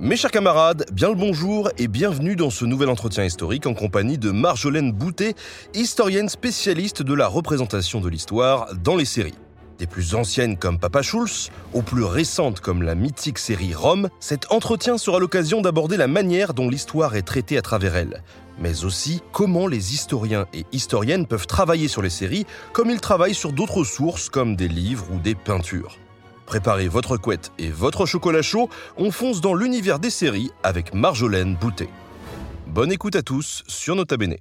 Mes 0.00 0.14
chers 0.14 0.30
camarades, 0.30 0.86
bien 0.92 1.08
le 1.08 1.16
bonjour 1.16 1.70
et 1.76 1.88
bienvenue 1.88 2.36
dans 2.36 2.50
ce 2.50 2.64
nouvel 2.64 2.88
entretien 2.88 3.24
historique 3.24 3.66
en 3.66 3.74
compagnie 3.74 4.16
de 4.16 4.30
Marjolaine 4.30 4.92
Boutet, 4.92 5.34
historienne 5.74 6.28
spécialiste 6.28 7.02
de 7.02 7.14
la 7.14 7.26
représentation 7.26 8.00
de 8.00 8.08
l'histoire 8.08 8.68
dans 8.76 8.94
les 8.94 9.04
séries. 9.04 9.34
Des 9.80 9.88
plus 9.88 10.14
anciennes 10.14 10.56
comme 10.56 10.78
Papa 10.78 11.02
Schulz, 11.02 11.50
aux 11.74 11.82
plus 11.82 12.04
récentes 12.04 12.60
comme 12.60 12.84
la 12.84 12.94
mythique 12.94 13.40
série 13.40 13.74
Rome, 13.74 14.08
cet 14.20 14.52
entretien 14.52 14.98
sera 14.98 15.18
l'occasion 15.18 15.62
d'aborder 15.62 15.96
la 15.96 16.06
manière 16.06 16.54
dont 16.54 16.68
l'histoire 16.68 17.16
est 17.16 17.22
traitée 17.22 17.58
à 17.58 17.62
travers 17.62 17.96
elle, 17.96 18.22
mais 18.60 18.84
aussi 18.84 19.20
comment 19.32 19.66
les 19.66 19.94
historiens 19.94 20.46
et 20.54 20.64
historiennes 20.70 21.26
peuvent 21.26 21.48
travailler 21.48 21.88
sur 21.88 22.02
les 22.02 22.10
séries 22.10 22.46
comme 22.72 22.90
ils 22.90 23.00
travaillent 23.00 23.34
sur 23.34 23.52
d'autres 23.52 23.82
sources 23.82 24.28
comme 24.28 24.54
des 24.54 24.68
livres 24.68 25.06
ou 25.12 25.18
des 25.18 25.34
peintures. 25.34 25.98
Préparez 26.48 26.88
votre 26.88 27.18
couette 27.18 27.52
et 27.58 27.68
votre 27.68 28.06
chocolat 28.06 28.40
chaud, 28.40 28.70
on 28.96 29.10
fonce 29.10 29.42
dans 29.42 29.52
l'univers 29.52 29.98
des 29.98 30.08
séries 30.08 30.50
avec 30.62 30.94
Marjolaine 30.94 31.56
Boutet. 31.56 31.90
Bonne 32.66 32.90
écoute 32.90 33.16
à 33.16 33.22
tous 33.22 33.62
sur 33.68 33.94
Nota 33.94 34.16
Bene. 34.16 34.36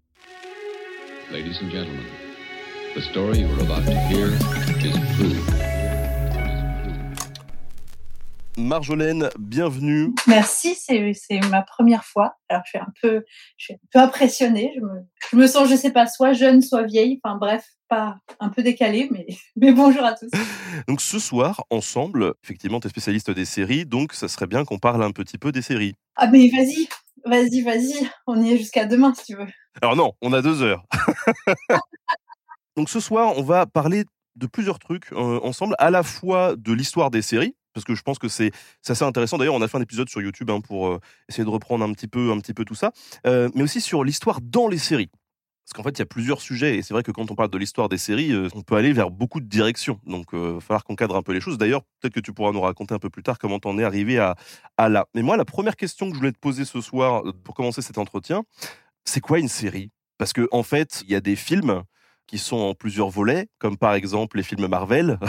Marjolaine, 8.57 9.29
bienvenue. 9.37 10.15
Merci, 10.25 10.73
c'est 10.73 11.39
ma 11.51 11.61
première 11.61 12.03
fois. 12.03 12.37
Alors 12.49 12.63
je 12.65 12.69
suis 12.69 12.79
un 12.79 12.91
peu, 12.99 13.23
je 13.55 13.65
suis 13.65 13.73
un 13.75 13.77
peu 13.91 13.99
impressionnée. 13.99 14.73
Je 14.75 14.81
me, 14.81 15.05
je 15.31 15.37
me 15.37 15.45
sens, 15.45 15.69
je 15.69 15.75
sais 15.75 15.91
pas, 15.91 16.07
soit 16.07 16.33
jeune, 16.33 16.63
soit 16.63 16.81
vieille. 16.81 17.21
Enfin 17.23 17.37
bref, 17.37 17.63
pas 17.87 18.17
un 18.39 18.49
peu 18.49 18.63
décalée, 18.63 19.09
mais, 19.11 19.27
mais 19.55 19.71
bonjour 19.71 20.03
à 20.03 20.13
tous. 20.13 20.31
Donc 20.87 21.01
ce 21.01 21.19
soir, 21.19 21.65
ensemble, 21.69 22.33
effectivement, 22.43 22.79
tu 22.79 22.87
es 22.87 22.89
spécialiste 22.89 23.29
des 23.29 23.45
séries, 23.45 23.85
donc 23.85 24.13
ça 24.13 24.27
serait 24.27 24.47
bien 24.47 24.65
qu'on 24.65 24.79
parle 24.79 25.03
un 25.03 25.11
petit 25.11 25.37
peu 25.37 25.51
des 25.51 25.61
séries. 25.61 25.93
Ah 26.15 26.25
mais 26.25 26.49
vas-y, 26.49 26.89
vas-y, 27.25 27.61
vas-y. 27.61 28.09
On 28.25 28.41
y 28.41 28.53
est 28.53 28.57
jusqu'à 28.57 28.85
demain 28.85 29.13
si 29.13 29.25
tu 29.25 29.35
veux. 29.35 29.47
Alors 29.83 29.95
non, 29.95 30.13
on 30.23 30.33
a 30.33 30.41
deux 30.41 30.63
heures. 30.63 30.83
donc 32.75 32.89
ce 32.89 32.99
soir, 32.99 33.37
on 33.37 33.43
va 33.43 33.67
parler 33.67 34.05
de 34.35 34.47
plusieurs 34.47 34.79
trucs 34.79 35.11
euh, 35.11 35.39
ensemble, 35.43 35.75
à 35.79 35.89
la 35.89 36.03
fois 36.03 36.55
de 36.55 36.71
l'histoire 36.71 37.11
des 37.11 37.21
séries, 37.21 37.55
parce 37.77 37.85
que 37.85 37.93
je 37.93 38.01
pense 38.01 38.17
que 38.17 38.27
c'est 38.27 38.51
assez 38.87 39.03
intéressant. 39.03 39.37
D'ailleurs, 39.37 39.53
on 39.53 39.61
a 39.61 39.67
fait 39.67 39.77
un 39.77 39.81
épisode 39.81 40.09
sur 40.09 40.19
YouTube 40.19 40.49
hein, 40.49 40.61
pour 40.61 40.87
euh, 40.87 40.99
essayer 41.29 41.43
de 41.43 41.49
reprendre 41.49 41.85
un 41.85 41.91
petit 41.91 42.07
peu, 42.07 42.65
tout 42.65 42.73
ça, 42.73 42.91
euh, 43.27 43.49
mais 43.53 43.61
aussi 43.61 43.81
sur 43.81 44.03
l'histoire 44.03 44.41
dans 44.41 44.67
les 44.67 44.79
séries. 44.79 45.11
Parce 45.63 45.73
qu'en 45.75 45.83
fait, 45.83 45.91
il 45.91 45.99
y 45.99 46.01
a 46.01 46.07
plusieurs 46.07 46.41
sujets, 46.41 46.77
et 46.77 46.81
c'est 46.81 46.95
vrai 46.95 47.03
que 47.03 47.11
quand 47.11 47.29
on 47.29 47.35
parle 47.35 47.51
de 47.51 47.57
l'histoire 47.59 47.87
des 47.87 47.99
séries, 47.99 48.31
euh, 48.31 48.47
on 48.55 48.63
peut 48.63 48.77
aller 48.77 48.93
vers 48.93 49.11
beaucoup 49.11 49.39
de 49.39 49.45
directions. 49.45 49.99
Donc, 50.07 50.29
il 50.33 50.39
va 50.39 50.59
falloir 50.59 50.83
qu'on 50.85 50.95
cadre 50.95 51.15
un 51.15 51.21
peu 51.21 51.33
les 51.33 51.39
choses. 51.39 51.59
D'ailleurs, 51.59 51.83
peut-être 52.01 52.15
que 52.15 52.19
tu 52.19 52.33
pourras 52.33 52.51
nous 52.51 52.61
raconter 52.61 52.95
un 52.95 52.99
peu 52.99 53.11
plus 53.11 53.21
tard 53.21 53.37
comment 53.37 53.59
t'en 53.59 53.77
es 53.77 53.83
arrivé 53.83 54.17
à, 54.17 54.35
là. 54.89 55.05
Mais 55.13 55.21
moi, 55.21 55.37
la 55.37 55.45
première 55.45 55.75
question 55.75 56.07
que 56.07 56.15
je 56.15 56.17
voulais 56.17 56.31
te 56.31 56.39
poser 56.39 56.65
ce 56.65 56.81
soir, 56.81 57.21
pour 57.43 57.53
commencer 57.53 57.83
cet 57.83 57.99
entretien, 57.99 58.43
c'est 59.05 59.21
quoi 59.21 59.37
une 59.37 59.49
série? 59.49 59.91
Parce 60.17 60.33
que 60.33 60.47
en 60.51 60.63
fait, 60.63 61.03
il 61.05 61.11
y 61.11 61.15
a 61.15 61.21
des 61.21 61.35
films 61.35 61.83
qui 62.27 62.37
sont 62.37 62.57
en 62.57 62.75
plusieurs 62.75 63.09
volets, 63.09 63.47
comme 63.57 63.77
par 63.77 63.93
exemple 63.93 64.37
les 64.37 64.43
films 64.43 64.67
Marvel. 64.67 65.19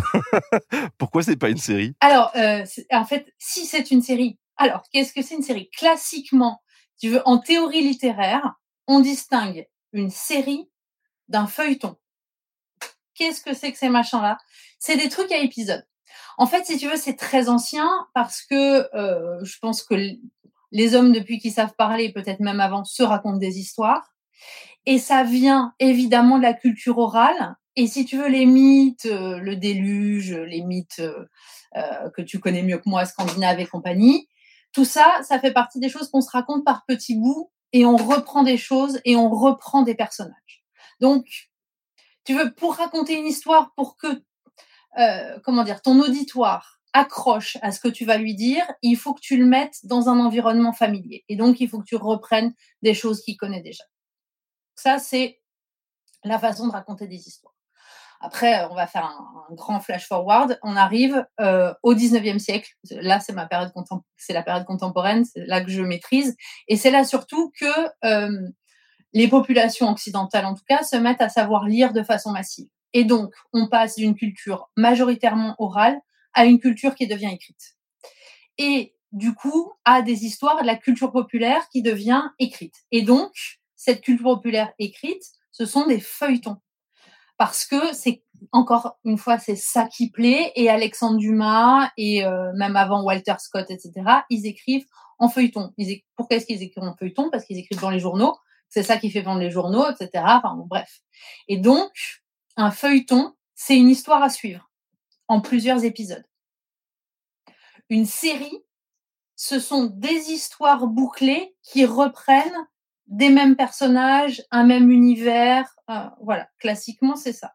Pourquoi 0.98 1.22
c'est 1.22 1.36
pas 1.36 1.48
une 1.48 1.59
série? 1.59 1.94
Alors, 2.00 2.32
euh, 2.36 2.64
en 2.91 3.04
fait, 3.04 3.32
si 3.38 3.66
c'est 3.66 3.91
une 3.91 4.03
série, 4.03 4.38
alors 4.56 4.82
qu'est-ce 4.92 5.12
que 5.12 5.22
c'est 5.22 5.37
une 5.37 5.42
série? 5.42 5.70
Classiquement, 5.70 6.60
si 6.97 7.06
tu 7.06 7.12
veux, 7.12 7.22
en 7.25 7.38
théorie 7.38 7.82
littéraire, 7.82 8.54
on 8.88 9.00
distingue 9.00 9.66
une 9.92 10.10
série 10.10 10.69
d'un 11.28 11.47
feuilleton. 11.47 11.97
Qu'est-ce 13.14 13.41
que 13.41 13.54
c'est 13.54 13.72
que 13.72 13.78
ces 13.78 13.88
machins-là? 13.88 14.38
C'est 14.78 14.97
des 14.97 15.08
trucs 15.08 15.31
à 15.32 15.38
épisodes. 15.38 15.87
En 16.37 16.47
fait, 16.47 16.64
si 16.64 16.78
tu 16.78 16.88
veux, 16.88 16.97
c'est 16.97 17.16
très 17.16 17.48
ancien 17.48 17.88
parce 18.14 18.42
que 18.42 18.94
euh, 18.97 19.44
je 19.44 19.58
pense 19.58 19.82
que 19.82 19.94
les 20.70 20.94
hommes, 20.94 21.12
depuis 21.12 21.38
qu'ils 21.38 21.53
savent 21.53 21.75
parler, 21.76 22.12
peut-être 22.12 22.41
même 22.41 22.60
avant, 22.60 22.84
se 22.84 23.03
racontent 23.03 23.38
des 23.38 23.58
histoires. 23.58 24.14
Et 24.91 24.99
ça 24.99 25.22
vient 25.22 25.75
évidemment 25.81 26.38
de 26.38 26.44
la 26.44 26.54
culture 26.54 26.97
orale. 26.97 27.56
Et 27.76 27.87
si 27.87 28.06
tu 28.06 28.16
veux, 28.16 28.28
les 28.28 28.47
mythes, 28.47 29.04
euh, 29.04 29.38
le 29.38 29.54
déluge, 29.54 30.32
les 30.32 30.62
mythes 30.62 31.00
euh, 31.00 31.26
euh, 31.76 32.09
que 32.09 32.22
tu 32.22 32.41
connais 32.41 32.62
mieux 32.62 32.78
que 32.78 32.88
moi, 32.88 33.04
Scandinave 33.04 33.60
et 33.60 33.66
compagnie, 33.66 34.31
tout 34.72 34.87
ça, 34.87 35.21
ça 35.25 35.38
fait 35.41 35.53
partie 35.53 35.78
des 35.78 35.91
choses 35.91 36.09
qu'on 36.09 36.22
se 36.22 36.31
raconte 36.31 36.65
par 36.65 36.87
petits 36.87 37.16
bouts 37.16 37.53
et 37.75 37.84
on 37.84 37.99
reprend 37.99 38.43
des 38.44 38.56
choses 38.56 38.99
et 39.04 39.15
on 39.15 39.28
reprend 39.28 39.82
des 39.82 39.94
personnages. 39.94 40.65
Donc, 41.03 41.26
tu 42.25 42.32
veux, 42.32 42.55
pour 42.55 42.76
raconter 42.76 43.19
une 43.19 43.26
histoire, 43.26 43.75
pour 43.76 43.99
que, 43.99 44.06
comment 45.44 45.65
dire, 45.65 45.82
ton 45.82 46.00
auditoire 46.00 46.81
accroche 46.94 47.59
à 47.60 47.72
ce 47.72 47.81
que 47.81 47.88
tu 47.88 48.06
vas 48.06 48.16
lui 48.16 48.34
dire, 48.34 48.65
il 48.81 48.97
faut 48.97 49.12
que 49.12 49.20
tu 49.20 49.37
le 49.37 49.44
mettes 49.44 49.81
dans 49.84 50.09
un 50.09 50.19
environnement 50.19 50.72
familier. 50.72 51.26
Et 51.28 51.37
donc, 51.37 51.60
il 51.60 51.69
faut 51.69 51.78
que 51.78 51.84
tu 51.84 51.97
reprennes 51.97 52.55
des 52.81 52.94
choses 52.94 53.20
qu'il 53.20 53.37
connaît 53.37 53.62
déjà. 53.62 53.84
Ça, 54.78 55.00
c'est 55.00 55.40
la 56.22 56.38
façon 56.38 56.68
de 56.68 56.72
raconter 56.72 57.08
des 57.08 57.26
histoires. 57.26 57.56
Après, 58.20 58.64
on 58.70 58.76
va 58.76 58.86
faire 58.86 59.06
un, 59.06 59.54
grand 59.56 59.80
flash 59.80 60.06
forward. 60.06 60.56
On 60.62 60.76
arrive 60.76 61.26
euh, 61.40 61.74
au 61.82 61.94
19e 61.94 62.38
siècle. 62.38 62.70
Là, 62.92 63.18
c'est 63.18 63.32
ma 63.32 63.46
période 63.46 63.72
c'est 64.16 64.32
la 64.32 64.44
période 64.44 64.64
contemporaine, 64.66 65.24
c'est 65.24 65.44
là 65.46 65.64
que 65.64 65.70
je 65.70 65.82
maîtrise. 65.82 66.36
Et 66.68 66.76
c'est 66.76 66.92
là 66.92 67.04
surtout 67.04 67.52
que 67.58 67.66
euh, 68.04 68.48
les 69.14 69.26
populations 69.26 69.90
occidentales, 69.90 70.46
en 70.46 70.54
tout 70.54 70.64
cas, 70.68 70.84
se 70.84 70.94
mettent 70.94 71.22
à 71.22 71.28
savoir 71.28 71.64
lire 71.64 71.92
de 71.92 72.04
façon 72.04 72.30
massive. 72.30 72.68
Et 72.92 73.02
donc, 73.02 73.34
on 73.52 73.68
passe 73.68 73.96
d'une 73.96 74.14
culture 74.14 74.70
majoritairement 74.76 75.56
orale 75.58 75.98
à 76.34 76.44
une 76.44 76.60
culture 76.60 76.94
qui 76.94 77.08
devient 77.08 77.32
écrite. 77.32 77.74
Et 78.58 78.94
du 79.10 79.34
coup, 79.34 79.72
à 79.84 80.02
des 80.02 80.24
histoires 80.24 80.60
de 80.60 80.66
la 80.66 80.76
culture 80.76 81.10
populaire 81.10 81.68
qui 81.70 81.82
devient 81.82 82.22
écrite. 82.38 82.76
Et 82.92 83.02
donc, 83.02 83.58
cette 83.78 84.02
culture 84.02 84.24
populaire 84.24 84.72
écrite, 84.78 85.22
ce 85.52 85.64
sont 85.64 85.86
des 85.86 86.00
feuilletons. 86.00 86.56
Parce 87.38 87.64
que 87.64 87.94
c'est 87.94 88.24
encore 88.50 88.98
une 89.04 89.16
fois 89.16 89.38
c'est 89.38 89.56
ça 89.56 89.86
qui 89.86 90.10
plaît 90.10 90.52
et 90.56 90.68
Alexandre 90.68 91.18
Dumas 91.18 91.90
et 91.96 92.24
euh, 92.24 92.52
même 92.54 92.74
avant 92.74 93.02
Walter 93.02 93.34
Scott 93.38 93.70
etc 93.70 93.92
ils 94.30 94.46
écrivent 94.46 94.86
en 95.18 95.28
feuilleton. 95.28 95.72
Pourquoi 96.16 96.36
est-ce 96.36 96.46
qu'ils 96.46 96.62
écrivent 96.62 96.84
en 96.84 96.96
feuilleton? 96.96 97.30
Parce 97.30 97.44
qu'ils 97.44 97.58
écrivent 97.58 97.80
dans 97.80 97.90
les 97.90 97.98
journaux. 97.98 98.36
C'est 98.68 98.82
ça 98.82 98.96
qui 98.96 99.10
fait 99.10 99.22
vendre 99.22 99.40
les 99.40 99.50
journaux 99.50 99.86
etc 99.88 100.24
bref. 100.66 101.00
Et 101.46 101.58
donc 101.58 101.92
un 102.56 102.72
feuilleton 102.72 103.34
c'est 103.54 103.76
une 103.76 103.88
histoire 103.88 104.22
à 104.22 104.30
suivre 104.30 104.68
en 105.28 105.40
plusieurs 105.40 105.84
épisodes. 105.84 106.26
Une 107.88 108.06
série 108.06 108.64
ce 109.36 109.60
sont 109.60 109.84
des 109.84 110.32
histoires 110.32 110.88
bouclées 110.88 111.54
qui 111.62 111.84
reprennent 111.84 112.66
des 113.08 113.30
mêmes 113.30 113.56
personnages, 113.56 114.42
un 114.50 114.64
même 114.64 114.91
univers. 114.91 115.66
euh, 115.91 116.08
voilà, 116.20 116.48
classiquement, 116.58 117.16
c'est 117.16 117.32
ça. 117.32 117.54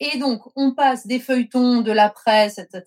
Et 0.00 0.18
donc, 0.18 0.42
on 0.56 0.74
passe 0.74 1.06
des 1.06 1.20
feuilletons, 1.20 1.80
de 1.80 1.92
la 1.92 2.10
presse, 2.10 2.58
etc., 2.58 2.82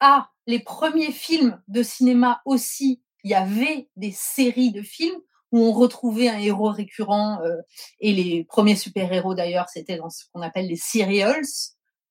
à 0.00 0.28
les 0.46 0.58
premiers 0.58 1.12
films 1.12 1.62
de 1.68 1.82
cinéma 1.82 2.42
aussi. 2.44 3.02
Il 3.24 3.30
y 3.30 3.34
avait 3.34 3.88
des 3.96 4.12
séries 4.12 4.72
de 4.72 4.82
films 4.82 5.20
où 5.52 5.60
on 5.60 5.72
retrouvait 5.72 6.28
un 6.28 6.38
héros 6.38 6.70
récurrent. 6.70 7.40
euh, 7.42 7.56
et 8.00 8.12
les 8.12 8.44
premiers 8.44 8.76
super-héros, 8.76 9.34
d'ailleurs, 9.34 9.68
c'était 9.68 9.96
dans 9.96 10.10
ce 10.10 10.24
qu'on 10.32 10.42
appelle 10.42 10.66
les 10.66 10.76
serials, 10.76 11.44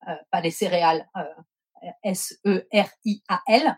euh, 0.07 0.13
pas 0.31 0.42
les 0.42 0.51
céréales, 0.51 1.07
S-E-R-I-A-L. 2.04 3.77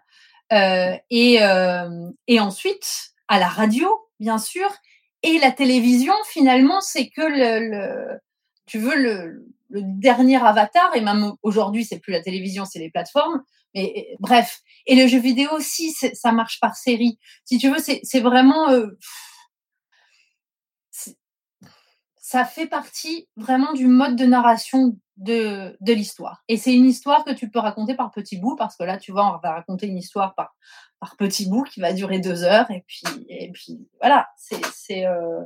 Et 1.09 2.39
ensuite, 2.39 3.13
à 3.27 3.39
la 3.39 3.47
radio, 3.47 4.08
bien 4.19 4.37
sûr, 4.37 4.69
et 5.23 5.37
la 5.39 5.51
télévision, 5.51 6.13
finalement, 6.27 6.81
c'est 6.81 7.09
que 7.09 7.21
le, 7.21 8.17
tu 8.65 8.79
veux, 8.79 8.95
le, 8.95 9.45
dernier 9.69 10.37
avatar, 10.37 10.95
et 10.95 11.01
même 11.01 11.33
aujourd'hui, 11.43 11.85
c'est 11.85 11.99
plus 11.99 12.11
la 12.11 12.21
télévision, 12.23 12.65
c'est 12.65 12.79
les 12.79 12.89
plateformes, 12.89 13.43
mais 13.75 13.83
et- 13.83 14.15
bref. 14.19 14.61
Et 14.87 14.95
le 14.95 15.07
jeu 15.07 15.19
vidéo 15.19 15.49
aussi, 15.51 15.91
ça 15.91 16.31
marche 16.31 16.59
par 16.59 16.75
série. 16.75 17.19
Si 17.45 17.59
tu 17.59 17.69
veux, 17.69 17.77
c'est 17.79 18.19
vraiment... 18.19 18.69
euh, 18.71 18.87
ça 22.15 22.45
fait 22.45 22.67
partie 22.67 23.27
vraiment 23.37 23.73
du 23.73 23.87
mode 23.87 24.15
de 24.15 24.25
narration 24.25 24.95
de, 25.17 25.75
de 25.81 25.93
l'histoire. 25.93 26.43
Et 26.47 26.57
c'est 26.57 26.75
une 26.75 26.85
histoire 26.85 27.25
que 27.25 27.31
tu 27.31 27.49
peux 27.49 27.59
raconter 27.59 27.95
par 27.95 28.11
petits 28.11 28.37
bouts, 28.37 28.55
parce 28.55 28.75
que 28.75 28.83
là, 28.83 28.97
tu 28.97 29.11
vois, 29.11 29.35
on 29.35 29.39
va 29.39 29.53
raconter 29.53 29.87
une 29.87 29.97
histoire 29.97 30.35
par, 30.35 30.55
par 30.99 31.15
petits 31.15 31.47
bouts 31.47 31.63
qui 31.63 31.79
va 31.79 31.93
durer 31.93 32.19
deux 32.19 32.43
heures, 32.43 32.69
et 32.71 32.83
puis, 32.87 33.03
et 33.29 33.51
puis 33.51 33.79
voilà, 34.01 34.27
c'est 34.37 34.63
c'est 34.73 35.05
euh, 35.05 35.41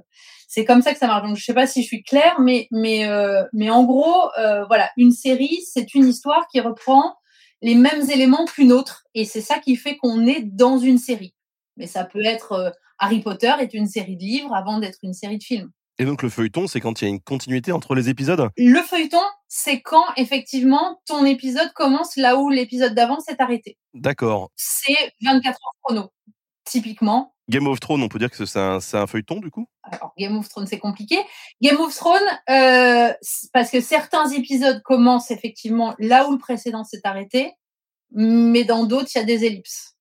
c'est 0.47 0.65
comme 0.65 0.81
ça 0.81 0.93
que 0.93 0.99
ça 0.99 1.07
marche. 1.07 1.27
Donc, 1.27 1.37
je 1.37 1.43
sais 1.43 1.53
pas 1.53 1.67
si 1.67 1.83
je 1.83 1.87
suis 1.87 2.03
claire, 2.03 2.39
mais 2.39 2.67
mais 2.71 3.05
euh, 3.05 3.43
mais 3.53 3.69
en 3.69 3.83
gros, 3.83 4.29
euh, 4.39 4.65
voilà, 4.65 4.89
une 4.97 5.11
série, 5.11 5.61
c'est 5.71 5.93
une 5.93 6.07
histoire 6.07 6.47
qui 6.47 6.59
reprend 6.59 7.15
les 7.61 7.75
mêmes 7.75 8.09
éléments 8.09 8.45
qu'une 8.45 8.71
autre, 8.73 9.05
et 9.13 9.25
c'est 9.25 9.41
ça 9.41 9.59
qui 9.59 9.75
fait 9.75 9.97
qu'on 9.97 10.25
est 10.25 10.41
dans 10.41 10.77
une 10.77 10.97
série. 10.97 11.35
Mais 11.77 11.87
ça 11.87 12.03
peut 12.03 12.23
être 12.23 12.73
Harry 12.99 13.21
Potter 13.21 13.53
est 13.59 13.73
une 13.73 13.87
série 13.87 14.15
de 14.17 14.21
livres 14.21 14.53
avant 14.53 14.79
d'être 14.79 14.99
une 15.03 15.13
série 15.13 15.37
de 15.37 15.43
films. 15.43 15.71
Et 15.99 16.05
donc 16.05 16.23
le 16.23 16.29
feuilleton, 16.29 16.67
c'est 16.67 16.79
quand 16.79 17.01
il 17.01 17.05
y 17.05 17.07
a 17.07 17.09
une 17.11 17.21
continuité 17.21 17.71
entre 17.71 17.93
les 17.93 18.09
épisodes? 18.09 18.49
Le 18.57 18.81
feuilleton, 18.81 19.21
c'est 19.47 19.81
quand 19.81 20.05
effectivement 20.17 21.01
ton 21.05 21.23
épisode 21.25 21.71
commence 21.73 22.15
là 22.17 22.37
où 22.37 22.49
l'épisode 22.49 22.95
d'avant 22.95 23.19
s'est 23.19 23.39
arrêté. 23.39 23.77
D'accord. 23.93 24.51
C'est 24.55 25.13
24 25.21 25.47
heures 25.47 25.75
chrono. 25.83 26.11
Typiquement, 26.65 27.33
Game 27.49 27.67
of 27.67 27.79
Thrones, 27.79 28.01
on 28.01 28.07
peut 28.07 28.19
dire 28.19 28.31
que 28.31 28.45
c'est 28.45 28.59
un, 28.59 29.07
feuilleton 29.07 29.39
du 29.39 29.51
coup? 29.51 29.67
Alors 29.83 30.13
Game 30.17 30.37
of 30.37 30.47
Thrones 30.47 30.65
c'est 30.65 30.79
compliqué. 30.79 31.17
Game 31.61 31.79
of 31.79 31.93
Thrones, 31.93 32.21
euh, 32.49 33.13
parce 33.51 33.69
que 33.69 33.81
certains 33.81 34.29
épisodes 34.29 34.81
commencent 34.83 35.31
effectivement 35.31 35.93
là 35.99 36.27
où 36.27 36.31
le 36.31 36.37
précédent 36.37 36.83
s'est 36.83 37.01
arrêté, 37.03 37.51
mais 38.11 38.63
dans 38.63 38.85
d'autres 38.85 39.09
il 39.13 39.17
y 39.19 39.21
a 39.21 39.25
des 39.25 39.45
ellipses. 39.45 39.92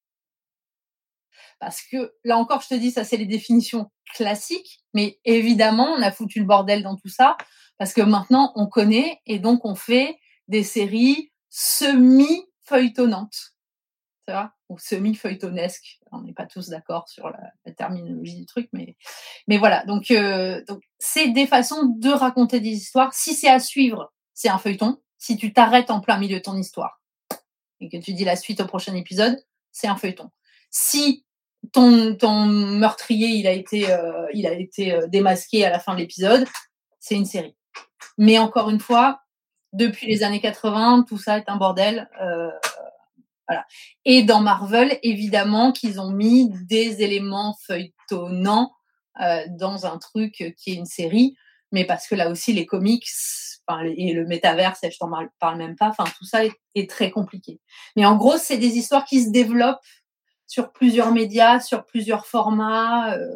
Parce 1.63 1.81
que 1.81 2.13
là 2.25 2.39
encore, 2.39 2.61
je 2.61 2.71
te 2.71 2.75
dis, 2.75 2.91
ça 2.91 3.05
c'est 3.05 3.17
les 3.17 3.25
définitions 3.25 3.89
classiques, 4.17 4.81
mais 4.95 5.21
évidemment, 5.25 5.95
on 5.97 6.03
a 6.03 6.11
foutu 6.11 6.41
le 6.41 6.45
bordel 6.45 6.83
dans 6.83 6.97
tout 6.97 7.09
ça, 7.09 7.37
parce 7.79 7.93
que 7.93 8.01
maintenant 8.01 8.53
on 8.57 8.67
connaît 8.67 9.21
et 9.27 9.39
donc 9.39 9.65
on 9.65 9.77
fait 9.77 10.19
des 10.49 10.65
séries 10.65 11.31
semi-feuilletonnantes, 11.51 13.55
tu 14.27 14.33
vois, 14.33 14.55
ou 14.69 14.77
semi-feuilletonesques. 14.77 16.01
On 16.11 16.23
n'est 16.23 16.33
pas 16.33 16.47
tous 16.47 16.69
d'accord 16.69 17.09
sur 17.09 17.31
la, 17.31 17.53
la 17.65 17.73
terminologie 17.73 18.39
du 18.39 18.47
truc, 18.47 18.69
mais, 18.73 18.97
mais 19.47 19.59
voilà. 19.59 19.85
Donc, 19.85 20.11
euh, 20.11 20.65
donc 20.67 20.83
c'est 20.99 21.29
des 21.29 21.47
façons 21.47 21.95
de 21.97 22.11
raconter 22.11 22.59
des 22.59 22.71
histoires. 22.71 23.15
Si 23.15 23.35
c'est 23.35 23.49
à 23.49 23.61
suivre, 23.61 24.13
c'est 24.35 24.49
un 24.49 24.59
feuilleton. 24.59 25.01
Si 25.17 25.37
tu 25.37 25.53
t'arrêtes 25.53 25.93
en 25.93 26.01
plein 26.01 26.19
milieu 26.19 26.39
de 26.39 26.43
ton 26.43 26.57
histoire 26.57 27.01
et 27.79 27.89
que 27.89 27.99
tu 27.99 28.15
dis 28.15 28.25
la 28.25 28.35
suite 28.35 28.61
au 28.61 28.67
prochain 28.67 28.97
épisode, 28.97 29.39
c'est 29.71 29.87
un 29.87 29.97
feuilleton. 29.97 30.29
Si 30.73 31.25
ton, 31.71 32.47
meurtrier 32.47 33.29
il 33.29 33.47
a 33.47 33.53
été, 33.53 33.91
euh, 33.91 34.27
il 34.35 34.47
a 34.47 34.53
été 34.53 34.93
euh, 34.93 35.07
démasqué 35.07 35.65
à 35.65 35.71
la 35.71 35.79
fin 35.79 35.95
de 35.95 36.01
l'épisode, 36.01 36.47
c'est 36.99 37.15
une 37.15 37.27
série. 37.27 37.57
Mais 38.19 38.39
encore 38.39 38.69
une 38.71 38.81
fois, 38.81 39.21
depuis 39.73 40.07
les 40.07 40.23
années 40.23 40.41
80, 40.41 41.05
tout 41.09 41.19
ça 41.19 41.39
est 41.39 41.49
un 41.49 41.57
bordel. 41.57 42.11
euh, 42.21 42.51
voilà. 43.49 43.67
Et 44.05 44.23
dans 44.23 44.41
Marvel, 44.41 44.99
évidemment 45.03 45.73
qu'ils 45.73 46.01
ont 46.01 46.11
mis 46.11 46.51
des 46.67 47.03
éléments 47.03 47.57
feuilletonnants 47.67 48.73
dans 49.51 49.85
un 49.85 49.99
truc 49.99 50.33
qui 50.57 50.71
est 50.71 50.75
une 50.75 50.87
série, 50.87 51.37
mais 51.71 51.85
parce 51.85 52.07
que 52.07 52.15
là 52.15 52.31
aussi 52.31 52.55
les 52.55 52.65
comics 52.65 53.07
et 53.97 54.13
le 54.13 54.27
métaverse, 54.27 54.81
je 54.83 54.97
t'en 54.99 55.11
parle, 55.39 55.59
même 55.59 55.77
pas, 55.77 55.89
enfin 55.89 56.05
tout 56.19 56.25
ça 56.25 56.41
est 56.75 56.91
très 56.91 57.11
compliqué. 57.11 57.61
Mais 57.97 58.07
en 58.07 58.17
gros, 58.17 58.37
c'est 58.37 58.59
des 58.59 58.77
histoires 58.79 59.05
qui 59.05 59.23
se 59.23 59.31
développent 59.31 59.81
sur 60.53 60.71
plusieurs 60.71 61.13
médias, 61.13 61.61
sur 61.61 61.87
plusieurs 61.87 62.27
formats. 62.27 63.15
euh, 63.15 63.27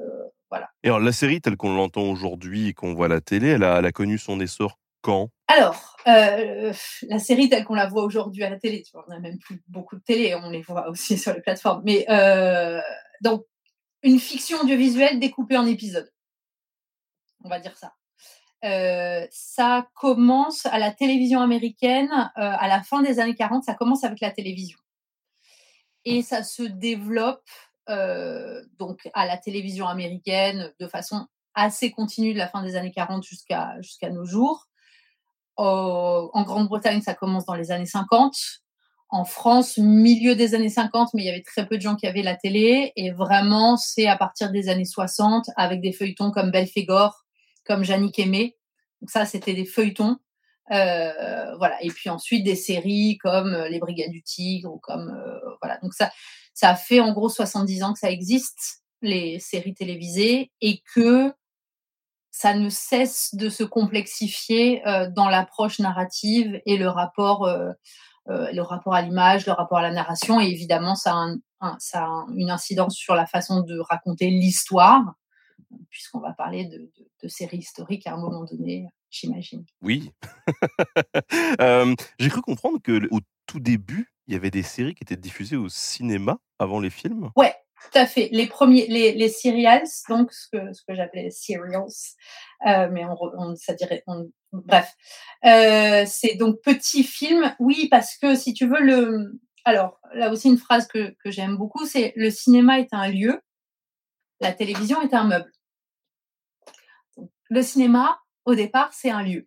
voilà. 0.50 0.68
Et 0.82 0.88
alors 0.88 1.00
la 1.00 1.12
série 1.12 1.40
telle 1.40 1.56
qu'on 1.56 1.74
l'entend 1.74 2.02
aujourd'hui 2.02 2.68
et 2.68 2.74
qu'on 2.74 2.92
voit 2.92 3.06
à 3.06 3.08
la 3.08 3.22
télé, 3.22 3.48
elle 3.48 3.64
a, 3.64 3.78
elle 3.78 3.86
a 3.86 3.92
connu 3.92 4.18
son 4.18 4.38
essor 4.38 4.78
quand? 5.00 5.30
Alors, 5.48 5.96
euh, 6.08 6.74
la 7.08 7.18
série 7.18 7.48
telle 7.48 7.64
qu'on 7.64 7.74
la 7.74 7.86
voit 7.86 8.04
aujourd'hui 8.04 8.44
à 8.44 8.50
la 8.50 8.58
télé, 8.58 8.82
tu 8.82 8.92
vois, 8.92 9.06
on 9.08 9.12
n'a 9.12 9.18
même 9.18 9.38
plus 9.38 9.62
beaucoup 9.66 9.96
de 9.96 10.02
télé, 10.02 10.34
on 10.34 10.50
les 10.50 10.60
voit 10.60 10.90
aussi 10.90 11.16
sur 11.22 11.32
les 11.32 11.40
plateformes. 11.40 11.80
Mais 11.86 12.04
euh, 12.10 12.82
donc, 13.22 13.46
une 14.02 14.20
fiction 14.20 14.58
audiovisuelle 14.58 15.18
découpée 15.18 15.56
en 15.56 15.64
épisodes. 15.64 16.12
On 17.44 17.48
va 17.48 17.60
dire 17.60 17.78
ça. 17.78 17.94
Euh, 18.62 19.26
ça 19.30 19.88
commence 19.94 20.66
à 20.66 20.78
la 20.78 20.90
télévision 20.90 21.40
américaine, 21.40 22.10
à 22.34 22.68
la 22.68 22.82
fin 22.82 23.00
des 23.00 23.20
années 23.20 23.34
40, 23.34 23.64
ça 23.64 23.74
commence 23.74 24.04
avec 24.04 24.20
la 24.20 24.30
télévision. 24.30 24.76
Et 26.06 26.22
ça 26.22 26.42
se 26.42 26.62
développe 26.62 27.44
euh, 27.88 28.62
donc 28.78 29.08
à 29.12 29.26
la 29.26 29.36
télévision 29.36 29.88
américaine 29.88 30.72
de 30.80 30.86
façon 30.86 31.26
assez 31.54 31.90
continue 31.90 32.32
de 32.32 32.38
la 32.38 32.48
fin 32.48 32.62
des 32.62 32.76
années 32.76 32.92
40 32.92 33.24
jusqu'à 33.24 34.10
nos 34.10 34.24
jours. 34.24 34.66
En 35.56 36.42
Grande-Bretagne, 36.42 37.00
ça 37.00 37.14
commence 37.14 37.44
dans 37.44 37.54
les 37.54 37.72
années 37.72 37.86
50. 37.86 38.36
En 39.08 39.24
France, 39.24 39.78
milieu 39.78 40.36
des 40.36 40.54
années 40.54 40.68
50, 40.68 41.10
mais 41.14 41.22
il 41.22 41.26
y 41.26 41.30
avait 41.30 41.42
très 41.42 41.66
peu 41.66 41.76
de 41.76 41.82
gens 41.82 41.96
qui 41.96 42.06
avaient 42.06 42.22
la 42.22 42.36
télé. 42.36 42.92
Et 42.94 43.10
vraiment, 43.10 43.76
c'est 43.76 44.06
à 44.06 44.16
partir 44.16 44.50
des 44.50 44.68
années 44.68 44.84
60, 44.84 45.46
avec 45.56 45.80
des 45.80 45.92
feuilletons 45.92 46.30
comme 46.30 46.50
Belphégor, 46.50 47.24
comme 47.64 47.84
Jannick 47.84 48.18
Aimé. 48.18 48.56
Donc 49.00 49.10
ça, 49.10 49.24
c'était 49.24 49.54
des 49.54 49.64
feuilletons. 49.64 50.18
Euh, 50.72 51.56
voilà. 51.56 51.82
Et 51.82 51.88
puis 51.88 52.10
ensuite, 52.10 52.44
des 52.44 52.56
séries 52.56 53.18
comme 53.18 53.54
euh, 53.54 53.68
Les 53.68 53.78
Brigades 53.78 54.10
du 54.10 54.22
Tigre, 54.22 54.72
ou 54.72 54.78
comme... 54.78 55.10
euh, 55.10 55.38
voilà. 55.62 55.78
Donc 55.78 55.94
ça, 55.94 56.10
ça 56.54 56.74
fait 56.74 57.00
en 57.00 57.12
gros 57.12 57.28
70 57.28 57.82
ans 57.82 57.92
que 57.92 57.98
ça 57.98 58.10
existe, 58.10 58.82
les 59.02 59.38
séries 59.38 59.74
télévisées, 59.74 60.50
et 60.60 60.82
que 60.94 61.32
ça 62.30 62.54
ne 62.54 62.68
cesse 62.68 63.34
de 63.34 63.48
se 63.48 63.64
complexifier 63.64 64.82
dans 65.14 65.28
l'approche 65.30 65.78
narrative 65.78 66.60
et 66.66 66.76
le 66.76 66.88
rapport, 66.88 67.48
le 68.26 68.60
rapport 68.60 68.94
à 68.94 69.00
l'image, 69.00 69.46
le 69.46 69.52
rapport 69.52 69.78
à 69.78 69.82
la 69.82 69.90
narration. 69.90 70.38
Et 70.38 70.46
évidemment, 70.48 70.96
ça 70.96 71.14
a, 71.14 71.36
un- 71.60 72.26
une 72.34 72.50
incidence 72.50 72.94
sur 72.94 73.14
la 73.14 73.26
façon 73.26 73.62
de 73.62 73.78
raconter 73.78 74.28
l'histoire, 74.28 75.14
puisqu'on 75.88 76.20
va 76.20 76.34
parler 76.34 76.66
de 76.66 77.28
séries 77.28 77.58
historiques 77.58 78.06
à 78.06 78.12
un 78.12 78.18
moment 78.18 78.44
donné, 78.44 78.86
j'imagine. 79.20 79.64
Oui. 79.82 80.12
Euh, 81.60 81.94
J'ai 82.18 82.28
cru 82.28 82.40
comprendre 82.42 82.80
que 82.82 83.06
au 83.10 83.20
tout 83.46 83.60
début, 83.60 84.12
il 84.26 84.34
y 84.34 84.36
avait 84.36 84.50
des 84.50 84.62
séries 84.62 84.94
qui 84.94 85.02
étaient 85.02 85.16
diffusées 85.16 85.56
au 85.56 85.68
cinéma 85.68 86.38
avant 86.58 86.80
les 86.80 86.90
films. 86.90 87.30
Ouais, 87.36 87.54
tout 87.82 87.98
à 87.98 88.06
fait. 88.06 88.28
Les 88.32 88.46
premiers, 88.46 88.86
les, 88.88 89.12
les 89.12 89.28
serials, 89.28 89.84
donc 90.08 90.32
ce 90.32 90.48
que, 90.52 90.72
ce 90.72 90.82
que 90.86 90.94
j'appelais 90.94 91.30
serials, 91.30 91.84
euh, 92.66 92.88
mais 92.90 93.04
on, 93.04 93.54
ça 93.56 93.74
dirait, 93.74 94.02
on- 94.06 94.30
bref, 94.52 94.92
Euh, 95.44 96.04
c'est 96.06 96.34
donc 96.34 96.60
petit 96.62 97.04
film. 97.04 97.54
Oui, 97.58 97.88
parce 97.90 98.16
que 98.16 98.34
si 98.34 98.52
tu 98.54 98.66
veux 98.66 98.80
le, 98.80 99.38
alors 99.64 100.00
là 100.14 100.30
aussi 100.30 100.48
une 100.48 100.58
phrase 100.58 100.86
que, 100.88 101.14
que 101.24 101.30
j'aime 101.30 101.56
beaucoup, 101.56 101.86
c'est 101.86 102.12
le 102.16 102.30
cinéma 102.30 102.78
est 102.80 102.92
un 102.92 103.08
lieu, 103.08 103.40
la 104.40 104.52
télévision 104.52 105.00
est 105.02 105.14
un 105.14 105.24
meuble. 105.24 105.50
Donc, 107.16 107.30
le 107.48 107.62
cinéma, 107.62 108.18
au 108.46 108.54
départ, 108.54 108.90
c'est 108.92 109.10
un 109.10 109.22
lieu. 109.22 109.46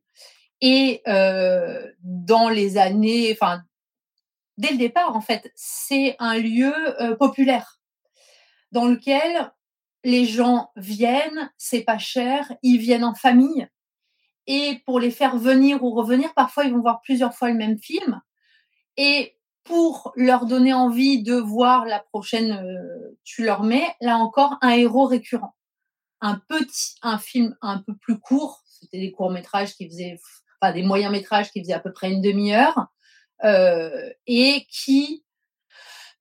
Et 0.61 1.01
euh, 1.07 1.85
dans 2.01 2.49
les 2.49 2.77
années, 2.77 3.31
enfin, 3.31 3.63
dès 4.57 4.71
le 4.71 4.77
départ, 4.77 5.15
en 5.15 5.21
fait, 5.21 5.51
c'est 5.55 6.15
un 6.19 6.37
lieu 6.37 6.73
euh, 7.01 7.15
populaire 7.15 7.79
dans 8.71 8.85
lequel 8.85 9.51
les 10.03 10.25
gens 10.25 10.71
viennent, 10.75 11.51
c'est 11.57 11.81
pas 11.81 11.97
cher, 11.97 12.53
ils 12.61 12.77
viennent 12.77 13.03
en 13.03 13.15
famille. 13.15 13.67
Et 14.47 14.81
pour 14.85 14.99
les 14.99 15.11
faire 15.11 15.37
venir 15.37 15.83
ou 15.83 15.91
revenir, 15.91 16.33
parfois 16.33 16.65
ils 16.65 16.73
vont 16.73 16.81
voir 16.81 17.01
plusieurs 17.01 17.33
fois 17.33 17.49
le 17.49 17.57
même 17.57 17.77
film. 17.77 18.21
Et 18.97 19.37
pour 19.63 20.11
leur 20.15 20.45
donner 20.45 20.73
envie 20.73 21.21
de 21.21 21.35
voir 21.35 21.85
la 21.85 21.99
prochaine, 21.99 22.51
euh, 22.51 23.17
tu 23.23 23.43
leur 23.43 23.63
mets 23.63 23.95
là 24.01 24.17
encore 24.17 24.57
un 24.61 24.71
héros 24.71 25.05
récurrent. 25.05 25.55
Un 26.21 26.41
petit, 26.47 26.95
un 27.01 27.17
film 27.17 27.55
un 27.61 27.79
peu 27.79 27.95
plus 27.95 28.19
court, 28.19 28.63
c'était 28.79 28.99
des 28.99 29.11
courts 29.11 29.31
métrages 29.31 29.73
qui 29.75 29.87
faisaient, 29.87 30.17
enfin 30.61 30.73
des 30.73 30.83
moyens 30.83 31.11
métrages 31.11 31.51
qui 31.51 31.61
faisaient 31.61 31.73
à 31.73 31.79
peu 31.79 31.91
près 31.91 32.11
une 32.11 32.21
demi-heure, 32.21 32.87
euh, 33.43 34.09
et 34.27 34.65
qui 34.69 35.23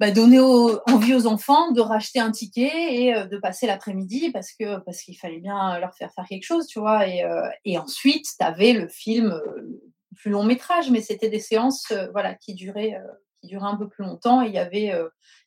bah, 0.01 0.07
au- 0.17 0.81
envie 0.87 1.15
aux 1.15 1.27
enfants 1.27 1.73
de 1.73 1.81
racheter 1.81 2.21
un 2.21 2.31
ticket 2.31 2.71
et 2.95 3.15
euh, 3.15 3.25
de 3.27 3.37
passer 3.39 3.67
l'après-midi 3.67 4.31
parce 4.31 4.53
que 4.53 4.79
parce 4.79 5.03
qu'il 5.03 5.19
fallait 5.19 5.41
bien 5.41 5.79
leur 5.81 5.95
faire 5.97 6.13
faire 6.15 6.25
quelque 6.29 6.45
chose, 6.45 6.67
tu 6.69 6.79
vois. 6.79 7.09
Et, 7.09 7.25
euh, 7.25 7.49
ensuite, 7.79 8.25
tu 8.39 8.45
avais 8.45 8.73
le 8.73 8.87
film 8.89 9.33
euh, 9.33 9.81
plus 10.17 10.31
long 10.31 10.45
métrage, 10.45 10.91
mais 10.91 11.01
c'était 11.01 11.29
des 11.31 11.41
séances 11.41 11.93
voilà 12.13 12.35
qui 12.35 12.55
duraient 12.55 12.97
qui 13.41 13.49
duraient 13.49 13.69
un 13.69 13.77
peu 13.77 13.89
plus 13.89 14.05
longtemps. 14.05 14.43
Et 14.43 14.49
il 14.49 14.55
y 14.55 14.59
avait 14.59 14.93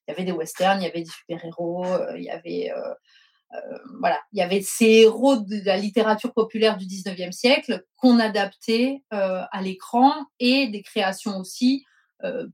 il 0.07 0.11
y 0.11 0.11
avait 0.11 0.23
des 0.25 0.31
westerns, 0.31 0.81
il 0.81 0.85
y 0.85 0.89
avait 0.89 1.01
des 1.03 1.09
super-héros, 1.09 1.85
euh, 1.85 2.17
il 2.17 2.23
y 2.23 2.29
avait 2.29 2.71
voilà, 3.99 4.19
il 4.31 4.39
y 4.39 4.41
avait 4.41 4.61
ces 4.61 4.85
héros 4.85 5.37
de 5.37 5.65
la 5.65 5.77
littérature 5.77 6.33
populaire 6.33 6.77
du 6.77 6.85
19e 6.85 7.31
siècle 7.31 7.83
qu'on 7.97 8.19
adaptait 8.19 9.03
euh, 9.13 9.41
à 9.51 9.61
l'écran 9.61 10.13
et 10.39 10.67
des 10.67 10.81
créations 10.81 11.37
aussi 11.37 11.83
euh, 11.85 11.90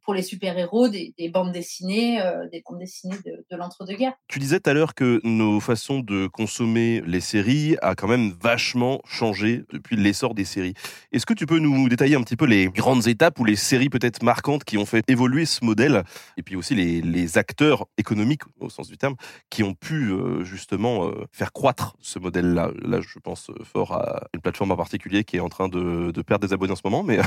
pour 0.03 0.13
les 0.13 0.21
super-héros 0.21 0.87
des, 0.87 1.13
des 1.17 1.29
bandes 1.29 1.51
dessinées, 1.51 2.21
euh, 2.21 2.47
des 2.51 2.63
bandes 2.67 2.79
dessinées 2.79 3.17
de, 3.25 3.45
de 3.49 3.57
l'entre-deux-guerres. 3.57 4.13
Tu 4.27 4.39
disais 4.39 4.59
tout 4.59 4.69
à 4.69 4.73
l'heure 4.73 4.95
que 4.95 5.19
nos 5.23 5.59
façons 5.59 5.99
de 5.99 6.27
consommer 6.27 7.01
les 7.05 7.19
séries 7.19 7.75
a 7.81 7.95
quand 7.95 8.07
même 8.07 8.33
vachement 8.41 9.01
changé 9.05 9.63
depuis 9.71 9.95
l'essor 9.95 10.33
des 10.33 10.45
séries. 10.45 10.73
Est-ce 11.11 11.25
que 11.25 11.33
tu 11.33 11.45
peux 11.45 11.59
nous 11.59 11.89
détailler 11.89 12.15
un 12.15 12.23
petit 12.23 12.35
peu 12.35 12.45
les 12.45 12.67
grandes 12.67 13.07
étapes 13.07 13.39
ou 13.39 13.45
les 13.45 13.55
séries 13.55 13.89
peut-être 13.89 14.23
marquantes 14.23 14.63
qui 14.63 14.77
ont 14.77 14.85
fait 14.85 15.03
évoluer 15.07 15.45
ce 15.45 15.63
modèle 15.63 16.03
et 16.37 16.43
puis 16.43 16.55
aussi 16.55 16.75
les, 16.75 17.01
les 17.01 17.37
acteurs 17.37 17.85
économiques 17.97 18.43
au 18.59 18.69
sens 18.69 18.87
du 18.87 18.97
terme 18.97 19.15
qui 19.49 19.63
ont 19.63 19.73
pu 19.73 20.11
euh, 20.11 20.43
justement 20.43 21.07
euh, 21.07 21.25
faire 21.31 21.51
croître 21.51 21.95
ce 22.01 22.19
modèle-là? 22.19 22.71
Là, 22.83 22.99
je 23.01 23.19
pense 23.19 23.51
fort 23.63 23.93
à 23.93 24.27
une 24.33 24.41
plateforme 24.41 24.71
en 24.71 24.77
particulier 24.77 25.23
qui 25.23 25.37
est 25.37 25.41
en 25.41 25.49
train 25.49 25.69
de, 25.69 26.11
de 26.11 26.21
perdre 26.21 26.47
des 26.47 26.53
abonnés 26.53 26.73
en 26.73 26.75
ce 26.75 26.81
moment, 26.83 27.03
mais 27.03 27.19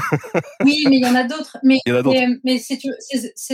Oui, 0.64 0.85
mais 0.88 0.97
il 0.99 1.04
y 1.04 1.06
en 1.06 1.14
a 1.14 1.25
d'autres. 1.25 1.56
Mais, 1.62 1.78
Il 1.87 1.90
y 1.90 1.92
en 1.92 1.99
a 1.99 2.02
d'autres. 2.02 2.18
Mais, 2.44 2.58
c'est 2.58 2.76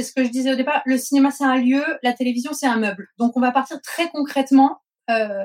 ce 0.02 0.12
que 0.12 0.25
je 0.25 0.28
disais 0.30 0.52
au 0.52 0.56
départ. 0.56 0.83
Le 0.85 0.99
cinéma, 0.99 1.30
c'est 1.30 1.45
un 1.45 1.56
lieu, 1.56 1.85
la 2.02 2.12
télévision, 2.12 2.52
c'est 2.52 2.66
un 2.66 2.76
meuble. 2.76 3.09
Donc, 3.18 3.37
on 3.37 3.40
va 3.40 3.52
partir 3.52 3.80
très 3.80 4.09
concrètement. 4.11 4.78
Euh, 5.11 5.45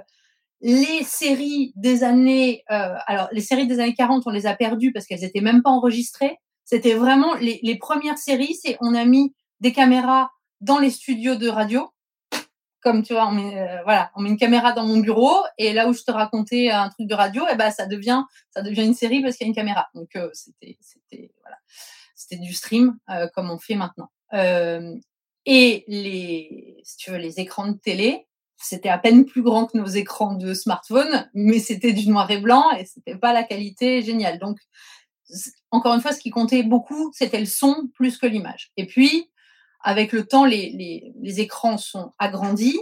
les 0.62 1.04
séries 1.04 1.74
des 1.76 2.04
années, 2.04 2.64
euh, 2.70 2.94
alors 3.08 3.30
les 3.32 3.42
séries 3.42 3.68
des 3.68 3.80
années 3.80 3.96
40, 3.96 4.24
on 4.28 4.30
les 4.30 4.46
a 4.46 4.56
perdues 4.56 4.92
parce 4.92 5.08
qu'elles 5.08 5.24
étaient 5.24 5.42
même 5.42 5.64
pas 5.64 5.72
enregistrées. 5.72 6.38
C'était 6.66 6.94
vraiment 6.94 7.34
les, 7.36 7.78
premières 7.80 8.18
séries, 8.18 8.56
c'est 8.62 8.78
on 8.80 8.94
a 8.94 9.04
mis 9.06 9.34
des 9.60 9.74
caméras 9.74 10.32
dans 10.62 10.78
les 10.78 10.92
studios 10.92 11.36
de 11.36 11.50
radio. 11.50 11.90
Comme 12.82 13.04
tu 13.04 13.14
vois, 13.14 13.28
on 13.28 13.32
met, 13.32 13.60
euh, 13.60 13.84
voilà, 13.84 14.12
on 14.16 14.22
met 14.22 14.30
une 14.30 14.38
caméra 14.38 14.72
dans 14.72 14.86
mon 14.86 14.98
bureau 14.98 15.36
et 15.58 15.74
là 15.74 15.88
où 15.88 15.94
je 15.94 16.04
te 16.04 16.12
racontais 16.12 16.70
un 16.70 16.90
truc 16.90 17.08
de 17.08 17.14
radio, 17.14 17.44
et 17.52 17.56
ben 17.56 17.72
ça 17.72 17.86
devient, 17.86 18.24
ça 18.52 18.62
devient 18.62 18.86
une 18.86 18.96
série 18.96 19.22
parce 19.22 19.38
qu'il 19.38 19.46
y 19.46 19.48
a 19.48 19.50
une 19.50 19.56
caméra. 19.56 19.88
Donc 19.94 20.10
c'était, 20.34 20.78
c'était, 20.80 21.32
voilà 21.42 21.58
c'était 22.22 22.42
du 22.42 22.54
stream 22.54 22.98
euh, 23.10 23.28
comme 23.34 23.50
on 23.50 23.60
fait 23.60 23.76
maintenant. 23.76 24.10
Euh, 24.34 24.96
et 25.46 25.84
les, 25.88 26.78
si 26.84 26.98
tu 26.98 27.12
veux, 27.12 27.18
les 27.18 27.40
écrans 27.40 27.68
de 27.68 27.78
télé, 27.78 28.28
c'était 28.58 28.90
à 28.90 29.00
peine 29.00 29.26
plus 29.26 29.42
grand 29.42 29.66
que 29.66 29.78
nos 29.78 29.88
écrans 29.88 30.36
de 30.36 30.54
smartphone, 30.54 31.30
mais 31.34 31.60
c'était 31.60 31.94
du 31.94 32.08
noir 32.08 32.30
et 32.30 32.38
blanc 32.38 32.70
et 32.78 32.86
c'était 32.86 33.16
pas 33.16 33.34
la 33.34 33.44
qualité 33.44 34.04
géniale. 34.04 34.38
Donc, 34.38 34.60
encore 35.72 35.96
une 35.96 36.02
fois, 36.02 36.14
ce 36.14 36.20
qui 36.20 36.30
comptait 36.30 36.64
beaucoup, 36.64 37.12
c'était 37.14 37.40
le 37.40 37.46
son 37.46 37.88
plus 37.96 38.18
que 38.18 38.28
l'image. 38.28 38.72
Et 38.78 38.86
puis, 38.86 39.32
avec 39.82 40.12
le 40.12 40.28
temps, 40.28 40.46
les, 40.46 40.70
les, 40.72 41.12
les 41.20 41.40
écrans 41.40 41.78
sont 41.78 42.14
agrandis. 42.20 42.80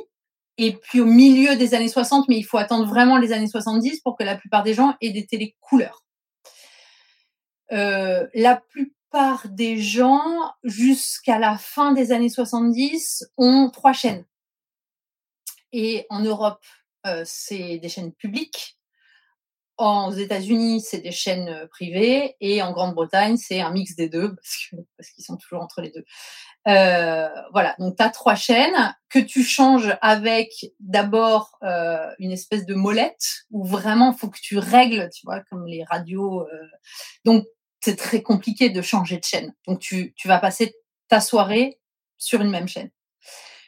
Et 0.57 0.73
puis 0.73 0.99
au 0.99 1.05
milieu 1.05 1.55
des 1.55 1.73
années 1.73 1.87
60, 1.87 2.27
mais 2.27 2.35
il 2.35 2.43
faut 2.43 2.57
attendre 2.57 2.85
vraiment 2.85 3.17
les 3.17 3.31
années 3.31 3.47
70 3.47 4.01
pour 4.01 4.17
que 4.17 4.25
la 4.25 4.35
plupart 4.35 4.63
des 4.63 4.73
gens 4.73 4.93
aient 4.99 5.11
des 5.11 5.25
télé 5.25 5.55
couleurs. 5.61 6.03
Euh, 7.71 8.27
la 8.33 8.61
plupart 9.11 9.47
des 9.49 9.77
gens, 9.81 10.51
jusqu'à 10.63 11.39
la 11.39 11.57
fin 11.57 11.93
des 11.93 12.11
années 12.11 12.29
70, 12.29 13.23
ont 13.37 13.69
trois 13.71 13.93
chaînes. 13.93 14.25
Et 15.71 16.05
en 16.09 16.19
Europe, 16.19 16.63
euh, 17.07 17.23
c'est 17.25 17.79
des 17.79 17.89
chaînes 17.89 18.13
publiques. 18.13 18.77
En- 19.77 20.09
Aux 20.09 20.13
États-Unis, 20.13 20.81
c'est 20.81 20.99
des 20.99 21.11
chaînes 21.11 21.47
euh, 21.49 21.67
privées. 21.67 22.35
Et 22.41 22.61
en 22.61 22.71
Grande-Bretagne, 22.71 23.37
c'est 23.37 23.61
un 23.61 23.71
mix 23.71 23.95
des 23.95 24.09
deux, 24.09 24.35
parce 24.35 24.67
que- 24.69 24.75
parce 24.97 25.09
qu'ils 25.09 25.23
sont 25.23 25.37
toujours 25.37 25.61
entre 25.61 25.81
les 25.81 25.89
deux. 25.91 26.03
Euh, 26.67 27.29
voilà, 27.53 27.75
donc 27.79 27.95
tu 27.97 28.03
as 28.03 28.09
trois 28.09 28.35
chaînes 28.35 28.93
que 29.09 29.19
tu 29.19 29.43
changes 29.43 29.97
avec 30.01 30.51
d'abord 30.79 31.57
euh, 31.63 32.11
une 32.19 32.31
espèce 32.31 32.65
de 32.65 32.75
molette 32.75 33.45
où 33.49 33.63
vraiment 33.65 34.11
faut 34.13 34.29
que 34.29 34.39
tu 34.41 34.57
règles, 34.59 35.09
tu 35.15 35.21
vois, 35.25 35.39
comme 35.49 35.65
les 35.65 35.83
radios. 35.85 36.41
euh. 36.41 36.67
Donc 37.25 37.45
c'est 37.81 37.95
très 37.95 38.21
compliqué 38.21 38.69
de 38.69 38.81
changer 38.81 39.17
de 39.17 39.23
chaîne. 39.23 39.53
Donc 39.67 39.79
tu, 39.79 40.13
vas 40.25 40.39
passer 40.39 40.75
ta 41.07 41.21
soirée 41.21 41.79
sur 42.17 42.41
une 42.41 42.49
même 42.49 42.67
chaîne. 42.67 42.91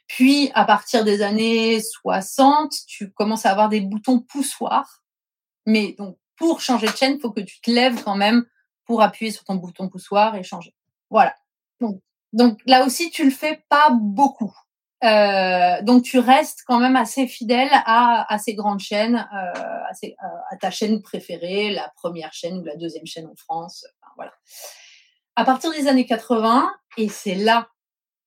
Puis 0.07 0.51
à 0.53 0.65
partir 0.65 1.05
des 1.05 1.21
années 1.21 1.79
60, 1.81 2.73
tu 2.87 3.11
commences 3.11 3.45
à 3.45 3.51
avoir 3.51 3.69
des 3.69 3.81
boutons 3.81 4.19
poussoirs. 4.19 5.03
Mais 5.65 5.93
donc 5.97 6.17
pour 6.35 6.61
changer 6.61 6.87
de 6.87 6.95
chaîne, 6.95 7.15
il 7.15 7.21
faut 7.21 7.31
que 7.31 7.41
tu 7.41 7.61
te 7.61 7.71
lèves 7.71 8.03
quand 8.03 8.15
même 8.15 8.45
pour 8.85 9.01
appuyer 9.01 9.31
sur 9.31 9.43
ton 9.43 9.55
bouton 9.55 9.87
poussoir 9.87 10.35
et 10.35 10.43
changer. 10.43 10.75
Voilà. 11.09 11.35
Donc, 12.33 12.61
là 12.65 12.85
aussi, 12.85 13.09
tu 13.11 13.25
le 13.25 13.31
fais 13.31 13.63
pas 13.69 13.89
beaucoup. 13.91 14.53
Euh, 15.03 15.81
donc 15.81 16.03
tu 16.03 16.19
restes 16.19 16.59
quand 16.67 16.79
même 16.79 16.95
assez 16.95 17.25
fidèle 17.25 17.69
à, 17.71 18.37
ces 18.37 18.53
grandes 18.53 18.79
chaînes, 18.79 19.27
euh, 19.33 20.03
euh, 20.03 20.09
à 20.51 20.57
ta 20.57 20.69
chaîne 20.69 21.01
préférée, 21.01 21.71
la 21.71 21.91
première 21.95 22.33
chaîne 22.33 22.59
ou 22.59 22.63
la 22.63 22.75
deuxième 22.75 23.07
chaîne 23.07 23.25
en 23.25 23.35
France. 23.35 23.85
Voilà. 24.15 24.33
À 25.35 25.45
partir 25.45 25.71
des 25.71 25.87
années 25.87 26.05
80, 26.05 26.71
et 26.97 27.09
c'est 27.09 27.35
là 27.35 27.69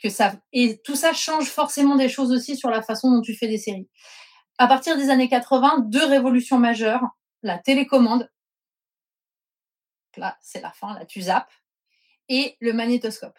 que 0.03 0.09
ça 0.09 0.35
et 0.53 0.81
tout 0.83 0.97
ça 0.97 1.13
change 1.13 1.47
forcément 1.47 1.97
des 1.97 2.09
choses 2.09 2.33
aussi 2.33 2.57
sur 2.57 2.71
la 2.71 2.83
façon 2.83 3.11
dont 3.11 3.23
tu 3.23 3.35
fais 3.35 3.49
des 3.49 3.59
séries. 3.59 3.89
À 4.59 4.67
partir 4.67 4.97
des 4.97 5.11
années 5.11 5.29
80, 5.29 5.87
deux 5.87 6.05
révolutions 6.05 6.59
majeures 6.59 7.03
la 7.43 7.59
télécommande. 7.59 8.31
Là, 10.17 10.39
c'est 10.41 10.61
la 10.61 10.73
fin, 10.73 10.95
là 10.95 11.05
tu 11.05 11.23
zappes 11.23 11.53
et 12.29 12.57
le 12.61 12.73
magnétoscope. 12.73 13.39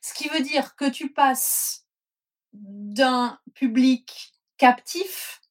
Ce 0.00 0.12
qui 0.14 0.28
veut 0.28 0.42
dire 0.42 0.76
que 0.76 0.88
tu 0.88 1.12
passes 1.12 1.86
d'un 2.52 3.38
public 3.54 4.34
captif 4.58 5.41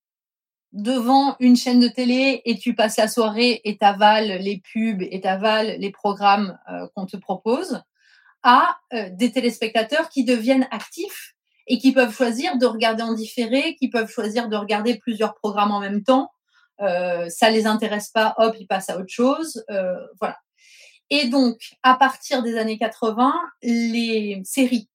devant 0.72 1.36
une 1.40 1.56
chaîne 1.56 1.80
de 1.80 1.88
télé 1.88 2.42
et 2.46 2.58
tu 2.58 2.76
passes 2.76 2.98
la 2.98 3.08
soirée 3.08 3.62
et 3.66 3.78
t'avales 3.78 4.42
les 4.42 4.62
pubs 4.72 5.02
et 5.02 5.22
t'avales 5.22 5.78
les 5.80 5.92
programmes 5.92 6.58
euh, 6.70 6.88
qu'on 6.96 7.06
te 7.06 7.18
propose 7.18 7.82
à 8.44 8.78
euh, 8.94 9.10
des 9.12 9.32
téléspectateurs 9.32 10.10
qui 10.10 10.24
deviennent 10.24 10.68
actifs 10.72 11.36
et 11.68 11.78
qui 11.78 11.92
peuvent 11.92 12.14
choisir 12.14 12.58
de 12.58 12.66
regarder 12.66 13.04
en 13.04 13.14
différé, 13.14 13.76
qui 13.76 13.90
peuvent 13.90 14.10
choisir 14.10 14.50
de 14.50 14.56
regarder 14.56 14.98
plusieurs 14.98 15.36
programmes 15.36 15.72
en 15.72 15.80
même 15.80 16.04
temps. 16.04 16.32
Euh, 16.82 17.30
ça 17.30 17.50
les 17.50 17.68
intéresse 17.68 18.10
pas, 18.10 18.34
hop, 18.38 18.56
ils 18.60 18.68
passent 18.68 18.90
à 18.90 18.98
autre 18.98 19.10
chose. 19.14 19.64
Euh, 19.70 19.96
voilà. 20.20 20.38
Et 21.10 21.28
donc, 21.28 21.76
à 21.84 21.96
partir 21.96 22.42
des 22.42 22.58
années 22.58 22.78
80, 22.78 23.34
les 23.62 24.42
séries 24.44 24.90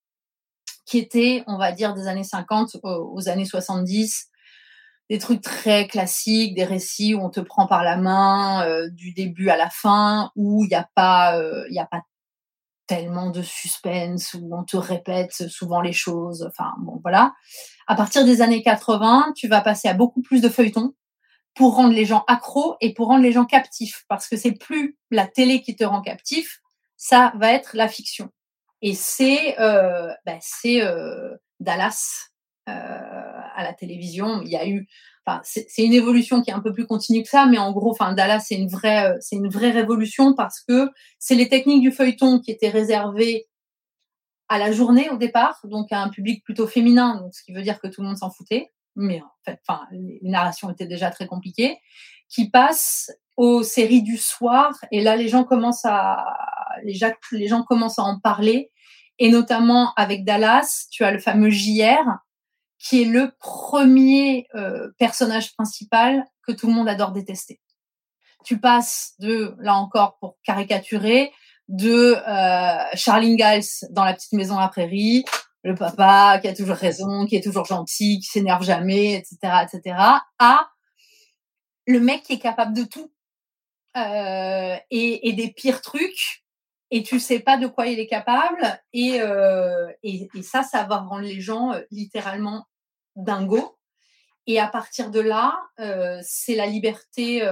qui 0.86 0.98
étaient, 0.98 1.44
on 1.46 1.58
va 1.58 1.72
dire, 1.72 1.94
des 1.94 2.06
années 2.08 2.24
50 2.24 2.78
aux, 2.82 3.28
années 3.28 3.44
70, 3.44 4.28
des 5.10 5.18
trucs 5.18 5.42
très 5.42 5.86
classiques, 5.86 6.54
des 6.54 6.64
récits 6.64 7.14
où 7.14 7.20
on 7.20 7.30
te 7.30 7.40
prend 7.40 7.66
par 7.66 7.84
la 7.84 7.96
main 7.96 8.66
euh, 8.66 8.88
du 8.90 9.12
début 9.12 9.50
à 9.50 9.56
la 9.56 9.70
fin, 9.70 10.32
où 10.34 10.64
il 10.64 10.68
n'y 10.68 10.74
a 10.74 10.88
pas, 10.94 11.38
euh, 11.38 11.64
il 11.68 11.74
y 11.74 11.80
a 11.80 11.86
pas 11.86 12.02
tellement 12.86 13.30
de 13.30 13.42
suspense, 13.42 14.34
où 14.34 14.56
on 14.56 14.64
te 14.64 14.76
répète 14.76 15.48
souvent 15.48 15.80
les 15.80 15.92
choses. 15.92 16.48
Enfin, 16.48 16.72
bon, 16.78 17.00
voilà. 17.02 17.34
À 17.86 17.94
partir 17.94 18.24
des 18.24 18.42
années 18.42 18.62
80, 18.62 19.32
tu 19.36 19.48
vas 19.48 19.60
passer 19.60 19.88
à 19.88 19.94
beaucoup 19.94 20.22
plus 20.22 20.40
de 20.40 20.48
feuilletons 20.48 20.94
pour 21.54 21.74
rendre 21.74 21.94
les 21.94 22.04
gens 22.04 22.24
accros 22.28 22.76
et 22.80 22.92
pour 22.92 23.08
rendre 23.08 23.22
les 23.22 23.32
gens 23.32 23.46
captifs, 23.46 24.04
parce 24.08 24.28
que 24.28 24.36
c'est 24.36 24.52
plus 24.52 24.98
la 25.10 25.26
télé 25.26 25.62
qui 25.62 25.74
te 25.74 25.84
rend 25.84 26.02
captif, 26.02 26.60
ça 26.96 27.32
va 27.36 27.52
être 27.52 27.70
la 27.74 27.88
fiction. 27.88 28.30
Et 28.82 28.94
c'est 28.94 29.58
euh, 29.58 30.12
ben, 30.26 30.38
c'est 30.40 30.82
euh, 30.82 31.34
Dallas 31.60 32.28
euh, 32.28 32.35
à 32.66 33.62
la 33.62 33.72
télévision. 33.72 34.42
Il 34.42 34.48
y 34.48 34.56
a 34.56 34.68
eu, 34.68 34.86
enfin, 35.24 35.40
c'est 35.44 35.84
une 35.84 35.94
évolution 35.94 36.42
qui 36.42 36.50
est 36.50 36.54
un 36.54 36.60
peu 36.60 36.72
plus 36.72 36.86
continue 36.86 37.22
que 37.22 37.28
ça, 37.28 37.46
mais 37.46 37.58
en 37.58 37.72
gros, 37.72 37.90
enfin, 37.90 38.12
Dallas 38.12 38.40
c'est 38.40 38.54
une 38.54 38.68
vraie, 38.68 39.12
euh, 39.12 39.16
c'est 39.20 39.36
une 39.36 39.48
vraie 39.48 39.70
révolution 39.70 40.34
parce 40.34 40.60
que 40.60 40.90
c'est 41.18 41.34
les 41.34 41.48
techniques 41.48 41.82
du 41.82 41.90
feuilleton 41.90 42.38
qui 42.40 42.50
étaient 42.50 42.68
réservées 42.68 43.46
à 44.48 44.58
la 44.58 44.70
journée 44.70 45.10
au 45.10 45.16
départ, 45.16 45.58
donc 45.64 45.90
à 45.90 46.02
un 46.02 46.08
public 46.08 46.44
plutôt 46.44 46.68
féminin, 46.68 47.16
donc 47.20 47.34
ce 47.34 47.42
qui 47.42 47.52
veut 47.52 47.62
dire 47.62 47.80
que 47.80 47.88
tout 47.88 48.02
le 48.02 48.08
monde 48.08 48.18
s'en 48.18 48.30
foutait. 48.30 48.72
Mais 48.94 49.20
en 49.20 49.32
fait, 49.44 49.58
enfin, 49.66 49.86
les 49.90 50.20
narrations 50.22 50.70
étaient 50.70 50.86
déjà 50.86 51.10
très 51.10 51.26
compliquées, 51.26 51.78
qui 52.28 52.48
passent 52.50 53.10
aux 53.36 53.62
séries 53.62 54.02
du 54.02 54.16
soir. 54.16 54.72
Et 54.92 55.02
là, 55.02 55.16
les 55.16 55.28
gens 55.28 55.44
commencent 55.44 55.84
à, 55.84 56.24
les 56.82 56.94
gens 57.48 57.62
commencent 57.64 57.98
à 57.98 58.04
en 58.04 58.18
parler. 58.20 58.70
Et 59.18 59.30
notamment 59.30 59.92
avec 59.96 60.24
Dallas, 60.24 60.86
tu 60.90 61.04
as 61.04 61.10
le 61.10 61.18
fameux 61.18 61.50
JR, 61.50 62.04
qui 62.78 63.02
est 63.02 63.06
le 63.06 63.32
premier 63.38 64.46
euh, 64.54 64.90
personnage 64.98 65.54
principal 65.54 66.24
que 66.46 66.52
tout 66.52 66.66
le 66.66 66.72
monde 66.72 66.88
adore 66.88 67.12
détester. 67.12 67.60
Tu 68.44 68.58
passes 68.58 69.14
de, 69.18 69.56
là 69.58 69.74
encore, 69.74 70.18
pour 70.18 70.36
caricaturer, 70.44 71.32
de 71.68 72.16
euh, 72.16 72.84
Charlie 72.94 73.32
Ingalls 73.32 73.64
dans 73.90 74.04
La 74.04 74.14
petite 74.14 74.32
maison 74.32 74.58
à 74.58 74.68
prairie, 74.68 75.24
le 75.64 75.74
papa 75.74 76.38
qui 76.40 76.46
a 76.46 76.54
toujours 76.54 76.76
raison, 76.76 77.26
qui 77.26 77.34
est 77.34 77.42
toujours 77.42 77.64
gentil, 77.64 78.20
qui 78.20 78.26
s'énerve 78.26 78.62
jamais, 78.62 79.14
etc., 79.14 79.36
etc., 79.64 79.96
à 80.38 80.68
le 81.88 82.00
mec 82.00 82.22
qui 82.22 82.34
est 82.34 82.38
capable 82.38 82.72
de 82.72 82.84
tout 82.84 83.10
euh, 83.96 84.76
et, 84.90 85.28
et 85.28 85.32
des 85.32 85.50
pires 85.50 85.80
trucs 85.80 86.45
et 86.90 87.02
tu 87.02 87.18
sais 87.18 87.40
pas 87.40 87.56
de 87.56 87.66
quoi 87.66 87.86
il 87.86 87.98
est 87.98 88.06
capable 88.06 88.80
et, 88.92 89.20
euh, 89.20 89.88
et, 90.02 90.28
ça, 90.42 90.62
ça 90.62 90.84
va 90.84 90.98
rendre 90.98 91.22
les 91.22 91.40
gens 91.40 91.72
euh, 91.72 91.80
littéralement 91.90 92.64
dingos. 93.16 93.76
Et 94.46 94.60
à 94.60 94.68
partir 94.68 95.10
de 95.10 95.18
là, 95.18 95.58
euh, 95.80 96.20
c'est 96.22 96.54
la 96.54 96.66
liberté, 96.66 97.42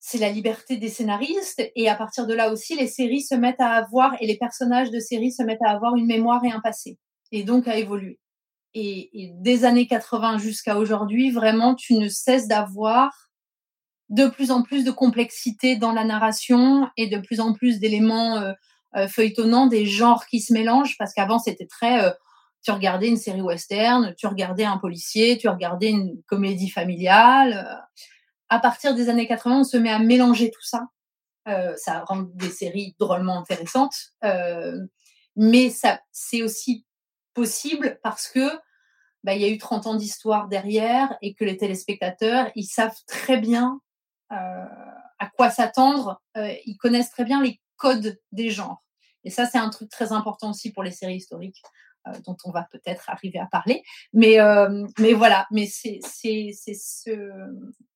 c'est 0.00 0.18
la 0.18 0.30
liberté 0.30 0.76
des 0.76 0.88
scénaristes. 0.88 1.62
Et 1.76 1.88
à 1.88 1.94
partir 1.94 2.26
de 2.26 2.34
là 2.34 2.50
aussi, 2.50 2.74
les 2.74 2.88
séries 2.88 3.22
se 3.22 3.36
mettent 3.36 3.60
à 3.60 3.74
avoir, 3.74 4.20
et 4.20 4.26
les 4.26 4.36
personnages 4.36 4.90
de 4.90 4.98
séries 4.98 5.30
se 5.30 5.44
mettent 5.44 5.62
à 5.62 5.70
avoir 5.70 5.94
une 5.94 6.06
mémoire 6.06 6.44
et 6.44 6.50
un 6.50 6.58
passé. 6.58 6.98
Et 7.30 7.44
donc 7.44 7.68
à 7.68 7.76
évoluer. 7.76 8.18
Et 8.74 9.30
des 9.36 9.64
années 9.64 9.86
80 9.86 10.38
jusqu'à 10.38 10.76
aujourd'hui, 10.76 11.30
vraiment, 11.30 11.76
tu 11.76 11.94
ne 11.94 12.08
cesses 12.08 12.48
d'avoir 12.48 13.25
de 14.08 14.28
plus 14.28 14.50
en 14.50 14.62
plus 14.62 14.84
de 14.84 14.90
complexité 14.90 15.76
dans 15.76 15.92
la 15.92 16.04
narration 16.04 16.88
et 16.96 17.08
de 17.08 17.18
plus 17.18 17.40
en 17.40 17.52
plus 17.52 17.80
d'éléments 17.80 18.36
euh, 18.36 18.52
euh, 18.96 19.08
feuilletonnants, 19.08 19.66
des 19.66 19.86
genres 19.86 20.26
qui 20.26 20.40
se 20.40 20.52
mélangent, 20.52 20.96
parce 20.98 21.12
qu'avant 21.12 21.38
c'était 21.38 21.66
très, 21.66 22.04
euh, 22.04 22.10
tu 22.62 22.70
regardais 22.70 23.08
une 23.08 23.16
série 23.16 23.42
western, 23.42 24.14
tu 24.16 24.26
regardais 24.26 24.64
un 24.64 24.78
policier, 24.78 25.38
tu 25.38 25.48
regardais 25.48 25.90
une 25.90 26.22
comédie 26.24 26.70
familiale. 26.70 27.84
À 28.48 28.58
partir 28.58 28.94
des 28.94 29.08
années 29.08 29.26
80, 29.26 29.60
on 29.60 29.64
se 29.64 29.76
met 29.76 29.90
à 29.90 29.98
mélanger 29.98 30.50
tout 30.50 30.62
ça. 30.62 30.86
Ça 31.76 32.02
rend 32.08 32.22
des 32.34 32.50
séries 32.50 32.96
drôlement 32.98 33.38
intéressantes, 33.38 33.94
mais 35.36 35.70
ça 35.70 36.00
c'est 36.10 36.42
aussi 36.42 36.84
possible 37.34 38.00
parce 38.02 38.26
que 38.26 38.50
bah, 39.22 39.34
il 39.34 39.42
y 39.42 39.44
a 39.44 39.48
eu 39.48 39.58
30 39.58 39.86
ans 39.86 39.94
d'histoire 39.94 40.48
derrière 40.48 41.16
et 41.22 41.34
que 41.34 41.44
les 41.44 41.56
téléspectateurs, 41.56 42.50
ils 42.56 42.66
savent 42.66 42.98
très 43.06 43.36
bien 43.36 43.80
à 44.30 45.26
quoi 45.36 45.50
s'attendre. 45.50 46.20
Euh, 46.36 46.52
ils 46.66 46.76
connaissent 46.76 47.10
très 47.10 47.24
bien 47.24 47.42
les 47.42 47.60
codes 47.76 48.18
des 48.32 48.50
genres. 48.50 48.82
Et 49.24 49.30
ça, 49.30 49.46
c'est 49.46 49.58
un 49.58 49.70
truc 49.70 49.90
très 49.90 50.12
important 50.12 50.50
aussi 50.50 50.72
pour 50.72 50.82
les 50.82 50.90
séries 50.92 51.16
historiques, 51.16 51.62
euh, 52.06 52.12
dont 52.26 52.36
on 52.44 52.50
va 52.52 52.66
peut-être 52.70 53.10
arriver 53.10 53.38
à 53.38 53.46
parler. 53.46 53.82
Mais, 54.12 54.38
euh, 54.40 54.86
mais 54.98 55.12
voilà, 55.14 55.46
mais 55.50 55.66
c'est 55.66 55.98
c'est- 56.04 56.52
c'est 56.54 56.74
ce, 56.74 57.32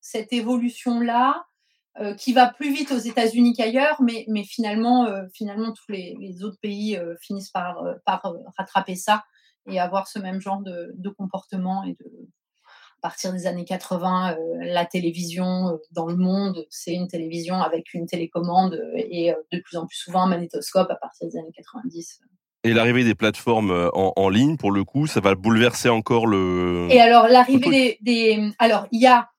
cette 0.00 0.32
évolution-là 0.32 1.44
euh, 2.00 2.14
qui 2.14 2.32
va 2.32 2.46
plus 2.52 2.72
vite 2.72 2.92
aux 2.92 2.99
États-Unis 2.99 3.52
qu'ailleurs, 3.54 4.00
mais, 4.02 4.25
finalement, 4.44 5.06
euh, 5.06 5.25
finalement, 5.34 5.72
tous 5.72 5.90
les, 5.92 6.44
autres 6.44 6.58
pays 6.60 6.96
euh, 6.96 7.16
finissent 7.20 7.50
par, 7.50 7.82
euh, 7.84 7.94
euh, 8.08 8.38
rattraper 8.56 8.94
ça 8.96 9.25
et 9.68 9.80
avoir 9.80 10.08
ce 10.08 10.18
même 10.18 10.40
genre 10.40 10.62
de, 10.62 10.92
de 10.96 11.10
comportement 11.10 11.84
et 11.84 11.94
de, 11.94 12.28
à 13.00 13.09
partir 13.09 13.33
des 13.33 13.47
années 13.47 13.64
80, 13.64 14.33
euh, 14.33 14.37
la 14.61 14.85
télévision 14.85 15.69
euh, 15.69 15.76
dans 15.90 16.04
le 16.07 16.16
monde, 16.16 16.66
c'est 16.69 16.92
une 16.92 17.09
télévision 17.09 17.54
avec 17.62 17.95
une 17.95 18.07
télécommande 18.07 18.75
euh, 18.75 18.92
et 18.97 19.35
de 19.52 19.59
plus 19.61 19.78
en 19.78 19.87
plus 19.87 19.97
souvent 19.97 20.25
un 20.25 20.26
magnétoscope 20.28 20.90
à 20.90 20.97
partir 20.97 21.26
des 21.26 21.38
années 21.38 21.52
90. 21.54 22.21
Et 22.64 22.75
l'arrivée 22.75 23.04
des 23.04 23.14
plateformes 23.14 23.90
en, 23.95 24.12
en 24.14 24.28
ligne, 24.28 24.59
pour 24.59 24.71
le 24.71 24.85
coup, 24.85 25.07
ça 25.07 25.21
va 25.21 25.35
bouleverser 25.35 25.88
encore 25.88 26.26
le. 26.26 26.88
Et 26.90 27.00
alors, 27.00 27.26
l'arrivée 27.26 27.71
des, 27.71 27.99
des- 28.02 28.52
Alors, 28.59 28.87
il 28.92 29.00
y 29.00 29.07
a, 29.07 29.30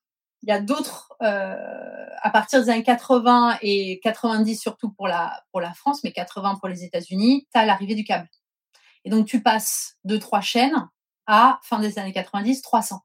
y 0.42 0.52
a 0.52 0.60
d'autres, 0.60 1.14
euh, 1.22 1.56
à 2.24 2.30
partir 2.32 2.64
des 2.64 2.72
années 2.72 2.82
80 2.82 3.60
et 3.62 4.00
90 4.02 4.56
surtout 4.60 4.90
pour 4.90 5.08
la, 5.08 5.40
pour 5.52 5.62
la 5.62 5.72
France, 5.76 6.04
mais 6.04 6.12
80 6.12 6.56
pour 6.60 6.68
les 6.68 6.84
États-Unis, 6.84 7.48
tu 7.54 7.60
as 7.60 7.66
l'arrivée 7.68 7.94
du 7.94 8.04
câble. 8.04 8.28
Et 9.06 9.12
donc, 9.12 9.28
tu 9.28 9.44
passes 9.44 9.98
de 10.04 10.18
trois 10.18 10.42
chaînes 10.42 10.90
à, 11.28 11.60
fin 11.62 11.78
des 11.78 12.00
années 12.00 12.14
90, 12.14 12.64
300. 12.64 13.02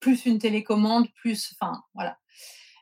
Plus 0.00 0.26
une 0.26 0.38
télécommande, 0.38 1.08
plus, 1.14 1.54
enfin, 1.54 1.82
voilà. 1.94 2.16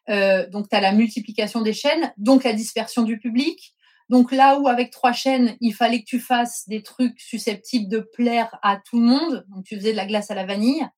Euh, 0.08 0.48
donc, 0.48 0.68
tu 0.68 0.76
as 0.76 0.80
la 0.80 0.92
multiplication 0.92 1.60
des 1.60 1.72
chaînes, 1.72 2.12
donc 2.16 2.44
la 2.44 2.52
dispersion 2.52 3.02
du 3.02 3.18
public. 3.18 3.74
Donc 4.08 4.32
là 4.32 4.58
où 4.58 4.68
avec 4.68 4.90
trois 4.90 5.12
chaînes, 5.12 5.56
il 5.60 5.74
fallait 5.74 6.00
que 6.00 6.06
tu 6.06 6.18
fasses 6.18 6.66
des 6.66 6.82
trucs 6.82 7.20
susceptibles 7.20 7.90
de 7.90 7.98
plaire 7.98 8.58
à 8.62 8.78
tout 8.78 8.98
le 8.98 9.06
monde, 9.06 9.44
donc 9.50 9.64
tu 9.64 9.76
faisais 9.76 9.92
de 9.92 9.98
la 9.98 10.06
glace 10.06 10.30
à 10.30 10.34
la 10.34 10.46
vanille, 10.46 10.88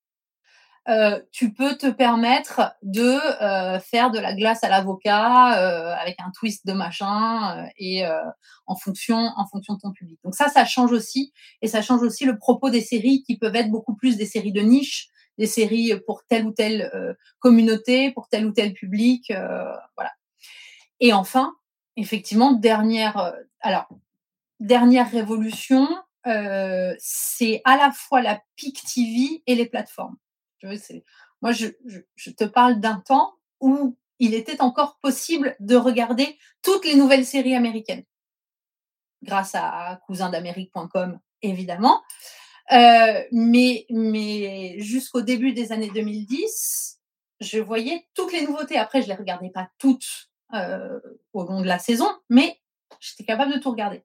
euh, 0.89 1.21
tu 1.33 1.53
peux 1.53 1.77
te 1.77 1.89
permettre 1.89 2.73
de 2.83 3.19
euh, 3.43 3.81
faire 3.81 4.12
de 4.12 4.21
la 4.21 4.33
glace 4.33 4.62
à 4.62 4.69
l'avocat 4.69 5.47
avec 5.99 6.21
un 6.21 6.31
twist 6.31 6.65
de 6.67 6.73
machin 6.73 7.69
et 7.77 8.05
en 8.67 8.77
fonction 8.77 9.17
en 9.17 9.47
fonction 9.49 9.75
de 9.75 9.81
ton 9.81 9.91
public. 9.91 10.21
Donc 10.23 10.37
ça, 10.37 10.49
ça 10.49 10.65
change 10.65 10.93
aussi 10.93 11.33
et 11.62 11.67
ça 11.67 11.83
change 11.83 12.03
aussi 12.03 12.25
le 12.25 12.39
propos 12.39 12.71
des 12.71 12.81
séries 12.81 13.25
qui 13.25 13.37
peuvent 13.39 13.57
être 13.57 13.71
beaucoup 13.71 13.97
plus 13.97 14.19
des 14.19 14.27
séries 14.27 14.53
de 14.53 14.61
niche, 14.61 15.09
des 15.40 15.49
séries 15.49 15.92
pour 16.06 16.25
telle 16.26 16.47
ou 16.47 16.52
telle 16.52 16.90
euh, 16.94 17.14
communauté, 17.40 18.12
pour 18.12 18.28
tel 18.28 18.47
ou 18.47 18.52
tel 18.52 18.75
public, 18.75 19.32
euh, 19.32 19.75
voilà. 19.97 20.12
Et 21.00 21.12
enfin, 21.12 21.56
effectivement, 21.97 22.52
dernière, 22.52 23.16
euh, 23.18 23.32
alors, 23.61 23.88
dernière 24.61 25.11
révolution, 25.11 25.88
c'est 26.99 27.62
à 27.64 27.76
la 27.78 27.90
fois 27.92 28.20
la 28.22 28.40
PIC 28.57 28.83
TV 28.94 29.42
et 29.46 29.55
les 29.57 29.66
plateformes. 29.66 30.16
Vois, 30.62 30.76
c'est- 30.76 31.03
moi, 31.42 31.53
je, 31.53 31.68
je- 31.87 32.00
je 32.16 32.31
te 32.31 32.44
parle 32.44 32.79
d'un 32.81 33.00
temps 33.00 33.35
où 33.61 33.96
il 34.18 34.35
était 34.35 34.61
encore 34.61 34.98
possible 35.00 35.57
de 35.61 35.76
regarder 35.76 36.38
toutes 36.62 36.85
les 36.85 36.94
nouvelles 36.94 37.24
séries 37.24 37.55
américaines, 37.57 38.05
grâce 39.22 39.55
à 39.55 40.00
cousinDamérique.com, 40.07 41.18
évidemment. 41.42 42.03
Euh, 42.72 43.24
mais 43.33 43.87
mais 43.90 44.76
jusqu'au 44.78 45.22
début 45.22 45.52
des 45.52 45.72
années 45.72 45.90
2010, 45.92 47.00
je 47.40 47.59
voyais 47.59 48.06
toutes 48.14 48.33
les 48.33 48.46
nouveautés. 48.46 48.78
Après, 48.78 49.02
je 49.02 49.09
les 49.09 49.14
regardais 49.14 49.50
pas 49.50 49.68
toutes 49.78 50.30
euh, 50.54 51.00
au 51.33 51.44
long 51.44 51.61
de 51.61 51.66
la 51.66 51.78
saison, 51.78 52.09
mais 52.28 52.61
j'étais 53.00 53.24
capable 53.24 53.54
de 53.54 53.59
tout 53.59 53.70
regarder. 53.70 54.04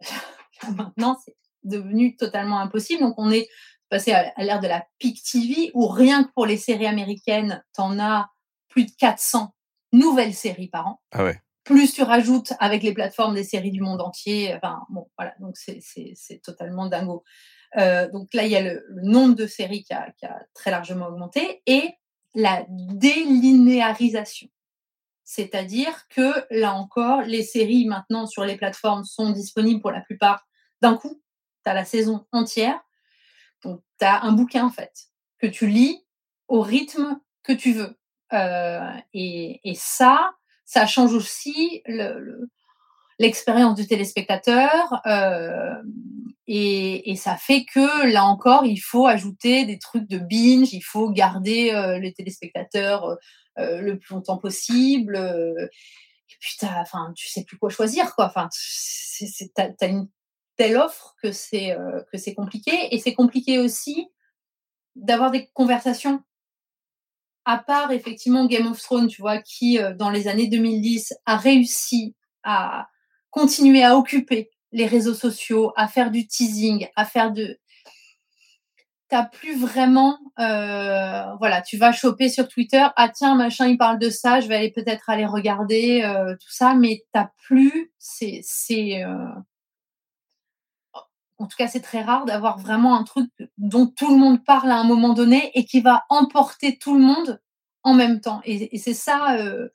Maintenant, 0.76 1.18
c'est 1.24 1.36
devenu 1.64 2.16
totalement 2.16 2.60
impossible. 2.60 3.02
Donc, 3.02 3.14
on 3.18 3.30
est 3.30 3.48
passé 3.88 4.12
à, 4.12 4.32
à 4.36 4.44
l'ère 4.44 4.60
de 4.60 4.68
la 4.68 4.86
peak 4.98 5.22
TV, 5.22 5.70
où 5.74 5.88
rien 5.88 6.24
que 6.24 6.32
pour 6.32 6.46
les 6.46 6.56
séries 6.56 6.86
américaines, 6.86 7.64
tu 7.74 7.80
en 7.80 7.98
as 7.98 8.30
plus 8.68 8.84
de 8.84 8.90
400 8.98 9.54
nouvelles 9.92 10.34
séries 10.34 10.68
par 10.68 10.86
an. 10.86 11.00
Ah 11.12 11.24
ouais. 11.24 11.40
Plus 11.68 11.92
tu 11.92 12.02
rajoutes 12.02 12.54
avec 12.60 12.82
les 12.82 12.94
plateformes 12.94 13.34
des 13.34 13.44
séries 13.44 13.70
du 13.70 13.82
monde 13.82 14.00
entier. 14.00 14.54
Enfin, 14.54 14.80
bon, 14.88 15.06
voilà, 15.18 15.34
donc 15.38 15.58
c'est- 15.58 16.40
totalement 16.42 16.86
dingo. 16.86 17.24
Euh, 17.76 18.08
donc 18.08 18.32
là, 18.32 18.46
il 18.46 18.50
y 18.50 18.56
a 18.56 18.62
le, 18.62 18.86
nombre 19.02 19.34
de 19.34 19.46
séries 19.46 19.84
qui 19.84 19.92
a, 19.92 20.10
très 20.54 20.70
largement 20.70 21.08
augmenté 21.08 21.62
et 21.66 21.90
la 22.34 22.64
délinéarisation. 22.70 24.48
C'est-à-dire 25.24 26.08
que 26.08 26.46
là 26.50 26.72
encore, 26.72 27.20
les 27.20 27.42
séries 27.42 27.84
maintenant 27.84 28.26
sur 28.26 28.46
les 28.46 28.56
plateformes 28.56 29.04
sont 29.04 29.28
disponibles 29.28 29.82
pour 29.82 29.92
la 29.92 30.00
plupart 30.00 30.46
d'un 30.80 30.96
coup. 30.96 31.20
Tu 31.66 31.70
as 31.70 31.74
la 31.74 31.84
saison 31.84 32.24
entière. 32.32 32.80
Donc, 33.62 33.82
tu 34.00 34.06
as 34.06 34.22
un 34.22 34.32
bouquin 34.32 34.64
en 34.64 34.70
fait 34.70 34.94
que 35.36 35.46
tu 35.46 35.66
lis 35.66 36.02
au 36.46 36.62
rythme 36.62 37.20
que 37.42 37.52
tu 37.52 37.72
veux. 37.72 37.94
Euh, 38.32 38.90
et 39.12 39.74
ça, 39.74 40.32
ça 40.68 40.86
change 40.86 41.14
aussi 41.14 41.82
le- 41.86 42.20
le- 42.20 42.50
l'expérience 43.18 43.74
du 43.76 43.86
téléspectateur. 43.86 45.00
euh, 45.06 45.74
et, 46.46 47.16
ça 47.16 47.36
fait 47.36 47.64
que 47.64 48.06
là 48.12 48.24
encore, 48.24 48.64
il 48.66 48.78
faut 48.78 49.06
ajouter 49.06 49.64
des 49.66 49.78
trucs 49.78 50.08
de 50.08 50.18
binge, 50.18 50.72
il 50.72 50.82
faut 50.82 51.10
garder 51.10 51.72
euh, 51.72 51.98
les 51.98 52.12
téléspectateurs 52.12 53.16
euh, 53.58 53.80
le 53.82 53.98
plus 53.98 54.14
longtemps 54.14 54.38
possible. 54.38 55.16
et 55.16 56.36
puis, 56.40 56.56
enfin, 56.62 57.12
tu 57.16 57.28
sais 57.28 57.44
plus 57.44 57.58
quoi 57.58 57.70
choisir, 57.70 58.14
quoi. 58.14 58.26
Enfin, 58.26 58.48
t'as 59.54 59.70
as 59.80 59.86
une 59.86 60.08
telle 60.56 60.76
offre 60.76 61.14
que 61.22 61.32
c'est 61.32 61.76
que 62.12 62.18
c'est 62.18 62.34
compliqué. 62.34 62.94
Et 62.94 62.98
c'est 62.98 63.14
compliqué 63.14 63.58
aussi 63.58 64.08
d'avoir 64.96 65.30
des 65.30 65.48
conversations. 65.54 66.22
À 67.50 67.56
part 67.56 67.92
effectivement 67.92 68.44
Game 68.44 68.66
of 68.66 68.78
Thrones, 68.78 69.06
tu 69.08 69.22
vois, 69.22 69.38
qui 69.38 69.78
euh, 69.78 69.94
dans 69.94 70.10
les 70.10 70.28
années 70.28 70.48
2010 70.48 71.14
a 71.24 71.38
réussi 71.38 72.14
à 72.42 72.88
continuer 73.30 73.82
à 73.82 73.96
occuper 73.96 74.50
les 74.70 74.84
réseaux 74.84 75.14
sociaux, 75.14 75.72
à 75.74 75.88
faire 75.88 76.10
du 76.10 76.26
teasing, 76.26 76.88
à 76.94 77.06
faire 77.06 77.32
de. 77.32 77.58
T'as 79.08 79.24
plus 79.24 79.58
vraiment, 79.58 80.18
euh, 80.38 81.22
voilà, 81.38 81.62
tu 81.62 81.78
vas 81.78 81.90
choper 81.90 82.28
sur 82.28 82.48
Twitter, 82.48 82.86
ah 82.96 83.08
tiens 83.08 83.34
machin 83.34 83.66
il 83.66 83.78
parle 83.78 83.98
de 83.98 84.10
ça, 84.10 84.40
je 84.40 84.48
vais 84.48 84.56
aller 84.56 84.70
peut-être 84.70 85.08
aller 85.08 85.24
regarder 85.24 86.02
euh, 86.02 86.34
tout 86.34 86.52
ça, 86.52 86.74
mais 86.74 87.04
t'as 87.14 87.30
plus, 87.46 87.90
c'est, 87.98 88.42
en 91.38 91.46
tout 91.46 91.56
cas 91.56 91.68
c'est 91.68 91.80
très 91.80 92.02
rare 92.02 92.24
d'avoir 92.24 92.58
vraiment 92.58 92.96
un 92.96 93.04
truc 93.04 93.30
dont 93.56 93.86
tout 93.86 94.10
le 94.10 94.18
monde 94.18 94.44
parle 94.44 94.70
à 94.70 94.78
un 94.78 94.84
moment 94.84 95.14
donné 95.14 95.50
et 95.54 95.64
qui 95.64 95.80
va 95.80 96.04
emporter 96.08 96.78
tout 96.78 96.94
le 96.94 97.00
monde 97.00 97.40
en 97.84 97.94
même 97.94 98.20
temps. 98.20 98.40
Et, 98.44 98.76
c'est 98.78 98.94
ça, 98.94 99.36
euh, 99.38 99.68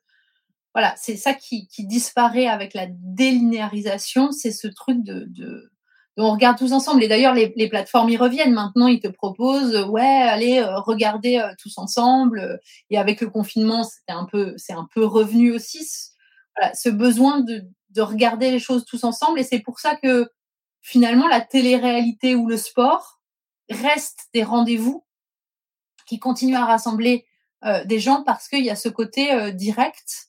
voilà, 0.73 0.93
c'est 0.97 1.17
ça 1.17 1.33
qui, 1.33 1.67
disparaît 1.79 2.47
avec 2.47 2.73
la 2.73 2.87
délinéarisation, 2.89 4.31
c'est 4.31 4.51
ce 4.51 4.67
truc 4.67 5.03
de, 5.03 5.71
on 6.17 6.31
regarde 6.31 6.57
tous 6.57 6.73
ensemble. 6.73 7.03
Et 7.03 7.07
d'ailleurs, 7.07 7.33
les, 7.33 7.69
plateformes 7.69 8.09
y 8.09 8.17
reviennent. 8.17 8.53
Maintenant, 8.53 8.87
ils 8.87 8.99
te 8.99 9.07
proposent, 9.07 9.85
ouais, 9.89 10.01
allez 10.01 10.59
euh, 10.59 10.79
regarder 10.79 11.37
euh, 11.37 11.53
tous 11.59 11.77
ensemble. 11.77 12.59
Et 12.89 12.97
avec 12.97 13.21
le 13.21 13.29
confinement, 13.29 13.83
c'était 13.83 14.13
un 14.13 14.25
peu, 14.25 14.53
c'est 14.57 14.73
un 14.73 14.87
peu 14.93 15.05
revenu 15.05 15.53
aussi. 15.53 15.85
ce- 16.73 16.89
besoin 16.89 17.39
de 17.41 18.01
regarder 18.01 18.51
les 18.51 18.59
choses 18.59 18.85
tous 18.85 19.03
ensemble. 19.03 19.39
Et 19.39 19.43
c'est 19.43 19.59
pour 19.59 19.79
ça 19.79 19.95
que 19.95 20.29
finalement, 20.83 21.27
la 21.27 21.41
télé-réalité 21.41 22.35
ou 22.35 22.47
le 22.47 22.57
sport 22.57 23.21
restent 23.69 24.27
des 24.33 24.43
rendez-vous 24.43 25.03
qui 26.05 26.19
continuent 26.19 26.57
à 26.57 26.65
rassembler 26.65 27.25
euh, 27.63 27.83
des 27.85 27.99
gens 27.99 28.23
parce 28.23 28.49
qu'il 28.49 28.63
y 28.63 28.69
a 28.69 28.75
ce 28.75 28.89
côté 28.89 29.33
euh, 29.33 29.51
direct 29.51 30.27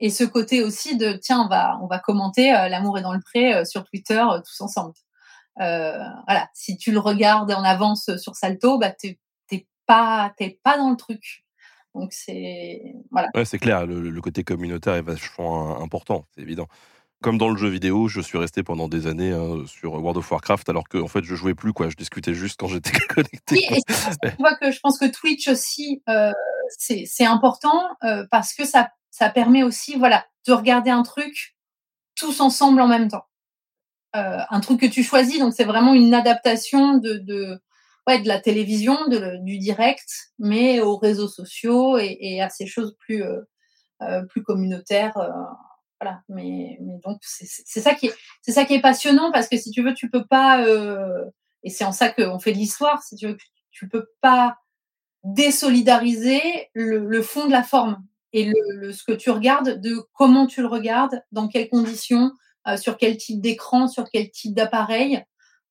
et 0.00 0.10
ce 0.10 0.24
côté 0.24 0.62
aussi 0.62 0.96
de 0.96 1.12
tiens 1.12 1.48
on 1.80 1.86
va 1.86 1.98
commenter 2.00 2.52
euh, 2.52 2.68
l'amour 2.68 2.98
est 2.98 3.02
dans 3.02 3.12
le 3.12 3.20
pré 3.20 3.64
sur 3.64 3.84
Twitter 3.84 4.22
tous 4.44 4.60
ensemble. 4.60 4.94
Voilà, 5.56 6.48
si 6.54 6.76
tu 6.76 6.90
le 6.90 6.98
regardes 6.98 7.52
en 7.52 7.62
avance 7.62 8.16
sur 8.16 8.34
Salto, 8.34 8.78
bah 8.78 8.90
t'es 8.90 9.18
pas 9.86 10.34
pas 10.64 10.76
dans 10.76 10.90
le 10.90 10.96
truc. 10.96 11.44
Donc 11.94 12.12
c'est 12.12 12.96
voilà. 13.12 13.28
C'est 13.44 13.58
clair, 13.58 13.86
le, 13.86 14.10
le 14.10 14.20
côté 14.20 14.42
communautaire 14.42 14.94
est 14.94 15.02
vachement 15.02 15.80
important, 15.80 16.26
c'est 16.34 16.40
évident. 16.40 16.66
Comme 17.22 17.38
dans 17.38 17.50
le 17.50 17.56
jeu 17.56 17.68
vidéo, 17.68 18.08
je 18.08 18.20
suis 18.20 18.36
resté 18.36 18.64
pendant 18.64 18.88
des 18.88 19.06
années 19.06 19.30
hein, 19.30 19.64
sur 19.66 19.92
World 19.92 20.16
of 20.18 20.30
Warcraft, 20.30 20.68
alors 20.68 20.88
que 20.88 20.98
en 20.98 21.06
fait, 21.06 21.22
je 21.22 21.36
jouais 21.36 21.54
plus, 21.54 21.72
quoi. 21.72 21.88
Je 21.88 21.94
discutais 21.94 22.34
juste 22.34 22.58
quand 22.58 22.66
j'étais 22.66 22.90
connecté. 23.08 23.66
Oui, 23.70 23.78
et 23.78 23.80
tu 24.30 24.36
vois 24.40 24.56
que 24.56 24.72
je 24.72 24.80
pense 24.80 24.98
que 24.98 25.06
Twitch 25.06 25.46
aussi, 25.46 26.02
euh, 26.08 26.32
c'est 26.76 27.24
important 27.24 27.96
euh, 28.02 28.26
parce 28.30 28.54
que 28.54 28.64
ça, 28.64 28.90
ça 29.10 29.30
permet 29.30 29.62
aussi, 29.62 29.96
voilà, 29.96 30.26
de 30.48 30.52
regarder 30.52 30.90
un 30.90 31.04
truc 31.04 31.56
tous 32.16 32.40
ensemble 32.40 32.80
en 32.80 32.88
même 32.88 33.08
temps. 33.08 33.26
Euh, 34.16 34.38
un 34.50 34.60
truc 34.60 34.80
que 34.80 34.86
tu 34.86 35.04
choisis, 35.04 35.38
donc 35.38 35.54
c'est 35.54 35.64
vraiment 35.64 35.94
une 35.94 36.14
adaptation 36.14 36.98
de, 36.98 37.60
ouais, 38.08 38.20
de 38.20 38.26
la 38.28 38.40
télévision, 38.40 38.98
du 39.40 39.58
direct, 39.58 40.32
mais 40.40 40.80
aux 40.80 40.96
réseaux 40.96 41.28
sociaux 41.28 41.98
et, 41.98 42.18
et 42.20 42.42
à 42.42 42.50
ces 42.50 42.66
choses 42.66 42.96
plus, 42.98 43.22
plus 44.28 44.42
communautaires. 44.42 45.14
Voilà, 46.02 46.22
mais, 46.28 46.78
donc 46.80 47.20
c'est 47.22 47.80
ça 47.80 47.94
qui 47.94 48.06
est, 48.06 48.50
ça 48.50 48.64
qui 48.64 48.74
est 48.74 48.80
passionnant 48.80 49.30
parce 49.30 49.48
que 49.48 49.56
si 49.56 49.70
tu 49.70 49.84
veux, 49.84 49.94
tu 49.94 50.10
peux 50.10 50.24
pas, 50.24 50.64
euh, 50.66 51.24
et 51.62 51.70
c'est 51.70 51.84
en 51.84 51.92
ça 51.92 52.10
qu'on 52.10 52.40
fait 52.40 52.52
de 52.52 52.58
l'histoire, 52.58 53.02
si 53.04 53.14
tu 53.14 53.28
veux, 53.28 53.36
tu 53.70 53.88
peux 53.88 54.06
pas 54.20 54.56
désolidariser 55.22 56.40
le, 56.74 57.22
fond 57.22 57.46
de 57.46 57.52
la 57.52 57.62
forme 57.62 58.04
et 58.32 58.52
le, 58.52 58.92
ce 58.92 59.04
que 59.04 59.12
tu 59.12 59.30
regardes, 59.30 59.80
de 59.80 60.04
comment 60.12 60.48
tu 60.48 60.60
le 60.60 60.66
regardes, 60.66 61.22
dans 61.30 61.46
quelles 61.46 61.68
conditions, 61.68 62.32
euh, 62.66 62.76
sur 62.76 62.96
quel 62.96 63.16
type 63.16 63.40
d'écran, 63.40 63.86
sur 63.86 64.10
quel 64.10 64.28
type 64.32 64.54
d'appareil. 64.54 65.24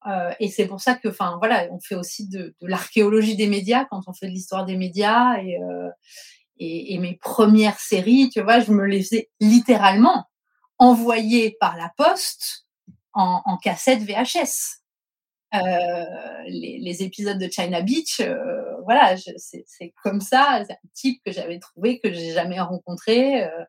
Euh, 0.07 0.31
et 0.39 0.47
c'est 0.47 0.65
pour 0.65 0.79
ça 0.79 0.95
que, 0.95 1.09
enfin, 1.09 1.35
voilà, 1.39 1.67
on 1.71 1.79
fait 1.81 1.95
aussi 1.95 2.29
de, 2.29 2.55
l'archéologie 2.61 3.35
des 3.35 3.47
médias 3.47 3.83
quand 3.83 4.03
on 4.07 4.13
fait 4.13 4.27
de 4.27 4.31
l'histoire 4.31 4.65
des 4.65 4.77
médias. 4.77 5.35
Et, 5.43 5.57
et, 6.62 6.97
mes 7.00 7.15
premières 7.15 7.80
séries, 7.80 8.30
tu 8.30 8.41
vois, 8.41 8.60
je 8.60 8.71
me 8.71 8.86
les 8.86 9.02
faisais 9.02 9.30
littéralement 9.39 10.26
envoyer 10.78 11.58
par 11.60 11.76
la 11.76 11.91
poste 11.97 12.67
en, 13.13 13.41
en 13.45 13.58
cassette 13.58 14.02
VHS. 14.02 14.82
Euh, 15.54 16.06
les, 16.47 17.04
épisodes 17.04 17.38
de 17.38 17.50
China 17.50 17.82
Beach, 17.82 18.21
euh, 18.21 18.80
voilà, 18.84 19.15
c'est 19.17 19.93
comme 20.02 20.21
ça, 20.21 20.63
c'est 20.65 20.74
un 20.74 20.89
type 20.93 21.21
que 21.26 21.32
j'avais 21.34 21.60
trouvé, 21.60 22.00
que 22.00 22.13
j'ai 22.13 22.32
jamais 22.32 22.60
rencontré, 22.60 23.43
euh, 23.43 23.63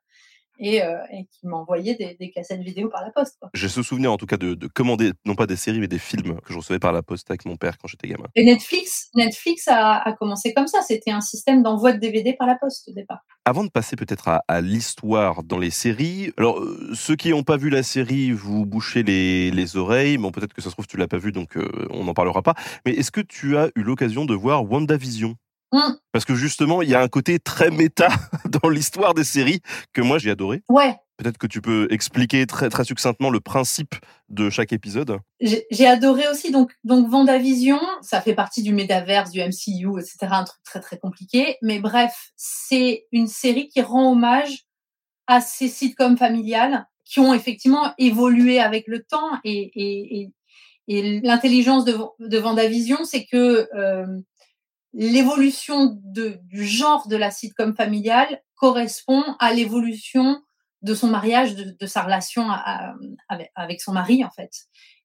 et, 0.62 0.82
euh, 0.82 0.96
et 1.12 1.26
qui 1.26 1.46
m'envoyait 1.46 1.96
des, 1.96 2.16
des 2.18 2.30
cassettes 2.30 2.62
vidéo 2.62 2.88
par 2.88 3.02
la 3.02 3.10
poste. 3.10 3.38
J'ai 3.52 3.68
ce 3.68 3.82
souvenir 3.82 4.12
en 4.12 4.16
tout 4.16 4.26
cas 4.26 4.36
de, 4.36 4.54
de 4.54 4.66
commander, 4.68 5.12
non 5.26 5.34
pas 5.34 5.46
des 5.46 5.56
séries, 5.56 5.80
mais 5.80 5.88
des 5.88 5.98
films 5.98 6.40
que 6.40 6.52
je 6.52 6.58
recevais 6.58 6.78
par 6.78 6.92
la 6.92 7.02
poste 7.02 7.30
avec 7.30 7.44
mon 7.44 7.56
père 7.56 7.76
quand 7.78 7.88
j'étais 7.88 8.08
gamin. 8.08 8.28
Et 8.36 8.44
Netflix, 8.44 9.10
Netflix 9.14 9.66
a, 9.68 9.98
a 9.98 10.12
commencé 10.12 10.54
comme 10.54 10.68
ça, 10.68 10.80
c'était 10.82 11.10
un 11.10 11.20
système 11.20 11.62
d'envoi 11.62 11.92
de 11.92 11.98
DVD 11.98 12.32
par 12.32 12.46
la 12.46 12.54
poste 12.54 12.88
au 12.88 12.92
départ. 12.92 13.18
Avant 13.44 13.64
de 13.64 13.70
passer 13.70 13.96
peut-être 13.96 14.28
à, 14.28 14.44
à 14.46 14.60
l'histoire 14.60 15.42
dans 15.42 15.58
les 15.58 15.70
séries, 15.70 16.32
alors 16.38 16.60
euh, 16.60 16.90
ceux 16.94 17.16
qui 17.16 17.30
n'ont 17.30 17.42
pas 17.42 17.56
vu 17.56 17.68
la 17.68 17.82
série, 17.82 18.30
vous 18.30 18.64
bouchez 18.64 19.02
les, 19.02 19.50
les 19.50 19.76
oreilles. 19.76 20.16
Bon, 20.16 20.30
peut-être 20.30 20.54
que 20.54 20.62
ça 20.62 20.68
se 20.68 20.74
trouve 20.74 20.86
tu 20.86 20.96
l'as 20.96 21.08
pas 21.08 21.18
vu, 21.18 21.32
donc 21.32 21.56
euh, 21.56 21.88
on 21.90 22.04
n'en 22.04 22.14
parlera 22.14 22.42
pas. 22.42 22.54
Mais 22.86 22.92
est-ce 22.92 23.10
que 23.10 23.20
tu 23.20 23.56
as 23.56 23.68
eu 23.74 23.82
l'occasion 23.82 24.24
de 24.24 24.34
voir 24.34 24.70
WandaVision? 24.70 25.36
Hum, 25.72 25.96
Parce 26.12 26.24
que 26.26 26.34
justement, 26.34 26.82
il 26.82 26.90
y 26.90 26.94
a 26.94 27.00
un 27.00 27.08
côté 27.08 27.38
très 27.38 27.70
méta 27.70 28.08
dans 28.62 28.68
l'histoire 28.68 29.14
des 29.14 29.24
séries 29.24 29.60
que 29.92 30.02
moi 30.02 30.18
j'ai 30.18 30.30
adoré. 30.30 30.62
ouais, 30.68 30.96
Peut-être 31.18 31.38
que 31.38 31.46
tu 31.46 31.60
peux 31.62 31.86
expliquer 31.90 32.46
très 32.46 32.68
très 32.68 32.84
succinctement 32.84 33.30
le 33.30 33.40
principe 33.40 33.94
de 34.28 34.50
chaque 34.50 34.72
épisode. 34.72 35.18
j'ai 35.40 35.66
j'ai 35.70 35.86
adoré 35.86 36.26
aussi. 36.28 36.50
Donc, 36.50 36.72
donc 36.84 37.08
Vendavision, 37.08 37.78
ça 38.00 38.20
fait 38.20 38.34
partie 38.34 38.62
du 38.62 38.72
métaverse, 38.72 39.30
du 39.30 39.40
MCU, 39.40 39.98
etc. 40.00 40.16
Un 40.30 40.44
truc 40.44 40.60
très 40.64 40.80
très 40.80 40.98
compliqué. 40.98 41.56
Mais 41.62 41.78
bref, 41.78 42.32
c'est 42.36 43.06
une 43.12 43.28
série 43.28 43.68
qui 43.68 43.80
rend 43.82 44.12
hommage 44.12 44.64
à 45.28 45.40
ces 45.40 45.68
sitcoms 45.68 46.16
familiales 46.16 46.86
qui 47.04 47.20
ont 47.20 47.32
effectivement 47.34 47.92
évolué 47.98 48.58
avec 48.58 48.84
le 48.88 49.02
temps. 49.04 49.30
Et, 49.44 49.70
et, 49.74 50.20
et, 50.22 50.30
et 50.88 51.20
l'intelligence 51.20 51.84
de, 51.84 51.96
de 52.18 52.38
Vendavision, 52.38 53.04
c'est 53.04 53.26
que 53.26 53.68
euh, 53.76 54.06
l'évolution 54.94 55.98
du 56.04 56.66
genre 56.66 57.08
de 57.08 57.16
la 57.16 57.30
sitcom 57.30 57.74
familiale 57.74 58.42
correspond 58.54 59.24
à 59.38 59.52
l'évolution 59.52 60.42
de 60.82 60.94
son 60.94 61.08
mariage, 61.08 61.54
de, 61.54 61.76
de 61.78 61.86
sa 61.86 62.02
relation 62.02 62.50
à- 62.50 62.56
à- 62.90 62.94
avec, 63.28 63.50
avec 63.54 63.80
son 63.80 63.92
mari, 63.92 64.24
en 64.24 64.30
fait. 64.30 64.50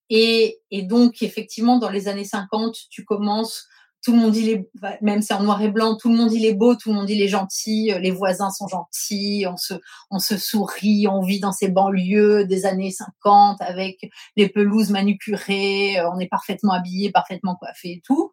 Et, 0.10 0.60
et 0.72 0.84
donc, 0.84 1.22
effectivement, 1.22 1.78
dans 1.80 1.90
les 1.90 2.08
années 2.08 2.24
50, 2.26 2.76
tu 2.90 3.04
commences, 3.06 3.68
tout 4.04 4.14
le 4.14 4.20
monde 4.20 4.36
il 4.36 4.50
est, 4.50 4.70
même 5.02 5.22
c'est 5.22 5.34
en 5.34 5.44
noir 5.44 5.62
et 5.62 5.70
blanc, 5.70 5.98
tout 5.98 6.10
le 6.10 6.16
monde 6.16 6.32
il 6.32 6.46
est 6.46 6.54
beau, 6.54 6.76
tout 6.76 6.90
le 6.90 6.96
monde 6.96 7.10
il 7.10 7.22
est 7.22 7.28
gentil, 7.28 7.92
euh, 7.92 8.00
les 8.00 8.12
voisins 8.12 8.50
sont 8.52 8.68
gentils, 8.68 9.46
on 9.50 9.58
se, 9.58 9.74
on 10.12 10.20
se 10.20 10.38
sourit, 10.38 11.08
on 11.10 11.22
vit 11.22 11.40
dans 11.40 11.52
ces 11.52 11.68
banlieues 11.70 12.46
des 12.46 12.66
années 12.66 12.92
50 12.92 13.60
avec 13.62 13.98
les 14.38 14.48
pelouses 14.50 14.92
manucurées, 14.92 16.00
euh, 16.00 16.10
on 16.14 16.20
est 16.20 16.28
parfaitement 16.30 16.74
habillé, 16.74 17.12
parfaitement 17.12 17.56
coiffé 17.56 17.90
et 17.94 18.02
tout. 18.06 18.32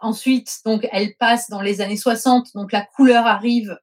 Ensuite, 0.00 0.58
donc, 0.64 0.86
elle 0.92 1.14
passe 1.18 1.48
dans 1.48 1.62
les 1.62 1.80
années 1.80 1.96
60, 1.96 2.48
donc 2.54 2.72
la 2.72 2.82
couleur 2.82 3.26
arrive 3.26 3.76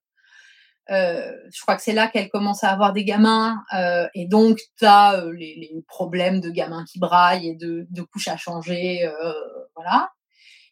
euh, 0.91 1.31
je 1.53 1.61
crois 1.61 1.77
que 1.77 1.81
c'est 1.81 1.93
là 1.93 2.09
qu'elle 2.09 2.29
commence 2.29 2.63
à 2.63 2.69
avoir 2.69 2.91
des 2.91 3.05
gamins 3.05 3.63
euh, 3.73 4.05
et 4.13 4.25
donc 4.25 4.59
tu 4.77 4.85
as 4.85 5.13
euh, 5.13 5.31
les, 5.31 5.71
problèmes 5.87 6.41
de 6.41 6.49
gamins 6.49 6.83
qui 6.83 6.99
braillent 6.99 7.49
et 7.49 7.55
de, 7.55 8.01
couches 8.11 8.27
à 8.27 8.37
changer, 8.37 9.09
voilà. 9.75 10.09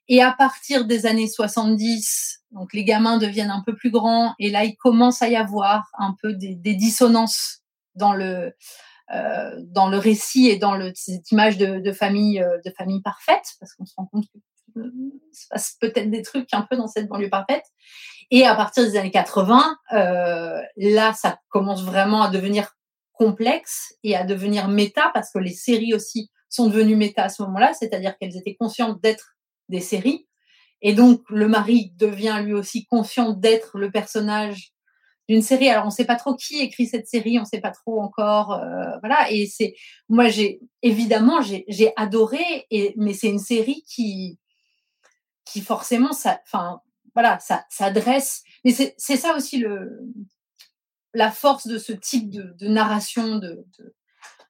Et 0.08 0.22
à 0.22 0.34
partir 0.34 0.86
des 0.86 1.06
années 1.06 1.28
70, 1.28 2.44
donc 2.52 2.74
les 2.74 2.84
gamins 2.84 3.18
deviennent 3.18 3.52
un 3.52 3.64
peu 3.66 3.76
plus 3.76 3.92
grands 3.92 4.34
et 4.40 4.50
là 4.50 4.66
il 4.66 4.76
commence 4.76 5.22
à 5.22 5.30
y 5.30 5.38
avoir 5.38 5.90
un 5.98 6.16
peu 6.22 6.34
des, 6.34 6.56
dissonances 6.56 7.62
dans 7.96 8.14
le 8.14 8.54
récit 9.94 10.50
et 10.50 10.58
dans 10.58 10.78
cette 10.96 11.32
image 11.32 11.58
de, 11.58 11.92
famille 11.94 12.44
de 12.66 12.72
famille 12.72 13.02
parfaite 13.02 13.56
parce 13.60 13.74
qu'on 13.74 13.86
se 13.86 13.94
rend 13.96 14.08
compte 14.08 14.26
que 14.26 14.40
se 15.34 15.48
passe 15.50 15.78
peut-être 15.80 16.10
des 16.10 16.22
trucs 16.22 16.54
un 16.54 16.62
peu 16.70 16.76
dans 16.76 16.88
cette 16.88 17.08
banlieue 17.08 17.30
parfaite. 17.30 17.66
Et 18.32 18.46
à 18.46 18.56
partir 18.56 18.84
des 18.84 18.98
années 18.98 19.12
80, 19.12 19.78
euh, 19.94 20.62
là, 20.78 21.14
ça 21.14 21.40
commence 21.50 21.84
vraiment 21.84 22.22
à 22.22 22.30
devenir 22.30 22.72
complexe 23.14 23.94
et 24.04 24.16
à 24.16 24.24
devenir 24.24 24.68
méta 24.68 25.12
parce 25.14 25.32
que 25.32 25.40
les 25.40 25.54
séries 25.54 25.94
aussi 25.94 26.32
sont 26.50 26.68
devenues 26.68 26.96
méta 26.96 27.26
à 27.26 27.30
ce 27.30 27.42
moment-là, 27.44 27.74
c'est-à-dire 27.74 28.18
qu'elles 28.18 28.38
étaient 28.38 28.56
conscientes 28.56 29.02
d'être 29.02 29.36
des 29.70 29.82
séries. 29.82 30.28
Et 30.82 30.94
donc, 30.94 31.22
le 31.30 31.48
mari 31.48 31.94
devient 31.98 32.42
lui 32.44 32.54
aussi 32.54 32.86
conscient 32.86 33.34
d'être 33.34 33.78
le 33.78 33.92
personnage 33.92 34.72
d'une 35.30 35.42
série. 35.42 35.70
Alors, 35.70 35.84
on 35.84 35.88
ne 35.88 35.94
sait 35.94 36.06
pas 36.06 36.16
trop 36.16 36.36
qui 36.36 36.60
écrit 36.60 36.88
cette 36.88 37.08
série, 37.08 37.38
on 37.38 37.42
ne 37.42 37.48
sait 37.48 37.62
pas 37.62 37.72
trop 37.72 38.02
encore, 38.02 38.54
euh, 38.54 38.98
voilà. 39.02 39.32
Et 39.32 39.46
c'est, 39.46 39.76
moi, 40.10 40.28
j'ai 40.30 40.60
évidemment, 40.82 41.42
j'ai, 41.42 41.94
adoré, 41.96 42.66
mais 42.98 43.14
c'est 43.14 43.30
une 43.30 43.40
série 43.40 43.84
qui, 43.88 44.40
qui 45.46 45.62
forcément, 45.62 46.14
ça, 46.14 46.42
enfin, 46.46 46.82
voilà, 47.14 47.40
ça 47.40 47.66
s'adresse. 47.70 48.44
Mais 48.64 48.72
c'est 48.72 49.18
ça 49.18 49.36
aussi 49.36 49.58
le, 49.58 50.02
la 51.14 51.32
force 51.32 51.68
de 51.68 51.78
ce 51.78 51.94
type 51.94 52.30
de, 52.30 52.68
narration. 52.68 53.38
De, 53.38 53.66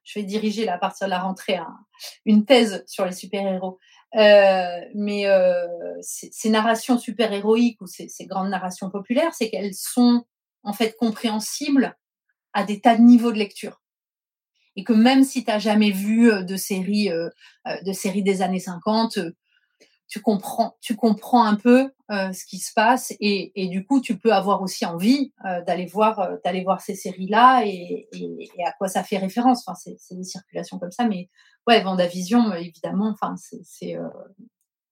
je 0.04 0.18
vais 0.18 0.24
diriger 0.24 0.64
là, 0.64 0.74
à 0.74 0.78
partir 0.78 1.06
de 1.06 1.10
la 1.10 1.20
rentrée 1.20 1.56
un- 1.56 1.78
une 2.24 2.44
thèse 2.44 2.84
sur 2.86 3.04
les 3.04 3.12
super-héros. 3.12 3.78
Euh, 4.14 4.80
mais 4.94 5.26
euh, 5.26 5.66
ces, 6.02 6.50
narrations 6.50 6.98
super-héroïques 6.98 7.80
ou 7.80 7.86
ces, 7.86 8.08
grandes 8.26 8.50
narrations 8.50 8.90
populaires, 8.90 9.32
c'est 9.34 9.48
qu'elles 9.48 9.74
sont 9.74 10.24
en 10.62 10.72
fait 10.72 10.96
compréhensibles 10.96 11.96
à 12.52 12.64
des 12.64 12.80
tas 12.80 12.96
de 12.96 13.02
niveaux 13.02 13.32
de 13.32 13.38
lecture. 13.38 13.80
Et 14.76 14.84
que 14.84 14.92
même 14.92 15.24
si 15.24 15.44
tu 15.44 15.50
n'as 15.50 15.58
jamais 15.58 15.90
vu 15.90 16.30
euh, 16.30 16.42
de 16.42 16.56
séries, 16.56 17.10
euh, 17.10 17.28
euh, 17.66 17.80
de 17.82 17.92
séries 17.92 18.22
des 18.22 18.42
années 18.42 18.60
50, 18.60 19.18
euh, 19.18 19.32
tu 20.12 20.20
comprends, 20.20 20.76
tu 20.82 20.94
comprends 20.94 21.42
un 21.46 21.54
peu 21.54 21.90
euh, 22.10 22.34
ce 22.34 22.44
qui 22.44 22.58
se 22.58 22.74
passe 22.74 23.14
et, 23.18 23.50
du 23.68 23.86
coup 23.86 24.02
tu 24.02 24.18
peux 24.18 24.30
avoir 24.34 24.60
aussi 24.60 24.84
envie 24.84 25.32
euh, 25.46 25.62
d'aller 25.62 25.86
voir 25.86 26.18
euh, 26.20 26.36
d'aller 26.44 26.62
voir 26.62 26.82
ces 26.82 26.94
séries 26.94 27.28
là 27.28 27.62
et, 27.64 28.10
à 28.66 28.72
quoi 28.72 28.88
ça 28.88 29.04
fait 29.04 29.16
référence. 29.16 29.66
Enfin 29.66 29.74
c'est 29.74 30.14
des 30.14 30.24
circulations 30.24 30.78
comme 30.78 30.90
ça, 30.90 31.06
mais 31.08 31.30
ouais 31.66 31.82
Vendavision 31.82 32.52
évidemment. 32.52 33.14
Enfin 33.14 33.36
c'est 33.62 33.96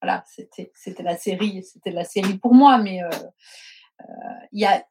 voilà 0.01 0.25
c'était 0.27 1.03
la 1.03 1.19
série 1.19 1.65
c'était 1.65 1.91
la 1.91 2.05
série 2.05 2.39
pour 2.39 2.55
moi, 2.55 2.79
mais 2.79 3.01
il 4.53 4.61
y 4.61 4.65
a 4.65 4.83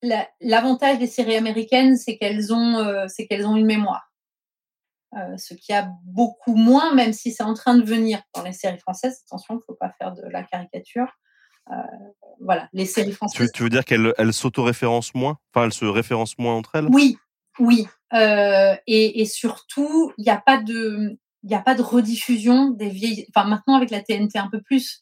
la- 0.00 0.28
l'avantage 0.40 0.98
des 0.98 1.06
séries 1.06 1.36
américaines 1.36 1.98
c'est 1.98 2.16
qu'elles 2.16 2.54
ont 2.54 3.06
c'est 3.08 3.26
qu'elles 3.26 3.46
ont 3.46 3.56
une 3.56 3.66
mémoire. 3.66 4.10
Euh, 5.16 5.36
ce 5.36 5.54
qui 5.54 5.72
a 5.72 5.88
beaucoup 6.04 6.56
moins, 6.56 6.92
même 6.94 7.12
si 7.12 7.30
c'est 7.32 7.44
en 7.44 7.54
train 7.54 7.76
de 7.76 7.84
venir 7.84 8.20
dans 8.34 8.42
les 8.42 8.52
séries 8.52 8.78
françaises. 8.80 9.22
Attention, 9.28 9.54
il 9.54 9.58
ne 9.58 9.62
faut 9.66 9.76
pas 9.78 9.92
faire 9.98 10.12
de 10.12 10.22
la 10.28 10.42
caricature. 10.42 11.06
euh, 11.70 11.74
voilà, 12.40 12.68
les 12.72 12.84
séries 12.84 13.10
Tu, 13.10 13.14
françaises. 13.16 13.52
tu 13.54 13.62
veux 13.62 13.68
dire 13.68 13.84
qu'elle 13.84 14.12
elle 14.18 14.32
s'auto-référence 14.32 15.14
moins? 15.14 15.38
Enfin, 15.54 15.66
elle 15.66 15.72
se 15.72 15.84
référence 15.84 16.36
moins 16.38 16.54
entre 16.54 16.74
elles? 16.74 16.88
Oui, 16.90 17.16
oui. 17.60 17.86
Euh, 18.12 18.74
et, 18.88 19.20
et 19.20 19.24
surtout, 19.24 20.12
il 20.18 20.22
n'y 20.24 20.30
a 20.30 20.40
pas 20.44 20.58
de, 20.58 21.16
il 21.44 21.48
n'y 21.48 21.54
a 21.54 21.60
pas 21.62 21.74
de 21.74 21.82
rediffusion 21.82 22.70
des 22.70 22.88
vieilles. 22.88 23.26
Enfin, 23.34 23.46
maintenant 23.46 23.76
avec 23.76 23.90
la 23.90 24.00
TNT 24.02 24.36
un 24.38 24.48
peu 24.50 24.60
plus. 24.62 25.00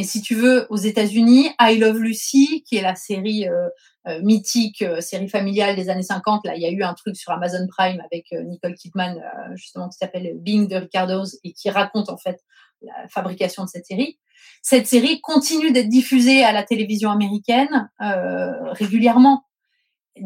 Mais 0.00 0.06
si 0.06 0.22
tu 0.22 0.34
veux, 0.34 0.66
aux 0.70 0.78
États-Unis, 0.78 1.50
I 1.60 1.76
Love 1.76 1.98
Lucy, 1.98 2.64
qui 2.66 2.78
est 2.78 2.80
la 2.80 2.94
série 2.94 3.46
euh, 3.46 3.68
euh, 4.08 4.22
mythique, 4.22 4.80
euh, 4.80 5.02
série 5.02 5.28
familiale 5.28 5.76
des 5.76 5.90
années 5.90 6.02
50, 6.02 6.46
là, 6.46 6.56
il 6.56 6.62
y 6.62 6.64
a 6.64 6.70
eu 6.70 6.82
un 6.82 6.94
truc 6.94 7.16
sur 7.16 7.32
Amazon 7.32 7.66
Prime 7.68 8.00
avec 8.10 8.32
Nicole 8.32 8.76
Kidman, 8.76 9.22
justement, 9.56 9.90
qui 9.90 9.98
s'appelle 9.98 10.32
Being 10.36 10.68
the 10.68 10.80
Ricardos 10.80 11.36
et 11.44 11.52
qui 11.52 11.68
raconte 11.68 12.08
en 12.08 12.16
fait 12.16 12.40
la 12.80 13.08
fabrication 13.10 13.64
de 13.64 13.68
cette 13.68 13.84
série. 13.84 14.18
Cette 14.62 14.86
série 14.86 15.20
continue 15.20 15.70
d'être 15.70 15.90
diffusée 15.90 16.44
à 16.44 16.52
la 16.52 16.62
télévision 16.62 17.10
américaine 17.10 17.90
régulièrement, 17.98 19.44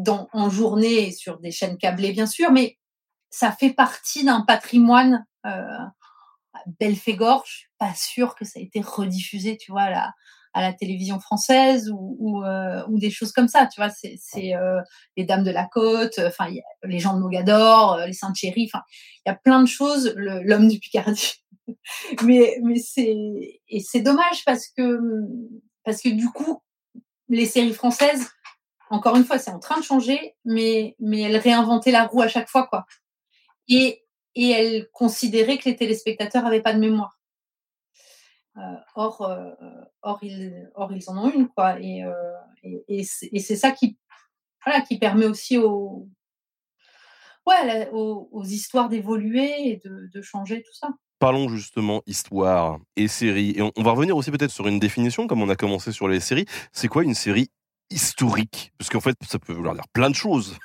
en 0.07 0.49
journée 0.49 1.11
sur 1.11 1.37
des 1.39 1.51
chaînes 1.51 1.77
câblées 1.77 2.13
bien 2.13 2.27
sûr, 2.27 2.49
mais 2.53 2.77
ça 3.29 3.51
fait 3.51 3.73
partie 3.73 4.23
d'un 4.23 4.39
patrimoine 4.39 5.25
Belphégor. 6.79 7.43
Je 7.45 7.51
suis 7.51 7.67
pas 7.77 7.93
sûre 7.93 8.35
que 8.35 8.45
ça 8.45 8.59
a 8.59 8.63
été 8.63 8.81
rediffusé, 8.81 9.57
tu 9.57 9.71
vois, 9.71 9.83
à 9.83 9.89
la, 9.89 10.13
à 10.55 10.61
la 10.61 10.71
télévision 10.71 11.19
française 11.19 11.91
ou, 11.93 12.43
euh, 12.43 12.81
des 12.89 13.11
choses 13.11 13.33
comme 13.33 13.49
ça, 13.49 13.67
tu 13.67 13.81
vois. 13.81 13.89
C'est 13.89 14.55
euh, 14.55 14.81
les 15.17 15.25
Dames 15.25 15.43
de 15.43 15.51
la 15.51 15.65
Côte, 15.65 16.17
enfin 16.19 16.49
y 16.49 16.59
a 16.59 16.87
les 16.87 16.99
gens 16.99 17.13
de 17.13 17.19
Mogador, 17.19 17.95
euh, 17.95 18.05
les 18.05 18.13
Saintes 18.13 18.37
Chéries, 18.37 18.69
enfin 18.73 18.83
il 19.25 19.29
y 19.29 19.31
a 19.31 19.35
plein 19.35 19.61
de 19.61 19.67
choses. 19.67 20.13
L'homme 20.15 20.69
du 20.69 20.79
Picardie, 20.79 21.43
mais 22.23 22.57
mais 22.63 22.77
c'est 22.77 23.15
et 23.67 23.79
c'est 23.81 23.99
dommage 23.99 24.45
parce 24.45 24.69
que 24.69 24.99
parce 25.83 26.01
que 26.01 26.09
du 26.09 26.29
coup 26.29 26.61
les 27.27 27.45
séries 27.45 27.73
françaises, 27.73 28.29
encore 28.89 29.17
une 29.17 29.25
fois, 29.25 29.39
c'est 29.39 29.51
en 29.51 29.59
train 29.59 29.77
de 29.77 29.83
changer, 29.83 30.35
mais 30.45 30.95
mais 30.99 31.19
elles 31.21 31.37
réinventaient 31.37 31.91
la 31.91 32.05
roue 32.05 32.21
à 32.21 32.29
chaque 32.29 32.49
fois, 32.49 32.65
quoi. 32.67 32.85
Et 33.67 34.04
et 34.35 34.49
elles 34.51 34.89
considéraient 34.91 35.57
que 35.57 35.69
les 35.69 35.75
téléspectateurs 35.75 36.45
avaient 36.45 36.61
pas 36.61 36.73
de 36.73 36.79
mémoire. 36.79 37.19
Euh, 38.57 38.61
or, 38.95 39.21
euh, 39.21 39.51
or, 40.01 40.19
ils, 40.21 40.69
or, 40.75 40.93
ils 40.93 41.09
en 41.09 41.17
ont 41.25 41.29
une, 41.31 41.49
quoi. 41.49 41.79
Et, 41.81 42.03
euh, 42.03 42.13
et, 42.63 43.05
et 43.31 43.39
c'est 43.39 43.55
ça 43.55 43.71
qui, 43.71 43.97
voilà, 44.65 44.81
qui 44.81 44.97
permet 44.97 45.25
aussi 45.25 45.57
aux, 45.57 46.07
ouais, 47.45 47.65
la- 47.65 47.93
aux, 47.93 48.29
aux 48.31 48.43
histoires 48.43 48.89
d'évoluer 48.89 49.69
et 49.69 49.81
de, 49.83 50.09
de 50.13 50.21
changer 50.21 50.61
tout 50.63 50.73
ça. 50.73 50.89
Parlons 51.19 51.47
justement 51.49 52.01
histoire 52.05 52.79
et 52.95 53.07
série. 53.07 53.53
Et 53.57 53.61
on, 53.61 53.71
on 53.75 53.83
va 53.83 53.91
revenir 53.91 54.15
aussi 54.17 54.31
peut-être 54.31 54.51
sur 54.51 54.67
une 54.67 54.79
définition, 54.79 55.27
comme 55.27 55.41
on 55.41 55.49
a 55.49 55.55
commencé 55.55 55.91
sur 55.91 56.07
les 56.07 56.19
séries. 56.19 56.45
C'est 56.71 56.87
quoi 56.87 57.03
une 57.03 57.13
série 57.13 57.49
historique? 57.89 58.73
Parce 58.77 58.89
qu'en 58.89 58.99
fait, 58.99 59.15
ça 59.27 59.39
peut 59.39 59.53
vouloir 59.53 59.73
dire 59.75 59.87
plein 59.93 60.09
de 60.09 60.15
choses. 60.15 60.57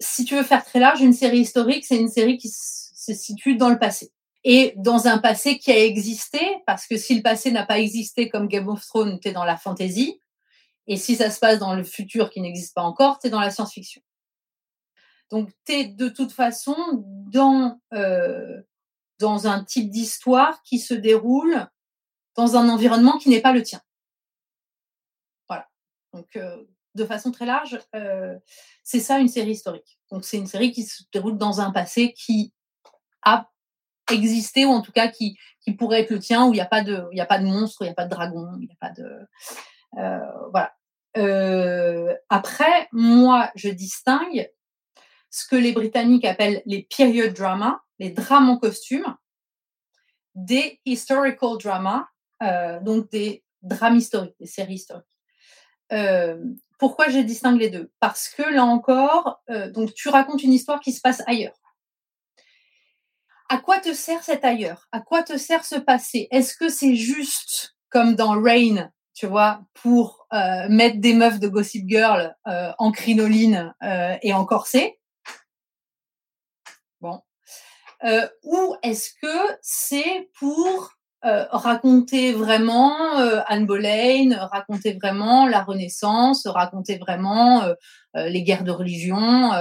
si 0.00 0.24
tu 0.24 0.36
veux 0.36 0.42
faire 0.42 0.64
très 0.64 0.80
large, 0.80 1.00
une 1.00 1.12
série 1.12 1.40
historique, 1.40 1.84
c'est 1.84 1.98
une 1.98 2.08
série 2.08 2.36
qui 2.38 2.48
s- 2.48 2.83
se 3.04 3.14
situe 3.14 3.56
dans 3.56 3.70
le 3.70 3.78
passé. 3.78 4.12
Et 4.44 4.74
dans 4.76 5.06
un 5.06 5.18
passé 5.18 5.58
qui 5.58 5.72
a 5.72 5.84
existé, 5.84 6.38
parce 6.66 6.86
que 6.86 6.98
si 6.98 7.14
le 7.14 7.22
passé 7.22 7.50
n'a 7.50 7.64
pas 7.64 7.78
existé 7.78 8.28
comme 8.28 8.46
Game 8.46 8.68
of 8.68 8.84
Thrones, 8.86 9.18
tu 9.18 9.28
es 9.28 9.32
dans 9.32 9.44
la 9.44 9.56
fantasy. 9.56 10.20
Et 10.86 10.98
si 10.98 11.16
ça 11.16 11.30
se 11.30 11.38
passe 11.38 11.58
dans 11.58 11.74
le 11.74 11.82
futur 11.82 12.30
qui 12.30 12.42
n'existe 12.42 12.74
pas 12.74 12.82
encore, 12.82 13.18
tu 13.18 13.28
es 13.28 13.30
dans 13.30 13.40
la 13.40 13.50
science-fiction. 13.50 14.02
Donc, 15.30 15.50
tu 15.64 15.72
es 15.72 15.84
de 15.86 16.08
toute 16.08 16.32
façon 16.32 16.76
dans, 17.02 17.80
euh, 17.94 18.62
dans 19.18 19.46
un 19.46 19.64
type 19.64 19.90
d'histoire 19.90 20.62
qui 20.62 20.78
se 20.78 20.92
déroule 20.92 21.66
dans 22.36 22.56
un 22.56 22.68
environnement 22.68 23.18
qui 23.18 23.30
n'est 23.30 23.40
pas 23.40 23.52
le 23.52 23.62
tien. 23.62 23.80
Voilà. 25.48 25.68
Donc, 26.12 26.36
euh, 26.36 26.64
de 26.94 27.04
façon 27.04 27.32
très 27.32 27.46
large, 27.46 27.80
euh, 27.94 28.38
c'est 28.82 29.00
ça 29.00 29.18
une 29.18 29.28
série 29.28 29.52
historique. 29.52 29.98
Donc, 30.10 30.24
c'est 30.24 30.36
une 30.36 30.46
série 30.46 30.70
qui 30.70 30.84
se 30.84 31.02
déroule 31.12 31.38
dans 31.38 31.60
un 31.60 31.72
passé 31.72 32.12
qui 32.12 32.52
a 33.24 33.50
existé, 34.10 34.64
ou 34.64 34.70
en 34.70 34.82
tout 34.82 34.92
cas 34.92 35.08
qui, 35.08 35.38
qui 35.60 35.72
pourrait 35.72 36.02
être 36.02 36.10
le 36.10 36.18
tien, 36.18 36.46
où 36.46 36.52
il 36.52 36.56
n'y 36.56 36.60
a 36.60 36.66
pas 36.66 36.82
de, 36.82 37.04
il 37.12 37.18
y 37.18 37.20
a 37.20 37.26
pas 37.26 37.38
de 37.38 37.44
monstre, 37.44 37.82
il 37.82 37.86
n'y 37.86 37.90
a 37.90 37.94
pas 37.94 38.04
de 38.04 38.10
dragon, 38.10 38.52
il 38.60 38.66
n'y 38.66 38.72
a 38.72 38.76
pas 38.80 38.92
de. 38.92 39.26
euh, 39.98 40.48
voilà. 40.50 40.74
Euh, 41.16 42.14
après, 42.28 42.88
moi, 42.92 43.50
je 43.54 43.68
distingue 43.68 44.50
ce 45.30 45.46
que 45.46 45.56
les 45.56 45.72
Britanniques 45.72 46.24
appellent 46.24 46.62
les 46.66 46.86
period 46.96 47.32
dramas, 47.32 47.80
les 47.98 48.10
drames 48.10 48.50
en 48.50 48.58
costume, 48.58 49.16
des 50.34 50.80
historical 50.84 51.56
dramas, 51.62 52.06
euh, 52.42 52.80
donc 52.80 53.10
des 53.10 53.44
drames 53.62 53.96
historiques, 53.96 54.36
des 54.40 54.46
séries 54.46 54.74
historiques. 54.74 55.06
Pourquoi 56.78 57.08
je 57.08 57.20
distingue 57.20 57.60
les 57.60 57.70
deux? 57.70 57.92
Parce 58.00 58.28
que 58.28 58.42
là 58.42 58.64
encore, 58.64 59.40
donc 59.72 59.94
tu 59.94 60.08
racontes 60.08 60.42
une 60.42 60.52
histoire 60.52 60.80
qui 60.80 60.92
se 60.92 61.00
passe 61.00 61.22
ailleurs. 61.26 61.54
À 63.54 63.58
quoi 63.58 63.78
te 63.78 63.94
sert 63.94 64.20
cet 64.24 64.44
ailleurs? 64.44 64.88
À 64.90 64.98
quoi 64.98 65.22
te 65.22 65.38
sert 65.38 65.64
ce 65.64 65.76
passé? 65.76 66.26
Est-ce 66.32 66.56
que 66.56 66.68
c'est 66.68 66.96
juste 66.96 67.76
comme 67.88 68.16
dans 68.16 68.32
Rain, 68.32 68.90
tu 69.14 69.28
vois, 69.28 69.60
pour 69.74 70.26
euh, 70.32 70.68
mettre 70.68 70.98
des 70.98 71.14
meufs 71.14 71.38
de 71.38 71.46
Gossip 71.46 71.88
Girl 71.88 72.34
euh, 72.48 72.72
en 72.78 72.90
crinoline 72.90 73.72
euh, 73.84 74.16
et 74.22 74.34
en 74.34 74.44
corset? 74.44 74.98
Bon. 77.00 77.20
Ou 78.42 78.74
est-ce 78.82 79.10
que 79.22 79.56
c'est 79.62 80.28
pour 80.40 80.90
raconter 81.22 82.32
vraiment 82.32 83.16
Anne 83.46 83.66
Boleyn, 83.66 84.36
raconter 84.50 84.94
vraiment 84.94 85.46
la 85.46 85.62
Renaissance, 85.62 86.48
raconter 86.48 86.98
vraiment 86.98 87.62
les 88.16 88.42
guerres 88.42 88.64
de 88.64 88.72
religion, 88.72 89.52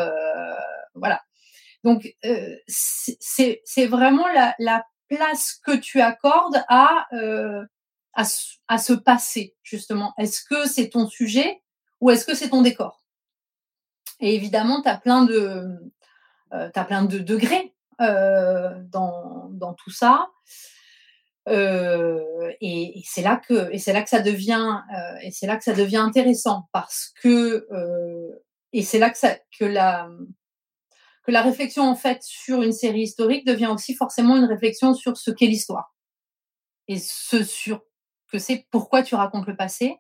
voilà. 0.95 1.21
Donc 1.84 2.15
euh, 2.26 2.56
c'est- 2.67 3.88
vraiment 3.88 4.28
la, 4.28 4.56
la 4.60 4.86
place 5.10 5.60
que 5.65 5.76
tu 5.76 6.02
accordes 6.02 6.63
à 6.69 7.08
euh, 7.13 7.63
à, 8.13 8.24
à 8.67 8.78
ce 8.78 8.93
passé 8.93 9.56
justement. 9.63 10.13
Est-ce 10.17 10.43
que 10.43 10.67
c'est 10.67 10.89
ton 10.89 11.08
sujet 11.08 11.62
ou 12.00 12.10
est-ce 12.12 12.26
que 12.26 12.36
c'est 12.36 12.50
ton 12.50 12.62
décor? 12.62 13.04
Et 14.19 14.36
évidemment, 14.36 14.82
tu 14.82 14.89
as 14.89 14.98
plein 14.98 15.26
de 15.26 15.78
euh, 16.54 16.69
plein 16.69 17.04
de 17.04 17.17
degrés 17.19 17.74
euh, 18.02 18.82
dans, 18.89 19.50
dans 19.52 19.74
tout 19.74 19.89
ça. 19.91 20.30
Euh, 21.50 22.22
et, 22.62 23.02
c'est 23.06 23.22
là 23.22 23.36
que 23.36 23.69
et 23.74 23.78
c'est 23.78 23.91
là 23.91 24.02
que 24.02 24.10
ça 24.10 24.22
devient 24.22 24.80
euh, 24.96 25.17
et 25.22 25.32
c'est 25.32 25.48
là 25.48 25.58
que 25.58 25.63
ça 25.63 25.74
devient 25.74 25.98
intéressant 25.98 26.69
parce 26.72 27.12
que 27.22 27.67
et 28.72 28.82
c'est 28.82 29.00
là 29.00 29.10
que 29.10 29.17
que 29.60 29.65
la 29.65 30.10
que 31.23 31.31
la 31.31 31.41
réflexion 31.41 31.83
en 31.83 31.95
fait 31.95 32.21
sur 32.23 32.62
une 32.62 32.73
série 32.73 33.03
historique 33.03 33.45
devient 33.45 33.67
aussi 33.67 33.95
forcément 33.95 34.36
une 34.36 34.45
réflexion 34.45 34.93
sur 34.93 35.17
ce 35.17 35.31
qu'est 35.31 35.47
l'histoire. 35.47 35.95
Et 36.88 36.99
ce 36.99 37.43
sur 37.43 37.81
que 38.31 38.39
c'est 38.39 38.67
pourquoi 38.71 39.03
tu 39.03 39.15
racontes 39.15 39.47
le 39.47 39.55
passé. 39.55 39.97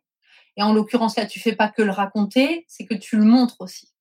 Et 0.57 0.63
en 0.63 0.73
l'occurrence 0.73 1.15
là 1.15 1.25
tu 1.25 1.39
fais 1.39 1.55
pas 1.55 1.69
que 1.69 1.81
le 1.81 1.91
raconter 1.91 2.65
c'est 2.67 2.85
que 2.85 2.93
tu 2.93 3.17
le 3.17 3.25
montres 3.25 3.61
aussi. 3.61 3.93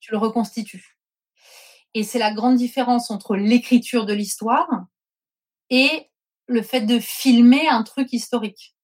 Tu 0.00 0.12
le 0.12 0.18
reconstitues. 0.18 0.96
Et 1.94 2.04
c'est 2.04 2.18
la 2.18 2.32
grande 2.32 2.56
différence 2.56 3.10
entre 3.10 3.36
l'écriture 3.36 4.06
de 4.06 4.14
l'histoire 4.14 4.68
et 5.70 6.10
le 6.46 6.62
fait 6.62 6.82
de 6.82 6.98
filmer 6.98 7.68
un 7.68 7.82
truc 7.82 8.12
historique. 8.12 8.76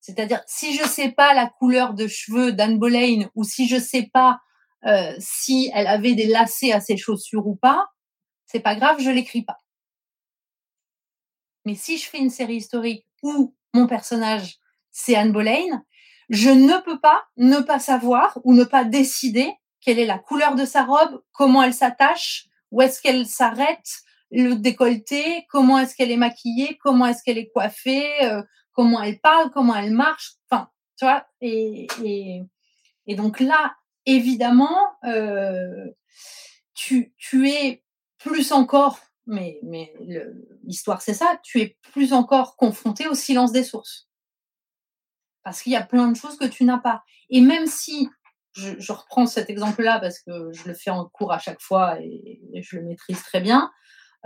C'est-à-dire, 0.00 0.42
si 0.46 0.76
je 0.76 0.82
sais 0.82 1.12
pas 1.12 1.32
la 1.34 1.46
couleur 1.46 1.94
de 1.94 2.08
cheveux 2.08 2.52
d'Anne 2.52 2.78
Boleyn 2.78 3.28
ou 3.36 3.44
si 3.44 3.68
je 3.68 3.78
sais 3.78 4.10
pas 4.12 4.40
euh, 4.86 5.14
si 5.18 5.70
elle 5.74 5.86
avait 5.86 6.14
des 6.14 6.26
lacets 6.26 6.72
à 6.72 6.80
ses 6.80 6.96
chaussures 6.96 7.46
ou 7.46 7.56
pas, 7.56 7.86
c'est 8.46 8.60
pas 8.60 8.74
grave, 8.74 9.00
je 9.00 9.10
l'écris 9.10 9.42
pas. 9.42 9.58
Mais 11.64 11.74
si 11.74 11.98
je 11.98 12.08
fais 12.08 12.18
une 12.18 12.30
série 12.30 12.56
historique 12.56 13.06
où 13.22 13.54
mon 13.72 13.86
personnage 13.86 14.58
c'est 14.90 15.14
Anne 15.14 15.32
Boleyn, 15.32 15.82
je 16.28 16.50
ne 16.50 16.82
peux 16.82 17.00
pas 17.00 17.24
ne 17.36 17.60
pas 17.60 17.78
savoir 17.78 18.38
ou 18.44 18.52
ne 18.52 18.64
pas 18.64 18.84
décider 18.84 19.52
quelle 19.80 19.98
est 19.98 20.06
la 20.06 20.18
couleur 20.18 20.54
de 20.54 20.64
sa 20.64 20.84
robe, 20.84 21.22
comment 21.32 21.62
elle 21.62 21.74
s'attache, 21.74 22.46
où 22.70 22.82
est-ce 22.82 23.00
qu'elle 23.02 23.26
s'arrête, 23.26 24.02
le 24.30 24.54
décolleté, 24.54 25.46
comment 25.50 25.78
est-ce 25.78 25.94
qu'elle 25.94 26.10
est 26.10 26.16
maquillée, 26.16 26.78
comment 26.82 27.06
est-ce 27.06 27.22
qu'elle 27.22 27.38
est 27.38 27.50
coiffée, 27.50 28.08
euh, 28.24 28.42
comment 28.72 29.02
elle 29.02 29.20
parle, 29.20 29.50
comment 29.50 29.74
elle 29.74 29.92
marche, 29.92 30.32
enfin, 30.48 30.70
tu 30.98 31.04
vois, 31.04 31.26
et, 31.40 31.86
et, 32.04 32.42
et 33.06 33.14
donc 33.14 33.40
là, 33.40 33.74
évidemment, 34.06 34.78
euh, 35.04 35.86
tu, 36.74 37.12
es 37.48 37.82
plus 38.18 38.52
encore, 38.52 38.98
mais, 39.26 39.60
l'histoire 40.64 41.02
c'est 41.02 41.14
ça, 41.14 41.38
tu 41.42 41.60
es 41.60 41.76
plus 41.92 42.12
encore 42.12 42.56
confronté 42.56 43.06
au 43.06 43.14
silence 43.14 43.52
des 43.52 43.64
sources. 43.64 44.08
Parce 45.44 45.62
qu'il 45.62 45.72
y 45.72 45.76
a 45.76 45.82
plein 45.82 46.08
de 46.08 46.16
choses 46.16 46.36
que 46.36 46.46
tu 46.46 46.64
n'as 46.64 46.78
pas. 46.78 47.02
Et 47.28 47.40
même 47.40 47.66
si, 47.66 48.08
je, 48.52 48.92
reprends 48.92 49.26
cet 49.26 49.50
exemple-là 49.50 49.98
parce 49.98 50.20
que 50.20 50.52
je 50.52 50.68
le 50.68 50.74
fais 50.74 50.90
en 50.90 51.06
cours 51.06 51.32
à 51.32 51.38
chaque 51.38 51.60
fois 51.60 52.00
et, 52.00 52.40
et 52.52 52.62
je 52.62 52.76
le 52.76 52.82
maîtrise 52.82 53.22
très 53.22 53.40
bien, 53.40 53.70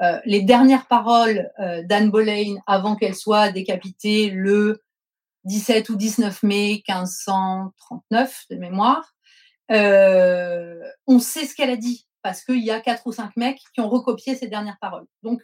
euh, 0.03 0.19
les 0.27 0.43
dernières 0.43 0.87
paroles 0.87 1.51
euh, 1.59 1.83
d'Anne 1.83 2.11
Boleyn 2.11 2.57
avant 2.67 2.97
qu'elle 2.97 3.15
soit 3.15 3.51
décapitée 3.51 4.29
le 4.31 4.83
17 5.45 5.89
ou 5.89 5.97
19 5.97 6.43
mai 6.43 6.83
1539 6.87 8.45
de 8.51 8.57
mémoire. 8.57 9.16
Euh, 9.71 10.81
on 11.07 11.19
sait 11.19 11.47
ce 11.47 11.55
qu'elle 11.55 11.71
a 11.71 11.77
dit 11.77 12.07
parce 12.23 12.45
qu'il 12.45 12.65
y 12.65 12.71
a 12.71 12.81
quatre 12.81 13.07
ou 13.07 13.13
cinq 13.13 13.37
mecs 13.37 13.61
qui 13.75 13.81
ont 13.81 13.89
recopié 13.89 14.35
ses 14.37 14.49
dernières 14.49 14.79
paroles. 14.81 15.07
Donc, 15.23 15.43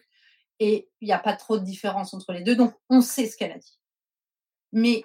et 0.58 0.88
il 1.00 1.06
n'y 1.06 1.12
a 1.12 1.18
pas 1.18 1.34
trop 1.34 1.58
de 1.58 1.64
différence 1.64 2.14
entre 2.14 2.32
les 2.32 2.42
deux. 2.42 2.56
Donc, 2.56 2.74
on 2.88 3.00
sait 3.00 3.26
ce 3.26 3.36
qu'elle 3.36 3.52
a 3.52 3.58
dit. 3.58 3.78
Mais 4.72 5.04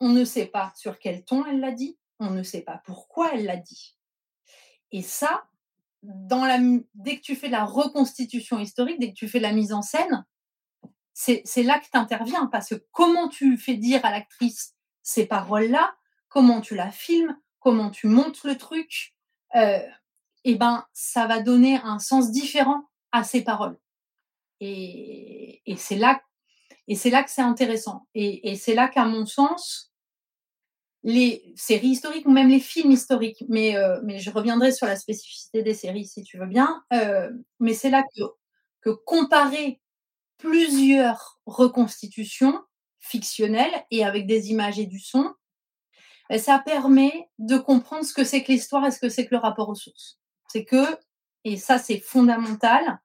on 0.00 0.08
ne 0.08 0.24
sait 0.24 0.46
pas 0.46 0.72
sur 0.76 0.98
quel 0.98 1.24
ton 1.24 1.46
elle 1.46 1.60
l'a 1.60 1.72
dit. 1.72 1.98
On 2.18 2.30
ne 2.30 2.42
sait 2.42 2.62
pas 2.62 2.82
pourquoi 2.84 3.34
elle 3.34 3.44
l'a 3.44 3.56
dit. 3.56 3.96
Et 4.90 5.02
ça, 5.02 5.44
dans 6.02 6.44
la, 6.44 6.58
dès 6.94 7.16
que 7.16 7.22
tu 7.22 7.36
fais 7.36 7.48
la 7.48 7.64
reconstitution 7.64 8.58
historique, 8.58 9.00
dès 9.00 9.08
que 9.10 9.18
tu 9.18 9.28
fais 9.28 9.40
la 9.40 9.52
mise 9.52 9.72
en 9.72 9.82
scène, 9.82 10.24
c'est 11.14 11.62
là 11.62 11.78
que 11.78 11.86
tu 11.90 11.96
interviens 11.98 12.46
parce 12.46 12.70
que 12.70 12.86
comment 12.90 13.28
tu 13.28 13.56
fais 13.56 13.74
dire 13.74 14.04
à 14.04 14.10
l'actrice 14.10 14.74
ces 15.02 15.26
paroles-là, 15.26 15.94
comment 16.28 16.60
tu 16.60 16.74
la 16.74 16.90
filmes, 16.90 17.36
comment 17.62 17.90
tu 17.90 18.06
montes 18.08 18.44
le 18.44 18.56
truc, 18.58 19.14
euh, 19.56 19.78
eh 20.44 20.54
ben, 20.56 20.84
ça 20.92 21.26
va 21.26 21.40
donner 21.40 21.76
un 21.84 21.98
sens 21.98 22.30
différent 22.30 22.88
à 23.12 23.24
ces 23.24 23.44
paroles. 23.44 23.78
Et, 24.60 25.62
et 25.66 25.76
c'est 25.76 25.96
là, 25.96 26.20
et 26.88 26.96
c'est 26.96 27.10
là 27.10 27.22
que 27.22 27.30
c'est 27.30 27.42
intéressant. 27.42 28.06
Et, 28.14 28.50
et 28.50 28.56
c'est 28.56 28.74
là 28.74 28.88
qu'à 28.88 29.04
mon 29.04 29.26
sens, 29.26 29.92
les 31.04 31.52
séries 31.56 31.88
historiques 31.88 32.26
ou 32.26 32.30
même 32.30 32.48
les 32.48 32.60
films 32.60 32.92
historiques, 32.92 33.44
mais, 33.48 33.76
euh, 33.76 34.00
je 34.18 34.30
reviendrai 34.30 34.72
sur 34.72 34.86
la 34.86 34.96
spécificité 34.96 35.62
des 35.62 35.74
séries 35.74 36.06
si 36.06 36.22
tu 36.22 36.38
veux 36.38 36.46
bien, 36.46 36.82
euh, 36.92 37.30
mais 37.60 37.74
c'est 37.74 37.90
là 37.90 38.04
que 38.82 38.90
comparer 38.90 39.80
plusieurs 40.38 41.40
reconstitutions 41.46 42.60
fictionnelles 43.00 43.84
et 43.90 44.04
avec 44.04 44.26
des 44.26 44.50
images 44.50 44.78
et 44.78 44.86
du 44.86 44.98
son, 44.98 45.32
ben, 46.28 46.38
ça 46.38 46.58
permet 46.58 47.30
de 47.38 47.56
comprendre 47.58 48.04
ce 48.04 48.14
que 48.14 48.24
c'est 48.24 48.42
que 48.42 48.52
l'histoire 48.52 48.86
et 48.86 48.90
ce 48.90 48.98
que 48.98 49.08
c'est 49.08 49.26
que 49.26 49.34
le 49.34 49.40
rapport 49.40 49.68
aux 49.68 49.74
sources. 49.74 50.18
C'est 50.48 50.64
que, 50.64 50.98
et 51.44 51.56
ça 51.56 51.78
c'est 51.78 52.00
fondamental, 52.00 53.00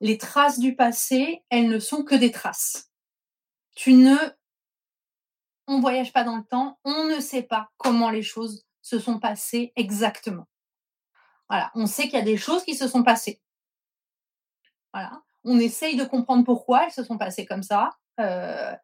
les 0.00 0.18
traces 0.18 0.58
du 0.58 0.74
passé, 0.74 1.44
elles 1.50 1.68
ne 1.68 1.78
sont 1.78 2.04
que 2.04 2.14
des 2.14 2.30
traces. 2.30 2.90
Tu 3.74 3.92
ne, 3.92 4.16
on 5.66 5.80
voyage 5.80 6.12
pas 6.12 6.24
dans 6.24 6.36
le 6.36 6.44
temps, 6.44 6.78
on 6.84 7.04
ne 7.04 7.20
sait 7.20 7.42
pas 7.42 7.70
comment 7.76 8.10
les 8.10 8.22
choses 8.22 8.64
se 8.82 8.98
sont 8.98 9.18
passées 9.18 9.72
exactement. 9.76 10.48
Voilà, 11.48 11.70
on 11.74 11.86
sait 11.86 12.04
qu'il 12.04 12.14
y 12.14 12.22
a 12.22 12.22
des 12.22 12.36
choses 12.36 12.64
qui 12.64 12.74
se 12.74 12.88
sont 12.88 13.02
passées. 13.02 13.42
Voilà 14.92 15.22
on 15.44 15.58
essaye 15.58 15.96
de 15.96 16.04
comprendre 16.04 16.44
pourquoi 16.44 16.84
elles 16.84 16.92
se 16.92 17.04
sont 17.04 17.18
passées 17.18 17.46
comme 17.46 17.62
ça. 17.62 17.90
Euh, 18.18 18.74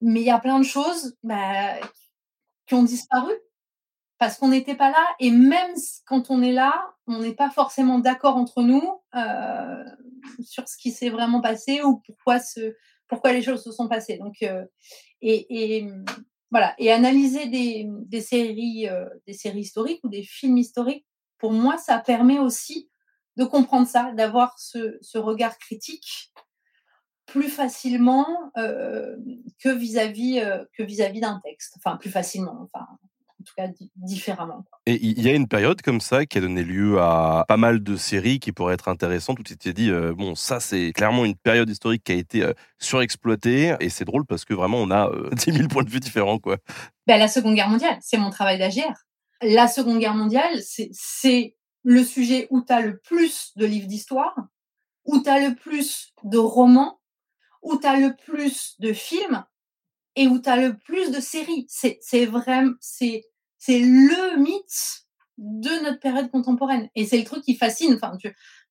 mais 0.00 0.20
il 0.20 0.26
y 0.26 0.30
a 0.30 0.38
plein 0.38 0.58
de 0.58 0.64
choses 0.64 1.16
bah, 1.22 1.76
qui 2.66 2.74
ont 2.74 2.82
disparu 2.82 3.32
parce 4.18 4.38
qu'on 4.38 4.48
n'était 4.48 4.76
pas 4.76 4.90
là. 4.90 5.06
Et 5.20 5.30
même 5.30 5.74
quand 6.06 6.30
on 6.30 6.42
est 6.42 6.52
là, 6.52 6.94
on 7.06 7.18
n'est 7.18 7.34
pas 7.34 7.50
forcément 7.50 7.98
d'accord 7.98 8.36
entre 8.36 8.62
nous 8.62 9.00
euh, 9.14 9.84
sur 10.42 10.68
ce 10.68 10.76
qui 10.76 10.90
s'est 10.90 11.10
vraiment 11.10 11.40
passé 11.40 11.82
ou 11.82 11.98
pourquoi, 12.06 12.40
ce, 12.40 12.74
pourquoi 13.08 13.32
les 13.32 13.42
choses 13.42 13.62
se 13.62 13.72
sont 13.72 13.88
passées. 13.88 14.18
Donc, 14.18 14.42
euh, 14.42 14.64
et, 15.20 15.86
voilà. 16.50 16.74
Et 16.78 16.92
analyser 16.92 17.46
des, 17.46 17.86
des 17.88 18.20
séries, 18.20 18.86
des 19.26 19.32
séries 19.32 19.60
historiques 19.60 20.00
ou 20.04 20.08
des 20.08 20.22
films 20.22 20.58
historiques, 20.58 21.06
pour 21.38 21.52
moi, 21.52 21.76
ça 21.78 21.98
permet 21.98 22.38
aussi 22.38 22.88
de 23.36 23.44
comprendre 23.44 23.86
ça, 23.86 24.12
d'avoir 24.12 24.58
ce, 24.58 25.18
regard 25.18 25.58
critique 25.58 26.32
plus 27.26 27.48
facilement 27.48 28.26
euh, 28.56 29.16
que 29.62 29.68
vis-à-vis 29.68 30.40
euh, 30.40 30.64
que 30.76 30.82
vis-à-vis 30.82 31.20
d'un 31.20 31.40
texte. 31.44 31.74
Enfin, 31.76 31.96
plus 31.96 32.10
facilement. 32.10 32.68
Enfin, 32.72 32.86
en 32.86 33.44
tout 33.44 33.54
cas 33.56 33.68
différemment. 33.96 34.64
Et 34.86 34.98
il 35.02 35.20
y 35.20 35.28
a 35.28 35.34
une 35.34 35.48
période 35.48 35.82
comme 35.82 36.00
ça 36.00 36.24
qui 36.24 36.38
a 36.38 36.40
donné 36.40 36.62
lieu 36.62 36.98
à 37.00 37.44
pas 37.46 37.56
mal 37.56 37.82
de 37.82 37.96
séries 37.96 38.40
qui 38.40 38.52
pourraient 38.52 38.74
être 38.74 38.88
intéressantes 38.88 39.38
où 39.38 39.42
tu 39.42 39.56
t'es 39.56 39.72
dit, 39.72 39.90
euh, 39.90 40.14
bon, 40.14 40.34
ça 40.34 40.60
c'est 40.60 40.92
clairement 40.92 41.24
une 41.24 41.36
période 41.36 41.68
historique 41.68 42.04
qui 42.04 42.12
a 42.12 42.16
été 42.16 42.50
surexploitée 42.78 43.76
et 43.80 43.90
c'est 43.90 44.04
drôle 44.04 44.24
parce 44.24 44.44
que 44.44 44.54
vraiment 44.54 44.78
on 44.78 44.90
a 44.90 45.10
10 45.32 45.52
000 45.52 45.68
points 45.68 45.84
de 45.84 45.90
vue 45.90 46.00
différents. 46.00 46.38
Quoi. 46.38 46.58
Ben, 47.06 47.18
la 47.18 47.28
Seconde 47.28 47.54
Guerre 47.54 47.68
mondiale, 47.68 47.98
c'est 48.00 48.18
mon 48.18 48.30
travail 48.30 48.58
d'agir. 48.58 48.86
La 49.42 49.68
Seconde 49.68 49.98
Guerre 49.98 50.14
mondiale, 50.14 50.60
c'est 50.62 51.54
le 51.84 52.02
sujet 52.02 52.48
où 52.50 52.62
tu 52.62 52.72
as 52.72 52.80
le 52.80 52.98
plus 52.98 53.52
de 53.56 53.66
livres 53.66 53.86
d'histoire, 53.86 54.34
où 55.04 55.22
tu 55.22 55.28
as 55.28 55.48
le 55.48 55.54
plus 55.54 56.12
de 56.24 56.38
romans, 56.38 56.98
où 57.64 57.78
tu 57.78 57.86
as 57.86 57.98
le 57.98 58.14
plus 58.14 58.76
de 58.78 58.92
films 58.92 59.44
et 60.16 60.28
où 60.28 60.40
tu 60.40 60.48
as 60.48 60.56
le 60.56 60.76
plus 60.76 61.10
de 61.10 61.20
séries. 61.20 61.66
C'est 61.68 62.26
vraiment, 62.26 62.74
c'est 62.80 63.22
le 63.68 64.38
mythe 64.40 65.04
de 65.36 65.82
notre 65.82 65.98
période 65.98 66.30
contemporaine. 66.30 66.88
Et 66.94 67.04
c'est 67.06 67.18
le 67.18 67.24
truc 67.24 67.42
qui 67.42 67.56
fascine. 67.56 67.94
Enfin, 67.94 68.16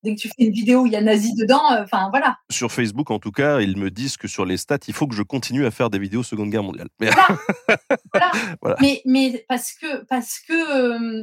dès 0.02 0.14
que 0.14 0.20
tu 0.20 0.28
fais 0.28 0.44
une 0.44 0.52
vidéo 0.52 0.82
où 0.82 0.86
il 0.86 0.92
y 0.92 0.96
a 0.96 1.02
nazi 1.02 1.34
dedans, 1.34 1.72
euh, 1.72 1.82
enfin 1.82 2.08
voilà. 2.10 2.38
Sur 2.50 2.72
Facebook, 2.72 3.10
en 3.10 3.18
tout 3.18 3.32
cas, 3.32 3.60
ils 3.60 3.76
me 3.76 3.90
disent 3.90 4.16
que 4.16 4.28
sur 4.28 4.46
les 4.46 4.56
stats, 4.56 4.78
il 4.88 4.94
faut 4.94 5.06
que 5.06 5.14
je 5.14 5.22
continue 5.22 5.66
à 5.66 5.70
faire 5.70 5.90
des 5.90 5.98
vidéos 5.98 6.22
Seconde 6.22 6.50
Guerre 6.50 6.62
mondiale. 6.62 6.88
Mais, 7.00 7.10
voilà. 7.10 8.76
Mais, 8.80 9.02
mais, 9.04 9.44
parce 9.48 9.72
que, 9.72 10.04
parce 10.04 10.38
que 10.38 11.22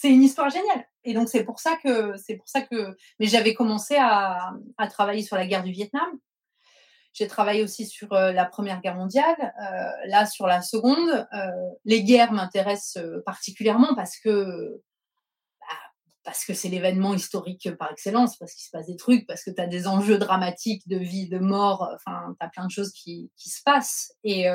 c'est 0.00 0.08
une 0.08 0.22
histoire 0.22 0.48
géniale. 0.48 0.86
Et 1.04 1.12
donc 1.12 1.28
c'est 1.28 1.44
pour 1.44 1.60
ça 1.60 1.76
que 1.76 2.16
c'est 2.16 2.36
pour 2.36 2.48
ça 2.48 2.62
que 2.62 2.96
mais 3.18 3.26
j'avais 3.26 3.52
commencé 3.52 3.96
à, 3.98 4.50
travailler 4.88 5.22
sur 5.22 5.36
la 5.36 5.46
guerre 5.46 5.62
du 5.62 5.72
Vietnam. 5.72 6.08
J'ai 7.12 7.26
travaillé 7.26 7.62
aussi 7.62 7.86
sur 7.86 8.10
euh, 8.12 8.32
la 8.32 8.46
Première 8.46 8.80
Guerre 8.80 8.94
mondiale, 8.94 9.36
euh, 9.40 10.06
là 10.06 10.24
sur 10.24 10.46
la 10.46 10.62
Seconde. 10.62 11.26
Euh, 11.34 11.50
les 11.84 12.02
guerres 12.02 12.32
m'intéressent 12.32 13.02
particulièrement 13.26 13.94
parce 13.94 14.18
que 14.18 14.80
bah, 15.60 15.76
parce 16.24 16.46
que 16.46 16.54
c'est 16.54 16.68
l'événement 16.68 17.12
historique 17.12 17.70
par 17.76 17.92
excellence, 17.92 18.38
parce 18.38 18.54
qu'il 18.54 18.64
se 18.64 18.70
passe 18.70 18.86
des 18.86 18.96
trucs, 18.96 19.26
parce 19.26 19.44
que 19.44 19.50
tu 19.50 19.60
as 19.60 19.66
des 19.66 19.86
enjeux 19.86 20.16
dramatiques 20.16 20.88
de 20.88 20.96
vie, 20.96 21.28
de 21.28 21.38
mort, 21.38 21.90
enfin, 21.94 22.34
tu 22.40 22.46
as 22.46 22.48
plein 22.48 22.64
de 22.64 22.70
choses 22.70 22.92
qui, 22.92 23.30
qui 23.36 23.50
se 23.50 23.62
passent. 23.62 24.14
Et, 24.24 24.46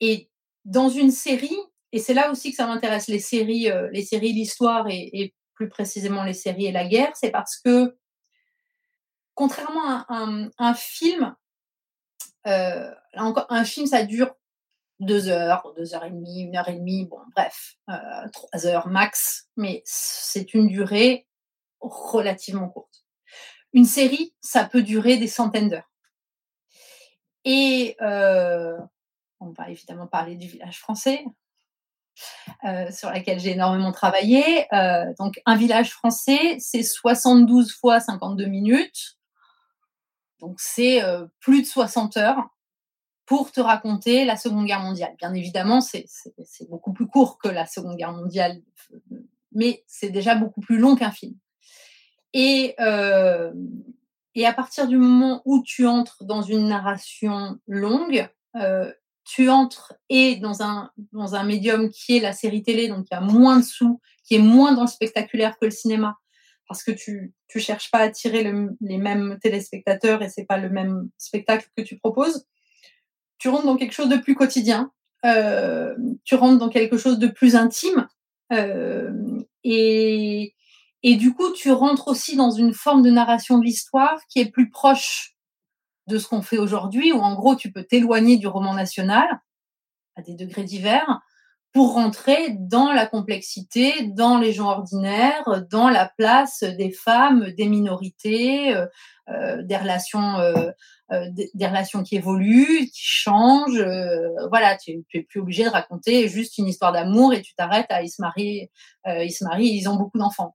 et 0.00 0.28
dans 0.64 0.88
une 0.88 1.12
série, 1.12 1.56
et 1.92 1.98
c'est 1.98 2.14
là 2.14 2.30
aussi 2.30 2.50
que 2.50 2.56
ça 2.56 2.66
m'intéresse 2.66 3.06
les 3.08 3.18
séries, 3.18 3.70
euh, 3.70 3.88
les 3.92 4.02
séries, 4.02 4.32
l'histoire 4.32 4.86
et, 4.88 5.34
plus 5.54 5.68
précisément 5.68 6.24
les 6.24 6.32
séries 6.32 6.64
et 6.64 6.72
la 6.72 6.86
guerre, 6.86 7.12
c'est 7.14 7.30
parce 7.30 7.58
que 7.58 7.94
contrairement 9.34 10.02
à 10.08 10.26
un, 10.58 10.74
film, 10.74 11.36
euh, 12.46 12.90
un 13.14 13.64
film 13.64 13.86
ça 13.86 14.02
dure 14.02 14.34
deux 14.98 15.28
heures, 15.28 15.72
deux 15.76 15.94
heures 15.94 16.04
et 16.04 16.10
demie, 16.10 16.40
une 16.40 16.56
heure 16.56 16.68
et 16.68 16.76
demie, 16.76 17.04
bon 17.04 17.20
bref, 17.36 17.74
euh, 17.90 18.28
trois 18.32 18.66
heures 18.66 18.88
max, 18.88 19.50
mais 19.56 19.82
c'est 19.84 20.54
une 20.54 20.68
durée 20.68 21.28
relativement 21.80 22.70
courte. 22.70 23.04
Une 23.74 23.84
série, 23.84 24.34
ça 24.40 24.64
peut 24.64 24.82
durer 24.82 25.18
des 25.18 25.28
centaines 25.28 25.68
d'heures. 25.68 25.92
Et 27.44 27.94
on 28.00 29.50
va 29.50 29.68
évidemment 29.68 30.06
parler 30.06 30.36
du 30.36 30.48
village 30.48 30.78
français, 30.78 31.24
euh, 32.64 32.90
sur 32.90 33.10
laquelle 33.10 33.40
j'ai 33.40 33.52
énormément 33.52 33.92
travaillé. 33.92 34.72
Euh, 34.74 35.12
donc, 35.18 35.40
un 35.46 35.56
village 35.56 35.90
français, 35.90 36.56
c'est 36.58 36.82
72 36.82 37.72
fois 37.72 38.00
52 38.00 38.46
minutes. 38.46 39.18
Donc, 40.40 40.60
c'est 40.60 41.02
euh, 41.02 41.26
plus 41.40 41.62
de 41.62 41.66
60 41.66 42.16
heures 42.16 42.48
pour 43.26 43.52
te 43.52 43.60
raconter 43.60 44.24
la 44.24 44.36
Seconde 44.36 44.66
Guerre 44.66 44.80
mondiale. 44.80 45.14
Bien 45.18 45.32
évidemment, 45.34 45.80
c'est 45.80 46.06
beaucoup 46.68 46.92
plus 46.92 47.06
court 47.06 47.38
que 47.38 47.48
la 47.48 47.66
Seconde 47.66 47.96
Guerre 47.96 48.12
mondiale, 48.12 48.60
mais 49.52 49.84
c'est 49.86 50.10
déjà 50.10 50.34
beaucoup 50.34 50.60
plus 50.60 50.78
long 50.78 50.96
qu'un 50.96 51.12
film. 51.12 51.34
Et, 52.34 52.74
et 54.34 54.46
à 54.46 54.52
partir 54.52 54.88
du 54.88 54.96
moment 54.98 55.40
où 55.44 55.62
tu 55.62 55.86
entres 55.86 56.24
dans 56.24 56.42
une 56.42 56.68
narration 56.68 57.58
longue, 57.66 58.28
tu 59.24 59.48
entres 59.48 59.94
et 60.08 60.36
dans 60.36 60.62
un, 60.62 60.90
dans 61.12 61.34
un 61.34 61.44
médium 61.44 61.90
qui 61.90 62.16
est 62.16 62.20
la 62.20 62.32
série 62.32 62.62
télé, 62.62 62.88
donc 62.88 63.06
il 63.10 63.14
y 63.14 63.16
a 63.16 63.20
moins 63.20 63.58
de 63.58 63.64
sous, 63.64 64.00
qui 64.24 64.34
est 64.34 64.42
moins 64.42 64.72
dans 64.72 64.82
le 64.82 64.88
spectaculaire 64.88 65.56
que 65.58 65.66
le 65.66 65.70
cinéma, 65.70 66.16
parce 66.68 66.82
que 66.82 66.90
tu 66.90 67.32
ne 67.54 67.60
cherches 67.60 67.90
pas 67.90 67.98
à 67.98 68.04
attirer 68.04 68.50
les 68.80 68.98
mêmes 68.98 69.38
téléspectateurs 69.40 70.22
et 70.22 70.28
c'est 70.28 70.44
pas 70.44 70.58
le 70.58 70.70
même 70.70 71.08
spectacle 71.18 71.68
que 71.76 71.82
tu 71.82 71.98
proposes. 71.98 72.46
Tu 73.38 73.48
rentres 73.48 73.66
dans 73.66 73.76
quelque 73.76 73.92
chose 73.92 74.08
de 74.08 74.16
plus 74.16 74.34
quotidien, 74.34 74.90
euh, 75.24 75.94
tu 76.24 76.34
rentres 76.34 76.58
dans 76.58 76.68
quelque 76.68 76.96
chose 76.96 77.18
de 77.18 77.28
plus 77.28 77.54
intime 77.54 78.08
euh, 78.52 79.12
et, 79.64 80.54
et 81.02 81.14
du 81.16 81.32
coup 81.34 81.52
tu 81.52 81.70
rentres 81.70 82.08
aussi 82.08 82.36
dans 82.36 82.50
une 82.50 82.74
forme 82.74 83.02
de 83.02 83.10
narration 83.10 83.58
de 83.58 83.64
l'histoire 83.64 84.20
qui 84.28 84.40
est 84.40 84.50
plus 84.50 84.68
proche 84.70 85.31
de 86.08 86.18
ce 86.18 86.28
qu'on 86.28 86.42
fait 86.42 86.58
aujourd'hui, 86.58 87.12
où 87.12 87.20
en 87.20 87.34
gros, 87.34 87.54
tu 87.54 87.72
peux 87.72 87.84
t'éloigner 87.84 88.36
du 88.36 88.46
roman 88.46 88.74
national 88.74 89.28
à 90.16 90.22
des 90.22 90.34
degrés 90.34 90.64
divers 90.64 91.20
pour 91.72 91.94
rentrer 91.94 92.50
dans 92.50 92.92
la 92.92 93.06
complexité, 93.06 94.02
dans 94.08 94.38
les 94.38 94.52
gens 94.52 94.68
ordinaires, 94.68 95.64
dans 95.70 95.88
la 95.88 96.10
place 96.18 96.64
des 96.64 96.90
femmes, 96.90 97.50
des 97.52 97.66
minorités, 97.66 98.76
euh, 98.76 98.86
euh, 99.30 99.62
des 99.62 99.76
relations, 99.76 100.38
euh, 100.38 100.70
des, 101.30 101.66
relations 101.66 102.02
qui 102.02 102.16
évoluent, 102.16 102.90
qui 102.90 103.02
changent. 103.02 103.84
voilà, 104.50 104.76
tu, 104.76 105.04
tu 105.08 105.18
es 105.18 105.22
plus 105.22 105.40
obligé 105.40 105.64
de 105.64 105.70
raconter 105.70 106.28
juste 106.28 106.58
une 106.58 106.68
histoire 106.68 106.92
d'amour 106.92 107.32
et 107.32 107.40
tu 107.40 107.54
t'arrêtes 107.54 107.90
à 107.90 108.02
ils 108.02 108.10
se 108.10 108.20
marient, 108.20 108.70
ils 109.06 109.32
se 109.32 109.44
marient, 109.44 109.74
ils 109.74 109.88
ont 109.88 109.96
beaucoup 109.96 110.18
d'enfants. 110.18 110.54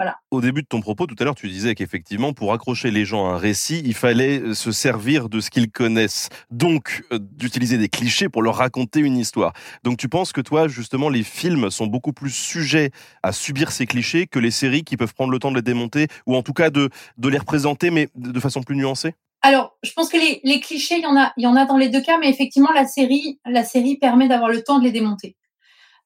Voilà. 0.00 0.16
Au 0.30 0.40
début 0.40 0.62
de 0.62 0.66
ton 0.66 0.80
propos, 0.80 1.06
tout 1.06 1.14
à 1.18 1.24
l'heure, 1.24 1.34
tu 1.34 1.46
disais 1.46 1.74
qu'effectivement, 1.74 2.32
pour 2.32 2.54
accrocher 2.54 2.90
les 2.90 3.04
gens 3.04 3.28
à 3.28 3.34
un 3.34 3.36
récit, 3.36 3.82
il 3.84 3.92
fallait 3.92 4.40
euh, 4.40 4.54
se 4.54 4.72
servir 4.72 5.28
de 5.28 5.40
ce 5.40 5.50
qu'ils 5.50 5.70
connaissent. 5.70 6.30
Donc, 6.50 7.04
euh, 7.12 7.18
d'utiliser 7.20 7.76
des 7.76 7.90
clichés 7.90 8.30
pour 8.30 8.40
leur 8.40 8.56
raconter 8.56 9.00
une 9.00 9.18
histoire. 9.18 9.52
Donc, 9.84 9.98
tu 9.98 10.08
penses 10.08 10.32
que 10.32 10.40
toi, 10.40 10.68
justement, 10.68 11.10
les 11.10 11.22
films 11.22 11.70
sont 11.70 11.86
beaucoup 11.86 12.14
plus 12.14 12.30
sujets 12.30 12.92
à 13.22 13.32
subir 13.32 13.72
ces 13.72 13.84
clichés 13.84 14.26
que 14.26 14.38
les 14.38 14.50
séries 14.50 14.84
qui 14.84 14.96
peuvent 14.96 15.12
prendre 15.12 15.30
le 15.30 15.38
temps 15.38 15.50
de 15.50 15.56
les 15.56 15.62
démonter 15.62 16.08
ou 16.26 16.34
en 16.34 16.42
tout 16.42 16.54
cas 16.54 16.70
de, 16.70 16.88
de 17.18 17.28
les 17.28 17.38
représenter, 17.38 17.90
mais 17.90 18.08
de 18.14 18.40
de 18.40 18.42
façon 18.42 18.62
plus 18.62 18.76
nuancée? 18.76 19.14
Alors, 19.42 19.76
je 19.82 19.92
pense 19.92 20.08
que 20.08 20.16
les, 20.16 20.40
les 20.44 20.60
clichés, 20.60 20.96
il 20.96 21.02
y 21.02 21.06
en 21.06 21.16
a, 21.16 21.32
il 21.36 21.44
y 21.44 21.46
en 21.46 21.56
a 21.56 21.64
dans 21.64 21.76
les 21.76 21.88
deux 21.88 22.02
cas, 22.02 22.18
mais 22.18 22.28
effectivement, 22.28 22.72
la 22.72 22.86
série, 22.86 23.38
la 23.46 23.64
série 23.64 23.96
permet 23.96 24.28
d'avoir 24.28 24.50
le 24.50 24.62
temps 24.62 24.78
de 24.78 24.84
les 24.84 24.92
démonter. 24.92 25.36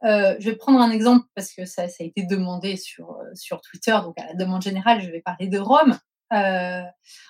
Euh, 0.05 0.37
je 0.39 0.51
vais 0.51 0.57
prendre 0.57 0.81
un 0.81 0.91
exemple 0.91 1.27
parce 1.35 1.53
que 1.53 1.65
ça, 1.65 1.83
a 1.83 1.87
été 2.03 2.25
demandé 2.25 2.77
sur, 2.77 3.13
euh, 3.13 3.35
sur 3.35 3.61
Twitter, 3.61 3.97
donc 4.03 4.19
à 4.19 4.27
la 4.27 4.35
demande 4.35 4.63
générale, 4.63 5.01
je 5.01 5.11
vais 5.11 5.21
parler 5.21 5.49
de 5.49 5.59
Rome. 5.59 5.99
Euh, 6.33 6.83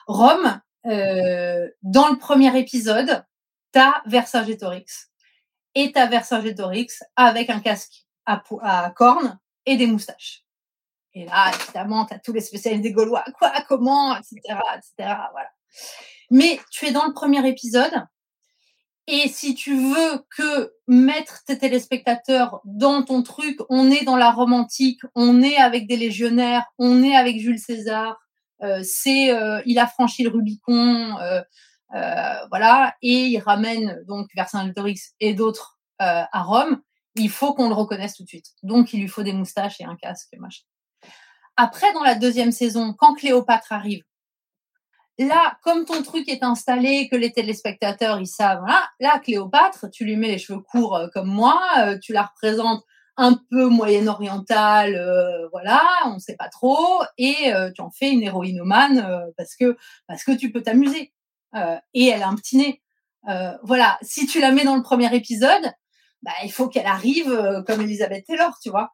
Rome, 0.06 0.60
dans 0.84 2.08
le 2.08 2.18
premier 2.18 2.58
épisode, 2.58 3.24
t'as 3.72 4.02
Vercingétorix. 4.06 5.10
Et 5.76 5.92
t'as 5.92 6.06
Vercingétorix 6.06 7.02
avec 7.16 7.50
un 7.50 7.60
casque 7.60 8.06
à 8.26 8.42
cornes 8.94 9.38
et 9.66 9.76
des 9.76 9.86
moustaches. 9.86 10.44
Et 11.14 11.24
là, 11.26 11.52
évidemment, 11.54 12.04
t'as 12.04 12.18
tous 12.18 12.32
les 12.32 12.40
spécialistes 12.40 12.82
des 12.82 12.92
Gaulois. 12.92 13.24
Quoi, 13.38 13.52
comment, 13.68 14.16
etc., 14.16 14.38
etc., 14.76 15.16
voilà. 15.32 15.50
Mais 16.30 16.60
tu 16.70 16.86
es 16.86 16.92
dans 16.92 17.06
le 17.06 17.12
premier 17.12 17.46
épisode. 17.48 17.92
Et 19.07 19.28
si 19.28 19.55
tu 19.55 19.76
veux 19.76 20.24
que 20.34 20.72
mettre 20.88 21.44
tes 21.44 21.59
téléspectateurs 21.59 22.61
dans 22.64 23.02
ton 23.02 23.22
truc, 23.22 23.59
on 23.68 23.90
est 23.90 24.05
dans 24.05 24.16
la 24.16 24.30
Rome 24.30 24.55
antique, 24.55 25.00
on 25.14 25.42
est 25.42 25.57
avec 25.57 25.86
des 25.86 25.96
légionnaires, 25.96 26.64
on 26.78 27.02
est 27.02 27.14
avec 27.14 27.38
Jules 27.38 27.59
César, 27.59 28.18
euh, 28.62 28.80
c'est 28.82 29.30
euh, 29.30 29.61
il 29.66 29.78
a 29.78 29.86
franchi 29.86 30.22
le 30.22 30.30
Rubicon, 30.30 31.18
euh, 31.18 31.42
euh, 31.94 32.46
voilà, 32.48 32.94
et 33.02 33.26
il 33.26 33.38
ramène 33.38 34.02
donc 34.09 34.28
Vercingétorix 34.34 35.14
et 35.20 35.34
d'autres 35.34 35.78
euh, 36.00 36.22
à 36.32 36.42
Rome. 36.42 36.80
Il 37.14 37.30
faut 37.30 37.55
qu'on 37.55 37.68
le 37.68 37.74
reconnaisse 37.74 38.14
tout 38.14 38.24
de 38.24 38.28
suite. 38.28 38.52
Donc 38.62 38.92
il 38.94 39.00
lui 39.00 39.09
faut 39.09 39.22
des 39.22 39.34
moustaches 39.34 39.80
et 39.80 39.84
un 39.84 39.96
casque, 39.96 40.34
machin. 40.38 40.64
Après, 41.57 41.92
dans 41.92 42.02
la 42.02 42.16
deuxième 42.16 42.50
saison, 42.50 42.94
quand 42.98 43.14
Cléopâtre 43.14 43.70
arrive, 43.70 44.02
là, 45.18 45.56
comme 45.62 45.84
ton 45.84 46.02
truc 46.02 46.28
est 46.28 46.42
installé, 46.42 47.08
que 47.08 47.16
les 47.16 47.32
téléspectateurs 47.32 48.20
ils 48.20 48.26
savent, 48.26 48.60
voilà, 48.60 48.88
là, 49.00 49.18
Cléopâtre, 49.20 49.86
tu 49.90 50.04
lui 50.04 50.16
mets 50.16 50.28
les 50.28 50.38
cheveux 50.38 50.60
courts 50.60 50.96
euh, 50.96 51.08
comme 51.12 51.28
moi, 51.28 51.60
euh, 51.78 51.98
tu 52.00 52.12
la 52.12 52.22
représentes 52.22 52.82
un 53.16 53.38
peu 53.50 53.68
moyen-orientale, 53.68 54.96
euh, 54.96 55.48
voilà, 55.52 55.82
on 56.06 56.18
sait 56.18 56.36
pas 56.36 56.48
trop, 56.48 57.00
et 57.16 57.52
tu 57.74 57.80
en 57.80 57.90
fais 57.90 58.10
une 58.10 58.24
héroïnomane 58.24 59.30
parce 59.36 59.54
que 59.54 59.76
parce 60.08 60.24
que 60.24 60.32
tu 60.32 60.50
peux 60.50 60.62
t'amuser. 60.62 61.12
Et 61.94 62.08
elle 62.08 62.24
a 62.24 62.28
un 62.28 62.34
petit 62.34 62.56
nez. 62.56 62.82
Voilà, 63.62 63.98
si 64.02 64.26
tu 64.26 64.40
la 64.40 64.50
mets 64.50 64.64
dans 64.64 64.74
le 64.74 64.82
premier 64.82 65.14
épisode, 65.14 65.70
bah, 66.22 66.32
il 66.42 66.50
faut 66.50 66.68
qu'elle 66.68 66.86
arrive 66.86 67.62
comme 67.68 67.82
Elisabeth 67.82 68.26
Taylor, 68.26 68.58
tu 68.60 68.70
vois. 68.70 68.90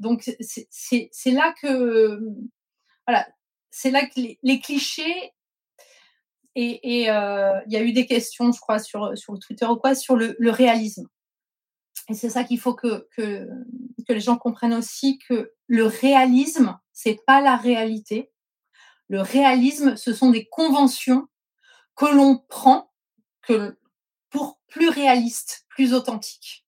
Donc 0.00 0.28
c'est 0.40 1.30
là 1.30 1.54
que 1.62 2.18
voilà, 3.06 3.28
c'est 3.76 3.90
là 3.90 4.06
que 4.06 4.18
les, 4.42 4.60
clichés 4.60 5.34
et 6.54 7.10
euh, 7.10 7.60
il 7.66 7.72
y 7.74 7.76
a 7.76 7.82
eu 7.82 7.92
des 7.92 8.06
questions, 8.06 8.50
je 8.50 8.58
crois, 8.58 8.78
sur 8.78 9.12
Twitter 9.46 9.66
ou 9.66 9.76
quoi, 9.76 9.94
sur 9.94 10.16
le, 10.16 10.34
réalisme. 10.50 11.06
Et 12.08 12.14
c'est 12.14 12.30
ça 12.30 12.44
qu'il 12.44 12.58
faut 12.58 12.72
que, 12.72 13.06
les 14.08 14.20
gens 14.20 14.38
comprennent 14.38 14.72
aussi 14.72 15.18
que 15.28 15.52
le 15.66 15.84
réalisme, 15.84 16.78
c'est 16.94 17.20
pas 17.26 17.42
la 17.42 17.56
réalité. 17.56 18.32
Le 19.08 19.20
réalisme, 19.20 19.94
ce 19.96 20.14
sont 20.14 20.30
des 20.30 20.46
conventions 20.46 21.28
que 21.96 22.06
l'on 22.06 22.38
prend 22.48 22.90
pour 24.30 24.58
plus 24.68 24.88
réaliste, 24.88 25.66
plus 25.68 25.92
authentique. 25.92 26.65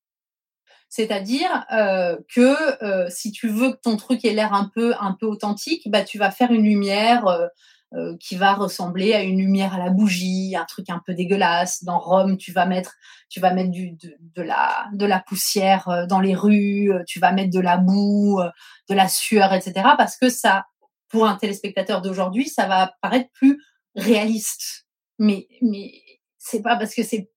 C'est-à-dire 0.89 1.66
euh, 1.72 2.16
que 2.34 2.82
euh, 2.84 3.09
si 3.11 3.30
tu 3.30 3.49
veux 3.49 3.72
que 3.72 3.78
ton 3.82 3.97
truc 3.97 4.24
ait 4.24 4.32
l'air 4.32 4.55
un 4.55 4.70
peu 4.74 4.95
un 5.01 5.12
peu 5.12 5.26
authentique, 5.26 5.89
bah 5.91 6.03
tu 6.03 6.18
vas 6.18 6.30
faire 6.30 6.51
une 6.51 6.64
lumière 6.64 7.26
euh, 7.26 7.47
euh, 7.95 8.18
qui 8.20 8.36
va 8.36 8.53
ressembler 8.53 9.14
à 9.14 9.22
une 9.22 9.39
lumière 9.39 9.72
à 9.72 9.78
la 9.78 9.89
bougie, 9.89 10.55
un 10.55 10.66
truc 10.66 10.91
un 10.91 11.01
peu 11.07 11.14
dégueulasse. 11.14 11.84
Dans 11.84 11.99
Rome, 11.99 12.36
tu 12.36 12.53
vas 12.53 12.66
mettre 12.66 12.93
tu 13.30 13.41
vas 13.41 13.55
mettre 13.55 13.70
du, 13.70 13.93
de, 13.93 14.14
de 14.20 14.43
la 14.43 14.89
de 14.93 15.07
la 15.07 15.20
poussière 15.20 15.89
euh, 15.89 16.05
dans 16.05 16.20
les 16.20 16.34
rues, 16.34 16.93
euh, 16.93 17.03
tu 17.07 17.18
vas 17.18 17.32
mettre 17.32 17.51
de 17.51 17.61
la 17.61 17.78
boue, 17.78 18.43
de 18.91 18.95
la 18.95 19.09
sueur, 19.09 19.55
etc. 19.55 19.72
Parce 19.97 20.18
que 20.18 20.28
ça, 20.28 20.66
pour 21.09 21.26
un 21.26 21.36
téléspectateur 21.36 22.03
d'aujourd'hui, 22.03 22.51
ça 22.51 22.66
va 22.66 22.93
paraître 23.01 23.30
plus 23.32 23.59
réaliste. 23.97 24.86
Mais 25.18 25.49
mais 25.62 25.93
c'est 26.36 26.61
pas 26.61 26.76
parce 26.76 26.95
que 26.95 27.03
c'est 27.03 27.30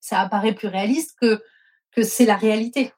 ça 0.00 0.20
apparaît 0.20 0.54
plus 0.54 0.68
réaliste 0.68 1.12
que 1.20 1.42
que 1.92 2.02
c'est 2.02 2.24
la 2.24 2.36
réalité. 2.36 2.92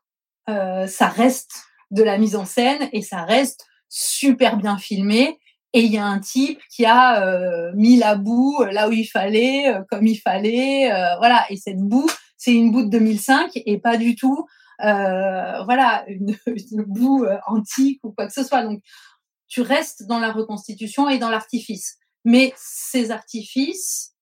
Euh, 0.49 0.87
ça 0.87 1.09
reste 1.09 1.65
de 1.91 2.03
la 2.03 2.19
mise 2.19 2.37
en 2.37 2.45
scène 2.45 2.89
et 2.93 3.03
ça 3.03 3.23
reste 3.25 3.67
super 3.89 4.57
bien 4.57 4.79
filmé. 4.79 5.39
Et 5.73 5.81
il 5.81 5.93
y 5.93 5.99
a 5.99 6.07
un 6.07 6.21
type 6.21 6.61
qui 6.71 6.85
a 6.85 7.27
euh, 7.27 7.73
mis 7.75 7.97
la 7.97 8.15
boue 8.15 8.63
là 8.71 8.89
où 8.89 8.93
il 8.93 9.07
fallait, 9.07 9.75
euh, 9.75 9.83
comme 9.91 10.07
il 10.07 10.17
fallait, 10.17 10.89
voilà. 11.19 11.45
Et 11.51 11.57
cette 11.57 11.81
boue, 11.81 12.09
c'est 12.37 12.55
une 12.55 12.71
boue 12.71 12.85
de 12.85 12.91
2005 12.91 13.51
et 13.55 13.79
pas 13.79 13.97
du 13.97 14.15
tout, 14.15 14.47
voilà, 14.79 16.05
une, 16.07 16.37
une 16.47 16.83
boue 16.83 17.27
antique 17.47 18.01
ou 18.05 18.13
quoi 18.13 18.27
que 18.27 18.33
ce 18.33 18.45
soit. 18.45 18.63
Donc, 18.63 18.81
tu 19.49 19.63
restes 19.63 20.07
dans 20.07 20.19
la 20.19 20.33
reconstitution 20.33 21.09
et 21.09 21.19
dans 21.19 21.31
l'artifice. 21.31 21.99
Mais 22.25 22.53
ces 22.57 23.11
artifices 23.11 24.15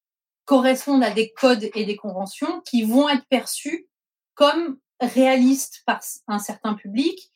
correspondent 0.44 1.04
à 1.04 1.10
des 1.10 1.32
codes 1.32 1.70
et 1.74 1.84
des 1.84 1.96
conventions 1.96 2.60
qui 2.62 2.82
vont 2.82 3.08
être 3.08 3.24
perçus 3.28 3.88
comme 4.34 4.78
réalistes 5.00 5.82
par 5.86 6.00
un 6.28 6.38
certain 6.38 6.74
public 6.74 7.32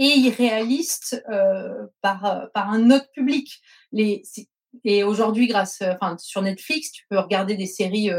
et 0.00 0.16
irréalistes 0.16 1.22
euh, 1.30 1.86
par, 2.00 2.24
euh, 2.24 2.46
par 2.54 2.70
un 2.70 2.90
autre 2.90 3.10
public. 3.12 3.60
Les, 3.92 4.22
et 4.84 5.04
aujourd'hui, 5.04 5.46
grâce, 5.46 5.82
euh, 5.82 5.92
enfin, 5.92 6.16
sur 6.18 6.40
Netflix, 6.40 6.90
tu 6.90 7.04
peux 7.10 7.18
regarder 7.18 7.54
des 7.56 7.66
séries 7.66 8.10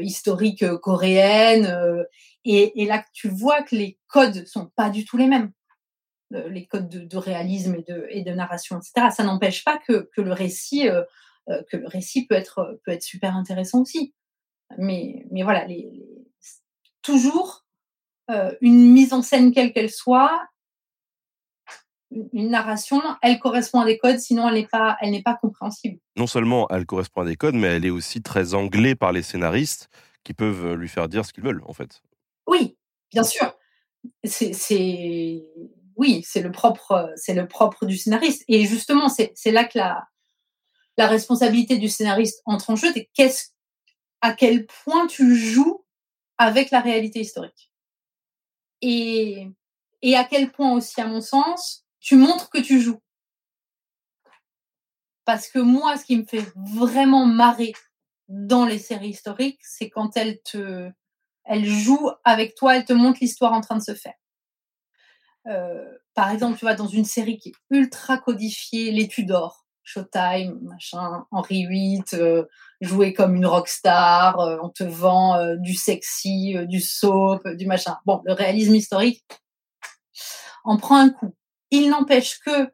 historiques 0.00 0.66
coréennes, 0.76 2.06
et, 2.44 2.80
et 2.80 2.86
là, 2.86 3.04
tu 3.12 3.28
vois 3.28 3.62
que 3.62 3.76
les 3.76 3.98
codes 4.08 4.46
sont 4.46 4.70
pas 4.76 4.88
du 4.88 5.04
tout 5.04 5.16
les 5.16 5.26
mêmes, 5.26 5.52
les 6.30 6.66
codes 6.66 6.88
de, 6.88 7.00
de 7.00 7.16
réalisme 7.16 7.74
et 7.74 7.82
de, 7.82 8.06
et 8.08 8.22
de 8.22 8.30
narration, 8.30 8.78
etc. 8.78 9.08
Ça 9.10 9.24
n'empêche 9.24 9.64
pas 9.64 9.78
que, 9.78 10.08
que 10.14 10.20
le 10.20 10.32
récit, 10.32 10.86
que 11.48 11.76
le 11.76 11.88
récit 11.88 12.26
peut 12.26 12.34
être, 12.34 12.80
peut 12.84 12.92
être 12.92 13.02
super 13.02 13.36
intéressant 13.36 13.80
aussi. 13.80 14.14
Mais, 14.78 15.26
mais 15.32 15.42
voilà, 15.42 15.64
les 15.66 16.09
toujours 17.02 17.64
euh, 18.30 18.54
une 18.60 18.92
mise 18.92 19.12
en 19.12 19.22
scène 19.22 19.52
quelle 19.52 19.72
qu'elle 19.72 19.90
soit, 19.90 20.42
une 22.32 22.50
narration, 22.50 23.00
elle 23.22 23.38
correspond 23.38 23.80
à 23.80 23.84
des 23.84 23.98
codes, 23.98 24.18
sinon 24.18 24.48
elle 24.48 24.54
n'est 24.54 24.66
pas, 24.66 24.96
elle 25.00 25.12
n'est 25.12 25.22
pas 25.22 25.36
compréhensible. 25.36 25.98
Non 26.16 26.26
seulement 26.26 26.66
elle 26.70 26.86
correspond 26.86 27.22
à 27.22 27.24
des 27.24 27.36
codes, 27.36 27.54
mais 27.54 27.68
elle 27.68 27.86
est 27.86 27.90
aussi 27.90 28.20
très 28.20 28.54
anglais 28.54 28.94
par 28.94 29.12
les 29.12 29.22
scénaristes 29.22 29.88
qui 30.24 30.34
peuvent 30.34 30.74
lui 30.74 30.88
faire 30.88 31.08
dire 31.08 31.24
ce 31.24 31.32
qu'ils 31.32 31.44
veulent, 31.44 31.62
en 31.66 31.72
fait. 31.72 32.02
Oui, 32.46 32.76
bien 33.12 33.22
sûr. 33.22 33.56
C'est, 34.24 35.44
oui, 35.96 36.22
c'est 36.26 36.42
le 36.42 36.50
propre, 36.50 37.12
c'est 37.16 37.34
le 37.34 37.46
propre 37.46 37.86
du 37.86 37.96
scénariste. 37.96 38.44
Et 38.48 38.66
justement, 38.66 39.08
c'est, 39.08 39.32
c'est 39.34 39.52
là 39.52 39.64
que 39.64 39.78
la, 39.78 40.08
la 40.96 41.06
responsabilité 41.06 41.78
du 41.78 41.88
scénariste 41.88 42.42
entre 42.44 42.70
en 42.70 42.76
jeu. 42.76 42.88
C'est 42.92 43.08
qu'est-ce, 43.14 43.50
à 44.20 44.34
quel 44.34 44.66
point 44.66 45.06
tu 45.06 45.36
joues 45.36 45.79
avec 46.40 46.70
la 46.70 46.80
réalité 46.80 47.20
historique. 47.20 47.70
Et, 48.80 49.46
et 50.00 50.16
à 50.16 50.24
quel 50.24 50.50
point 50.50 50.72
aussi, 50.72 50.98
à 50.98 51.06
mon 51.06 51.20
sens, 51.20 51.84
tu 52.00 52.16
montres 52.16 52.48
que 52.48 52.58
tu 52.58 52.80
joues. 52.80 53.02
Parce 55.26 55.48
que 55.48 55.58
moi, 55.58 55.98
ce 55.98 56.06
qui 56.06 56.16
me 56.16 56.24
fait 56.24 56.50
vraiment 56.56 57.26
marrer 57.26 57.74
dans 58.28 58.64
les 58.64 58.78
séries 58.78 59.10
historiques, 59.10 59.60
c'est 59.62 59.90
quand 59.90 60.16
elles 60.16 60.40
te, 60.40 60.90
elles 61.44 61.66
jouent 61.66 62.10
avec 62.24 62.54
toi, 62.54 62.74
elles 62.74 62.86
te 62.86 62.94
montrent 62.94 63.20
l'histoire 63.20 63.52
en 63.52 63.60
train 63.60 63.76
de 63.76 63.82
se 63.82 63.94
faire. 63.94 64.14
Euh, 65.46 65.94
par 66.14 66.30
exemple, 66.30 66.58
tu 66.58 66.64
vois, 66.64 66.74
dans 66.74 66.86
une 66.86 67.04
série 67.04 67.36
qui 67.36 67.50
est 67.50 67.76
ultra 67.76 68.16
codifiée, 68.16 68.92
Les 68.92 69.08
Tudors, 69.08 69.66
Showtime, 69.82 70.58
machin, 70.62 71.26
Henri 71.30 71.66
VIII, 71.66 72.04
euh, 72.14 72.44
jouer 72.80 73.12
comme 73.12 73.34
une 73.34 73.46
rockstar, 73.46 74.40
euh, 74.40 74.58
on 74.62 74.70
te 74.70 74.84
vend 74.84 75.36
euh, 75.36 75.56
du 75.56 75.74
sexy, 75.74 76.56
euh, 76.56 76.66
du 76.66 76.80
soap, 76.80 77.46
du 77.48 77.66
machin. 77.66 77.98
Bon, 78.06 78.22
le 78.24 78.32
réalisme 78.32 78.74
historique 78.74 79.24
en 80.64 80.76
prend 80.76 80.96
un 80.96 81.10
coup. 81.10 81.34
Il 81.70 81.88
n'empêche 81.90 82.38
que 82.40 82.70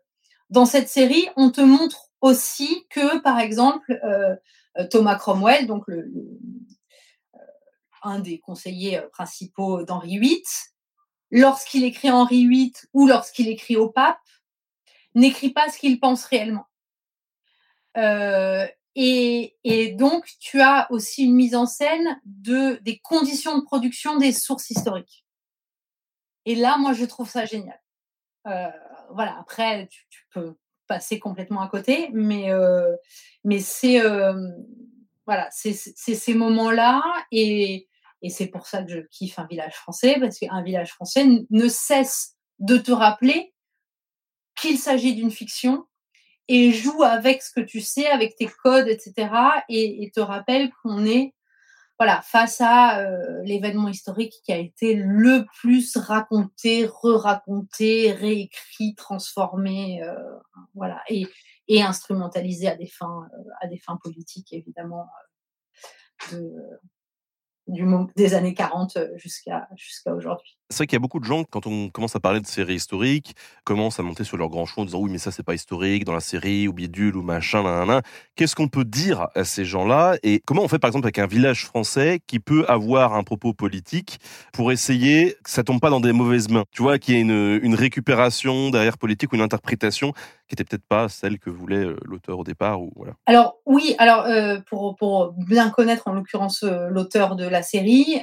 dans 0.51 0.67
cette 0.67 0.89
série, 0.89 1.27
on 1.37 1.51
te 1.51 1.61
montre 1.61 2.11
aussi 2.21 2.87
que, 2.89 3.19
par 3.21 3.39
exemple, 3.39 4.01
Thomas 4.91 5.17
Cromwell, 5.17 5.67
donc 5.67 5.85
un 8.03 8.21
des 8.21 8.39
conseillers 8.39 9.03
principaux 9.13 9.85
d'Henri 9.85 10.19
VIII, 10.19 10.43
lorsqu'il 11.31 11.85
écrit 11.85 12.11
Henri 12.11 12.49
VIII 12.49 12.73
ou 12.95 13.07
lorsqu'il 13.07 13.49
écrit 13.49 13.77
au 13.77 13.91
pape, 13.91 14.19
n'écrit 15.15 15.51
pas 15.51 15.69
ce 15.69 15.79
qu'il 15.79 16.01
pense 16.01 16.25
réellement. 16.25 16.67
Euh, 17.97 18.67
et, 18.95 19.95
donc, 19.99 20.27
tu 20.41 20.61
as 20.61 20.91
aussi 20.91 21.25
une 21.25 21.35
mise 21.35 21.55
en 21.55 21.67
scène 21.67 22.21
de, 22.25 22.77
des 22.83 22.99
conditions 22.99 23.59
de 23.59 23.63
production 23.63 24.17
des 24.17 24.33
sources 24.33 24.71
historiques. 24.71 25.27
Et 26.47 26.55
là, 26.55 26.79
moi, 26.79 26.93
je 26.93 27.05
trouve 27.05 27.29
ça 27.29 27.45
génial. 27.45 27.81
Euh, 28.47 28.71
voilà, 29.11 29.37
après, 29.39 29.89
tu, 29.89 30.25
peux 30.33 30.57
passer 30.87 31.19
complètement 31.19 31.63
à 31.63 31.69
côté, 31.69 32.11
mais, 32.13 32.53
euh, 32.53 32.95
mais 33.45 33.59
c'est 33.59 34.01
voilà, 35.27 35.49
c'est 35.51 35.73
ces 35.75 36.35
moments-là, 36.35 37.03
et, 37.33 37.89
et 38.23 38.31
c'est 38.31 38.47
pour 38.47 38.69
ça 38.69 38.85
que 38.85 38.93
je 38.93 39.01
kiffe 39.01 39.41
un 39.41 39.47
village 39.47 39.75
français, 39.75 40.17
parce 40.21 40.39
qu'un 40.39 40.63
village 40.63 40.93
français 40.93 41.27
ne 41.51 41.69
cesse 41.69 42.37
de 42.61 42.77
te 42.77 42.93
rappeler 42.93 43.53
qu'il 44.55 44.79
s'agit 44.79 45.15
d'une 45.15 45.31
fiction 45.31 45.85
et 46.49 46.73
joue 46.73 47.03
avec 47.03 47.43
ce 47.43 47.53
que 47.53 47.61
tu 47.61 47.81
sais, 47.81 48.07
avec 48.07 48.37
tes 48.37 48.47
codes, 48.47 48.89
etc. 48.89 49.31
Et, 49.69 50.11
te 50.15 50.21
rappelle 50.21 50.71
qu'on 50.83 51.05
est 51.05 51.35
voilà, 51.99 52.21
face 52.21 52.61
à 52.61 53.01
euh, 53.01 53.43
l'événement 53.43 53.89
historique 53.89 54.35
qui 54.45 54.53
a 54.53 54.59
été 54.59 54.95
le 54.95 55.47
plus 55.61 55.97
raconté, 55.97 56.85
re-raconté, 56.85 58.13
réécrit, 58.13 58.95
transformé, 58.95 60.03
euh, 60.03 60.15
voilà, 60.75 61.03
et, 61.09 61.27
instrumentalisé 61.83 62.69
à 62.69 62.77
des 62.77 62.87
fins, 62.87 63.27
euh, 63.33 63.51
à 63.63 63.67
des 63.67 63.79
fins 63.79 63.97
politiques, 63.97 64.53
évidemment, 64.53 65.09
de, 66.33 66.53
du, 67.67 67.87
des 68.15 68.35
années 68.35 68.55
40 68.55 68.99
jusqu'à 69.17 69.67
jusqu'à 69.75 70.15
aujourd'hui. 70.15 70.59
C'est 70.69 70.79
vrai 70.79 70.87
qu'il 70.89 70.97
y 70.97 70.99
a 70.99 71.01
beaucoup 71.01 71.21
de 71.21 71.25
gens, 71.25 71.45
quand 71.45 71.69
on 71.69 71.91
commence 71.91 72.17
à 72.17 72.21
parler 72.21 72.41
de 72.41 72.47
séries 72.47 72.75
historiques, 72.75 73.37
commencent 73.63 74.01
à 74.01 74.03
monter 74.03 74.25
sur 74.25 74.37
leur 74.37 74.49
grand 74.49 74.67
chevaux 74.67 74.83
en 74.83 74.85
disant 74.85 74.99
oui, 74.99 75.11
mais 75.13 75.19
ça, 75.19 75.31
c'est 75.31 75.45
pas 75.45 75.55
historique 75.55 76.05
dans 76.05 76.13
la 76.13 76.19
série, 76.19 76.67
ou 76.67 76.73
bidule, 76.73 77.17
ou 77.17 77.23
machin, 77.23 77.63
nan, 77.63 77.79
nan, 77.79 77.87
nan. 77.87 78.03
Qu'est-ce 78.35 78.57
qu'on 78.57 78.67
peut 78.67 78.85
dire 78.85 79.29
à 79.37 79.45
ces 79.45 79.65
gens-là 79.65 80.17
Et 80.25 80.43
comment 80.45 80.63
on 80.63 80.69
fait, 80.69 80.81
par 80.81 80.89
exemple, 80.89 81.07
avec 81.07 81.21
un 81.21 81.29
village 81.29 81.67
français 81.67 82.21
qui 82.27 82.41
peut 82.41 82.65
avoir 82.67 83.15
un 83.15 83.23
propos 83.23 83.53
politique 83.53 84.19
pour 84.53 84.73
essayer 84.73 85.37
que 85.45 85.51
ça 85.51 85.63
tombe 85.63 85.81
pas 85.81 85.89
dans 85.89 86.01
des 86.01 86.11
mauvaises 86.11 86.49
mains? 86.49 86.65
Tu 86.73 86.83
vois, 86.83 86.99
qu'il 86.99 87.15
y 87.15 87.19
ait 87.19 87.21
une, 87.21 87.75
récupération 87.77 88.71
derrière 88.71 88.99
politique 88.99 89.33
ou 89.33 89.37
une 89.37 89.43
interprétation 89.43 90.15
qui 90.49 90.55
était 90.55 90.65
peut-être 90.65 90.87
pas 90.89 91.09
celle 91.09 91.39
que 91.39 91.51
voulait 91.51 91.77
euh, 91.77 91.97
l'auteur 92.05 92.41
au 92.41 92.45
départ, 92.45 92.81
ou 92.81 92.93
voilà. 92.97 93.13
Alors 93.27 93.59
oui, 93.67 93.95
alors 93.99 94.25
euh, 94.27 94.59
pour, 94.69 94.97
pour 94.97 95.33
bien 95.33 95.71
connaître 95.71 96.09
en 96.09 96.13
l'occurrence 96.13 96.65
euh, 96.65 96.89
l'auteur 96.89 97.37
de 97.37 97.47
la 97.47 97.63
série, 97.63 98.23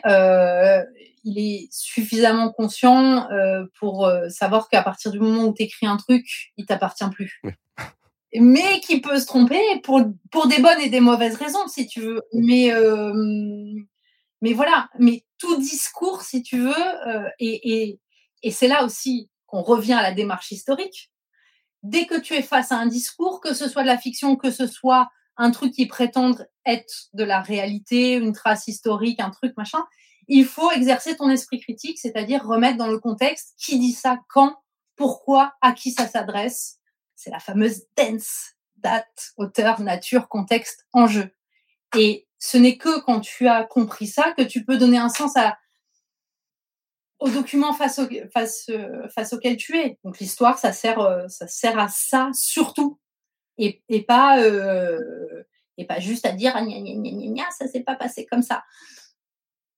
il 1.23 1.39
est 1.39 1.67
suffisamment 1.71 2.51
conscient 2.51 3.29
euh, 3.31 3.65
pour 3.79 4.05
euh, 4.05 4.29
savoir 4.29 4.69
qu'à 4.69 4.83
partir 4.83 5.11
du 5.11 5.19
moment 5.19 5.45
où 5.45 5.53
tu 5.53 5.63
écris 5.63 5.85
un 5.85 5.97
truc, 5.97 6.25
il 6.57 6.65
t'appartient 6.65 7.09
plus. 7.11 7.39
Oui. 7.43 7.51
Mais 8.39 8.79
qui 8.79 8.99
peut 8.99 9.19
se 9.19 9.27
tromper 9.27 9.61
pour, 9.83 10.01
pour 10.31 10.47
des 10.47 10.59
bonnes 10.59 10.81
et 10.81 10.89
des 10.89 10.99
mauvaises 10.99 11.35
raisons, 11.35 11.67
si 11.67 11.85
tu 11.85 12.01
veux. 12.01 12.23
Mais, 12.33 12.73
euh, 12.73 13.13
mais 14.41 14.53
voilà, 14.53 14.89
mais 14.97 15.23
tout 15.37 15.55
discours, 15.57 16.23
si 16.23 16.41
tu 16.41 16.57
veux, 16.57 16.73
et, 17.37 17.83
et, 17.83 17.99
et 18.41 18.49
c'est 18.49 18.67
là 18.67 18.85
aussi 18.85 19.29
qu'on 19.45 19.61
revient 19.61 19.93
à 19.93 20.01
la 20.01 20.13
démarche 20.13 20.51
historique. 20.51 21.11
Dès 21.83 22.07
que 22.07 22.19
tu 22.19 22.33
es 22.33 22.41
face 22.41 22.71
à 22.71 22.77
un 22.77 22.87
discours, 22.87 23.39
que 23.39 23.53
ce 23.53 23.69
soit 23.69 23.83
de 23.83 23.87
la 23.87 23.99
fiction, 23.99 24.35
que 24.35 24.49
ce 24.49 24.65
soit 24.65 25.09
un 25.37 25.51
truc 25.51 25.73
qui 25.73 25.85
prétende 25.85 26.47
être 26.65 27.09
de 27.13 27.23
la 27.23 27.39
réalité, 27.41 28.13
une 28.13 28.33
trace 28.33 28.67
historique, 28.67 29.19
un 29.19 29.29
truc 29.29 29.55
machin, 29.57 29.85
il 30.27 30.45
faut 30.45 30.71
exercer 30.71 31.15
ton 31.15 31.29
esprit 31.29 31.59
critique, 31.59 31.99
c'est-à-dire 31.99 32.45
remettre 32.45 32.77
dans 32.77 32.87
le 32.87 32.99
contexte 32.99 33.53
qui 33.57 33.79
dit 33.79 33.91
ça, 33.91 34.19
quand, 34.29 34.57
pourquoi, 34.95 35.53
à 35.61 35.73
qui 35.73 35.91
ça 35.91 36.07
s'adresse. 36.07 36.79
C'est 37.15 37.29
la 37.29 37.39
fameuse 37.39 37.83
dense, 37.97 38.53
date, 38.77 39.33
auteur, 39.37 39.81
nature, 39.81 40.27
contexte, 40.27 40.85
enjeu. 40.93 41.29
Et 41.97 42.27
ce 42.39 42.57
n'est 42.57 42.77
que 42.77 42.99
quand 43.01 43.21
tu 43.21 43.47
as 43.47 43.63
compris 43.63 44.07
ça 44.07 44.33
que 44.33 44.41
tu 44.41 44.65
peux 44.65 44.77
donner 44.77 44.97
un 44.97 45.09
sens 45.09 45.37
à, 45.37 45.57
au 47.19 47.29
document 47.29 47.73
face, 47.73 47.99
au, 47.99 49.35
auquel 49.35 49.57
tu 49.57 49.77
es. 49.77 49.97
Donc 50.03 50.19
l'histoire, 50.19 50.57
ça 50.57 50.73
sert, 50.73 51.25
ça 51.29 51.47
sert 51.47 51.79
à 51.79 51.87
ça 51.87 52.29
surtout, 52.33 52.99
et, 53.57 53.81
pas 54.07 54.41
euh, 54.41 55.43
et 55.77 55.85
pas 55.85 55.99
juste 55.99 56.25
à 56.25 56.31
dire 56.31 56.53
ah, 56.55 56.61
gna, 56.61 56.79
gna, 56.79 57.11
gna, 57.11 57.49
ça 57.57 57.67
s'est 57.67 57.83
pas 57.83 57.95
passé 57.95 58.25
comme 58.25 58.41
ça. 58.41 58.63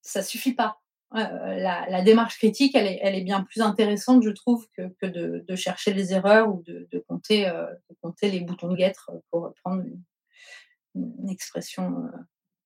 Ça 0.06 0.22
suffit 0.22 0.54
pas. 0.54 0.80
Euh, 1.14 1.20
la, 1.58 1.88
la, 1.90 2.02
démarche 2.02 2.38
critique, 2.38 2.76
elle 2.76 2.88
est, 2.88 3.00
elle 3.02 3.16
est, 3.16 3.24
bien 3.24 3.44
plus 3.44 3.62
intéressante, 3.62 4.24
je 4.24 4.32
trouve, 4.32 4.68
que, 4.76 4.90
que 5.02 5.06
de, 5.06 5.46
de, 5.48 5.56
chercher 5.56 5.94
les 5.94 6.14
erreurs 6.14 6.54
ou 6.54 6.62
de, 6.64 6.88
de 6.92 7.00
compter, 7.08 7.48
euh, 7.48 7.68
de 7.90 7.96
compter 8.02 8.30
les 8.30 8.42
boutons 8.42 8.68
de 8.70 8.76
guêtre, 8.76 9.12
pour 9.30 9.44
reprendre 9.44 9.84
une, 9.84 10.02
une 10.96 11.30
expression 11.30 11.86
euh, 11.86 12.18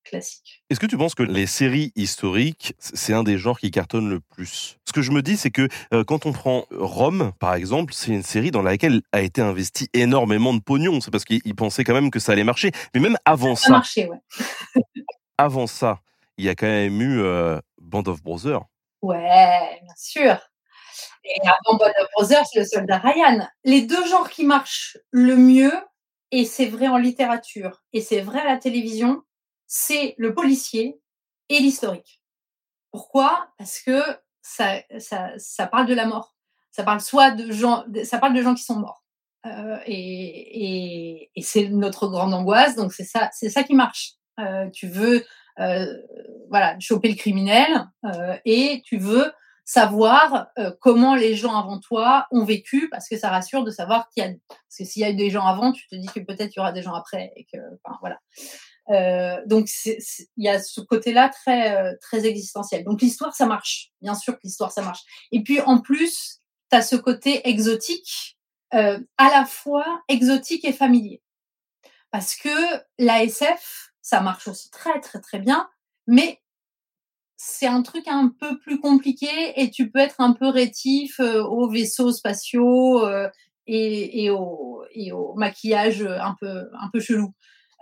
classique. 0.03 0.63
Est-ce 0.69 0.79
que 0.79 0.85
tu 0.85 0.97
penses 0.97 1.15
que 1.15 1.23
les 1.23 1.45
séries 1.45 1.91
historiques, 1.95 2.73
c'est 2.79 3.13
un 3.13 3.23
des 3.23 3.37
genres 3.37 3.59
qui 3.59 3.71
cartonne 3.71 4.09
le 4.09 4.19
plus? 4.19 4.77
Ce 4.85 4.93
que 4.93 5.01
je 5.01 5.11
me 5.11 5.21
dis, 5.21 5.37
c'est 5.37 5.51
que 5.51 5.67
euh, 5.93 6.03
quand 6.03 6.25
on 6.25 6.31
prend 6.31 6.65
Rome, 6.71 7.31
par 7.39 7.53
exemple, 7.53 7.93
c'est 7.93 8.11
une 8.11 8.23
série 8.23 8.51
dans 8.51 8.61
laquelle 8.61 9.01
a 9.11 9.21
été 9.21 9.41
investi 9.41 9.89
énormément 9.93 10.53
de 10.53 10.59
pognon. 10.59 11.01
C'est 11.01 11.11
parce 11.11 11.25
qu'ils 11.25 11.55
pensaient 11.55 11.83
quand 11.83 11.93
même 11.93 12.11
que 12.11 12.19
ça 12.19 12.31
allait 12.31 12.43
marcher. 12.43 12.71
Mais 12.93 12.99
même 12.99 13.17
avant 13.25 13.55
ça, 13.55 13.65
ça 13.65 13.71
marché, 13.71 14.09
ouais. 14.09 14.19
avant 15.37 15.67
ça, 15.67 16.01
il 16.39 16.45
y 16.45 16.49
a 16.49 16.55
quand 16.55 16.67
même 16.67 17.01
eu 17.01 17.21
Band 17.81 18.03
of 18.07 18.23
Brothers. 18.23 18.63
Ouais, 19.01 19.79
bien 19.83 19.93
sûr. 19.97 20.39
Et 21.25 21.35
avant 21.43 21.77
Band 21.77 21.91
of 22.01 22.07
Brothers, 22.15 22.45
le 22.55 22.63
soldat 22.63 22.97
Ryan. 22.97 23.47
Les 23.65 23.81
deux 23.81 24.05
genres 24.07 24.29
qui 24.29 24.45
marchent 24.45 24.97
le 25.11 25.35
mieux, 25.35 25.73
et 26.31 26.45
c'est 26.45 26.67
vrai 26.67 26.87
en 26.87 26.97
littérature, 26.97 27.83
et 27.91 28.01
c'est 28.01 28.21
vrai 28.21 28.39
à 28.39 28.45
la 28.45 28.57
télévision, 28.57 29.21
c'est 29.67 30.15
le 30.17 30.33
policier 30.33 31.01
et 31.49 31.59
l'historique. 31.59 32.21
Pourquoi? 32.91 33.49
Parce 33.57 33.81
que 33.81 34.01
ça, 34.41 34.81
ça, 34.97 35.31
ça, 35.37 35.67
parle 35.67 35.87
de 35.87 35.93
la 35.93 36.05
mort. 36.05 36.35
Ça 36.71 36.83
parle 36.83 37.01
soit 37.01 37.31
de 37.31 37.51
gens, 37.51 37.83
ça 38.05 38.17
parle 38.17 38.33
de 38.33 38.41
gens 38.41 38.55
qui 38.55 38.63
sont 38.63 38.77
morts. 38.77 39.03
Euh, 39.45 39.77
et, 39.85 41.29
et, 41.35 41.41
c'est 41.41 41.67
notre 41.67 42.07
grande 42.07 42.33
angoisse. 42.33 42.75
Donc 42.75 42.93
c'est 42.93 43.03
ça, 43.03 43.29
ça 43.31 43.63
qui 43.63 43.75
marche. 43.75 44.13
Euh, 44.39 44.69
tu 44.71 44.87
veux, 44.87 45.25
voilà, 46.49 46.79
choper 46.79 47.09
le 47.09 47.15
criminel 47.15 47.87
euh, 48.05 48.35
et 48.45 48.81
tu 48.85 48.97
veux 48.97 49.31
savoir 49.65 50.47
euh, 50.57 50.71
comment 50.81 51.13
les 51.13 51.35
gens 51.35 51.55
avant 51.55 51.79
toi 51.79 52.25
ont 52.31 52.43
vécu 52.43 52.89
parce 52.89 53.07
que 53.07 53.17
ça 53.17 53.29
rassure 53.29 53.63
de 53.63 53.69
savoir 53.69 54.09
qu'il 54.09 54.23
y 54.23 54.25
a, 54.25 54.31
parce 54.47 54.77
que 54.79 54.83
s'il 54.83 55.03
y 55.03 55.05
a 55.05 55.11
eu 55.11 55.15
des 55.15 55.29
gens 55.29 55.45
avant, 55.45 55.71
tu 55.71 55.87
te 55.87 55.95
dis 55.95 56.07
que 56.07 56.21
peut-être 56.21 56.55
il 56.55 56.57
y 56.57 56.59
aura 56.59 56.71
des 56.71 56.81
gens 56.81 56.95
après 56.95 57.31
et 57.35 57.45
que, 57.45 57.59
enfin 57.83 57.97
voilà. 58.01 58.17
Euh, 58.89 59.39
donc 59.45 59.69
il 59.85 60.23
y 60.37 60.49
a 60.49 60.59
ce 60.59 60.81
côté-là 60.81 61.29
très 61.29 61.77
euh, 61.77 61.93
très 62.01 62.25
existentiel. 62.25 62.83
Donc 62.83 63.01
l'histoire 63.01 63.35
ça 63.35 63.45
marche, 63.45 63.91
bien 64.01 64.15
sûr 64.15 64.33
que 64.33 64.41
l'histoire 64.43 64.71
ça 64.71 64.81
marche. 64.81 65.01
Et 65.31 65.43
puis 65.43 65.61
en 65.61 65.79
plus 65.79 66.41
tu 66.71 66.77
as 66.77 66.81
ce 66.81 66.95
côté 66.95 67.47
exotique, 67.47 68.39
euh, 68.73 68.99
à 69.17 69.29
la 69.29 69.45
fois 69.45 70.01
exotique 70.07 70.65
et 70.65 70.73
familier, 70.73 71.21
parce 72.09 72.35
que 72.35 72.49
l'ASF 72.97 73.88
ça 74.01 74.21
marche 74.21 74.47
aussi 74.47 74.69
très 74.71 74.99
très 74.99 75.19
très 75.19 75.39
bien, 75.39 75.69
mais 76.07 76.41
c'est 77.37 77.67
un 77.67 77.81
truc 77.81 78.07
un 78.07 78.33
peu 78.39 78.59
plus 78.59 78.79
compliqué 78.79 79.27
et 79.55 79.69
tu 79.71 79.89
peux 79.89 79.99
être 79.99 80.19
un 80.19 80.33
peu 80.33 80.49
rétif 80.49 81.19
euh, 81.19 81.41
aux 81.43 81.69
vaisseaux 81.69 82.11
spatiaux 82.11 83.05
euh, 83.05 83.29
et, 83.65 84.25
et, 84.25 84.29
au, 84.29 84.83
et 84.91 85.11
au 85.11 85.35
maquillage 85.35 86.01
un 86.01 86.35
peu 86.39 86.69
un 86.79 86.89
peu 86.91 86.99
chelou. 86.99 87.33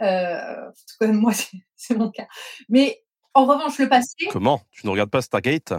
Euh, 0.01 0.67
en 0.67 0.71
tout 0.71 0.95
cas, 0.99 1.07
moi, 1.11 1.33
c'est 1.75 1.95
mon 1.95 2.11
cas. 2.11 2.27
Mais 2.69 3.03
en 3.33 3.45
revanche, 3.45 3.77
le 3.79 3.89
passé. 3.89 4.15
Comment? 4.31 4.61
Tu 4.71 4.85
ne 4.85 4.91
regardes 4.91 5.11
pas 5.11 5.21
Stargate? 5.21 5.73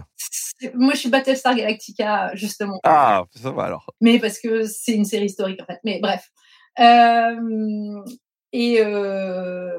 Moi, 0.73 0.93
je 0.93 0.99
suis 0.99 1.09
Battlestar 1.09 1.55
Galactica, 1.55 2.35
justement. 2.35 2.79
Ah, 2.83 3.25
ça 3.35 3.51
va 3.51 3.63
alors. 3.63 3.93
Mais 4.01 4.19
parce 4.19 4.39
que 4.39 4.65
c'est 4.65 4.93
une 4.93 5.05
série 5.05 5.25
historique, 5.25 5.61
en 5.61 5.65
fait. 5.65 5.79
Mais 5.83 5.99
bref. 6.01 6.29
Euh, 6.79 8.01
et, 8.51 8.81
euh, 8.81 9.77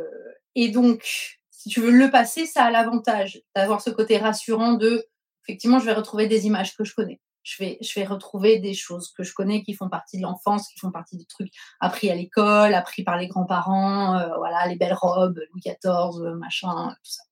et 0.54 0.68
donc, 0.68 1.38
si 1.50 1.68
tu 1.68 1.80
veux 1.80 1.90
le 1.90 2.10
passé, 2.10 2.46
ça 2.46 2.64
a 2.64 2.70
l'avantage 2.70 3.42
d'avoir 3.54 3.80
ce 3.80 3.90
côté 3.90 4.18
rassurant 4.18 4.72
de, 4.72 5.06
effectivement, 5.44 5.78
je 5.78 5.86
vais 5.86 5.92
retrouver 5.92 6.26
des 6.26 6.46
images 6.46 6.76
que 6.76 6.84
je 6.84 6.94
connais. 6.94 7.20
je 7.42 7.62
vais, 7.62 7.78
je 7.80 7.98
vais 7.98 8.06
retrouver 8.06 8.58
des 8.58 8.74
choses 8.74 9.12
que 9.12 9.22
je 9.22 9.32
connais 9.34 9.62
qui 9.62 9.74
font 9.74 9.88
partie 9.88 10.16
de 10.16 10.22
l'enfance, 10.22 10.68
qui 10.68 10.78
font 10.78 10.90
partie 10.90 11.16
des 11.16 11.26
trucs 11.26 11.52
appris 11.80 12.10
à 12.10 12.14
l'école, 12.14 12.74
appris 12.74 13.02
par 13.02 13.16
les 13.16 13.28
grands-parents, 13.28 14.16
euh, 14.18 14.36
voilà, 14.38 14.66
les 14.66 14.76
belles 14.76 14.94
robes, 14.94 15.38
Louis 15.52 15.60
XIV, 15.60 16.22
euh, 16.22 16.34
machin, 16.36 16.94
tout 17.02 17.10
ça. 17.10 17.22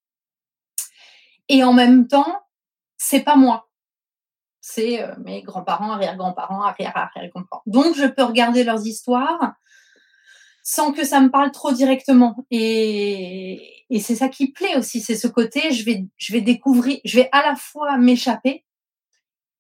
Et 1.48 1.64
en 1.64 1.72
même 1.72 2.06
temps, 2.08 2.42
c'est 2.98 3.22
pas 3.22 3.36
moi. 3.36 3.68
C'est 4.60 5.02
euh, 5.02 5.14
mes 5.24 5.42
grands-parents, 5.42 5.92
arrière-grands-parents, 5.92 6.62
arrière-arrière-grands-parents. 6.62 7.62
Donc, 7.66 7.96
je 7.96 8.06
peux 8.06 8.24
regarder 8.24 8.64
leurs 8.64 8.86
histoires 8.86 9.54
sans 10.70 10.92
que 10.92 11.02
ça 11.02 11.22
me 11.22 11.30
parle 11.30 11.50
trop 11.50 11.72
directement. 11.72 12.44
Et, 12.50 13.86
et 13.88 14.00
c'est 14.00 14.16
ça 14.16 14.28
qui 14.28 14.52
plaît 14.52 14.76
aussi, 14.76 15.00
c'est 15.00 15.16
ce 15.16 15.26
côté, 15.26 15.72
je 15.72 15.82
vais, 15.82 16.04
je 16.18 16.30
vais 16.30 16.42
découvrir, 16.42 16.98
je 17.06 17.16
vais 17.20 17.30
à 17.32 17.40
la 17.40 17.56
fois 17.56 17.96
m'échapper 17.96 18.66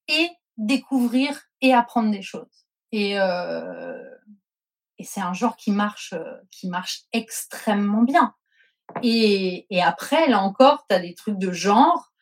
et 0.08 0.28
découvrir 0.58 1.40
et 1.62 1.72
apprendre 1.72 2.10
des 2.10 2.20
choses. 2.20 2.66
Et, 2.92 3.18
euh, 3.18 4.04
et 4.98 5.04
c'est 5.04 5.22
un 5.22 5.32
genre 5.32 5.56
qui 5.56 5.70
marche, 5.70 6.12
qui 6.50 6.68
marche 6.68 7.04
extrêmement 7.14 8.02
bien. 8.02 8.34
Et, 9.02 9.66
et 9.70 9.80
après, 9.80 10.28
là 10.28 10.42
encore, 10.42 10.84
tu 10.90 10.94
as 10.94 11.00
des 11.00 11.14
trucs 11.14 11.38
de 11.38 11.52
genre. 11.52 12.12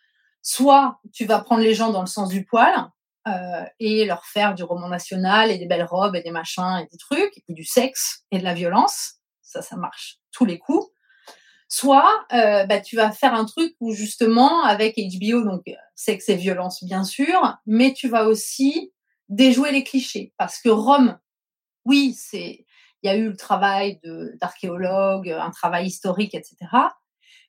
Soit 0.43 1.01
tu 1.13 1.25
vas 1.25 1.41
prendre 1.41 1.63
les 1.63 1.75
gens 1.75 1.91
dans 1.91 2.03
le 2.03 2.07
sens 2.07 2.29
du 2.29 2.45
poil 2.45 2.89
euh, 3.27 3.65
et 3.81 4.05
leur 4.05 4.25
faire 4.25 4.55
du 4.55 4.63
roman 4.63 4.89
national 4.89 5.51
et 5.51 5.59
des 5.59 5.67
belles 5.67 5.85
robes 5.85 6.15
et 6.15 6.23
des 6.23 6.31
machins 6.31 6.81
et 6.81 6.89
des 6.91 6.99
trucs, 6.99 7.43
et 7.49 7.53
du 7.53 7.65
sexe 7.65 8.25
et 8.31 8.39
de 8.39 8.45
la 8.45 8.55
violence. 8.55 9.15
Ça, 9.43 9.63
ça 9.63 9.77
marche 9.77 10.19
tous 10.33 10.45
les 10.45 10.59
coups. 10.59 10.87
Soit 11.69 12.25
euh, 12.33 12.65
bah, 12.67 12.81
tu 12.81 12.95
vas 12.95 13.11
faire 13.11 13.35
un 13.35 13.45
truc 13.45 13.75
où 13.81 13.93
justement 13.93 14.63
avec 14.63 14.97
HBO, 14.97 15.43
donc 15.43 15.65
sexe 15.97 16.29
et 16.29 16.37
violence 16.37 16.85
bien 16.85 17.03
sûr, 17.03 17.57
mais 17.67 17.93
tu 17.93 18.09
vas 18.09 18.27
aussi 18.27 18.93
déjouer 19.29 19.73
les 19.73 19.83
clichés 19.83 20.33
parce 20.39 20.61
que 20.61 20.69
Rome, 20.69 21.19
oui, 21.85 22.15
c'est 22.17 22.65
il 23.03 23.09
y 23.09 23.13
a 23.13 23.17
eu 23.17 23.29
le 23.29 23.37
travail 23.37 24.01
d'archéologue, 24.41 25.29
un 25.29 25.51
travail 25.51 25.87
historique, 25.87 26.35
etc. 26.35 26.57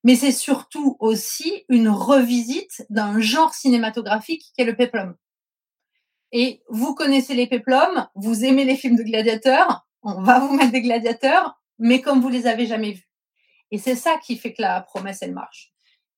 Mais 0.03 0.15
c'est 0.15 0.31
surtout 0.31 0.97
aussi 0.99 1.65
une 1.69 1.89
revisite 1.89 2.85
d'un 2.89 3.19
genre 3.19 3.53
cinématographique 3.53 4.51
qui 4.53 4.61
est 4.61 4.65
le 4.65 4.75
peplum. 4.75 5.15
Et 6.31 6.61
vous 6.69 6.93
connaissez 6.93 7.33
les 7.33 7.47
peplums, 7.47 8.07
vous 8.15 8.43
aimez 8.43 8.65
les 8.65 8.75
films 8.75 8.97
de 8.97 9.03
gladiateurs, 9.03 9.87
on 10.03 10.21
va 10.21 10.39
vous 10.39 10.53
mettre 10.53 10.71
des 10.71 10.81
gladiateurs, 10.81 11.59
mais 11.79 12.01
comme 12.01 12.21
vous 12.21 12.29
les 12.29 12.47
avez 12.47 12.65
jamais 12.65 12.91
vus. 12.91 13.09
Et 13.71 13.77
c'est 13.77 13.95
ça 13.95 14.17
qui 14.23 14.37
fait 14.37 14.53
que 14.53 14.61
la 14.61 14.81
promesse, 14.81 15.21
elle 15.21 15.33
marche. 15.33 15.71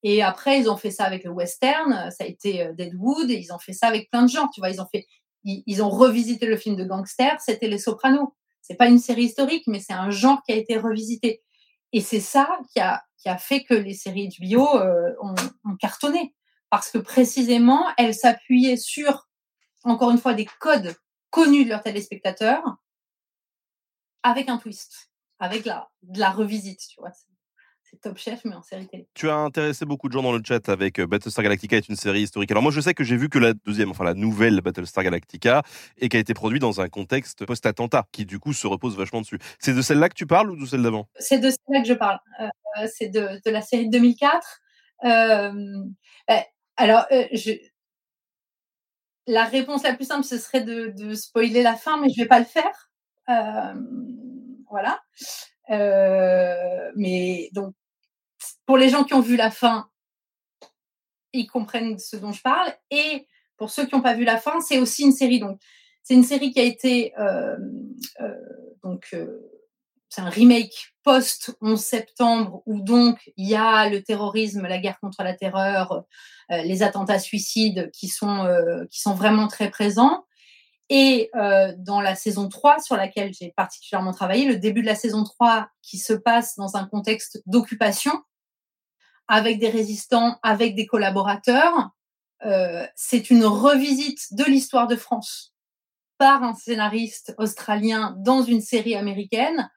Et 0.03 0.21
après, 0.21 0.59
ils 0.59 0.69
ont 0.69 0.77
fait 0.77 0.91
ça 0.91 1.03
avec 1.03 1.23
le 1.23 1.31
western, 1.31 2.09
ça 2.11 2.23
a 2.23 2.27
été 2.27 2.61
euh, 2.61 2.73
Deadwood, 2.73 3.29
et 3.29 3.35
ils 3.35 3.51
ont 3.51 3.59
fait 3.59 3.73
ça 3.73 3.87
avec 3.87 4.09
plein 4.09 4.23
de 4.23 4.29
gens, 4.29 4.47
tu 4.47 4.61
vois, 4.61 4.69
ils 4.69 4.81
ont 4.81 4.87
fait, 4.91 5.05
ils, 5.43 5.83
ont 5.83 5.89
revisité 5.89 6.45
le 6.45 6.57
film 6.57 6.75
de 6.75 6.85
gangster, 6.85 7.39
c'était 7.41 7.67
Les 7.67 7.77
Sopranos. 7.77 8.33
C'est 8.61 8.75
pas 8.75 8.87
une 8.87 8.99
série 8.99 9.23
historique, 9.23 9.63
mais 9.67 9.79
c'est 9.79 9.93
un 9.93 10.09
genre 10.09 10.41
qui 10.43 10.51
a 10.51 10.55
été 10.55 10.77
revisité. 10.77 11.41
Et 11.91 12.01
c'est 12.01 12.19
ça 12.19 12.59
qui 12.71 12.79
a, 12.79 13.03
qui 13.17 13.29
a 13.29 13.37
fait 13.37 13.63
que 13.63 13.73
les 13.73 13.93
séries 13.93 14.27
du 14.27 14.41
bio 14.41 14.67
euh, 14.77 15.13
ont, 15.21 15.35
ont 15.65 15.75
cartonné. 15.75 16.35
Parce 16.69 16.91
que 16.91 16.99
précisément, 16.99 17.85
elles 17.97 18.13
s'appuyaient 18.13 18.77
sur, 18.77 19.27
encore 19.83 20.11
une 20.11 20.17
fois, 20.17 20.33
des 20.33 20.47
codes 20.59 20.95
connus 21.29 21.65
de 21.65 21.69
leurs 21.69 21.83
téléspectateurs 21.83 22.63
avec 24.23 24.49
un 24.49 24.57
twist, 24.57 25.11
avec 25.39 25.65
la, 25.65 25.89
de 26.01 26.19
la 26.19 26.31
revisite, 26.31 26.81
tu 26.89 26.99
vois 26.99 27.11
c'est 27.89 27.99
Top 28.01 28.17
Chef, 28.17 28.41
mais 28.45 28.53
en 28.53 28.61
série 28.61 28.87
télé. 28.87 29.07
Tu 29.15 29.29
as 29.29 29.35
intéressé 29.35 29.85
beaucoup 29.85 30.07
de 30.09 30.13
gens 30.13 30.21
dans 30.21 30.31
le 30.31 30.41
chat 30.45 30.69
avec 30.69 30.99
euh, 30.99 31.07
Battlestar 31.07 31.43
Galactica 31.43 31.77
est 31.77 31.89
une 31.89 31.95
série 31.95 32.21
historique. 32.21 32.51
Alors 32.51 32.61
moi, 32.61 32.71
je 32.71 32.81
sais 32.81 32.93
que 32.93 33.03
j'ai 33.03 33.17
vu 33.17 33.29
que 33.29 33.39
la 33.39 33.53
deuxième, 33.53 33.89
enfin 33.89 34.03
la 34.03 34.13
nouvelle 34.13 34.61
Battlestar 34.61 35.03
Galactica, 35.03 35.63
et 35.97 36.09
qui 36.09 36.17
a 36.17 36.19
été 36.19 36.33
produite 36.33 36.61
dans 36.61 36.81
un 36.81 36.87
contexte 36.87 37.45
post-attentat, 37.45 38.05
qui 38.11 38.25
du 38.25 38.39
coup 38.39 38.53
se 38.53 38.67
repose 38.67 38.95
vachement 38.95 39.21
dessus. 39.21 39.39
C'est 39.57 39.73
de 39.73 39.81
celle-là 39.81 40.09
que 40.09 40.13
tu 40.13 40.27
parles 40.27 40.51
ou 40.51 40.55
de 40.55 40.65
celle 40.65 40.83
d'avant? 40.83 41.07
C'est 41.17 41.39
de 41.39 41.49
celle-là 41.49 41.81
que 41.81 41.87
je 41.87 41.93
parle. 41.93 42.19
Euh, 42.41 42.87
c'est 42.93 43.09
de, 43.09 43.41
de, 43.43 43.51
la 43.51 43.61
série 43.61 43.87
de 43.87 43.91
2004. 43.91 44.61
Euh, 45.05 45.51
ben, 46.27 46.43
alors, 46.77 47.05
euh, 47.11 47.25
je... 47.33 47.53
la 49.29 49.45
réponse 49.45 49.83
la 49.83 49.93
plus 49.93 50.05
simple, 50.05 50.25
ce 50.25 50.39
serait 50.39 50.61
de, 50.61 51.13
spoiler 51.13 51.61
la 51.61 51.75
fin, 51.75 52.01
mais 52.01 52.09
je 52.09 52.19
vais 52.19 52.27
pas 52.27 52.39
le 52.39 52.45
faire. 52.45 52.91
Euh, 53.29 53.75
voilà. 54.69 54.99
Euh, 55.69 56.91
mais 56.95 57.49
donc, 57.53 57.75
pour 58.65 58.77
les 58.77 58.89
gens 58.89 59.03
qui 59.03 59.13
ont 59.13 59.21
vu 59.21 59.35
la 59.35 59.51
fin, 59.51 59.87
ils 61.31 61.45
comprennent 61.45 61.99
ce 61.99 62.17
dont 62.17 62.31
je 62.31 62.41
parle. 62.41 62.73
Et 62.89 63.27
pour 63.55 63.69
ceux 63.69 63.85
qui 63.85 63.95
n'ont 63.95 64.01
pas 64.01 64.15
vu 64.15 64.23
la 64.23 64.37
fin, 64.37 64.61
c'est 64.61 64.79
aussi 64.79 65.03
une 65.03 65.11
série. 65.11 65.39
Donc, 65.39 65.59
c'est 66.01 66.15
une 66.15 66.23
série 66.23 66.51
qui 66.51 66.59
a 66.59 66.63
été 66.63 67.13
euh, 67.19 67.55
donc 68.83 69.15
c'est 70.09 70.21
un 70.21 70.29
remake 70.29 70.93
post 71.03 71.55
11 71.61 71.79
septembre 71.79 72.63
où 72.65 72.81
donc 72.81 73.31
il 73.37 73.47
y 73.47 73.55
a 73.55 73.89
le 73.89 74.03
terrorisme, 74.03 74.63
la 74.67 74.79
guerre 74.79 74.99
contre 74.99 75.23
la 75.23 75.33
terreur, 75.33 76.03
euh, 76.51 76.61
les 76.63 76.83
attentats 76.83 77.19
suicides 77.19 77.91
qui 77.91 78.07
sont 78.07 78.45
euh, 78.45 78.85
qui 78.89 78.99
sont 78.99 79.13
vraiment 79.13 79.47
très 79.47 79.69
présents. 79.69 80.25
Et 80.89 81.29
euh, 81.35 81.73
dans 81.77 82.01
la 82.01 82.15
saison 82.15 82.49
3, 82.49 82.79
sur 82.79 82.97
laquelle 82.97 83.31
j'ai 83.33 83.53
particulièrement 83.55 84.11
travaillé, 84.11 84.45
le 84.45 84.57
début 84.57 84.81
de 84.81 84.87
la 84.87 84.95
saison 84.95 85.23
3 85.23 85.69
qui 85.83 85.99
se 85.99 86.13
passe 86.13 86.55
dans 86.55 86.75
un 86.75 86.85
contexte 86.85 87.43
d'occupation, 87.45 88.11
avec 89.27 89.59
des 89.59 89.69
résistants, 89.69 90.39
avec 90.41 90.75
des 90.75 90.87
collaborateurs. 90.87 91.91
Euh, 92.45 92.87
c'est 92.95 93.29
une 93.29 93.45
revisite 93.45 94.33
de 94.33 94.43
l'histoire 94.45 94.87
de 94.87 94.95
France 94.95 95.53
par 96.17 96.43
un 96.43 96.55
scénariste 96.55 97.35
australien 97.37 98.15
dans 98.17 98.41
une 98.41 98.61
série 98.61 98.95
américaine 98.95 99.69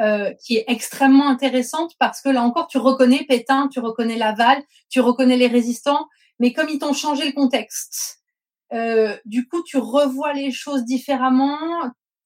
euh, 0.00 0.32
qui 0.44 0.56
est 0.56 0.64
extrêmement 0.68 1.28
intéressante 1.28 1.92
parce 1.98 2.20
que 2.20 2.28
là 2.28 2.42
encore, 2.42 2.66
tu 2.66 2.78
reconnais 2.78 3.24
Pétain, 3.28 3.68
tu 3.68 3.80
reconnais 3.80 4.16
Laval, 4.16 4.62
tu 4.88 5.00
reconnais 5.00 5.36
les 5.36 5.46
résistants, 5.46 6.08
mais 6.38 6.52
comme 6.52 6.68
ils 6.68 6.78
t'ont 6.78 6.92
changé 6.92 7.26
le 7.26 7.32
contexte, 7.32 8.20
euh, 8.72 9.16
du 9.24 9.46
coup, 9.46 9.62
tu 9.62 9.78
revois 9.78 10.32
les 10.32 10.50
choses 10.50 10.84
différemment. 10.84 11.58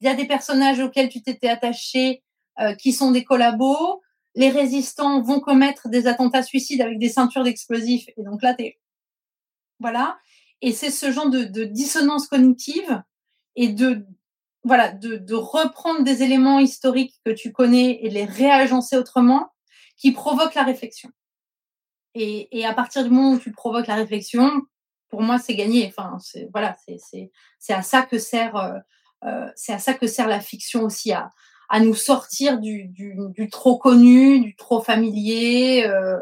Il 0.01 0.07
y 0.07 0.11
a 0.11 0.15
des 0.15 0.27
personnages 0.27 0.81
auxquels 0.81 1.09
tu 1.09 1.23
t'étais 1.23 1.49
attaché 1.49 2.23
euh, 2.61 2.75
qui 2.75 2.93
sont 2.93 3.11
des 3.11 3.25
collabos 3.25 4.01
les 4.39 4.51
résistants 4.51 5.21
vont 5.21 5.41
commettre 5.41 5.89
des 5.89 6.07
attentats 6.07 6.45
suicides 6.45 6.81
avec 6.81 7.01
des 7.01 7.09
ceintures 7.09 7.43
d'explosifs. 7.43 8.07
Et 8.17 8.23
donc 8.23 8.41
là, 8.41 8.55
tu 8.55 8.73
Voilà. 9.81 10.17
Et 10.61 10.73
c'est 10.73 10.93
ce 10.93 11.11
genre 11.11 11.29
de, 11.29 11.43
de, 11.43 11.65
dissonance 11.65 12.29
cognitive 12.29 13.03
et 13.57 13.69
de, 13.69 14.07
voilà, 14.69 14.93
de, 14.93 15.17
de, 15.17 15.35
reprendre 15.35 16.05
des 16.05 16.23
éléments 16.23 16.61
historiques 16.61 17.15
que 17.25 17.31
tu 17.31 17.53
connais 17.53 17.99
et 18.03 18.11
les 18.11 18.27
réagencer 18.27 18.97
autrement 18.97 19.51
qui 19.97 20.13
provoque 20.13 20.55
la 20.55 20.63
réflexion. 20.63 21.11
Et, 22.15 22.57
et, 22.57 22.67
à 22.67 22.75
partir 22.75 23.03
du 23.03 23.11
moment 23.11 23.33
où 23.33 23.39
tu 23.39 23.51
provoques 23.51 23.87
la 23.87 23.95
réflexion, 23.95 24.63
pour 25.09 25.23
moi, 25.23 25.39
c'est 25.39 25.55
gagné. 25.55 25.87
Enfin, 25.89 26.19
c'est, 26.21 26.49
voilà, 26.53 26.77
c'est, 26.87 27.31
c'est, 27.59 27.73
à 27.73 27.83
ça 27.83 28.03
que 28.03 28.19
sert, 28.19 28.57
euh, 28.57 28.79
euh, 29.25 29.49
c'est 29.57 29.73
à 29.73 29.79
ça 29.79 29.95
que 29.95 30.07
sert 30.07 30.29
la 30.29 30.41
fiction 30.41 30.83
aussi, 30.83 31.13
à, 31.13 31.33
à 31.71 31.81
nous 31.81 31.95
sortir 31.95 32.59
du, 32.61 32.85
du, 32.89 33.17
du, 33.31 33.49
trop 33.49 33.79
connu, 33.79 34.41
du 34.41 34.55
trop 34.55 34.83
familier, 34.83 35.85
euh, 35.87 36.19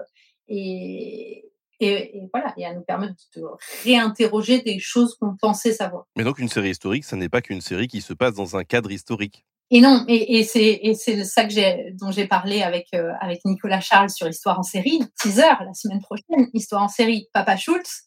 et, 0.49 1.46
et, 1.81 2.17
et, 2.17 2.29
voilà, 2.33 2.55
et 2.57 2.65
à 2.65 2.75
nous 2.75 2.83
permettre 2.83 3.15
de 3.37 3.43
réinterroger 3.85 4.63
des 4.63 4.79
choses 4.79 5.17
qu'on 5.21 5.37
pensait 5.37 5.73
savoir. 5.73 6.07
Mais 6.17 6.25
donc 6.25 6.39
une 6.39 6.49
série 6.49 6.71
historique, 6.71 7.05
ça 7.05 7.17
n'est 7.17 7.29
pas 7.29 7.43
qu'une 7.43 7.61
série 7.61 7.89
qui 7.89 8.01
se 8.01 8.13
passe 8.13 8.35
dans 8.35 8.57
un 8.57 8.65
cadre 8.65 8.91
historique. 8.91 9.45
Et 9.71 9.81
non, 9.81 10.05
et, 10.07 10.39
et 10.39 10.45
c'est 10.45 10.79
et 10.83 10.95
c'est 10.95 11.25
ça 11.25 11.45
que 11.45 11.51
j'ai 11.51 11.93
dont 11.95 12.13
j'ai 12.13 12.29
parlé 12.29 12.63
avec 12.63 12.87
euh, 12.95 13.11
avec 13.21 13.45
Nicolas 13.45 13.81
Charles 13.81 14.11
sur 14.11 14.29
Histoire 14.29 14.61
en 14.61 14.63
série, 14.63 15.01
teaser 15.21 15.43
la 15.43 15.75
semaine 15.75 16.01
prochaine, 16.01 16.49
Histoire 16.55 16.83
en 16.83 16.89
série, 16.89 17.29
Papa 17.33 17.57
Schultz. 17.57 18.05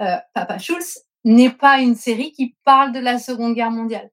Euh, 0.00 0.16
Papa 0.34 0.58
Schultz 0.58 1.02
n'est 1.24 1.50
pas 1.50 1.80
une 1.80 1.94
série 1.94 2.32
qui 2.32 2.56
parle 2.64 2.92
de 2.92 2.98
la 2.98 3.20
Seconde 3.20 3.54
Guerre 3.54 3.70
mondiale. 3.70 4.10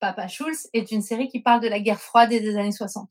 Papa 0.00 0.28
Schulz 0.28 0.68
est 0.72 0.90
une 0.90 1.02
série 1.02 1.28
qui 1.28 1.40
parle 1.40 1.60
de 1.60 1.68
la 1.68 1.80
guerre 1.80 2.00
froide 2.00 2.32
et 2.32 2.40
des 2.40 2.56
années 2.56 2.72
60. 2.72 3.08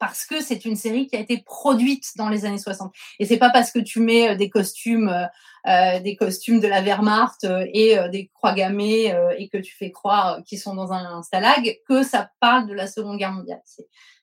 Parce 0.00 0.24
que 0.24 0.40
c'est 0.42 0.64
une 0.64 0.76
série 0.76 1.06
qui 1.06 1.14
a 1.14 1.20
été 1.20 1.42
produite 1.42 2.16
dans 2.16 2.30
les 2.30 2.46
années 2.46 2.58
60. 2.58 2.90
Et 3.18 3.26
c'est 3.26 3.36
pas 3.36 3.50
parce 3.50 3.70
que 3.70 3.78
tu 3.78 4.00
mets 4.00 4.30
euh, 4.30 4.34
des 4.34 4.48
costumes, 4.48 5.10
euh, 5.10 5.26
euh, 5.66 6.00
des 6.00 6.16
costumes 6.16 6.58
de 6.58 6.66
la 6.66 6.80
Wehrmacht 6.80 7.46
et 7.74 7.98
des 8.10 8.30
croix 8.32 8.54
gammées 8.54 9.14
et 9.36 9.50
que 9.50 9.58
tu 9.58 9.76
fais 9.76 9.90
croire 9.90 10.42
qu'ils 10.44 10.58
sont 10.58 10.74
dans 10.74 10.90
un, 10.90 11.22
stalag 11.22 11.80
que 11.86 12.02
ça 12.02 12.30
parle 12.40 12.66
de 12.66 12.72
la 12.72 12.86
Seconde 12.86 13.18
Guerre 13.18 13.32
mondiale. 13.32 13.60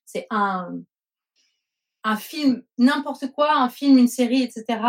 C'est 0.03 0.25
un, 0.32 0.71
film, 2.17 2.63
n'importe 2.80 3.32
quoi, 3.34 3.53
un 3.53 3.69
film, 3.69 3.99
une 3.99 4.07
série, 4.07 4.41
etc. 4.41 4.80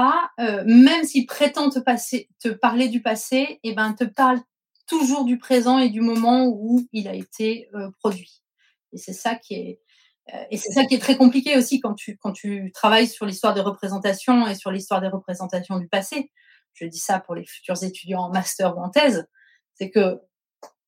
même 0.65 1.05
s'il 1.05 1.27
prétend 1.27 1.69
te, 1.69 1.81
te 1.81 2.49
parler 2.49 2.89
du 2.89 3.03
passé, 3.03 3.37
et 3.37 3.61
eh 3.65 3.75
ben 3.75 3.93
te 3.93 4.05
parle 4.05 4.41
toujours 4.87 5.27
du 5.27 5.37
présent 5.37 5.79
et 5.79 5.91
du 5.91 6.01
moment 6.01 6.47
où 6.47 6.89
il 6.95 7.09
a 7.09 7.15
été 7.15 7.69
produit. 7.99 8.43
Et 8.95 8.97
c'est 8.97 9.13
ça 9.13 9.35
qui 9.35 9.53
est 9.53 9.81
et 10.51 10.57
c'est 10.57 10.73
ça 10.73 10.85
qui 10.85 10.95
est 10.95 10.99
très 10.99 11.17
compliqué 11.17 11.57
aussi 11.57 11.81
quand 11.81 11.95
tu 11.95 12.19
quand 12.19 12.33
tu 12.33 12.71
travailles 12.73 13.07
sur 13.07 13.25
l'histoire 13.27 13.55
des 13.55 13.61
représentations 13.61 14.47
et 14.47 14.55
sur 14.55 14.71
l'histoire 14.71 15.01
des 15.01 15.09
représentations 15.09 15.79
du 15.79 15.89
passé, 15.89 16.31
je 16.75 16.87
dis 16.87 16.99
ça 16.99 17.21
pour 17.21 17.35
les 17.35 17.45
futurs 17.45 17.83
étudiants 17.83 18.23
en 18.23 18.31
master 18.31 18.77
ou 18.77 18.81
en 18.81 18.91
thèse, 18.91 19.27
c'est 19.75 19.91
que 19.91 20.21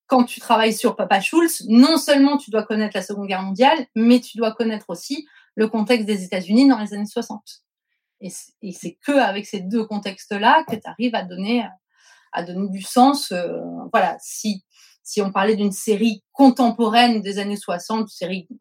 quand 0.07 0.24
tu 0.24 0.41
travailles 0.41 0.74
sur 0.74 0.97
Papa 0.97 1.20
Schulz, 1.20 1.64
non 1.68 1.97
seulement 1.97 2.36
tu 2.36 2.51
dois 2.51 2.64
connaître 2.64 2.97
la 2.97 3.03
Seconde 3.03 3.28
Guerre 3.28 3.43
mondiale, 3.43 3.86
mais 3.95 4.20
tu 4.20 4.36
dois 4.36 4.53
connaître 4.53 4.86
aussi 4.88 5.26
le 5.55 5.68
contexte 5.68 6.07
des 6.07 6.24
États-Unis 6.24 6.68
dans 6.68 6.78
les 6.78 6.95
années 6.95 7.07
60. 7.07 7.41
Et 8.20 8.30
c'est 8.72 8.99
que 9.07 9.12
avec 9.12 9.47
ces 9.47 9.61
deux 9.61 9.84
contextes-là 9.84 10.64
que 10.68 10.74
tu 10.74 10.82
arrives 10.84 11.14
à 11.14 11.22
donner, 11.22 11.64
à 12.32 12.43
donner 12.43 12.68
du 12.68 12.82
sens. 12.82 13.32
Euh, 13.32 13.61
voilà, 13.93 14.16
si, 14.20 14.64
si 15.03 15.22
on 15.22 15.32
parlait 15.32 15.57
d'une 15.57 15.72
série 15.72 16.22
contemporaine 16.32 17.22
des 17.22 17.38
années 17.38 17.57
60, 17.57 18.09
série 18.09 18.47
euh, 18.51 18.57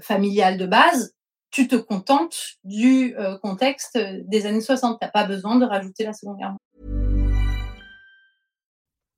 familiale 0.00 0.58
de 0.58 0.66
base, 0.66 1.12
tu 1.50 1.66
te 1.66 1.76
contentes 1.76 2.58
du 2.64 3.14
euh, 3.16 3.38
contexte 3.38 3.98
des 4.28 4.46
années 4.46 4.60
60. 4.60 4.98
Tu 4.98 5.04
n'as 5.04 5.10
pas 5.10 5.26
besoin 5.26 5.56
de 5.56 5.66
rajouter 5.66 6.04
la 6.04 6.12
Seconde 6.12 6.38
Guerre. 6.38 6.56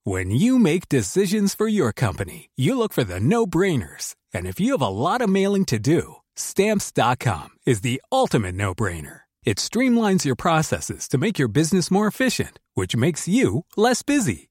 When 0.05 0.33
you 0.33 0.59
make 0.59 0.89
decisions 0.89 1.55
for 1.55 1.69
your 1.69 1.93
company, 1.93 2.51
you 2.57 2.77
look 2.77 2.93
for 2.93 3.05
the 3.05 3.21
no-brainers. 3.21 4.17
And 4.35 4.47
if 4.47 4.59
you 4.59 4.73
have 4.73 4.83
a 4.83 4.89
lot 4.89 5.21
of 5.21 5.29
mailing 5.29 5.65
to 5.67 5.79
do, 5.79 6.17
stamps.com 6.35 7.51
is 7.65 7.83
the 7.83 8.03
ultimate 8.11 8.57
no-brainer. 8.57 9.21
It 9.45 9.59
streamlines 9.59 10.25
your 10.25 10.35
processes 10.35 11.07
to 11.09 11.19
make 11.19 11.39
your 11.39 11.49
business 11.49 11.91
more 11.91 12.09
efficient, 12.09 12.59
which 12.75 12.97
makes 12.97 13.29
you 13.29 13.65
less 13.77 14.03
busy. 14.03 14.51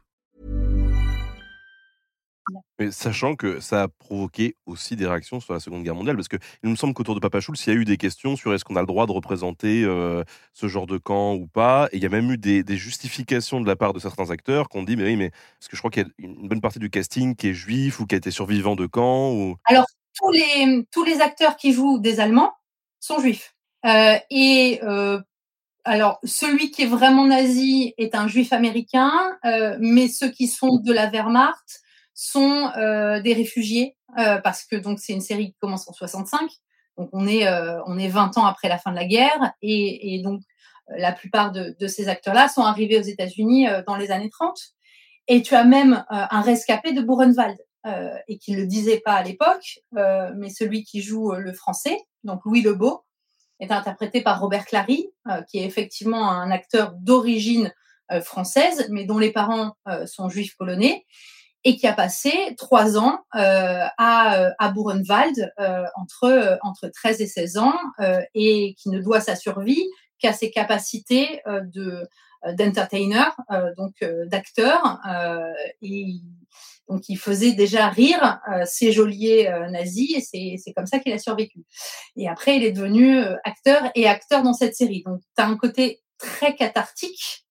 Mais 2.81 2.91
sachant 2.91 3.35
que 3.35 3.59
ça 3.59 3.83
a 3.83 3.87
provoqué 3.87 4.55
aussi 4.65 4.95
des 4.95 5.05
réactions 5.05 5.39
sur 5.39 5.53
la 5.53 5.59
Seconde 5.59 5.83
Guerre 5.83 5.93
mondiale, 5.93 6.15
parce 6.15 6.27
qu'il 6.27 6.39
me 6.63 6.75
semble 6.75 6.95
qu'autour 6.95 7.13
de 7.13 7.19
Papa 7.19 7.39
Schulz, 7.39 7.63
il 7.67 7.69
y 7.69 7.75
a 7.75 7.79
eu 7.79 7.85
des 7.85 7.97
questions 7.97 8.35
sur 8.35 8.55
est-ce 8.55 8.65
qu'on 8.65 8.75
a 8.75 8.79
le 8.79 8.87
droit 8.87 9.05
de 9.05 9.11
représenter 9.11 9.83
ce 10.53 10.67
genre 10.67 10.87
de 10.87 10.97
camp 10.97 11.35
ou 11.35 11.45
pas. 11.45 11.89
Et 11.91 11.97
il 11.97 12.03
y 12.03 12.07
a 12.07 12.09
même 12.09 12.31
eu 12.31 12.37
des, 12.39 12.77
justifications 12.77 13.61
de 13.61 13.67
la 13.67 13.75
part 13.75 13.93
de 13.93 13.99
certains 13.99 14.31
acteurs 14.31 14.67
qui 14.67 14.79
ont 14.79 14.83
dit, 14.83 14.95
mais 14.95 15.03
oui, 15.03 15.15
mais 15.15 15.29
parce 15.29 15.67
que 15.67 15.75
je 15.75 15.81
crois 15.81 15.91
qu'il 15.91 16.03
y 16.03 16.05
a 16.07 16.09
une 16.17 16.47
bonne 16.47 16.59
partie 16.59 16.79
du 16.79 16.89
casting 16.89 17.35
qui 17.35 17.49
est 17.49 17.53
juif 17.53 17.99
ou 17.99 18.07
qui 18.07 18.15
a 18.15 18.17
été 18.17 18.31
survivant 18.31 18.75
de 18.75 18.87
camp. 18.87 19.55
Alors, 19.65 19.85
tous 20.15 20.31
les, 20.31 20.83
tous 20.91 21.03
les 21.03 21.21
acteurs 21.21 21.57
qui 21.57 21.73
jouent 21.73 21.99
des 21.99 22.19
Allemands 22.19 22.53
sont 22.99 23.19
juifs. 23.19 23.53
Euh, 23.85 24.17
et 24.31 24.79
euh, 24.83 25.19
alors, 25.83 26.19
celui 26.23 26.71
qui 26.71 26.83
est 26.83 26.87
vraiment 26.87 27.25
nazi 27.25 27.93
est 27.97 28.15
un 28.15 28.27
juif 28.27 28.53
américain, 28.53 29.11
euh, 29.45 29.77
mais 29.79 30.07
ceux 30.07 30.29
qui 30.29 30.47
sont 30.47 30.77
de 30.77 30.93
la 30.93 31.09
Wehrmacht 31.09 31.81
sont 32.21 32.71
euh, 32.77 33.21
des 33.21 33.33
réfugiés, 33.33 33.95
euh, 34.17 34.37
parce 34.37 34.65
que 34.65 34.75
donc 34.75 34.99
c'est 34.99 35.13
une 35.13 35.21
série 35.21 35.51
qui 35.51 35.57
commence 35.59 35.87
en 35.89 35.93
65, 35.93 36.49
donc 36.97 37.09
on 37.13 37.27
est 37.27 37.47
on 37.87 37.97
est 37.97 38.09
20 38.09 38.37
ans 38.37 38.45
après 38.45 38.67
la 38.69 38.77
fin 38.77 38.91
de 38.91 38.95
la 38.95 39.05
guerre, 39.05 39.53
et, 39.61 40.21
donc 40.23 40.41
la 40.97 41.13
plupart 41.13 41.51
de, 41.51 41.87
ces 41.87 42.09
acteurs-là 42.09 42.49
sont 42.49 42.63
arrivés 42.63 42.99
aux 42.99 43.03
États-Unis 43.03 43.67
dans 43.87 43.95
les 43.95 44.11
années 44.11 44.29
30. 44.29 44.59
Et 45.27 45.41
tu 45.41 45.55
as 45.55 45.63
même 45.63 46.03
un 46.09 46.41
rescapé 46.41 46.91
de 46.91 47.01
Buchenwald, 47.01 47.57
et 48.27 48.37
qui 48.37 48.53
le 48.55 48.67
disait 48.67 48.99
pas 48.99 49.13
à 49.13 49.23
l'époque, 49.23 49.79
mais 49.93 50.49
celui 50.49 50.83
qui 50.83 51.01
joue 51.01 51.31
le 51.31 51.53
français, 51.53 51.97
donc 52.23 52.41
Louis 52.45 52.61
Lebeau, 52.61 53.05
est 53.61 53.71
interprété 53.71 54.21
par 54.21 54.41
Robert 54.41 54.65
Clary, 54.65 55.09
euh, 55.29 55.41
qui 55.43 55.59
est 55.59 55.65
effectivement 55.65 56.29
un 56.29 56.51
acteur 56.51 56.93
d'origine 56.93 57.73
euh, 58.11 58.19
française, 58.19 58.87
mais 58.89 59.05
dont 59.05 59.19
les 59.19 59.31
parents 59.31 59.75
euh, 59.87 60.05
sont 60.07 60.29
juifs 60.29 60.57
polonais, 60.57 61.05
et 61.63 61.75
qui 61.77 61.87
a 61.87 61.93
passé 61.93 62.55
trois 62.57 62.97
ans 62.97 63.19
à, 63.31 64.49
à 64.57 64.69
Buchenwald 64.71 65.53
entre, 65.95 66.59
entre 66.63 66.87
13 66.87 67.21
et 67.21 67.27
16 67.27 67.57
ans, 67.57 67.77
et 68.33 68.75
qui 68.77 68.89
ne 68.89 68.99
doit 68.99 69.21
sa 69.21 69.35
survie 69.35 69.85
qu'à 70.19 70.33
ses 70.33 70.51
capacités 70.51 71.41
de 71.47 72.07
d'entertainer, 72.57 73.29
donc 73.77 73.93
d'acteur, 74.27 74.99
et 75.83 76.21
donc, 76.91 77.07
il 77.07 77.17
faisait 77.17 77.53
déjà 77.53 77.87
rire 77.87 78.41
euh, 78.51 78.63
ces 78.65 78.91
geôliers 78.91 79.47
euh, 79.47 79.69
nazis 79.69 80.29
et 80.33 80.57
c'est 80.57 80.73
comme 80.73 80.87
ça 80.87 80.99
qu'il 80.99 81.13
a 81.13 81.17
survécu. 81.17 81.63
Et 82.17 82.27
après, 82.27 82.57
il 82.57 82.65
est 82.65 82.73
devenu 82.73 83.17
euh, 83.17 83.37
acteur 83.45 83.89
et 83.95 84.07
acteur 84.07 84.43
dans 84.43 84.53
cette 84.53 84.75
série. 84.75 85.01
Donc, 85.05 85.21
tu 85.37 85.41
as 85.41 85.47
un 85.47 85.55
côté 85.55 86.01
très 86.17 86.53
cathartique. 86.53 87.45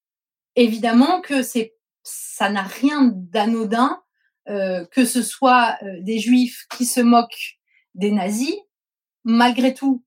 Évidemment 0.56 1.22
que 1.22 1.42
c'est 1.42 1.74
ça 2.02 2.50
n'a 2.50 2.62
rien 2.62 3.12
d'anodin 3.14 4.00
que 4.46 5.04
ce 5.04 5.22
soit 5.22 5.78
des 6.00 6.18
juifs 6.18 6.66
qui 6.76 6.84
se 6.84 7.00
moquent 7.00 7.60
des 7.94 8.10
nazis. 8.10 8.56
Malgré 9.22 9.74
tout, 9.74 10.02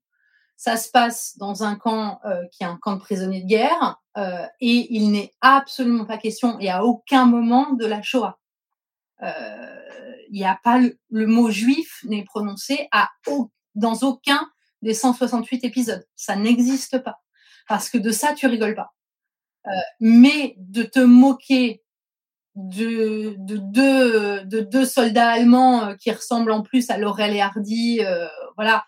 ça 0.56 0.76
se 0.76 0.90
passe 0.90 1.38
dans 1.38 1.62
un 1.64 1.76
camp 1.76 2.20
qui 2.52 2.62
est 2.62 2.66
un 2.66 2.76
camp 2.76 2.96
de 2.96 3.00
prisonniers 3.00 3.40
de 3.40 3.46
guerre 3.46 4.02
et 4.60 4.94
il 4.94 5.12
n'est 5.12 5.32
absolument 5.40 6.04
pas 6.04 6.18
question 6.18 6.58
et 6.60 6.68
à 6.68 6.84
aucun 6.84 7.24
moment 7.24 7.72
de 7.72 7.86
la 7.86 8.02
Shoah 8.02 8.38
il 10.34 10.38
n'y 10.40 10.44
a 10.44 10.58
pas 10.64 10.80
le, 10.80 11.26
mot 11.26 11.48
juif 11.48 12.00
n'est 12.04 12.24
prononcé 12.24 12.88
à, 12.90 13.08
dans 13.76 13.94
aucun 14.02 14.50
des 14.82 14.92
168 14.92 15.64
épisodes. 15.64 16.04
Ça 16.16 16.34
n'existe 16.34 16.98
pas. 16.98 17.22
Parce 17.68 17.88
que 17.88 17.98
de 17.98 18.10
ça, 18.10 18.34
tu 18.34 18.48
rigoles 18.48 18.74
pas. 18.74 18.92
Euh, 19.68 19.70
mais 20.00 20.56
de 20.58 20.82
te 20.82 20.98
moquer 20.98 21.83
de, 22.54 23.34
de, 23.38 23.56
deux, 23.56 24.44
de 24.44 24.60
deux 24.60 24.86
soldats 24.86 25.30
allemands 25.30 25.88
euh, 25.88 25.94
qui 25.94 26.10
ressemblent 26.10 26.52
en 26.52 26.62
plus 26.62 26.90
à 26.90 26.98
Laurel 26.98 27.34
et 27.34 27.40
Hardy, 27.40 28.00
euh, 28.04 28.26
voilà, 28.56 28.84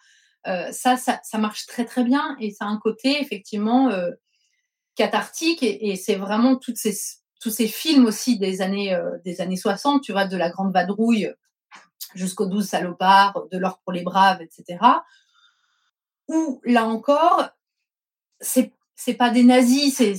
ça, 0.71 0.97
ça, 0.97 1.19
ça, 1.25 1.39
marche 1.39 1.67
très 1.67 1.85
très 1.85 2.05
bien 2.05 2.37
et 2.39 2.53
ça 2.53 2.67
a 2.67 2.69
un 2.69 2.79
côté 2.79 3.21
effectivement 3.21 3.91
cathartique 4.95 5.64
et, 5.64 5.97
c'est 5.97 6.14
vraiment 6.14 6.55
toutes 6.55 6.77
ces 6.77 6.95
tous 7.41 7.51
ces 7.51 7.69
films 7.69 8.07
aussi 8.07 8.39
des 8.39 8.62
années, 8.62 8.95
euh, 8.95 9.19
des 9.25 9.41
années 9.41 9.57
60, 9.57 10.03
tu 10.03 10.12
vois, 10.12 10.27
de 10.27 10.37
la 10.37 10.51
Grande 10.51 10.73
Vadrouille 10.73 11.33
jusqu'aux 12.14 12.47
Douze 12.47 12.67
Salopards, 12.67 13.47
de 13.53 13.59
l'or 13.59 13.79
pour 13.85 13.93
les 13.93 14.03
braves, 14.03 14.43
etc. 14.43 14.79
Où, 16.29 16.61
là 16.64 16.87
encore, 16.87 17.49
c'est, 18.41 18.73
c'est 18.95 19.14
pas 19.14 19.31
des 19.31 19.45
nazis, 19.45 19.95
c'est, 19.97 20.14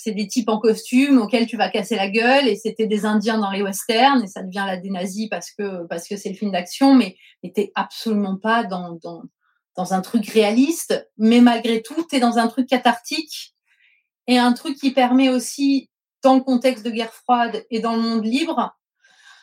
c'est 0.00 0.12
des 0.12 0.28
types 0.28 0.48
en 0.48 0.58
costume 0.58 1.18
auxquels 1.18 1.46
tu 1.46 1.56
vas 1.56 1.68
casser 1.68 1.96
la 1.96 2.08
gueule 2.08 2.46
et 2.46 2.54
c'était 2.54 2.86
des 2.86 3.04
Indiens 3.04 3.38
dans 3.38 3.50
les 3.50 3.62
westerns 3.62 4.22
et 4.22 4.28
ça 4.28 4.42
devient 4.42 4.64
là 4.66 4.76
des 4.76 4.90
nazis 4.90 5.28
parce 5.28 5.50
que, 5.50 5.86
parce 5.88 6.06
que 6.06 6.16
c'est 6.16 6.28
le 6.28 6.36
film 6.36 6.52
d'action, 6.52 6.94
mais 6.94 7.16
n'était 7.42 7.72
absolument 7.74 8.36
pas 8.36 8.62
dans, 8.62 8.98
dans, 9.02 9.22
dans 9.76 9.94
un 9.94 10.00
truc 10.00 10.28
réaliste. 10.28 11.08
Mais 11.16 11.40
malgré 11.40 11.82
tout, 11.82 12.06
tu 12.08 12.16
es 12.16 12.20
dans 12.20 12.38
un 12.38 12.46
truc 12.46 12.68
cathartique 12.68 13.56
et 14.28 14.38
un 14.38 14.52
truc 14.52 14.78
qui 14.78 14.92
permet 14.92 15.30
aussi 15.30 15.90
dans 16.22 16.36
le 16.36 16.42
contexte 16.42 16.84
de 16.84 16.90
guerre 16.90 17.12
froide 17.12 17.64
et 17.70 17.80
dans 17.80 17.96
le 17.96 18.02
monde 18.02 18.24
libre, 18.24 18.76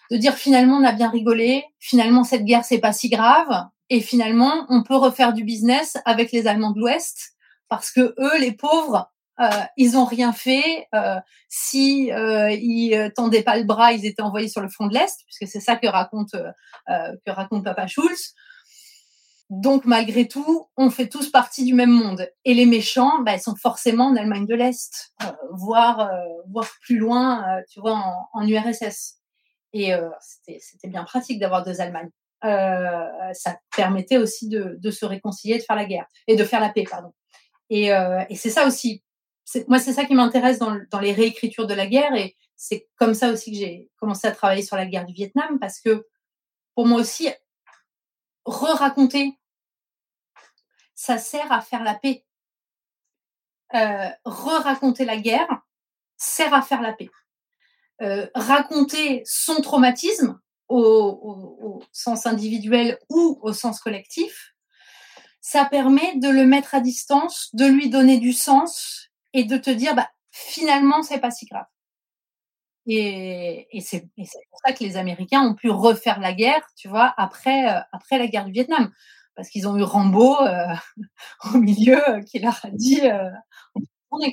de 0.09 0.17
dire 0.17 0.35
finalement 0.35 0.77
on 0.77 0.83
a 0.85 0.93
bien 0.93 1.09
rigolé, 1.09 1.65
finalement 1.79 2.23
cette 2.23 2.45
guerre 2.45 2.63
c'est 2.63 2.79
pas 2.79 2.93
si 2.93 3.09
grave. 3.09 3.65
Et 3.89 3.99
finalement 3.99 4.65
on 4.69 4.83
peut 4.83 4.95
refaire 4.95 5.33
du 5.33 5.43
business 5.43 5.97
avec 6.05 6.31
les 6.31 6.47
Allemands 6.47 6.71
de 6.71 6.79
l'Ouest 6.79 7.33
parce 7.67 7.91
que 7.91 8.15
eux 8.19 8.39
les 8.39 8.53
pauvres 8.53 9.11
ils 9.77 9.97
ont 9.97 10.05
rien 10.05 10.31
fait 10.31 10.87
euh, 10.95 11.17
si 11.49 12.11
euh, 12.11 12.51
ils 12.51 13.11
tendaient 13.15 13.43
pas 13.43 13.57
le 13.57 13.65
bras 13.65 13.91
ils 13.91 14.05
étaient 14.05 14.21
envoyés 14.21 14.47
sur 14.47 14.61
le 14.61 14.69
front 14.69 14.87
de 14.87 14.93
l'Est 14.93 15.19
puisque 15.25 15.51
c'est 15.51 15.59
ça 15.59 15.75
que 15.75 15.87
raconte 15.87 16.35
euh, 16.35 17.11
que 17.25 17.31
raconte 17.31 17.65
Papa 17.65 17.87
Schulz 17.87 18.33
donc, 19.49 19.85
malgré 19.85 20.27
tout, 20.27 20.69
on 20.75 20.89
fait 20.89 21.07
tous 21.07 21.29
partie 21.29 21.65
du 21.65 21.75
même 21.75 21.91
monde. 21.91 22.27
Et 22.45 22.55
les 22.55 22.65
méchants, 22.65 23.21
bah, 23.21 23.35
ils 23.35 23.41
sont 23.41 23.55
forcément 23.55 24.07
en 24.07 24.15
Allemagne 24.15 24.47
de 24.47 24.55
l'Est, 24.55 25.13
euh, 25.23 25.31
voire, 25.51 25.99
euh, 25.99 26.23
voire 26.49 26.67
plus 26.81 26.97
loin, 26.97 27.43
euh, 27.47 27.61
tu 27.69 27.79
vois, 27.79 27.93
en, 27.93 28.27
en 28.33 28.47
URSS. 28.47 29.19
Et 29.73 29.91
c'était 30.61 30.87
bien 30.87 31.03
pratique 31.03 31.37
d'avoir 31.37 31.65
deux 31.65 31.81
Allemagnes. 31.81 32.09
ça 32.41 33.57
permettait 33.75 34.17
aussi 34.17 34.47
de, 34.47 34.77
de, 34.79 34.89
se 34.89 35.05
réconcilier, 35.05 35.57
de 35.57 35.63
faire 35.63 35.75
la 35.75 35.83
guerre 35.83 36.05
et 36.27 36.37
de 36.37 36.45
faire 36.45 36.61
la 36.61 36.69
paix, 36.69 36.85
pardon. 36.89 37.11
Et, 37.69 37.87
et 37.87 38.35
c'est 38.35 38.49
ça 38.49 38.65
aussi 38.67 39.03
moi, 39.67 39.79
c'est 39.79 39.93
ça 39.93 40.05
qui 40.05 40.15
m'intéresse 40.15 40.59
dans, 40.59 40.71
le- 40.71 40.87
dans 40.91 40.99
les 40.99 41.13
réécritures 41.13 41.67
de 41.67 41.73
la 41.73 41.87
guerre 41.87 42.13
et 42.15 42.35
c'est 42.55 42.87
comme 42.95 43.13
ça 43.13 43.29
aussi 43.31 43.51
que 43.51 43.57
j'ai 43.57 43.91
commencé 43.97 44.27
à 44.27 44.31
travailler 44.31 44.63
sur 44.63 44.75
la 44.75 44.85
guerre 44.85 45.05
du 45.05 45.13
Vietnam 45.13 45.59
parce 45.59 45.79
que 45.79 46.07
pour 46.73 46.85
moi 46.87 46.99
aussi, 46.99 47.29
re-raconter, 48.45 49.37
ça 50.93 51.17
sert 51.17 51.51
à 51.51 51.61
faire 51.61 51.83
la 51.83 51.95
paix. 51.95 52.25
Euh, 53.73 54.09
re-raconter 54.23 55.05
la 55.05 55.17
guerre 55.17 55.61
sert 56.17 56.53
à 56.53 56.61
faire 56.61 56.81
la 56.81 56.93
paix. 56.93 57.09
Euh, 58.01 58.27
raconter 58.35 59.21
son 59.25 59.61
traumatisme 59.61 60.39
au, 60.67 60.79
au- 60.79 61.65
au 61.65 61.83
sens 61.91 62.25
individuel 62.25 62.97
ou 63.09 63.39
au 63.41 63.53
sens 63.53 63.79
collectif, 63.79 64.53
ça 65.41 65.65
permet 65.65 66.15
de 66.17 66.29
le 66.29 66.45
mettre 66.45 66.73
à 66.75 66.79
distance, 66.79 67.49
de 67.53 67.65
lui 67.65 67.89
donner 67.89 68.17
du 68.17 68.33
sens 68.33 69.04
et 69.35 69.43
de 69.43 69.57
te 69.57 69.69
dire, 69.69 69.93
bah, 69.95 70.09
finalement, 70.31 71.03
c'est 71.03 71.19
pas 71.19 71.29
si 71.29 71.45
grave. 71.45 71.65
Et, 72.87 73.67
c'est 73.81 74.07
pour 74.49 74.59
ça 74.65 74.73
que 74.73 74.83
les 74.83 74.95
Américains 74.95 75.41
ont 75.41 75.55
pu 75.55 75.69
refaire 75.69 76.19
la 76.19 76.33
guerre, 76.33 76.65
tu 76.77 76.87
vois, 76.87 77.13
après, 77.17 77.69
euh, 77.69 77.79
après 77.91 78.17
la 78.17 78.27
guerre 78.27 78.45
du 78.45 78.51
Vietnam. 78.51 78.91
Parce 79.35 79.49
qu'ils 79.49 79.67
ont 79.67 79.77
eu 79.77 79.83
Rambo 79.83 80.37
euh, 80.41 80.73
au 81.53 81.57
milieu 81.57 81.97
euh, 82.09 82.21
qui 82.21 82.39
leur 82.39 82.59
a 82.63 82.69
dit 82.71 83.01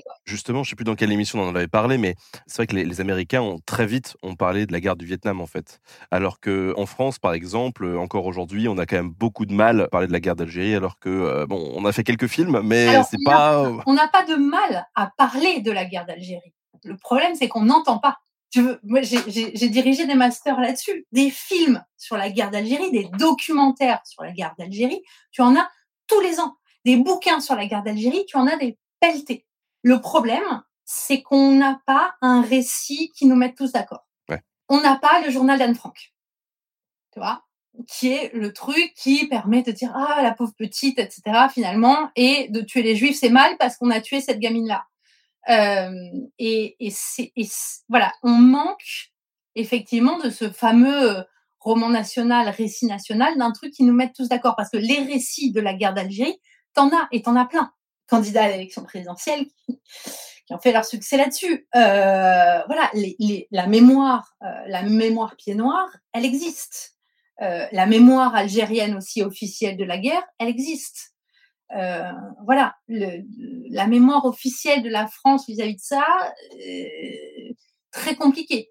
quoi. 0.04 0.14
Justement, 0.24 0.62
je 0.62 0.70
sais 0.70 0.76
plus 0.76 0.84
dans 0.84 0.94
quelle 0.94 1.12
émission 1.12 1.40
on 1.40 1.48
en 1.48 1.54
avait 1.54 1.68
parlé, 1.68 1.98
mais 1.98 2.14
c'est 2.46 2.56
vrai 2.56 2.66
que 2.66 2.76
les, 2.76 2.84
les 2.84 3.00
Américains 3.00 3.42
ont 3.42 3.58
très 3.64 3.86
vite 3.86 4.16
ont 4.22 4.34
parlé 4.36 4.66
de 4.66 4.72
la 4.72 4.80
guerre 4.80 4.96
du 4.96 5.06
Vietnam 5.06 5.40
en 5.40 5.46
fait, 5.46 5.80
alors 6.10 6.40
que 6.40 6.72
en 6.76 6.86
France, 6.86 7.18
par 7.18 7.32
exemple, 7.34 7.86
encore 7.96 8.26
aujourd'hui, 8.26 8.68
on 8.68 8.78
a 8.78 8.86
quand 8.86 8.96
même 8.96 9.10
beaucoup 9.10 9.46
de 9.46 9.52
mal 9.52 9.82
à 9.82 9.88
parler 9.88 10.06
de 10.06 10.12
la 10.12 10.20
guerre 10.20 10.36
d'Algérie, 10.36 10.74
alors 10.74 10.98
que 10.98 11.08
euh, 11.08 11.46
bon, 11.46 11.72
on 11.74 11.84
a 11.84 11.92
fait 11.92 12.04
quelques 12.04 12.28
films, 12.28 12.60
mais 12.64 13.02
c'est 13.04 13.16
a- 13.26 13.30
pas. 13.30 13.72
On 13.86 13.94
n'a 13.94 14.08
pas 14.08 14.24
de 14.24 14.36
mal 14.36 14.86
à 14.94 15.10
parler 15.16 15.60
de 15.60 15.70
la 15.70 15.84
guerre 15.84 16.06
d'Algérie. 16.06 16.52
Le 16.84 16.96
problème, 16.96 17.34
c'est 17.34 17.48
qu'on 17.48 17.64
n'entend 17.64 17.98
pas. 17.98 18.18
J'ai 18.54 19.68
dirigé 19.70 20.06
des 20.06 20.14
masters 20.14 20.60
là-dessus, 20.60 21.06
des 21.12 21.30
films 21.30 21.82
sur 21.96 22.16
la 22.16 22.28
guerre 22.30 22.50
d'Algérie, 22.50 22.90
des 22.90 23.08
documentaires 23.18 24.00
sur 24.04 24.22
la 24.22 24.32
guerre 24.32 24.54
d'Algérie. 24.58 25.02
Tu 25.30 25.40
en 25.40 25.56
as 25.56 25.68
tous 26.06 26.20
les 26.20 26.38
ans. 26.40 26.56
Des 26.84 26.96
bouquins 26.96 27.40
sur 27.40 27.54
la 27.54 27.66
guerre 27.66 27.82
d'Algérie, 27.82 28.24
tu 28.26 28.36
en 28.36 28.46
as 28.46 28.56
des 28.56 28.76
pelletés. 29.00 29.46
Le 29.82 30.00
problème, 30.00 30.62
c'est 30.84 31.22
qu'on 31.22 31.52
n'a 31.52 31.80
pas 31.86 32.14
un 32.20 32.42
récit 32.42 33.10
qui 33.16 33.26
nous 33.26 33.36
mette 33.36 33.56
tous 33.56 33.72
d'accord. 33.72 34.06
Ouais. 34.28 34.42
On 34.68 34.80
n'a 34.80 34.96
pas 34.96 35.20
le 35.24 35.30
journal 35.30 35.58
d'Anne 35.58 35.74
Frank. 35.74 36.12
Tu 37.12 37.18
vois? 37.20 37.44
Qui 37.88 38.08
est 38.12 38.32
le 38.34 38.52
truc 38.52 38.92
qui 38.96 39.26
permet 39.28 39.62
de 39.62 39.72
dire 39.72 39.92
ah 39.94 40.20
la 40.22 40.32
pauvre 40.32 40.52
petite 40.58 40.98
etc 40.98 41.22
finalement 41.52 42.10
et 42.16 42.48
de 42.50 42.60
tuer 42.60 42.82
les 42.82 42.94
juifs 42.96 43.16
c'est 43.18 43.30
mal 43.30 43.56
parce 43.58 43.78
qu'on 43.78 43.90
a 43.90 44.02
tué 44.02 44.20
cette 44.20 44.40
gamine 44.40 44.68
là 44.68 44.84
et, 46.38 46.76
et 46.78 46.90
c'est 46.90 47.32
et 47.34 47.44
c'est- 47.44 47.82
voilà 47.88 48.12
on 48.22 48.30
manque 48.32 49.10
effectivement 49.54 50.18
de 50.18 50.28
ce 50.28 50.50
fameux 50.50 51.18
euh, 51.18 51.22
roman 51.60 51.88
national 51.88 52.48
récit 52.50 52.84
national 52.86 53.38
d'un 53.38 53.52
truc 53.52 53.72
qui 53.72 53.84
nous 53.84 53.94
mette 53.94 54.14
tous 54.14 54.28
d'accord 54.28 54.54
parce 54.54 54.70
que 54.70 54.76
les 54.76 54.98
récits 55.00 55.50
de 55.52 55.60
la 55.62 55.72
guerre 55.72 55.94
d'Algérie 55.94 56.38
t'en 56.74 56.88
as 56.90 57.08
et 57.10 57.22
t'en 57.22 57.36
as 57.36 57.46
plein 57.46 57.72
candidats 58.12 58.44
à 58.44 58.48
l'élection 58.48 58.84
présidentielle 58.84 59.46
qui, 60.46 60.54
ont 60.54 60.58
fait 60.58 60.72
leur 60.72 60.84
succès 60.84 61.16
là-dessus 61.16 61.66
Euh, 61.74 62.60
voilà 62.66 62.90
la 63.50 63.66
mémoire 63.66 64.34
euh, 64.42 64.46
la 64.66 64.82
mémoire 64.82 65.34
pied 65.36 65.54
noir 65.54 65.88
elle 66.12 66.26
existe 66.26 66.92
euh, 67.42 67.66
la 67.72 67.86
mémoire 67.86 68.34
algérienne 68.36 68.94
aussi 68.94 69.22
officielle 69.22 69.76
de 69.76 69.84
la 69.84 69.98
guerre, 69.98 70.22
elle 70.38 70.48
existe. 70.48 71.14
Euh, 71.74 72.12
voilà, 72.44 72.76
la 72.88 73.86
mémoire 73.86 74.26
officielle 74.26 74.82
de 74.82 74.90
la 74.90 75.06
France 75.08 75.46
vis-à-vis 75.46 75.76
de 75.76 75.80
ça, 75.80 76.04
très 77.90 78.14
compliqué. 78.14 78.70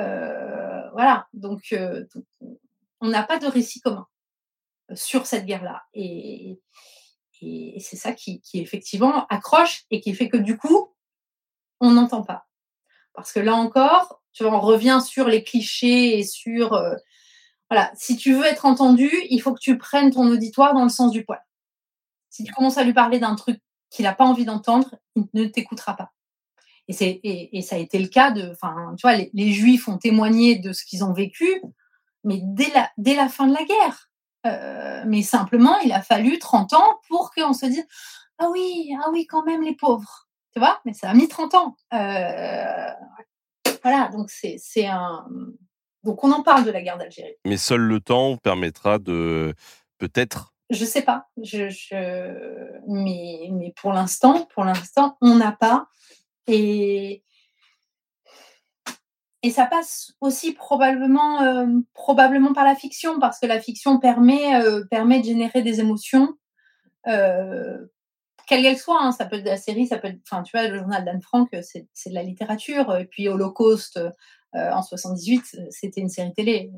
Euh, 0.00 0.90
voilà, 0.92 1.28
donc, 1.32 1.72
donc, 1.72 2.24
on 3.00 3.08
n'a 3.08 3.22
pas 3.22 3.38
de 3.38 3.46
récit 3.46 3.80
commun 3.80 4.06
sur 4.94 5.26
cette 5.26 5.46
guerre-là. 5.46 5.82
Et, 5.94 6.60
et 7.42 7.80
c'est 7.80 7.96
ça 7.96 8.12
qui, 8.12 8.40
qui 8.40 8.60
effectivement 8.60 9.26
accroche 9.28 9.84
et 9.90 10.00
qui 10.00 10.14
fait 10.14 10.28
que 10.28 10.36
du 10.36 10.56
coup, 10.56 10.94
on 11.80 11.92
n'entend 11.92 12.22
pas. 12.22 12.46
Parce 13.14 13.32
que 13.32 13.40
là 13.40 13.54
encore, 13.54 14.22
tu 14.32 14.44
vois, 14.44 14.54
on 14.54 14.60
revient 14.60 15.00
sur 15.04 15.28
les 15.28 15.42
clichés 15.42 16.18
et 16.18 16.24
sur 16.24 16.74
euh, 16.74 16.94
voilà, 17.70 17.90
si 17.94 18.16
tu 18.16 18.34
veux 18.34 18.44
être 18.44 18.66
entendu, 18.66 19.10
il 19.30 19.40
faut 19.40 19.54
que 19.54 19.60
tu 19.60 19.78
prennes 19.78 20.10
ton 20.10 20.28
auditoire 20.28 20.74
dans 20.74 20.82
le 20.82 20.88
sens 20.90 21.12
du 21.12 21.24
poil. 21.24 21.40
Si 22.28 22.44
tu 22.44 22.52
commences 22.52 22.78
à 22.78 22.84
lui 22.84 22.92
parler 22.92 23.18
d'un 23.18 23.34
truc 23.34 23.60
qu'il 23.90 24.04
n'a 24.04 24.14
pas 24.14 24.24
envie 24.24 24.44
d'entendre, 24.44 24.96
il 25.16 25.26
ne 25.34 25.44
t'écoutera 25.46 25.96
pas. 25.96 26.12
Et, 26.88 26.92
c'est, 26.92 27.20
et, 27.22 27.56
et 27.56 27.62
ça 27.62 27.76
a 27.76 27.78
été 27.78 27.98
le 27.98 28.08
cas 28.08 28.32
de, 28.32 28.50
enfin, 28.50 28.94
tu 28.98 29.02
vois, 29.02 29.16
les, 29.16 29.30
les 29.32 29.52
Juifs 29.52 29.86
ont 29.88 29.98
témoigné 29.98 30.58
de 30.58 30.72
ce 30.72 30.84
qu'ils 30.84 31.04
ont 31.04 31.12
vécu, 31.12 31.62
mais 32.24 32.40
dès 32.42 32.70
la, 32.74 32.90
dès 32.98 33.14
la 33.14 33.28
fin 33.28 33.46
de 33.46 33.54
la 33.54 33.64
guerre. 33.64 34.09
Euh, 34.46 35.02
mais 35.06 35.22
simplement, 35.22 35.78
il 35.80 35.92
a 35.92 36.02
fallu 36.02 36.38
30 36.38 36.72
ans 36.72 37.00
pour 37.08 37.32
qu'on 37.32 37.52
se 37.52 37.66
dise, 37.66 37.86
ah 38.38 38.48
oui, 38.50 38.90
ah 39.02 39.08
oui, 39.12 39.26
quand 39.26 39.44
même, 39.44 39.62
les 39.62 39.74
pauvres. 39.74 40.28
Tu 40.52 40.58
vois, 40.58 40.80
mais 40.84 40.94
ça 40.94 41.10
a 41.10 41.14
mis 41.14 41.28
30 41.28 41.54
ans. 41.54 41.76
Euh, 41.92 42.90
voilà, 43.82 44.08
donc 44.08 44.30
c'est, 44.30 44.86
un. 44.86 45.26
Donc 46.02 46.24
on 46.24 46.32
en 46.32 46.42
parle 46.42 46.64
de 46.64 46.70
la 46.70 46.82
guerre 46.82 46.98
d'Algérie. 46.98 47.36
Mais 47.44 47.56
seul 47.56 47.80
le 47.80 48.00
temps 48.00 48.36
permettra 48.36 48.98
de 48.98 49.54
peut-être. 49.98 50.54
Je 50.70 50.84
sais 50.84 51.02
pas. 51.02 51.28
Je, 51.42 51.68
je... 51.68 52.80
Mais, 52.88 53.48
mais 53.52 53.72
pour 53.76 53.92
l'instant, 53.92 54.48
pour 54.54 54.64
l'instant, 54.64 55.16
on 55.20 55.36
n'a 55.36 55.52
pas. 55.52 55.86
Et, 56.46 57.22
et 59.42 59.50
ça 59.50 59.64
passe 59.66 60.12
aussi 60.20 60.52
probablement, 60.52 61.42
euh, 61.42 61.66
probablement 61.94 62.52
par 62.52 62.64
la 62.64 62.74
fiction, 62.74 63.18
parce 63.18 63.38
que 63.38 63.46
la 63.46 63.60
fiction 63.60 63.98
permet, 63.98 64.62
euh, 64.62 64.84
permet 64.84 65.20
de 65.20 65.24
générer 65.24 65.62
des 65.62 65.80
émotions, 65.80 66.34
euh, 67.06 67.78
quelle 68.46 68.62
qu'elle 68.62 68.76
soit. 68.76 69.02
Hein. 69.02 69.12
Ça 69.12 69.24
peut 69.24 69.36
être 69.36 69.44
de 69.44 69.48
la 69.48 69.56
série, 69.56 69.86
ça 69.86 69.98
peut 69.98 70.08
être. 70.08 70.20
Enfin, 70.30 70.42
tu 70.42 70.56
vois, 70.56 70.68
le 70.68 70.78
journal 70.78 71.04
d'Anne 71.04 71.22
Frank, 71.22 71.48
c'est 71.62 71.88
c'est 71.94 72.10
de 72.10 72.14
la 72.14 72.22
littérature. 72.22 72.94
Et 72.96 73.06
puis 73.06 73.28
Holocauste, 73.28 73.98
en 74.52 74.82
78, 74.82 75.42
euh, 75.54 75.66
c'était 75.70 76.00
une 76.00 76.08
série 76.10 76.34
télé. 76.34 76.70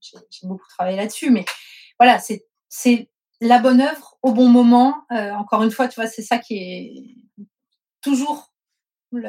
J'ai 0.00 0.46
beaucoup 0.46 0.68
travaillé 0.68 0.96
là-dessus. 0.96 1.30
Mais 1.30 1.44
voilà, 1.98 2.20
c'est 2.20 2.46
c'est 2.68 3.10
la 3.40 3.58
bonne 3.58 3.80
œuvre 3.80 4.18
au 4.22 4.32
bon 4.32 4.48
moment. 4.48 5.04
Encore 5.10 5.62
une 5.64 5.70
fois, 5.70 5.88
tu 5.88 5.96
vois, 5.96 6.06
c'est 6.08 6.22
ça 6.22 6.38
qui 6.38 6.56
est 6.56 7.48
toujours 8.02 8.52
le, 9.10 9.28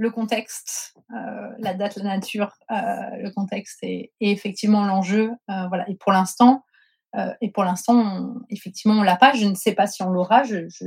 le 0.00 0.10
contexte, 0.10 0.94
euh, 1.14 1.48
la 1.58 1.74
date, 1.74 1.96
la 1.96 2.04
nature, 2.04 2.52
euh, 2.70 2.76
le 3.22 3.30
contexte 3.30 3.78
et, 3.82 4.12
et 4.20 4.30
effectivement 4.30 4.86
l'enjeu. 4.86 5.30
Euh, 5.50 5.68
voilà. 5.68 5.84
Et 5.90 5.94
pour 5.94 6.12
l'instant, 6.12 6.64
et 7.40 7.50
pour 7.50 7.64
l'instant, 7.64 7.96
on- 7.98 8.40
effectivement, 8.50 8.94
on 8.94 9.02
l'a 9.02 9.16
pas. 9.16 9.32
Je 9.34 9.44
ne 9.44 9.56
sais 9.56 9.74
pas 9.74 9.86
si 9.88 10.02
on 10.02 10.10
l'aura. 10.10 10.44
Je, 10.44 10.68
je, 10.68 10.86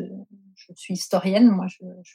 je 0.56 0.68
suis 0.76 0.94
historienne, 0.96 1.50
moi, 1.50 1.68
je, 1.68 1.84
je 2.04 2.14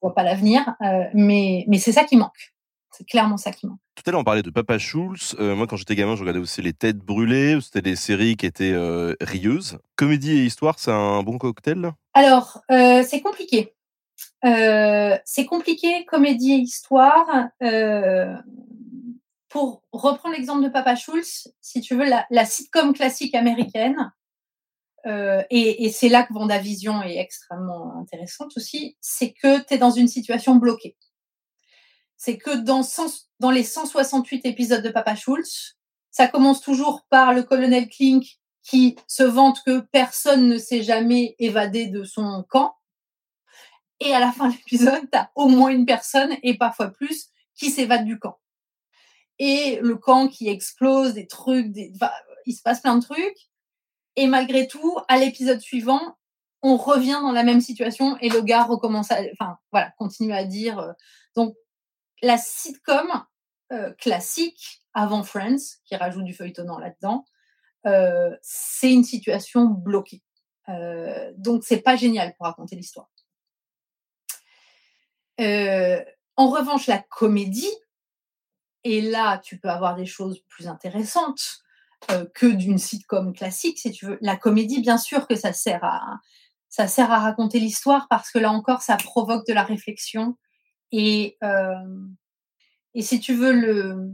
vois 0.00 0.14
pas 0.14 0.22
l'avenir, 0.22 0.74
mais, 1.12 1.64
mais 1.68 1.78
c'est 1.78 1.92
ça 1.92 2.04
qui 2.04 2.16
manque. 2.16 2.54
C'est 2.92 3.04
clairement 3.06 3.36
ça 3.36 3.52
qui 3.52 3.66
manque. 3.66 3.78
Tout 3.94 4.02
à 4.06 4.10
l'heure, 4.10 4.20
on 4.22 4.24
parlait 4.24 4.42
de 4.42 4.48
Papa 4.50 4.78
Schulz. 4.78 5.36
Euh, 5.38 5.54
moi, 5.54 5.66
quand 5.66 5.76
j'étais 5.76 5.94
gamin, 5.94 6.16
je 6.16 6.20
regardais 6.20 6.40
aussi 6.40 6.62
Les 6.62 6.72
Têtes 6.72 6.96
Brûlées. 6.96 7.60
C'était 7.60 7.82
des 7.82 7.94
séries 7.94 8.36
qui 8.36 8.46
étaient 8.46 8.72
euh, 8.72 9.14
rieuses. 9.20 9.78
Comédie 9.96 10.32
et 10.32 10.44
histoire, 10.46 10.78
c'est 10.78 10.92
un 10.92 11.22
bon 11.22 11.36
cocktail? 11.36 11.92
Alors, 12.14 12.62
euh, 12.70 13.02
c'est 13.06 13.20
compliqué. 13.20 13.75
Euh, 14.44 15.18
c'est 15.24 15.46
compliqué, 15.46 16.04
comédie 16.06 16.52
et 16.52 16.58
histoire. 16.58 17.48
Euh, 17.62 18.34
pour 19.48 19.82
reprendre 19.92 20.34
l'exemple 20.34 20.64
de 20.64 20.68
Papa 20.68 20.96
Schulz, 20.96 21.52
si 21.60 21.80
tu 21.80 21.94
veux, 21.94 22.04
la, 22.04 22.44
sitcom 22.44 22.92
classique 22.92 23.34
américaine, 23.34 24.12
euh, 25.06 25.42
et, 25.50 25.90
c'est 25.90 26.08
là 26.08 26.24
que 26.24 26.32
Vendavision 26.34 27.02
est 27.02 27.16
extrêmement 27.16 27.96
intéressante 27.96 28.52
aussi, 28.56 28.96
c'est 29.00 29.32
que 29.32 29.64
tu 29.64 29.74
es 29.74 29.78
dans 29.78 29.92
une 29.92 30.08
situation 30.08 30.56
bloquée. 30.56 30.96
C'est 32.16 32.38
que 32.38 32.56
dans, 32.56 32.82
100 32.82 33.28
dans 33.40 33.50
les 33.50 33.62
168 33.62 34.46
épisodes 34.46 34.82
de 34.82 34.90
Papa 34.90 35.14
Schulz, 35.14 35.76
ça 36.10 36.26
commence 36.28 36.60
toujours 36.60 37.06
par 37.08 37.32
le 37.32 37.42
colonel 37.42 37.88
Klink 37.88 38.24
qui 38.62 38.96
se 39.06 39.22
vante 39.22 39.62
que 39.64 39.80
personne 39.92 40.48
ne 40.48 40.58
s'est 40.58 40.82
jamais 40.82 41.36
évadé 41.38 41.86
de 41.86 42.04
son 42.04 42.44
camp. 42.48 42.74
Et 44.00 44.12
à 44.12 44.20
la 44.20 44.32
fin 44.32 44.48
de 44.48 44.54
l'épisode, 44.54 45.10
tu 45.10 45.18
as 45.18 45.30
au 45.34 45.48
moins 45.48 45.70
une 45.70 45.86
personne, 45.86 46.36
et 46.42 46.56
parfois 46.56 46.88
plus, 46.88 47.28
qui 47.54 47.70
s'évade 47.70 48.04
du 48.04 48.18
camp. 48.18 48.38
Et 49.38 49.78
le 49.82 49.96
camp 49.96 50.28
qui 50.28 50.48
explose, 50.48 51.14
des 51.14 51.26
trucs, 51.26 51.74
il 52.46 52.54
se 52.54 52.62
passe 52.62 52.80
plein 52.80 52.96
de 52.96 53.02
trucs. 53.02 53.48
Et 54.16 54.26
malgré 54.26 54.66
tout, 54.66 54.98
à 55.08 55.18
l'épisode 55.18 55.60
suivant, 55.60 56.16
on 56.62 56.76
revient 56.76 57.18
dans 57.22 57.32
la 57.32 57.42
même 57.42 57.60
situation 57.60 58.16
et 58.18 58.28
le 58.28 58.40
gars 58.40 58.64
recommence 58.64 59.10
à, 59.12 59.20
enfin, 59.32 59.58
voilà, 59.72 59.92
continue 59.98 60.32
à 60.32 60.44
dire. 60.44 60.78
euh, 60.78 60.92
donc, 61.34 61.54
la 62.22 62.38
sitcom 62.38 63.24
euh, 63.72 63.92
classique 63.92 64.82
avant 64.94 65.22
Friends, 65.22 65.76
qui 65.84 65.96
rajoute 65.96 66.24
du 66.24 66.32
feuilletonnant 66.32 66.78
là-dedans, 66.78 67.26
euh, 67.86 68.34
c'est 68.42 68.92
une 68.92 69.04
situation 69.04 69.66
bloquée. 69.66 70.22
Donc, 71.36 71.62
c'est 71.62 71.82
pas 71.82 71.94
génial 71.94 72.34
pour 72.34 72.46
raconter 72.46 72.74
l'histoire. 72.74 73.08
Euh, 75.40 76.02
en 76.36 76.48
revanche, 76.48 76.86
la 76.86 76.98
comédie, 76.98 77.72
et 78.84 79.00
là, 79.00 79.38
tu 79.38 79.58
peux 79.58 79.68
avoir 79.68 79.96
des 79.96 80.06
choses 80.06 80.40
plus 80.48 80.68
intéressantes 80.68 81.58
euh, 82.10 82.24
que 82.34 82.46
d'une 82.46 82.78
sitcom 82.78 83.32
classique, 83.32 83.78
si 83.78 83.90
tu 83.90 84.06
veux. 84.06 84.18
La 84.20 84.36
comédie, 84.36 84.80
bien 84.80 84.98
sûr 84.98 85.26
que 85.26 85.34
ça 85.34 85.52
sert 85.52 85.82
à, 85.82 86.20
ça 86.68 86.86
sert 86.86 87.10
à 87.10 87.18
raconter 87.18 87.58
l'histoire 87.58 88.06
parce 88.08 88.30
que 88.30 88.38
là 88.38 88.52
encore, 88.52 88.82
ça 88.82 88.96
provoque 88.96 89.46
de 89.46 89.52
la 89.52 89.64
réflexion. 89.64 90.36
Et, 90.92 91.36
euh, 91.42 92.06
et 92.94 93.02
si 93.02 93.18
tu 93.18 93.34
veux, 93.34 93.52
le, 93.52 94.12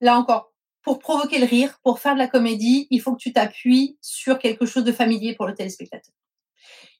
là 0.00 0.16
encore, 0.16 0.52
pour 0.82 0.98
provoquer 0.98 1.38
le 1.38 1.46
rire, 1.46 1.78
pour 1.82 2.00
faire 2.00 2.14
de 2.14 2.18
la 2.18 2.28
comédie, 2.28 2.86
il 2.90 3.00
faut 3.00 3.14
que 3.14 3.20
tu 3.20 3.32
t'appuies 3.32 3.98
sur 4.00 4.38
quelque 4.38 4.66
chose 4.66 4.84
de 4.84 4.92
familier 4.92 5.34
pour 5.34 5.46
le 5.46 5.54
téléspectateur. 5.54 6.14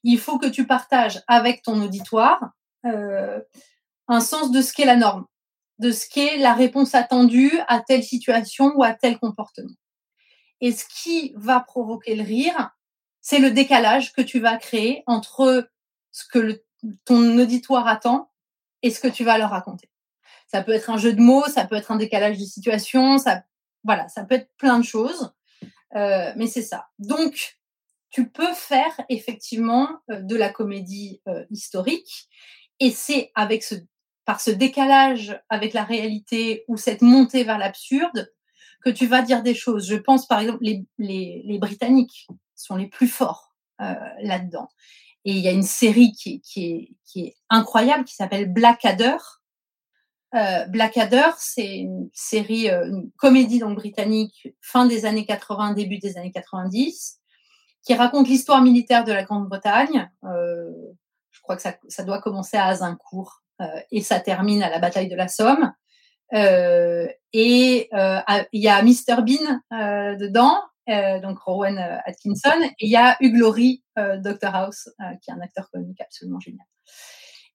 Il 0.03 0.19
faut 0.19 0.37
que 0.37 0.47
tu 0.47 0.65
partages 0.65 1.21
avec 1.27 1.61
ton 1.63 1.81
auditoire 1.81 2.51
euh, 2.85 3.41
un 4.07 4.21
sens 4.21 4.51
de 4.51 4.61
ce 4.61 4.73
qu'est 4.73 4.85
la 4.85 4.95
norme, 4.95 5.25
de 5.79 5.91
ce 5.91 6.07
qu'est 6.07 6.37
la 6.37 6.53
réponse 6.53 6.95
attendue 6.95 7.51
à 7.67 7.79
telle 7.81 8.03
situation 8.03 8.73
ou 8.75 8.83
à 8.83 8.93
tel 8.93 9.19
comportement. 9.19 9.75
Et 10.61 10.71
ce 10.71 10.85
qui 10.85 11.33
va 11.35 11.59
provoquer 11.59 12.15
le 12.15 12.23
rire, 12.23 12.71
c'est 13.21 13.39
le 13.39 13.51
décalage 13.51 14.13
que 14.13 14.21
tu 14.21 14.39
vas 14.39 14.57
créer 14.57 15.03
entre 15.07 15.69
ce 16.11 16.25
que 16.25 16.63
ton 17.05 17.37
auditoire 17.37 17.87
attend 17.87 18.31
et 18.81 18.91
ce 18.91 18.99
que 18.99 19.07
tu 19.07 19.23
vas 19.23 19.37
leur 19.37 19.51
raconter. 19.51 19.89
Ça 20.47 20.63
peut 20.63 20.71
être 20.71 20.89
un 20.89 20.97
jeu 20.97 21.13
de 21.13 21.21
mots, 21.21 21.45
ça 21.47 21.65
peut 21.65 21.75
être 21.75 21.91
un 21.91 21.97
décalage 21.97 22.37
de 22.37 22.45
situation, 22.45 23.17
ça, 23.17 23.43
peut 23.85 24.35
être 24.35 24.49
plein 24.57 24.79
de 24.79 24.85
choses, 24.85 25.33
euh, 25.95 26.33
mais 26.35 26.47
c'est 26.47 26.63
ça. 26.63 26.87
Donc, 26.97 27.59
tu 28.09 28.29
peux 28.29 28.53
faire 28.53 28.99
effectivement 29.09 29.89
euh, 30.09 30.21
de 30.21 30.35
la 30.35 30.49
comédie 30.49 31.21
historique, 31.51 32.29
et 32.79 32.91
c'est 32.91 33.31
avec 33.35 33.63
ce, 33.63 33.75
par 34.25 34.41
ce 34.41 34.51
décalage 34.51 35.39
avec 35.49 35.73
la 35.73 35.83
réalité 35.83 36.63
ou 36.67 36.77
cette 36.77 37.01
montée 37.01 37.43
vers 37.43 37.57
l'absurde 37.57 38.31
que 38.83 38.89
tu 38.89 39.07
vas 39.07 39.21
dire 39.21 39.43
des 39.43 39.55
choses. 39.55 39.87
Je 39.87 39.95
pense 39.95 40.27
par 40.27 40.39
exemple 40.39 40.59
les, 40.61 40.85
les, 40.97 41.41
les 41.45 41.57
Britanniques 41.57 42.27
sont 42.55 42.75
les 42.75 42.87
plus 42.87 43.07
forts 43.07 43.55
euh, 43.81 43.93
là-dedans. 44.21 44.69
Et 45.25 45.31
il 45.31 45.39
y 45.39 45.47
a 45.47 45.51
une 45.51 45.63
série 45.63 46.13
qui, 46.13 46.41
qui, 46.41 46.65
est, 46.65 46.91
qui 47.05 47.25
est 47.25 47.35
incroyable 47.49 48.05
qui 48.05 48.15
s'appelle 48.15 48.51
Blackadder. 48.51 49.17
Euh, 50.35 50.65
Blackadder, 50.67 51.31
c'est 51.37 51.77
une 51.77 52.09
série, 52.13 52.69
euh, 52.69 52.87
une 52.87 53.11
comédie 53.17 53.59
donc 53.59 53.77
britannique, 53.77 54.49
fin 54.61 54.85
des 54.85 55.05
années 55.05 55.25
80, 55.25 55.73
début 55.73 55.97
des 55.97 56.17
années 56.17 56.31
90, 56.31 57.19
qui 57.83 57.93
raconte 57.95 58.27
l'histoire 58.27 58.61
militaire 58.61 59.03
de 59.03 59.11
la 59.11 59.23
Grande-Bretagne. 59.23 60.09
Euh, 60.23 60.71
crois 61.55 61.55
que 61.55 61.79
ça, 61.87 62.03
doit 62.03 62.21
commencer 62.21 62.57
à 62.57 62.65
Azincourt 62.65 63.41
euh, 63.61 63.65
et 63.91 64.01
ça 64.01 64.19
termine 64.19 64.63
à 64.63 64.69
la 64.69 64.79
bataille 64.79 65.09
de 65.09 65.15
la 65.15 65.27
Somme. 65.27 65.73
Euh, 66.33 67.07
et 67.33 67.89
il 68.53 68.61
y 68.61 68.67
a 68.67 68.81
Mr 68.83 69.23
Bean 69.23 69.61
dedans 69.71 70.59
euh, 70.89 71.19
donc 71.19 71.39
Rowan 71.39 71.77
euh, 71.77 71.97
Atkinson, 72.05 72.61
et 72.63 72.85
il 72.85 72.89
y 72.89 72.95
a 72.95 73.15
Hugh 73.19 73.37
Laurie, 73.37 73.83
euh, 73.99 74.17
Dr 74.17 74.55
House, 74.55 74.89
qui 75.21 75.29
est 75.29 75.33
un 75.33 75.41
acteur 75.41 75.69
comique 75.69 76.01
absolument 76.01 76.39
génial. 76.39 76.65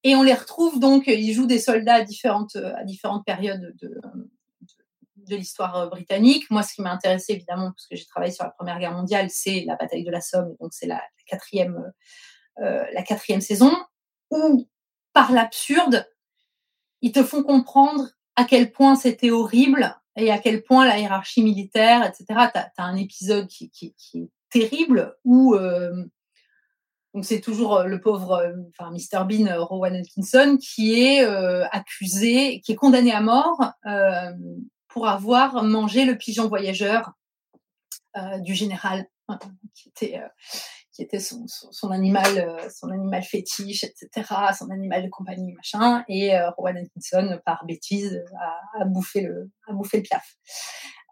Et 0.05 0.15
on 0.15 0.23
les 0.23 0.35
retrouve 0.35 0.79
donc, 0.79 1.07
ils 1.07 1.33
jouent 1.33 1.47
des 1.47 1.59
soldats 1.59 1.95
à 1.95 2.03
différentes, 2.03 2.57
périodes 3.27 3.75
de, 3.81 4.01
de, 5.17 5.37
l'histoire 5.37 5.89
britannique. 5.89 6.49
Moi, 6.51 6.63
ce 6.63 6.75
qui 6.75 6.83
m'a 6.83 6.93
intéressé, 6.93 7.33
évidemment, 7.33 7.73
parce 7.73 7.87
que 7.89 7.97
j'ai 7.97 8.05
travaillé 8.05 8.33
sur 8.33 8.45
la 8.45 8.51
Première 8.51 8.79
Guerre 8.79 8.93
mondiale, 8.93 9.31
c'est 9.31 9.65
la 9.67 9.77
bataille 9.77 10.05
de 10.05 10.11
la 10.11 10.21
Somme, 10.21 10.55
donc 10.61 10.73
c'est 10.73 10.87
la, 10.87 11.03
quatrième, 11.27 11.91
la 12.57 13.03
quatrième 13.03 13.41
saison, 13.41 13.73
où, 14.31 14.69
par 15.13 15.33
l'absurde, 15.33 16.09
ils 17.03 17.13
te 17.13 17.23
font 17.23 17.43
comprendre 17.43 18.09
à 18.37 18.45
quel 18.45 18.73
point 18.73 18.97
c'était 18.97 19.31
horrible 19.31 19.97
et 20.17 20.31
à 20.31 20.39
quel 20.39 20.63
point 20.63 20.87
la 20.87 20.99
hiérarchie 20.99 21.43
militaire, 21.43 22.05
etc. 22.05 22.49
Tu 22.53 22.61
as, 22.61 22.85
un 22.85 22.97
épisode 22.97 23.47
qui, 23.49 23.71
est 24.15 24.31
terrible 24.51 25.17
où 25.25 25.55
euh, 25.55 26.05
donc 27.15 27.25
c'est 27.25 27.41
toujours 27.41 27.77
euh, 27.77 27.85
le 27.85 28.01
pauvre, 28.01 28.33
euh, 28.33 28.91
Mr 28.91 29.25
Bean, 29.25 29.47
euh, 29.47 29.63
Rowan 29.63 29.95
Atkinson, 29.95 30.59
qui 30.61 31.01
est 31.01 31.25
euh, 31.25 31.65
accusé, 31.71 32.61
qui 32.61 32.73
est 32.73 32.77
condamné 32.77 33.13
à 33.13 33.21
mort 33.21 33.73
euh, 33.87 34.33
pour 34.89 35.07
avoir 35.07 35.63
mangé 35.63 36.05
le 36.05 36.19
pigeon 36.19 36.49
voyageur 36.49 37.13
du 38.43 38.55
général, 38.55 39.09
qui 39.75 39.89
était 39.89 40.23
qui 40.95 41.03
était 41.03 41.19
son, 41.19 41.91
animal, 41.91 42.39
euh, 42.39 42.69
son 42.71 42.89
animal 42.91 43.23
fétiche, 43.25 43.83
etc., 43.83 44.27
son 44.57 44.71
animal 44.71 45.03
de 45.03 45.09
compagnie, 45.09 45.53
machin, 45.53 46.05
et 46.09 46.37
euh, 46.37 46.51
Rowan 46.51 46.77
Atkinson, 46.77 47.41
par 47.45 47.65
bêtise, 47.67 48.23
a, 48.81 48.85
bouffé 48.85 49.23
le, 49.23 49.51
a 49.69 49.73
bouffé 49.73 49.99
le 49.99 50.03
piaf. 50.05 50.37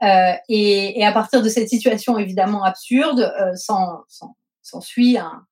Euh, 0.02 0.32
et, 0.48 1.04
à 1.04 1.12
partir 1.12 1.42
de 1.42 1.48
cette 1.48 1.68
situation 1.68 2.18
évidemment 2.18 2.64
absurde, 2.64 3.32
euh, 3.40 3.54
s'ensuit 4.62 5.16
un, 5.16 5.44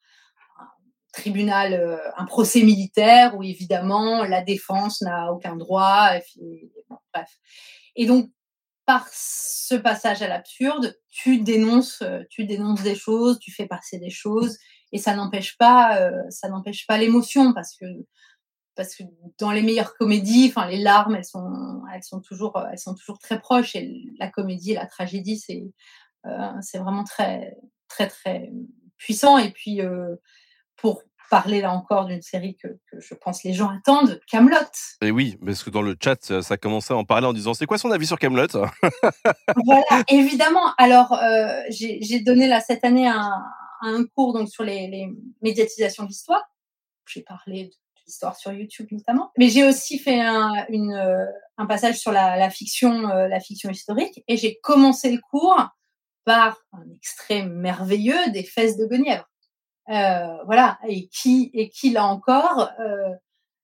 un, 0.59 0.69
tribunal, 1.13 1.75
euh, 1.75 1.99
un 2.17 2.25
procès 2.25 2.63
militaire 2.63 3.37
où 3.37 3.43
évidemment 3.45 4.25
la 4.25 4.43
défense 4.43 5.03
n'a 5.03 5.33
aucun 5.33 5.57
droit. 5.57 6.11
Bref. 7.15 7.39
Et 7.95 8.07
donc 8.07 8.31
par 8.91 9.07
ce 9.13 9.77
passage 9.77 10.21
à 10.21 10.27
l'absurde, 10.27 10.99
tu 11.11 11.39
dénonces, 11.39 12.03
euh, 12.03 12.25
tu 12.29 12.45
dénonces 12.45 12.83
des 12.83 12.97
choses, 12.97 13.39
tu 13.39 13.53
fais 13.53 13.69
passer 13.69 14.01
des 14.01 14.11
choses, 14.11 14.59
et 14.91 14.99
ça 14.99 15.15
n'empêche 15.15 15.57
pas, 15.57 15.97
euh, 16.01 16.25
ça 16.29 16.49
n'empêche 16.49 16.89
pas 16.89 16.99
l'émotion 16.99 17.53
parce 17.53 17.77
que 17.77 17.87
parce 18.75 18.97
que 18.97 19.05
dans 19.39 19.53
les 19.53 19.63
meilleures 19.63 19.95
comédies, 19.95 20.49
enfin 20.49 20.69
les 20.69 20.79
larmes, 20.83 21.15
elles 21.15 21.25
sont, 21.25 21.83
elles 21.95 22.03
sont 22.03 22.21
toujours, 22.21 22.61
elles 22.73 22.81
sont 22.81 22.97
toujours 22.97 23.21
très 23.21 23.39
proches, 23.39 23.77
et 23.77 24.09
la 24.19 24.29
comédie, 24.29 24.75
la 24.75 24.87
tragédie, 24.87 25.39
c'est 25.39 25.63
euh, 26.27 26.61
c'est 26.61 26.79
vraiment 26.79 27.05
très 27.05 27.57
très 27.87 28.09
très 28.09 28.51
puissant. 28.97 29.39
Et 29.39 29.53
puis 29.53 29.83
euh, 29.83 30.17
pour 30.75 31.05
parler 31.31 31.61
là 31.61 31.73
encore 31.73 32.07
d'une 32.07 32.21
série 32.21 32.57
que, 32.57 32.69
que, 32.91 33.01
je 33.01 33.15
pense 33.15 33.45
les 33.45 33.55
gens 33.55 33.71
attendent, 33.71 34.21
Camelot. 34.31 34.57
Et 35.01 35.11
oui, 35.11 35.39
parce 35.45 35.63
que 35.63 35.71
dans 35.71 35.81
le 35.81 35.97
chat, 36.03 36.43
ça 36.43 36.57
commençait 36.57 36.93
à 36.93 36.97
en 36.97 37.05
parler 37.05 37.27
en 37.27 37.33
disant 37.33 37.55
c'est 37.55 37.67
quoi 37.67 37.79
son 37.79 37.91
avis 37.91 38.07
sur 38.07 38.19
Camelot? 38.19 38.49
Voilà, 39.65 40.05
évidemment. 40.09 40.75
Alors, 40.77 41.13
euh, 41.15 41.63
j'ai 41.71 42.21
donné 42.21 42.49
là 42.49 42.61
cette 42.61 42.85
année 42.85 43.09
un, 43.09 43.43
un 43.81 44.05
cours 44.15 44.35
donc 44.35 44.49
sur 44.49 44.65
les, 44.65 44.89
les 44.89 45.09
médiatisations 45.41 46.03
de 46.03 46.09
l'histoire. 46.09 46.43
J'ai 47.07 47.23
parlé 47.23 47.65
de 47.65 47.73
l'histoire 48.07 48.37
sur 48.37 48.53
YouTube 48.53 48.89
notamment, 48.91 49.31
mais 49.39 49.49
j'ai 49.49 49.65
aussi 49.65 49.99
fait 49.99 50.21
un, 50.21 50.67
une, 50.69 51.27
un 51.57 51.67
passage 51.67 51.99
sur 51.99 52.13
la, 52.13 52.37
la 52.37 52.51
fiction, 52.51 53.09
euh, 53.09 53.29
la 53.29 53.41
fiction 53.41 53.71
historique, 53.71 54.23
et 54.27 54.37
j'ai 54.37 54.59
commencé 54.63 55.13
le 55.13 55.21
cours 55.31 55.69
par 56.25 56.59
un 56.73 56.85
extrait 56.95 57.47
merveilleux 57.47 58.31
des 58.33 58.43
Fesses 58.43 58.77
de 58.77 58.87
Guenièvre 58.87 59.25
euh, 59.25 59.30
voilà, 59.89 60.79
et 60.87 61.09
qui, 61.09 61.51
et 61.55 61.69
qui 61.69 61.91
là 61.91 62.07
encore 62.07 62.71
euh, 62.81 63.15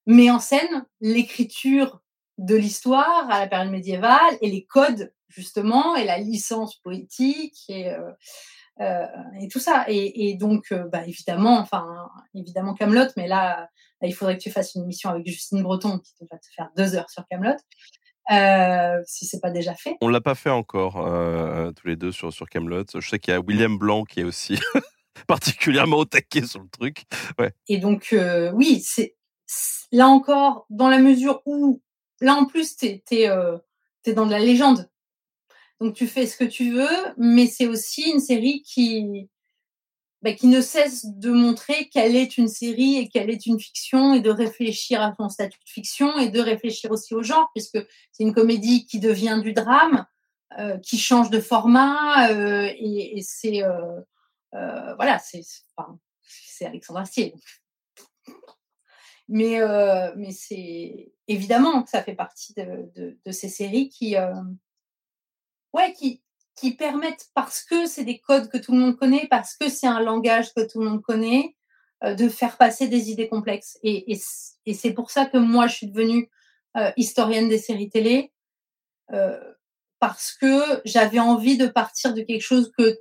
met 0.07 0.31
en 0.31 0.39
scène 0.39 0.87
l'écriture 1.01 2.01
de 2.39 2.55
l'histoire 2.55 3.31
à 3.31 3.41
la 3.41 3.47
période 3.47 3.71
médiévale 3.71 4.37
et 4.41 4.51
les 4.51 4.65
codes 4.65 5.13
justement 5.29 5.97
et 5.97 6.05
la 6.05 6.19
licence 6.19 6.77
poétique 6.77 7.59
et 7.69 7.91
euh, 7.91 8.13
euh 8.81 9.07
et 9.41 9.49
tout 9.49 9.59
ça 9.59 9.87
et, 9.89 10.35
donc 10.35 10.67
euh, 10.71 10.85
bah, 10.93 11.07
évidemment 11.07 11.59
enfin 11.59 12.09
évidemment 12.35 12.75
Camelot 12.75 13.09
mais 13.17 13.27
là, 13.27 13.69
il 14.03 14.15
faudrait 14.15 14.37
que 14.37 14.43
tu 14.43 14.51
fasses 14.51 14.75
une 14.75 14.83
émission 14.83 15.11
avec 15.11 15.27
Justine 15.27 15.63
Breton 15.63 15.99
qui 15.99 16.27
va 16.31 16.39
te 16.39 16.47
faire 16.55 16.71
deux 16.77 16.95
heures 16.95 17.11
sur 17.11 17.27
Camelot 17.29 17.57
euh, 18.33 19.01
si 19.05 19.25
c'est 19.25 19.41
pas 19.41 19.51
déjà 19.51 19.75
fait. 19.75 19.97
On 20.01 20.09
l'a 20.09 20.21
pas 20.21 20.35
fait 20.35 20.51
encore 20.51 20.97
euh, 20.97 21.71
tous 21.73 21.87
les 21.87 21.95
deux 21.95 22.11
sur 22.11 22.33
sur 22.33 22.49
Camelot. 22.49 22.85
Je 22.93 23.09
sais 23.09 23.21
qu'il 23.21 23.33
y 23.33 23.37
a 23.37 23.41
William 23.41 23.79
Blanc 23.79 24.03
qui 24.03 24.21
est 24.21 24.25
aussi 24.25 24.59
particulièrement 25.27 25.99
au 25.99 26.05
taquet 26.05 26.47
sur 26.47 26.61
le 26.61 26.69
truc. 26.69 27.05
Ouais. 27.39 27.53
Et 27.69 27.79
donc, 27.79 28.09
euh, 28.13 28.51
oui, 28.53 28.83
c'est 28.85 29.17
là 29.93 30.09
encore, 30.09 30.67
dans 30.71 30.89
la 30.89 30.99
mesure 30.99 31.43
où, 31.47 31.83
là 32.21 32.35
en 32.35 32.45
plus, 32.47 32.77
tu 32.77 32.87
es, 32.87 33.29
euh, 33.29 33.57
dans 34.15 34.27
de 34.27 34.31
la 34.31 34.39
légende. 34.39 34.89
Donc, 35.81 35.95
tu 35.95 36.07
fais 36.07 36.27
ce 36.27 36.37
que 36.37 36.45
tu 36.45 36.73
veux, 36.73 37.15
mais 37.19 37.47
c'est 37.47 37.67
aussi 37.67 38.11
une 38.11 38.21
série 38.21 38.63
qui, 38.63 39.29
bah, 40.23 40.33
qui 40.33 40.47
ne 40.47 40.61
cesse 40.61 41.07
de 41.07 41.31
montrer 41.31 41.89
qu'elle 41.89 42.17
est 42.17 42.39
une 42.39 42.49
série 42.49 42.97
et 42.97 43.09
qu'elle 43.09 43.31
est 43.31 43.47
une 43.47 43.61
fiction 43.61 44.15
et 44.15 44.21
de 44.21 44.31
réfléchir 44.31 45.03
à 45.03 45.15
son 45.19 45.29
statut 45.29 45.59
de 45.59 45.71
fiction 45.71 46.19
et 46.19 46.31
de 46.31 46.41
réfléchir 46.41 46.91
aussi 46.93 47.15
au 47.15 47.23
genre, 47.23 47.51
puisque 47.55 47.79
c'est 48.13 48.23
une 48.23 48.33
comédie 48.33 48.87
qui 48.87 49.01
devient 49.01 49.41
du 49.43 49.53
drame, 49.53 50.07
euh, 50.59 50.79
qui 50.79 50.99
change 50.99 51.29
de 51.29 51.41
format 51.41 52.31
et, 52.31 53.21
c'est 53.23 53.63
voilà, 54.53 55.19
c'est 55.19 55.43
enfin, 55.77 55.99
Alexandre 56.63 57.01
Astier. 57.01 57.35
Mais, 59.29 59.61
euh, 59.61 60.13
mais 60.17 60.31
c'est 60.31 61.13
évidemment 61.27 61.83
que 61.83 61.91
ça 61.91 62.03
fait 62.03 62.15
partie 62.15 62.55
de, 62.55 63.19
de, 63.25 63.33
ces 63.33 63.49
séries 63.49 63.89
qui, 63.89 64.17
euh, 64.17 64.33
ouais, 65.73 65.93
qui, 65.95 66.23
qui 66.55 66.75
permettent, 66.75 67.29
parce 67.35 67.63
que 67.63 67.87
c'est 67.87 68.05
des 68.05 68.19
codes 68.19 68.49
que 68.49 68.59
tout 68.59 68.73
le 68.73 68.79
monde 68.79 68.97
connaît, 68.97 69.27
parce 69.29 69.57
que 69.57 69.69
c'est 69.69 69.89
un 69.89 70.01
langage 70.01 70.55
que 70.55 70.67
tout 70.67 70.81
le 70.81 70.89
monde 70.89 71.03
connaît, 71.03 71.57
euh, 72.05 72.15
de 72.15 72.29
faire 72.29 72.57
passer 72.57 72.89
des 72.89 73.11
idées 73.11 73.29
complexes. 73.29 73.79
Et, 73.83 74.13
et, 74.13 74.75
c'est 74.75 74.93
pour 74.93 75.11
ça 75.11 75.27
que 75.27 75.39
moi, 75.39 75.67
je 75.67 75.75
suis 75.77 75.89
devenue 75.89 76.31
euh, 76.77 76.93
historienne 76.97 77.49
des 77.49 77.59
séries 77.59 77.91
télé, 77.91 78.33
euh, 79.13 79.41
parce 79.99 80.33
que 80.33 80.81
j'avais 80.85 81.19
envie 81.19 81.57
de 81.57 81.67
partir 81.67 82.15
de 82.15 82.23
quelque 82.23 82.43
chose 82.43 82.71
que 82.79 83.01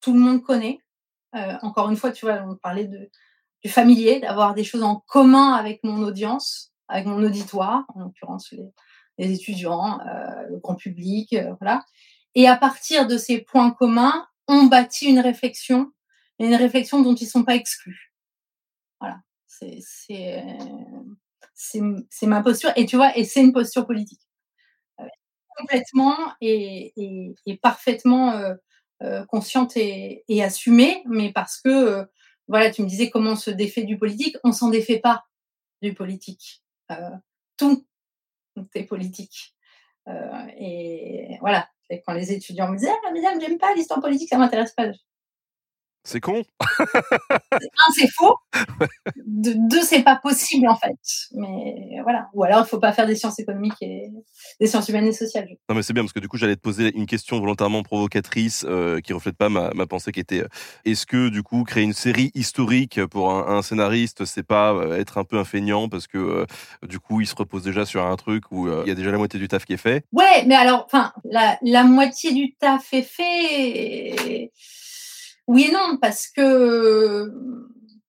tout 0.00 0.12
le 0.12 0.20
monde 0.20 0.42
connaît. 0.42 0.78
Euh, 1.34 1.54
encore 1.62 1.90
une 1.90 1.96
fois, 1.96 2.12
tu 2.12 2.26
vois, 2.26 2.42
on 2.46 2.56
parlait 2.56 2.86
de, 2.86 3.10
du 3.62 3.70
familier, 3.70 4.20
d'avoir 4.20 4.54
des 4.54 4.64
choses 4.64 4.82
en 4.82 4.96
commun 5.06 5.52
avec 5.54 5.82
mon 5.84 6.02
audience, 6.02 6.72
avec 6.88 7.06
mon 7.06 7.22
auditoire, 7.22 7.84
en 7.94 8.00
l'occurrence 8.00 8.52
les, 8.52 8.64
les 9.18 9.32
étudiants, 9.34 10.00
euh, 10.00 10.48
le 10.50 10.58
grand 10.58 10.76
public, 10.76 11.32
euh, 11.34 11.54
voilà. 11.60 11.84
Et 12.34 12.46
à 12.48 12.56
partir 12.56 13.06
de 13.06 13.18
ces 13.18 13.40
points 13.40 13.70
communs, 13.72 14.26
on 14.48 14.64
bâtit 14.64 15.06
une 15.06 15.20
réflexion, 15.20 15.92
une 16.38 16.54
réflexion 16.54 17.02
dont 17.02 17.14
ils 17.14 17.26
sont 17.26 17.44
pas 17.44 17.56
exclus. 17.56 18.12
Voilà, 19.00 19.18
c'est 19.46 19.80
ma 22.26 22.42
posture. 22.42 22.72
Et 22.76 22.86
tu 22.86 22.96
vois, 22.96 23.16
et 23.16 23.24
c'est 23.24 23.40
une 23.40 23.52
posture 23.52 23.86
politique 23.86 24.20
Euh, 25.00 25.06
complètement 25.58 26.16
et, 26.40 26.92
et, 26.96 27.34
et 27.46 27.56
parfaitement 27.58 28.32
euh, 28.32 28.54
consciente 29.28 29.76
et, 29.76 30.24
et 30.28 30.42
assumée, 30.42 31.02
mais 31.06 31.32
parce 31.32 31.60
que 31.60 31.68
euh, 31.68 32.04
voilà, 32.48 32.70
tu 32.70 32.82
me 32.82 32.88
disais 32.88 33.10
comment 33.10 33.32
on 33.32 33.36
se 33.36 33.50
défait 33.50 33.84
du 33.84 33.98
politique, 33.98 34.36
on 34.42 34.52
s'en 34.52 34.70
défait 34.70 34.98
pas 34.98 35.24
du 35.82 35.94
politique. 35.94 36.64
Euh, 36.90 37.10
tout 37.56 37.86
est 38.74 38.84
politique. 38.84 39.54
Euh, 40.08 40.46
et 40.58 41.36
voilà, 41.40 41.68
et 41.90 42.02
quand 42.02 42.14
les 42.14 42.32
étudiants 42.32 42.70
me 42.70 42.76
disaient 42.76 42.90
ah, 43.06 43.12
Mesdames, 43.12 43.40
j'aime 43.40 43.58
pas 43.58 43.74
l'histoire 43.74 44.00
politique, 44.00 44.30
ça 44.30 44.38
m'intéresse 44.38 44.72
pas. 44.72 44.90
C'est 46.08 46.20
con. 46.20 46.42
Un, 46.60 47.90
c'est 47.94 48.10
faux. 48.10 48.34
De, 49.26 49.52
deux, 49.68 49.82
c'est 49.82 50.02
pas 50.02 50.16
possible 50.16 50.66
en 50.66 50.74
fait. 50.74 50.96
Mais 51.34 52.00
voilà. 52.02 52.28
Ou 52.32 52.44
alors, 52.44 52.64
il 52.64 52.66
faut 52.66 52.78
pas 52.78 52.92
faire 52.92 53.06
des 53.06 53.14
sciences 53.14 53.38
économiques 53.38 53.74
et 53.82 54.08
des 54.58 54.66
sciences 54.66 54.88
humaines 54.88 55.06
et 55.06 55.12
sociales. 55.12 55.46
Non 55.68 55.74
mais 55.74 55.82
c'est 55.82 55.92
bien 55.92 56.02
parce 56.02 56.14
que 56.14 56.20
du 56.20 56.26
coup 56.26 56.38
j'allais 56.38 56.56
te 56.56 56.62
poser 56.62 56.96
une 56.96 57.04
question 57.04 57.38
volontairement 57.38 57.82
provocatrice 57.82 58.64
euh, 58.66 59.00
qui 59.00 59.12
reflète 59.12 59.36
pas 59.36 59.50
ma, 59.50 59.70
ma 59.74 59.86
pensée 59.86 60.10
qui 60.10 60.20
était 60.20 60.40
euh, 60.40 60.48
est-ce 60.86 61.04
que 61.04 61.28
du 61.28 61.42
coup 61.42 61.62
créer 61.64 61.84
une 61.84 61.92
série 61.92 62.30
historique 62.34 63.04
pour 63.06 63.30
un, 63.30 63.58
un 63.58 63.62
scénariste 63.62 64.24
c'est 64.24 64.42
pas 64.42 64.72
euh, 64.72 64.98
être 64.98 65.18
un 65.18 65.24
peu 65.24 65.38
un 65.38 65.44
feignant 65.44 65.90
parce 65.90 66.06
que 66.06 66.16
euh, 66.16 66.46
du 66.86 66.98
coup 67.00 67.20
il 67.20 67.26
se 67.26 67.34
repose 67.34 67.62
déjà 67.62 67.84
sur 67.84 68.02
un 68.06 68.16
truc 68.16 68.44
où 68.50 68.66
il 68.68 68.88
y 68.88 68.90
a 68.90 68.94
déjà 68.94 69.10
la 69.10 69.18
moitié 69.18 69.38
du 69.38 69.46
taf 69.46 69.66
qui 69.66 69.74
est 69.74 69.76
fait? 69.76 70.04
Ouais, 70.12 70.44
mais 70.46 70.54
alors, 70.54 70.86
enfin, 70.86 71.12
la, 71.24 71.58
la 71.62 71.84
moitié 71.84 72.32
du 72.32 72.54
taf 72.54 72.92
est 72.94 73.02
fait. 73.02 74.50
Oui 75.48 75.64
et 75.70 75.72
non, 75.72 75.96
parce 76.00 76.28
que 76.28 77.32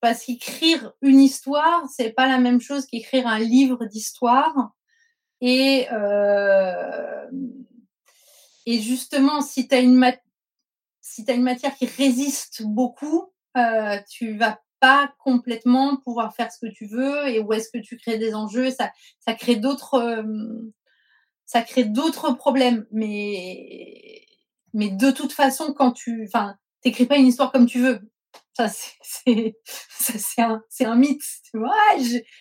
parce 0.02 0.26
qu'écrire 0.26 0.94
une 1.02 1.20
histoire, 1.22 1.84
c'est 1.90 2.12
pas 2.12 2.28
la 2.28 2.38
même 2.38 2.62
chose 2.62 2.86
qu'écrire 2.86 3.28
un 3.28 3.40
livre 3.40 3.86
d'histoire. 3.86 4.72
Et 5.42 5.88
euh, 5.92 7.28
et 8.66 8.80
justement, 8.82 9.42
si 9.42 9.68
tu 9.70 9.76
as 9.76 9.80
une 9.80 9.96
matière 9.96 11.76
qui 11.76 11.86
résiste 11.86 12.64
beaucoup, 12.64 13.32
euh, 13.58 13.98
tu 14.10 14.38
vas 14.38 14.60
pas 14.82 15.14
complètement 15.20 15.98
pouvoir 15.98 16.36
faire 16.36 16.52
ce 16.52 16.60
que 16.66 16.72
tu 16.72 16.88
veux 16.88 17.28
et 17.30 17.40
où 17.40 17.54
est-ce 17.54 17.70
que 17.70 17.82
tu 17.82 17.98
crées 17.98 18.18
des 18.18 18.36
enjeux, 18.36 18.70
ça 18.72 18.92
ça 19.20 19.34
crée 19.34 19.56
d'autres 19.56 19.96
euh, 19.96 20.24
ça 21.46 21.62
crée 21.62 21.86
d'autres 21.86 22.34
problèmes. 22.34 22.86
Mais 22.92 24.26
mais 24.74 24.90
de 24.90 25.12
toute 25.12 25.32
façon, 25.34 25.74
quand 25.74 25.94
tu 25.94 26.26
enfin 26.28 26.56
t'écris 26.82 27.06
pas 27.06 27.18
une 27.18 27.28
histoire 27.28 27.52
comme 27.52 27.66
tu 27.66 27.80
veux. 27.80 28.00
Ça, 28.56 28.68
c'est 28.68 29.56
un, 30.86 30.96
mythe. 30.96 31.24
Tu 31.44 31.58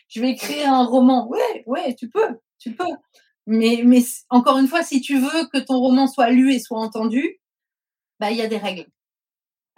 je, 0.08 0.20
vais 0.20 0.30
écrire 0.30 0.72
un 0.72 0.84
roman. 0.84 1.28
Ouais, 1.28 1.62
ouais, 1.66 1.94
tu 1.94 2.08
peux, 2.08 2.38
tu 2.58 2.74
peux. 2.74 2.84
Mais, 3.46 3.82
encore 4.28 4.58
une 4.58 4.68
fois, 4.68 4.82
si 4.82 5.00
tu 5.00 5.18
veux 5.18 5.46
que 5.52 5.58
ton 5.58 5.78
roman 5.78 6.06
soit 6.06 6.30
lu 6.30 6.52
et 6.52 6.58
soit 6.58 6.80
entendu, 6.80 7.40
bah, 8.20 8.30
il 8.30 8.36
y 8.36 8.42
a 8.42 8.48
des 8.48 8.58
règles. 8.58 8.86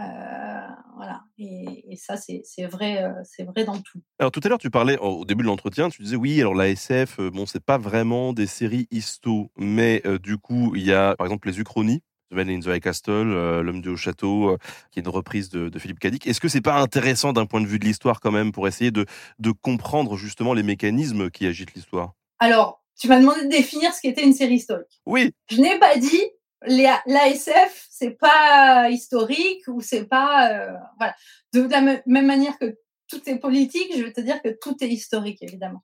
Euh, 0.01 0.69
voilà. 0.97 1.23
Et, 1.39 1.97
ça, 1.97 2.17
c'est 2.17 2.67
vrai, 2.67 3.05
euh, 3.05 3.13
c'est 3.25 3.45
vrai 3.45 3.65
dans 3.65 3.79
tout. 3.79 4.01
Alors 4.19 4.33
tout 4.33 4.41
à 4.43 4.49
l'heure 4.49 4.59
tu 4.59 4.71
parlais 4.71 4.97
au 4.99 5.25
début 5.25 5.43
de 5.43 5.49
l'entretien, 5.49 5.91
tu 5.91 6.03
disais 6.03 6.17
oui 6.17 6.41
alors 6.41 6.55
la 6.55 6.69
SF 6.69 7.19
euh, 7.19 7.31
bon 7.31 7.45
c'est 7.45 7.63
pas 7.63 7.77
vraiment 7.77 8.33
des 8.33 8.47
séries 8.47 8.87
histo 8.91 9.51
mais 9.57 10.03
du 10.23 10.39
coup 10.39 10.75
il 10.77 10.83
y 10.85 10.93
a 10.93 11.17
par 11.17 11.27
exemple 11.27 11.49
les 11.49 11.59
Uchronies 11.59 12.03
The 12.31 12.35
Man 12.35 12.49
in 12.49 12.61
the 12.61 12.67
High 12.67 12.81
Castle, 12.81 13.13
euh, 13.33 13.63
L'homme 13.63 13.81
du 13.81 13.89
haut 13.89 13.97
château, 13.97 14.51
euh, 14.51 14.59
qui 14.91 15.01
est 15.01 15.03
une 15.03 15.09
reprise 15.09 15.49
de, 15.51 15.69
de 15.69 15.79
Philippe 15.79 15.99
Cadic. 15.99 16.27
Est-ce 16.27 16.41
que 16.41 16.49
c'est 16.49 16.61
pas 16.61 16.81
intéressant 16.81 17.33
d'un 17.33 17.47
point 17.47 17.61
de 17.61 17.67
vue 17.67 17.79
de 17.79 17.85
l'histoire 17.85 18.21
quand 18.21 18.31
même 18.31 18.53
pour 18.53 18.69
essayer 18.69 18.91
de, 18.91 19.05
de 19.39 19.51
comprendre 19.51 20.17
justement 20.17 20.55
les 20.55 20.63
mécanismes 20.63 21.31
qui 21.31 21.47
agitent 21.47 21.75
l'histoire? 21.75 22.13
Alors, 22.39 22.85
tu 22.99 23.09
m'as 23.09 23.19
demandé 23.19 23.43
de 23.45 23.49
définir 23.49 23.93
ce 23.93 24.01
qu'était 24.01 24.23
une 24.23 24.33
série 24.35 24.55
historique. 24.55 25.01
Oui, 25.07 25.33
Je 25.51 25.61
n'ai 25.61 25.79
pas 25.79 25.97
dit 25.97 26.23
l'ASF, 26.67 27.87
c'est 27.91 28.11
pas 28.19 28.91
historique 28.91 29.63
ou 29.69 29.81
c'est 29.81 30.05
pas 30.05 30.51
euh, 30.53 30.73
voilà. 30.99 31.15
De 31.53 31.63
la 31.63 31.81
me- 31.81 32.03
même 32.07 32.27
manière 32.27 32.59
que 32.59 32.77
tout 33.09 33.21
est 33.27 33.39
politique, 33.39 33.91
je 33.97 34.03
vais 34.05 34.13
te 34.13 34.21
dire 34.21 34.41
que 34.43 34.51
tout 34.61 34.77
est 34.83 34.89
historique 34.89 35.43
évidemment, 35.43 35.83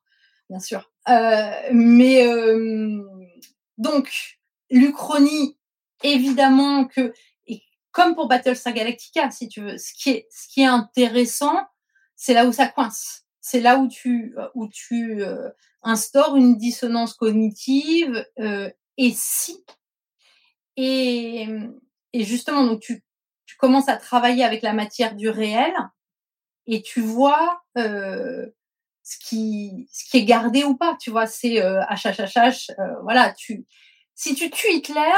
bien 0.50 0.60
sûr. 0.60 0.92
Euh, 1.08 1.50
mais 1.72 2.26
euh, 2.26 3.02
donc 3.78 4.10
l'Uchronie, 4.70 5.55
évidemment 6.02 6.86
que 6.86 7.12
et 7.46 7.62
comme 7.92 8.14
pour 8.14 8.28
Battlestar 8.28 8.72
Galactica, 8.72 9.30
si 9.30 9.48
tu 9.48 9.60
veux, 9.62 9.78
ce 9.78 9.92
qui 9.94 10.10
est 10.10 10.26
ce 10.30 10.48
qui 10.48 10.62
est 10.62 10.66
intéressant, 10.66 11.66
c'est 12.16 12.34
là 12.34 12.46
où 12.46 12.52
ça 12.52 12.68
coince. 12.68 13.24
C'est 13.40 13.60
là 13.60 13.78
où 13.78 13.88
tu 13.88 14.34
où 14.54 14.68
tu 14.68 15.22
euh, 15.22 15.50
instaures 15.82 16.36
une 16.36 16.56
dissonance 16.56 17.14
cognitive. 17.14 18.26
euh, 18.40 18.70
et 18.98 19.12
si 19.14 19.64
et, 20.76 21.46
et 22.12 22.24
justement, 22.24 22.64
donc 22.64 22.80
tu, 22.80 23.02
tu 23.46 23.56
commences 23.56 23.88
à 23.88 23.96
travailler 23.96 24.44
avec 24.44 24.62
la 24.62 24.72
matière 24.72 25.14
du 25.14 25.28
réel 25.28 25.72
et 26.66 26.82
tu 26.82 27.00
vois 27.00 27.62
euh, 27.78 28.46
ce, 29.02 29.18
qui, 29.18 29.88
ce 29.92 30.04
qui 30.10 30.18
est 30.18 30.24
gardé 30.24 30.64
ou 30.64 30.76
pas. 30.76 30.96
Tu 31.00 31.10
vois, 31.10 31.26
c'est 31.26 31.62
euh, 31.62 31.82
voilà. 33.02 33.32
Tu, 33.32 33.66
si 34.14 34.34
tu 34.34 34.50
tues 34.50 34.72
Hitler, 34.72 35.12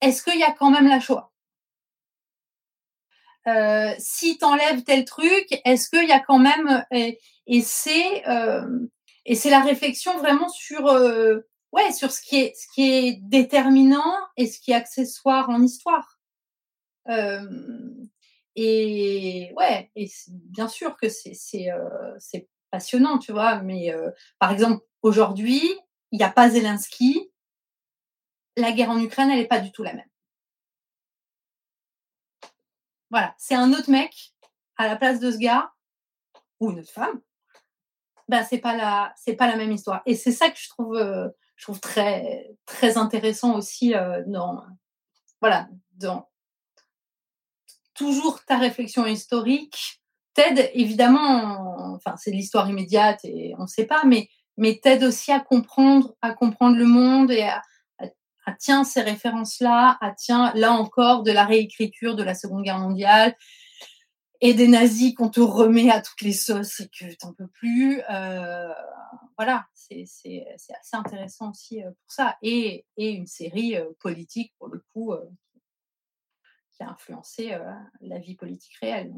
est-ce 0.00 0.22
qu'il 0.22 0.38
y 0.38 0.44
a 0.44 0.52
quand 0.52 0.70
même 0.70 0.88
la 0.88 1.00
Shoah? 1.00 1.30
Euh, 3.46 3.94
si 3.98 4.36
t'enlèves 4.38 4.84
tel 4.84 5.04
truc, 5.04 5.46
est-ce 5.64 5.88
qu'il 5.88 6.08
y 6.08 6.12
a 6.12 6.20
quand 6.20 6.38
même 6.38 6.84
et, 6.90 7.18
et 7.46 7.62
c'est 7.62 8.28
euh, 8.28 8.86
et 9.24 9.34
c'est 9.34 9.50
la 9.50 9.60
réflexion 9.60 10.18
vraiment 10.18 10.48
sur 10.48 10.86
euh, 10.88 11.40
ouais 11.72 11.92
sur 11.92 12.10
ce 12.10 12.20
qui 12.20 12.36
est 12.36 12.54
ce 12.56 12.66
qui 12.74 12.90
est 12.90 13.18
déterminant 13.22 14.14
et 14.36 14.46
ce 14.46 14.60
qui 14.60 14.72
est 14.72 14.74
accessoire 14.74 15.48
en 15.48 15.62
histoire. 15.62 16.18
Euh, 17.08 17.40
et 18.54 19.52
ouais 19.56 19.90
et 19.96 20.10
bien 20.28 20.68
sûr 20.68 20.96
que 20.96 21.08
c'est 21.08 21.34
c'est 21.34 21.70
euh, 21.70 22.10
passionnant 22.70 23.18
tu 23.18 23.32
vois 23.32 23.62
mais 23.62 23.92
euh, 23.94 24.10
par 24.38 24.52
exemple 24.52 24.84
aujourd'hui 25.00 25.62
il 26.10 26.18
n'y 26.18 26.24
a 26.24 26.30
pas 26.30 26.50
Zelensky 26.50 27.30
la 28.58 28.72
guerre 28.72 28.90
en 28.90 28.98
Ukraine 29.00 29.30
elle 29.30 29.40
est 29.40 29.46
pas 29.46 29.60
du 29.60 29.72
tout 29.72 29.82
la 29.82 29.94
même. 29.94 30.08
Voilà, 33.10 33.34
c'est 33.38 33.54
un 33.54 33.72
autre 33.72 33.90
mec 33.90 34.34
à 34.76 34.86
la 34.86 34.96
place 34.96 35.18
de 35.20 35.30
ce 35.30 35.38
gars 35.38 35.72
ou 36.60 36.70
une 36.70 36.80
autre 36.80 36.92
femme. 36.92 37.20
Ben 38.28 38.44
c'est 38.44 38.58
pas 38.58 38.76
la 38.76 39.12
c'est 39.16 39.34
pas 39.34 39.46
la 39.46 39.56
même 39.56 39.72
histoire. 39.72 40.02
Et 40.04 40.14
c'est 40.14 40.32
ça 40.32 40.50
que 40.50 40.58
je 40.58 40.68
trouve 40.68 40.96
euh, 40.96 41.28
je 41.56 41.64
trouve 41.64 41.80
très 41.80 42.50
très 42.66 42.98
intéressant 42.98 43.56
aussi 43.56 43.94
euh, 43.94 44.22
dans 44.26 44.62
voilà 45.40 45.68
dans 45.92 46.28
toujours 47.94 48.44
ta 48.44 48.58
réflexion 48.58 49.06
historique 49.06 50.02
t'aide 50.34 50.70
évidemment 50.74 51.94
enfin 51.94 52.16
c'est 52.16 52.30
de 52.30 52.36
l'histoire 52.36 52.68
immédiate 52.68 53.20
et 53.24 53.54
on 53.58 53.66
sait 53.66 53.86
pas 53.86 54.04
mais 54.04 54.28
mais 54.56 54.78
t'aide 54.80 55.02
aussi 55.04 55.32
à 55.32 55.40
comprendre 55.40 56.14
à 56.22 56.32
comprendre 56.32 56.76
le 56.76 56.84
monde 56.84 57.30
et 57.30 57.42
à, 57.42 57.62
à 58.48 58.54
tiens 58.58 58.84
ces 58.84 59.02
références 59.02 59.60
là 59.60 59.98
à 60.00 60.12
tiens 60.12 60.52
là 60.54 60.72
encore 60.72 61.22
de 61.22 61.30
la 61.32 61.44
réécriture 61.44 62.16
de 62.16 62.22
la 62.22 62.34
Seconde 62.34 62.64
Guerre 62.64 62.78
mondiale 62.78 63.36
et 64.40 64.54
des 64.54 64.68
nazis 64.68 65.14
qu'on 65.14 65.28
te 65.28 65.40
remet 65.40 65.90
à 65.90 66.00
toutes 66.00 66.22
les 66.22 66.32
sauces 66.32 66.80
et 66.80 66.88
que 66.88 67.14
t'en 67.16 67.32
peux 67.32 67.48
plus 67.48 68.00
euh, 68.10 68.72
voilà 69.36 69.66
c'est 69.74 70.02
assez 70.02 70.96
intéressant 70.96 71.50
aussi 71.50 71.82
euh, 71.82 71.90
pour 71.90 72.12
ça. 72.12 72.36
Et 72.42 72.84
une 72.96 73.26
série 73.26 73.74
euh, 73.76 73.86
politique 74.00 74.52
pour 74.58 74.68
le 74.68 74.82
coup 74.92 75.14
qui 76.72 76.82
a 76.82 76.90
influencé 76.90 77.56
la 78.00 78.18
vie 78.18 78.36
politique 78.36 78.76
réelle 78.80 79.12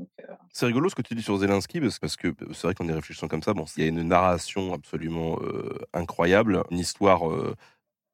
c'est 0.52 0.64
rigolo 0.66 0.88
ce 0.88 0.94
que 0.94 1.02
tu 1.02 1.14
dis 1.14 1.22
sur 1.22 1.36
Zelensky 1.36 1.80
parce, 1.80 1.98
que 1.98 2.34
c'est 2.52 2.62
vrai 2.62 2.74
qu'en 2.74 2.88
y 2.88 2.92
réfléchissant 2.92 3.28
comme 3.28 3.42
ça, 3.42 3.52
bon, 3.52 3.64
il 3.76 3.82
y 3.82 3.86
a 3.86 3.88
une 3.88 4.02
narration 4.02 4.72
absolument 4.72 5.38
incroyable, 5.92 6.62
une 6.70 6.78
histoire 6.78 7.22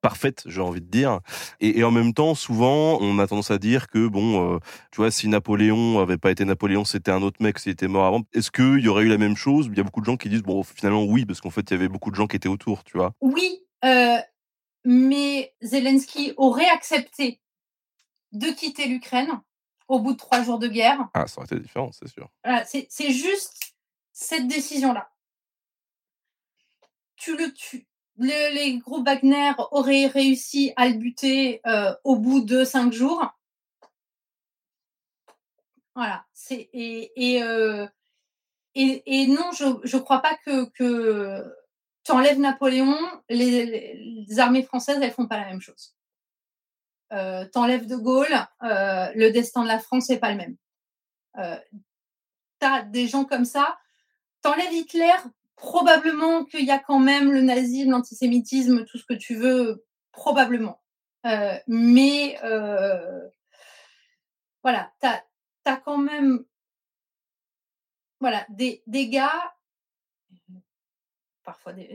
parfaite, 0.07 0.45
j'ai 0.47 0.61
envie 0.61 0.81
de 0.81 0.87
dire. 0.87 1.19
Et, 1.59 1.81
et, 1.81 1.85
en 1.85 1.91
même 1.91 2.15
temps, 2.15 2.37
souvent, 2.37 2.97
on 3.01 3.19
a 3.19 3.27
tendance 3.27 3.51
à 3.51 3.59
dire 3.59 3.89
que 3.89 4.07
bon, 4.07 4.55
euh, 4.55 4.59
tu 4.93 4.99
vois, 4.99 5.11
si 5.11 5.27
Napoléon 5.27 5.99
avait 5.99 6.17
pas 6.17 6.31
été 6.31 6.45
Napoléon, 6.45 6.85
c'était 6.85 7.11
un 7.11 7.23
autre 7.23 7.43
mec, 7.43 7.59
s'il 7.59 7.73
était 7.73 7.89
mort 7.89 8.07
avant. 8.07 8.23
Est-ce 8.33 8.53
qu'il 8.53 8.85
y 8.85 8.87
aurait 8.87 9.03
eu 9.03 9.09
la 9.09 9.19
même 9.19 9.37
chose? 9.37 9.67
Il 9.67 9.77
y 9.77 9.81
a 9.81 9.83
beaucoup 9.83 10.01
de 10.01 10.07
gens 10.07 10.17
qui 10.17 10.29
disent 10.29 10.45
bon, 10.45 10.63
finalement 10.63 11.03
oui, 11.03 11.27
parce 11.27 11.41
qu'en 11.41 11.51
fait, 11.51 11.63
il 11.63 11.73
y 11.73 11.75
avait 11.75 11.89
beaucoup 11.89 12.13
de 12.13 12.15
gens 12.15 12.29
qui 12.29 12.37
étaient 12.37 12.49
autour, 12.49 12.85
tu 12.85 12.97
vois. 12.97 13.15
Oui, 13.21 13.65
euh, 13.85 14.19
mais 14.85 15.53
Zelensky 15.61 16.35
aurait 16.37 16.69
accepté 16.69 17.41
de 18.31 18.47
quitter 18.53 18.87
l'Ukraine 18.87 19.41
au 19.89 19.99
bout 19.99 20.13
de 20.13 20.19
trois 20.19 20.45
jours 20.45 20.61
de 20.61 20.69
guerre. 20.69 21.09
Ah, 21.15 21.27
ça 21.27 21.41
aurait 21.41 21.47
été 21.47 21.59
différent, 21.59 21.91
c'est 21.91 22.07
sûr. 22.07 22.31
Voilà, 22.45 22.65
c'est 22.65 23.11
juste 23.11 23.75
cette 24.13 24.47
décision-là. 24.47 25.11
Tu 27.17 27.37
le 27.37 27.53
tues. 27.53 27.89
Les 28.19 28.79
groupes 28.79 29.07
Wagner 29.07 29.53
auraient 29.71 30.07
réussi 30.07 30.73
à 30.77 30.89
le 30.89 30.95
buter 30.95 31.61
euh, 31.67 31.95
au 32.05 32.17
bout 32.17 32.41
de 32.41 32.65
cinq 32.65 32.93
jours. 32.93 33.27
Voilà. 35.95 36.27
Euh, 36.53 37.87
et, 38.75 39.27
non, 39.29 39.51
je 39.53 39.65
je 39.85 39.97
crois 39.97 40.21
pas 40.21 40.37
que 40.45 40.67
que 40.71 41.45
tu 42.05 42.13
Napoléon, 42.39 42.97
les, 43.29 44.27
armées 44.39 44.63
françaises 44.63 44.99
elles 45.03 45.11
font 45.11 45.27
pas 45.27 45.39
la 45.39 45.47
même 45.47 45.61
chose. 45.61 45.97
Euh, 47.13 47.47
T'enlèves 47.47 47.87
De 47.87 47.97
Gaulle, 47.97 48.47
le 48.61 49.31
destin 49.31 49.63
de 49.63 49.69
la 49.69 49.79
France 49.79 50.09
n'est 50.11 50.19
pas 50.19 50.31
le 50.31 50.37
même. 50.37 50.57
Euh, 51.39 51.59
T'as 52.59 52.83
des 52.83 53.07
gens 53.07 53.25
comme 53.25 53.45
ça. 53.45 53.79
T'enlèves 54.41 54.73
Hitler, 54.73 55.13
probablement 55.57 56.45
qu'il 56.45 56.65
y 56.65 56.71
a 56.71 56.79
quand 56.79 56.99
même 56.99 57.33
le 57.33 57.41
nazisme, 57.41 57.91
l'antisémitisme, 57.91 58.85
tout 58.85 58.99
ce 58.99 59.05
que 59.05 59.15
tu 59.15 59.35
veux, 59.35 59.85
probablement. 60.13 60.83
Euh, 61.25 61.59
mais 61.67 62.39
euh, 62.45 63.29
voilà, 64.63 64.93
tu 65.01 65.09
as, 65.09 65.77
quand 65.79 65.99
même 65.99 66.45
voilà, 68.21 68.47
des, 68.51 68.83
des 68.87 69.09
gars, 69.09 69.55
parfois 71.43 71.73
des, 71.73 71.95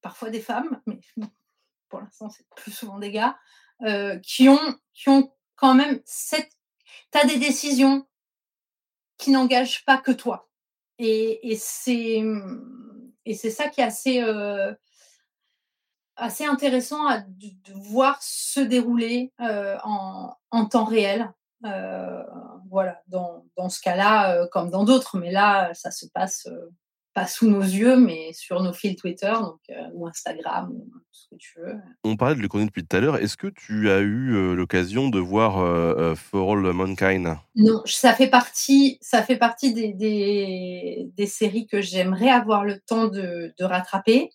parfois 0.00 0.30
des 0.30 0.40
femmes, 0.40 0.82
mais 0.86 1.00
pour 1.88 2.00
l'instant 2.00 2.28
c'est 2.28 2.48
plus 2.56 2.72
souvent 2.72 2.98
des 2.98 3.12
gars, 3.12 3.38
euh, 3.82 4.18
qui, 4.18 4.48
ont, 4.48 4.78
qui 4.94 5.08
ont 5.10 5.32
quand 5.54 5.74
même 5.74 6.00
cette... 6.04 6.50
Tu 7.12 7.18
as 7.18 7.26
des 7.26 7.38
décisions 7.38 8.08
qui 9.16 9.30
n'engagent 9.30 9.84
pas 9.84 9.98
que 9.98 10.12
toi. 10.12 10.49
Et, 11.02 11.56
c'est 11.56 12.22
et 13.24 13.34
c'est 13.34 13.50
ça 13.50 13.68
qui 13.68 13.80
est 13.80 13.84
assez 13.84 14.22
euh, 14.22 14.74
assez 16.16 16.44
intéressant 16.44 17.06
à, 17.06 17.20
de, 17.20 17.72
voir 17.72 18.22
se 18.22 18.60
dérouler 18.60 19.32
euh, 19.40 19.78
en, 19.82 20.34
en, 20.50 20.66
temps 20.66 20.84
réel. 20.84 21.32
Euh, 21.64 22.22
voilà, 22.68 23.00
dans, 23.08 23.46
dans 23.56 23.70
ce 23.70 23.80
cas-là, 23.80 24.46
comme 24.48 24.70
dans 24.70 24.84
d'autres, 24.84 25.18
mais 25.18 25.30
là, 25.30 25.72
ça 25.72 25.90
se 25.90 26.06
passe 26.06 26.46
pas 27.12 27.26
sous 27.26 27.50
nos 27.50 27.62
yeux, 27.62 27.96
mais 27.96 28.32
sur 28.32 28.62
nos 28.62 28.72
fils 28.72 28.96
Twitter 28.96 29.32
donc, 29.32 29.58
euh, 29.70 29.88
ou 29.94 30.06
Instagram, 30.06 30.70
ou 30.72 30.88
tout 30.92 31.00
ce 31.10 31.28
que 31.28 31.34
tu 31.36 31.58
veux. 31.58 31.74
On 32.04 32.16
parlait 32.16 32.36
de 32.36 32.40
l'Ukraine 32.40 32.66
depuis 32.66 32.86
tout 32.86 32.96
à 32.96 33.00
l'heure. 33.00 33.16
Est-ce 33.16 33.36
que 33.36 33.48
tu 33.48 33.90
as 33.90 33.98
eu 33.98 34.34
euh, 34.34 34.54
l'occasion 34.54 35.08
de 35.08 35.18
voir 35.18 35.58
euh, 35.58 36.14
For 36.14 36.52
All 36.52 36.72
Mankind? 36.72 37.36
Non, 37.56 37.82
ça 37.84 38.14
fait 38.14 38.30
partie, 38.30 38.98
ça 39.00 39.22
fait 39.22 39.36
partie 39.36 39.74
des, 39.74 39.92
des, 39.92 41.08
des 41.16 41.26
séries 41.26 41.66
que 41.66 41.80
j'aimerais 41.80 42.30
avoir 42.30 42.64
le 42.64 42.78
temps 42.78 43.08
de, 43.08 43.52
de 43.58 43.64
rattraper. 43.64 44.30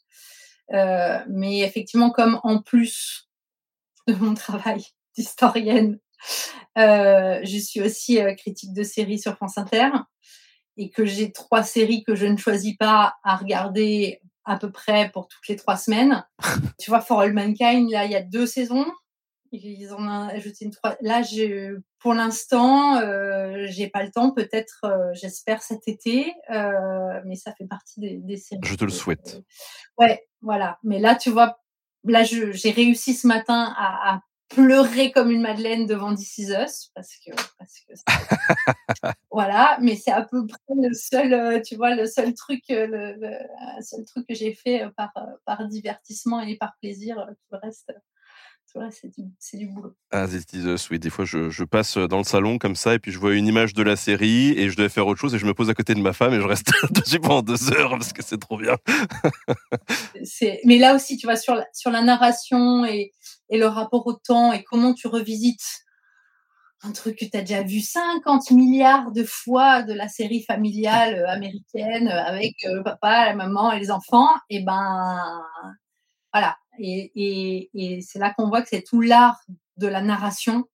Mais 0.69 1.60
effectivement, 1.60 2.10
comme 2.10 2.39
en 2.43 2.61
plus 2.61 3.30
de 4.07 4.15
mon 4.15 4.34
travail 4.34 4.84
d'historienne, 5.15 5.99
je 6.76 7.57
suis 7.64 7.81
aussi 7.81 8.19
critique 8.38 8.73
de 8.73 8.84
séries 8.84 9.19
sur 9.19 9.35
France 9.35 9.57
Inter 9.57 9.89
et 10.77 10.89
que 10.89 11.06
j'ai 11.06 11.31
trois 11.31 11.64
séries 11.64 12.03
que 12.03 12.15
je 12.15 12.26
ne 12.26 12.38
choisis 12.38 12.76
pas 12.76 13.15
à 13.23 13.35
regarder 13.35 14.22
à 14.45 14.57
peu 14.57 14.72
près 14.72 15.10
pour 15.11 15.27
toutes 15.27 15.47
les 15.47 15.56
trois 15.56 15.77
semaines. 15.77 16.26
tu 16.80 16.89
vois, 16.89 17.02
For 17.02 17.22
All 17.22 17.34
Mankind, 17.34 17.89
là, 17.89 18.06
il 18.06 18.11
y 18.11 18.15
a 18.15 18.22
deux 18.22 18.45
saisons. 18.45 18.85
Ils 19.52 19.93
en 19.93 20.06
ont 20.06 20.27
ajouté 20.27 20.65
une 20.65 20.72
trois. 20.72 20.95
Là, 21.02 21.22
pour 21.99 22.14
l'instant, 22.14 22.97
euh, 22.97 23.65
j'ai 23.69 23.88
pas 23.88 24.03
le 24.03 24.11
temps. 24.11 24.31
Peut-être, 24.31 24.81
euh, 24.84 25.14
j'espère 25.14 25.61
cet 25.64 25.88
été, 25.88 26.34
euh, 26.52 27.22
mais 27.26 27.35
ça 27.35 27.53
fait 27.53 27.65
partie 27.65 27.99
des, 27.99 28.18
des 28.18 28.38
séries. 28.38 28.61
Je 28.65 28.76
te 28.76 28.84
le 28.84 28.91
souhaite. 28.91 29.41
ouais, 29.97 30.27
voilà. 30.41 30.77
Mais 30.84 30.99
là, 30.99 31.15
tu 31.15 31.30
vois, 31.30 31.60
là, 32.03 32.23
j'ai 32.23 32.72
réussi 32.72 33.14
ce 33.14 33.27
matin 33.27 33.73
à, 33.77 34.15
à 34.15 34.22
pleurer 34.49 35.11
comme 35.11 35.31
une 35.31 35.41
madeleine 35.41 35.85
devant 35.85 36.13
This 36.13 36.38
Is 36.38 36.51
Us 36.51 36.91
parce 36.93 37.15
que, 37.26 37.31
parce 37.57 37.80
que 37.88 37.93
voilà 39.31 39.77
mais 39.81 39.95
c'est 39.95 40.11
à 40.11 40.22
peu 40.22 40.45
près 40.45 40.76
le 40.76 40.93
seul 40.93 41.61
tu 41.63 41.76
vois 41.76 41.95
le 41.95 42.05
seul 42.05 42.34
truc 42.34 42.61
le, 42.69 43.15
le 43.19 43.38
seul 43.81 44.05
truc 44.05 44.27
que 44.27 44.35
j'ai 44.35 44.53
fait 44.53 44.85
par 44.95 45.11
par 45.45 45.67
divertissement 45.67 46.41
et 46.41 46.57
par 46.57 46.76
plaisir 46.80 47.15
tout 47.27 47.55
le 47.55 47.59
reste 47.59 47.91
c'est 48.91 49.07
du, 49.07 49.23
du, 49.53 49.67
boulot. 49.67 49.93
Ah, 50.11 50.27
This 50.27 50.45
Is 50.53 50.65
Us, 50.65 50.89
oui. 50.89 50.99
Des 50.99 51.09
fois, 51.09 51.26
je, 51.26 51.49
je, 51.49 51.63
passe 51.63 51.97
dans 51.97 52.17
le 52.17 52.23
salon 52.23 52.57
comme 52.57 52.76
ça 52.76 52.93
et 52.93 52.99
puis 52.99 53.11
je 53.11 53.19
vois 53.19 53.34
une 53.34 53.47
image 53.47 53.73
de 53.73 53.84
la 53.84 53.95
série 53.95 54.51
et 54.51 54.69
je 54.69 54.76
dois 54.76 54.89
faire 54.89 55.07
autre 55.07 55.19
chose 55.19 55.34
et 55.34 55.39
je 55.39 55.45
me 55.45 55.53
pose 55.53 55.69
à 55.69 55.73
côté 55.73 55.93
de 55.93 56.01
ma 56.01 56.13
femme 56.13 56.34
et 56.34 56.41
je 56.41 56.45
reste 56.45 56.72
dessus 56.91 57.19
pendant 57.19 57.41
deux 57.41 57.72
heures 57.72 57.91
parce 57.91 58.13
que 58.13 58.23
c'est 58.23 58.38
trop 58.38 58.57
bien. 58.57 58.76
mais 60.65 60.77
là 60.77 60.95
aussi, 60.95 61.17
tu 61.17 61.26
vois, 61.26 61.38
sur 61.38 61.55
la, 61.55 61.65
sur 61.73 61.91
la 61.91 62.01
narration 62.01 62.85
et, 62.85 63.13
et 63.49 63.57
le 63.57 63.67
rapport 63.67 64.05
au 64.07 64.13
temps 64.13 64.53
et 64.53 64.63
comment 64.63 64.93
tu 64.93 65.07
revisites 65.07 65.85
un 66.84 66.91
truc 66.91 67.17
que 67.17 67.26
tu 67.26 67.35
as 67.35 67.41
déjà 67.41 67.63
vu 67.63 67.80
50 67.80 68.51
milliards 68.51 69.11
de 69.11 69.23
fois 69.23 69.81
de 69.81 69.93
la 69.93 70.07
série 70.07 70.43
familiale 70.43 71.26
américaine 71.26 72.07
avec 72.09 72.53
le 72.63 72.84
papa, 72.84 73.26
la 73.26 73.35
maman 73.35 73.72
et 73.72 73.80
les 73.80 73.91
enfants, 73.91 74.30
et 74.49 74.61
ben 74.61 75.41
voilà. 76.31 76.57
Et, 76.77 77.69
c'est 78.05 78.19
là 78.19 78.34
qu'on 78.34 78.49
voit 78.49 78.61
que 78.61 78.69
c'est 78.69 78.84
tout 78.84 79.01
l'art 79.01 79.39
de 79.77 79.88
la 79.88 80.01
narration 80.01 80.65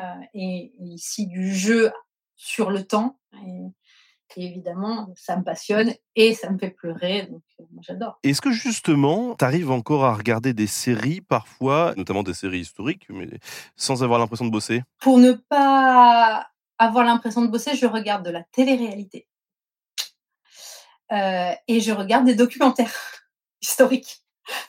euh, 0.00 0.02
et, 0.34 0.72
ici 0.80 1.26
du 1.26 1.54
jeu 1.54 1.92
sur 2.36 2.70
le 2.70 2.84
temps. 2.84 3.18
Et 4.36 4.46
évidemment, 4.46 5.12
ça 5.16 5.36
me 5.36 5.44
passionne 5.44 5.92
et 6.16 6.34
ça 6.34 6.50
me 6.50 6.58
fait 6.58 6.70
pleurer, 6.70 7.26
donc 7.30 7.42
euh, 7.60 7.64
j'adore. 7.80 8.18
Est-ce 8.22 8.40
que 8.40 8.50
justement, 8.52 9.34
tu 9.36 9.44
arrives 9.44 9.70
encore 9.70 10.04
à 10.04 10.14
regarder 10.14 10.52
des 10.52 10.66
séries 10.66 11.20
parfois, 11.20 11.94
notamment 11.96 12.22
des 12.22 12.34
séries 12.34 12.60
historiques, 12.60 13.06
mais 13.08 13.28
sans 13.76 14.02
avoir 14.02 14.18
l'impression 14.18 14.44
de 14.44 14.50
bosser? 14.50 14.82
Pour 15.00 15.18
ne 15.18 15.32
pas 15.32 16.48
avoir 16.78 17.04
l'impression 17.04 17.42
de 17.42 17.48
bosser, 17.48 17.76
je 17.76 17.86
regarde 17.86 18.24
de 18.24 18.30
la 18.30 18.42
télé-réalité. 18.42 19.26
Euh, 21.12 21.52
et 21.68 21.80
je 21.80 21.92
regarde 21.92 22.24
des 22.24 22.34
documentaires 22.34 22.94
historiques. 23.62 24.22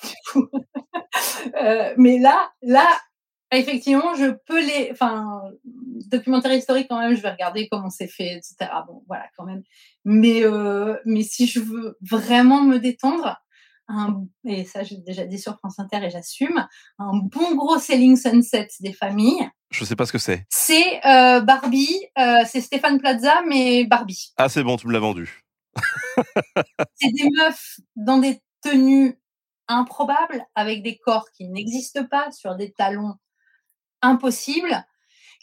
Du 0.04 0.32
coup. 0.32 0.50
euh, 1.62 1.94
mais 1.98 2.20
là, 2.20 2.52
là, 2.62 2.88
effectivement, 3.57 4.15
je 4.15 4.32
peux 4.45 4.60
les. 4.60 4.90
Enfin, 4.91 5.41
documentaire 6.07 6.53
historique, 6.53 6.88
quand 6.90 6.99
même, 6.99 7.15
je 7.15 7.22
vais 7.22 7.32
regarder 7.32 7.68
comment 7.69 7.90
c'est 7.90 8.07
fait, 8.07 8.38
etc. 8.38 8.56
Bon, 8.88 9.03
voilà, 9.07 9.26
quand 9.38 9.45
même. 9.45 9.64
Mais, 10.03 10.44
euh, 10.44 10.95
mais 11.06 11.23
si 11.23 11.48
je 11.48 11.60
veux 11.60 11.98
vraiment 12.02 12.61
me 12.61 12.80
détendre, 12.80 13.38
un, 13.88 14.26
et 14.45 14.65
ça, 14.65 14.84
j'ai 14.84 14.98
déjà 14.98 15.26
dit 15.26 15.38
sur 15.38 15.57
France 15.57 15.80
Inter 15.80 16.03
et 16.03 16.10
j'assume, 16.10 16.68
un 16.98 17.18
bon 17.18 17.56
gros 17.56 17.77
Selling 17.77 18.18
Sunset 18.18 18.68
des 18.80 18.94
familles. 18.94 19.48
Je 19.72 19.86
sais 19.86 19.95
pas 19.95 20.06
ce 20.06 20.11
que 20.11 20.18
c'est. 20.18 20.45
C'est 20.49 21.06
euh, 21.06 21.41
Barbie, 21.41 21.99
euh, 22.18 22.44
c'est 22.48 22.61
Stéphane 22.61 22.99
Plaza, 22.99 23.44
mais 23.48 23.86
Barbie. 23.86 24.34
Ah, 24.38 24.49
c'est 24.49 24.64
bon, 24.64 24.77
tu 24.77 24.88
me 24.88 24.94
l'as 24.94 24.99
vendu. 24.99 25.44
c'est 26.95 27.11
des 27.11 27.30
meufs 27.36 27.80
dans 27.95 28.18
des 28.18 28.41
tenues 28.61 29.19
improbables, 29.68 30.45
avec 30.56 30.84
des 30.84 30.98
corps 30.98 31.30
qui 31.32 31.48
n'existent 31.48 32.06
pas, 32.06 32.32
sur 32.32 32.56
des 32.56 32.72
talons 32.72 33.15
impossibles, 34.06 34.86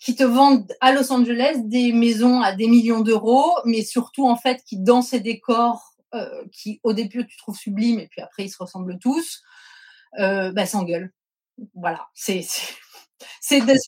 qui 0.02 0.16
te 0.16 0.24
vendent 0.24 0.66
à 0.80 0.92
Los 0.92 1.12
Angeles 1.12 1.58
des 1.64 1.92
maisons 1.92 2.40
à 2.40 2.52
des 2.52 2.66
millions 2.66 3.00
d'euros, 3.00 3.54
mais 3.64 3.82
surtout 3.82 4.28
en 4.28 4.36
fait 4.36 4.62
qui 4.64 4.78
dans 4.78 5.00
ces 5.00 5.20
décors 5.20 5.94
euh, 6.14 6.44
qui 6.52 6.80
au 6.82 6.92
début 6.92 7.26
tu 7.26 7.36
trouves 7.36 7.56
sublimes 7.56 8.00
et 8.00 8.08
puis 8.08 8.20
après 8.20 8.44
ils 8.44 8.50
se 8.50 8.58
ressemblent 8.58 8.98
tous, 8.98 9.42
euh, 10.18 10.50
bah, 10.52 10.66
s'engueulent. 10.66 11.12
Voilà, 11.74 12.08
c'est 12.14 12.44
c'est 13.40 13.60
des 13.66 13.78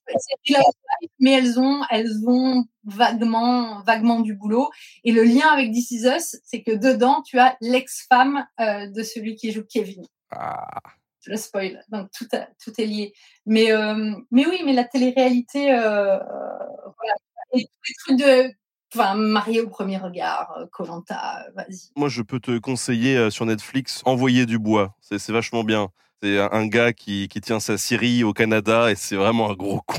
mais 1.18 1.32
elles 1.32 1.59
ont 1.59 1.82
elles 1.90 2.28
ont 2.28 2.64
vaguement 2.84 3.82
vaguement 3.82 4.20
du 4.20 4.34
boulot 4.34 4.70
et 5.02 5.10
le 5.10 5.24
lien 5.24 5.48
avec 5.48 5.72
This 5.72 5.90
Is 5.90 6.06
Us, 6.06 6.36
c'est 6.44 6.62
que 6.62 6.70
dedans 6.70 7.22
tu 7.22 7.40
as 7.40 7.56
l'ex-femme 7.60 8.46
euh, 8.60 8.86
de 8.86 9.02
celui 9.02 9.34
qui 9.34 9.51
joue 9.51 9.64
Kevin. 9.64 10.06
Ah. 10.30 10.80
Le 11.26 11.36
spoil, 11.36 11.80
donc 11.88 12.10
tout, 12.16 12.26
tout 12.62 12.72
est 12.78 12.86
lié. 12.86 13.12
Mais, 13.46 13.72
euh, 13.72 14.14
mais 14.30 14.46
oui, 14.46 14.62
mais 14.64 14.72
la 14.72 14.84
télé-réalité, 14.84 15.72
euh, 15.72 16.18
voilà. 16.18 17.14
Et 17.55 17.59
les 17.59 17.94
trucs 18.05 18.18
de. 18.18 18.52
Enfin, 18.94 19.14
marié 19.14 19.60
au 19.60 19.68
premier 19.68 19.98
regard, 19.98 20.56
Colanta, 20.70 21.46
vas-y. 21.56 21.90
Moi, 21.96 22.09
je 22.09 22.22
peux 22.22 22.38
te 22.38 22.59
conseiller 22.59 23.28
sur 23.30 23.44
Netflix 23.44 24.02
Envoyer 24.05 24.46
du 24.46 24.60
bois. 24.60 24.96
C'est 25.01 25.30
vachement 25.30 25.64
bien. 25.64 25.90
C'est 26.24 26.38
un, 26.38 26.66
gars 26.66 26.94
qui, 26.94 27.28
qui 27.28 27.42
tient 27.42 27.60
sa 27.60 27.76
scierie 27.76 28.24
au 28.24 28.32
Canada 28.32 28.90
et 28.90 28.94
c'est 28.94 29.14
vraiment 29.14 29.51
un 29.51 29.52
gros 29.52 29.82
con. 29.82 29.98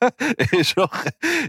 et 0.52 0.62
genre, 0.62 0.92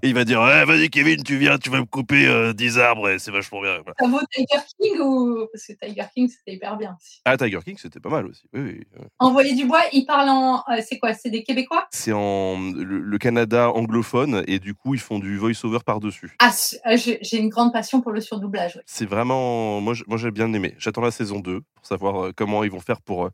il 0.01 0.15
va 0.15 0.23
dire 0.25 0.41
vas-y 0.41 0.89
Kevin, 0.89 1.21
tu 1.21 1.37
viens, 1.37 1.59
tu 1.59 1.69
vas 1.69 1.81
me 1.81 1.85
couper 1.85 2.25
euh, 2.25 2.51
10 2.51 2.79
arbres 2.79 3.09
et 3.09 3.19
c'est 3.19 3.29
vachement 3.29 3.61
bien. 3.61 3.77
Ça 3.99 4.07
vaut 4.07 4.19
Tiger 4.31 4.63
King 4.81 4.99
ou 4.99 5.45
parce 5.53 5.67
que 5.67 5.73
Tiger 5.73 6.05
King 6.15 6.27
c'était 6.27 6.55
hyper 6.55 6.75
bien. 6.75 6.97
aussi. 6.99 7.21
Ah, 7.23 7.37
Tiger 7.37 7.59
King, 7.63 7.75
c'était 7.79 7.99
pas 7.99 8.09
mal 8.09 8.25
aussi. 8.25 8.41
Oui, 8.51 8.61
oui. 8.61 8.79
ouais. 8.97 9.05
Envoyer 9.19 9.53
du 9.53 9.65
bois, 9.65 9.81
ils 9.93 10.07
parlent 10.07 10.29
en 10.29 10.63
euh, 10.71 10.81
c'est 10.83 10.97
quoi 10.97 11.13
C'est 11.13 11.29
des 11.29 11.43
Québécois? 11.43 11.85
C'est 11.91 12.11
en 12.11 12.57
le, 12.59 12.97
le 13.01 13.17
Canada 13.19 13.69
anglophone 13.69 14.43
et 14.47 14.57
du 14.57 14.73
coup 14.73 14.95
ils 14.95 14.99
font 14.99 15.19
du 15.19 15.37
voice-over 15.37 15.83
par-dessus. 15.85 16.35
Ah, 16.39 16.49
euh, 16.87 16.97
j'ai 16.97 17.37
une 17.37 17.49
grande 17.49 17.71
passion 17.71 18.01
pour 18.01 18.11
le 18.11 18.21
surdoublage. 18.21 18.77
ouais. 18.77 18.83
C'est 18.87 19.05
vraiment, 19.07 19.81
moi, 19.81 19.93
j'ai 20.15 20.31
bien 20.31 20.51
aimé. 20.53 20.73
J'attends 20.79 21.01
la 21.01 21.11
saison 21.11 21.41
2 21.41 21.61
pour 21.75 21.85
savoir 21.85 22.25
euh, 22.25 22.31
comment 22.35 22.63
ils 22.63 22.71
vont 22.71 22.79
faire 22.79 23.01
pour 23.01 23.29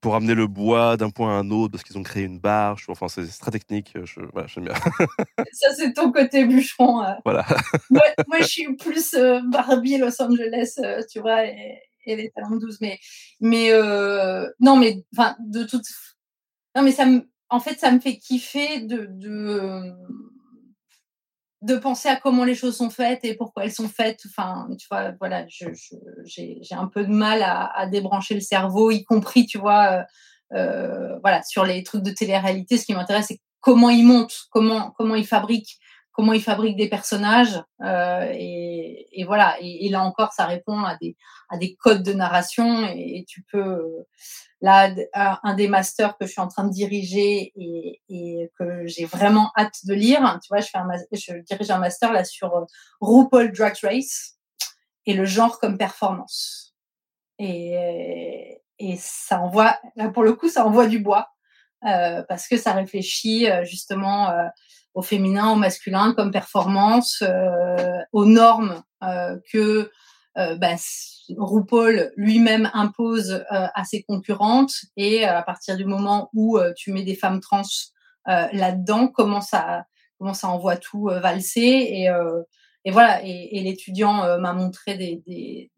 pour 0.00 0.16
amener 0.22 0.34
le 0.34 0.46
bois 0.46 0.96
d'un 0.96 1.10
point 1.10 1.36
à 1.36 1.40
un 1.40 1.50
autre 1.50 1.72
parce 1.72 1.82
qu'ils 1.84 1.98
ont 1.98 2.02
créé 2.02 2.22
une 2.24 2.38
barge. 2.38 2.86
Enfin, 2.88 3.08
c'est 3.08 3.26
très 3.26 3.50
technique. 3.50 3.92
Je, 4.04 4.20
voilà, 4.32 4.46
j'aime 4.46 4.64
bien. 4.64 4.74
Ça 5.52 5.74
c'est 5.74 5.92
ton 5.92 6.12
côté 6.12 6.44
bûcheron. 6.44 7.02
euh. 7.02 7.12
voilà. 7.24 7.44
moi, 7.90 8.02
moi, 8.28 8.38
je 8.40 8.46
suis 8.46 8.76
plus 8.76 9.14
euh, 9.14 9.40
Barbie 9.50 9.98
Los 9.98 10.22
Angeles, 10.22 10.74
euh, 10.78 11.02
tu 11.10 11.20
vois, 11.20 11.44
et, 11.46 11.78
et 12.06 12.16
les 12.16 12.30
talons 12.30 12.56
12. 12.56 12.78
Mais, 12.80 12.98
mais 13.40 13.72
euh, 13.72 14.48
non, 14.60 14.76
mais 14.76 15.04
enfin, 15.16 15.36
de 15.40 15.64
toute. 15.64 15.84
Non, 16.76 16.82
mais 16.82 16.92
ça 16.92 17.04
me. 17.04 17.28
En 17.50 17.60
fait, 17.60 17.78
ça 17.78 17.90
me 17.90 18.00
fait 18.00 18.16
kiffer 18.16 18.80
de, 18.80 19.06
de, 19.10 19.92
de 21.62 21.76
penser 21.76 22.08
à 22.08 22.16
comment 22.16 22.44
les 22.44 22.56
choses 22.56 22.76
sont 22.76 22.90
faites 22.90 23.24
et 23.24 23.34
pourquoi 23.34 23.64
elles 23.64 23.72
sont 23.72 23.88
faites. 23.88 24.20
Enfin, 24.26 24.66
tu 24.78 24.86
vois, 24.90 25.12
voilà, 25.20 25.46
j'ai, 25.48 26.60
un 26.72 26.88
peu 26.88 27.04
de 27.04 27.12
mal 27.12 27.42
à, 27.42 27.66
à 27.78 27.86
débrancher 27.86 28.34
le 28.34 28.40
cerveau, 28.40 28.90
y 28.90 29.04
compris, 29.04 29.46
tu 29.46 29.58
vois, 29.58 29.92
euh, 29.92 30.02
euh, 30.54 31.18
voilà, 31.20 31.42
sur 31.44 31.64
les 31.64 31.84
trucs 31.84 32.02
de 32.02 32.10
télé-réalité. 32.10 32.78
Ce 32.78 32.84
qui 32.84 32.94
m'intéresse, 32.94 33.26
c'est 33.28 33.40
comment 33.60 33.90
ils 33.90 34.04
montent, 34.04 34.36
comment, 34.50 34.90
comment 34.98 35.14
ils 35.14 35.26
fabriquent 35.26 35.78
comment 36.12 36.34
ils 36.34 36.42
fabriquent 36.42 36.76
des 36.76 36.88
personnages 36.88 37.62
euh, 37.82 38.30
et, 38.34 39.24
voilà. 39.26 39.56
Et, 39.60 39.86
et 39.86 39.88
là 39.88 40.02
encore 40.02 40.32
ça 40.32 40.46
répond 40.46 40.78
à 40.80 40.96
des 40.96 41.16
à 41.48 41.56
des 41.56 41.74
codes 41.74 42.02
de 42.02 42.12
narration 42.12 42.86
et, 42.86 43.24
tu 43.28 43.42
peux 43.50 43.58
euh, 43.58 44.06
là 44.60 44.90
un 45.42 45.54
des 45.54 45.68
masters 45.68 46.16
que 46.18 46.26
je 46.26 46.32
suis 46.32 46.40
en 46.40 46.48
train 46.48 46.64
de 46.64 46.72
diriger 46.72 47.52
et, 47.56 48.50
que 48.58 48.86
j'ai 48.86 49.06
vraiment 49.06 49.50
hâte 49.56 49.84
de 49.84 49.94
lire 49.94 50.38
tu 50.42 50.48
vois 50.48 50.60
je 50.60 50.68
fais 50.68 50.78
je 51.12 51.38
dirige 51.42 51.70
un 51.70 51.78
master 51.78 52.12
là 52.12 52.24
sur 52.24 52.54
euh, 52.54 52.64
RuPaul 53.00 53.52
Drag 53.52 53.76
Race 53.82 54.34
et 55.06 55.14
le 55.14 55.24
genre 55.24 55.58
comme 55.58 55.78
performance. 55.78 56.74
Et 57.38 58.58
et 58.78 58.96
ça 58.98 59.40
envoie 59.40 59.78
là 59.96 60.08
pour 60.10 60.22
le 60.24 60.34
coup 60.34 60.48
ça 60.48 60.66
envoie 60.66 60.86
du 60.86 60.98
bois 60.98 61.28
parce 61.80 62.46
que 62.46 62.56
ça 62.56 62.72
réfléchit 62.72 63.46
justement 63.64 64.30
au 64.94 65.02
féminin, 65.02 65.50
au 65.52 65.56
masculin 65.56 66.14
comme 66.14 66.30
performance, 66.30 67.22
euh, 67.22 67.98
aux 68.12 68.24
normes 68.24 68.82
euh, 69.02 69.38
que 69.52 69.90
euh, 70.38 70.58
s- 70.60 71.24
RuPaul 71.36 72.12
lui-même 72.16 72.70
impose 72.74 73.32
euh, 73.32 73.66
à 73.74 73.84
ses 73.84 74.02
concurrentes 74.02 74.74
et 74.96 75.24
à 75.24 75.42
partir 75.42 75.76
du 75.76 75.84
moment 75.84 76.30
où 76.34 76.58
tu 76.76 76.92
mets 76.92 77.04
des 77.04 77.14
femmes 77.14 77.40
trans 77.40 77.62
là-dedans, 78.26 79.08
comment 79.08 79.40
ça, 79.40 79.84
comment 80.18 80.34
ça 80.34 80.48
envoie 80.48 80.76
tout 80.76 81.04
valser 81.04 81.60
et, 81.60 82.10
et 82.84 82.90
voilà. 82.90 83.20
Et, 83.24 83.60
l'étudiant 83.60 84.38
m'a 84.38 84.52
montré 84.52 84.96
des, 84.96 85.22
des, 85.26 85.70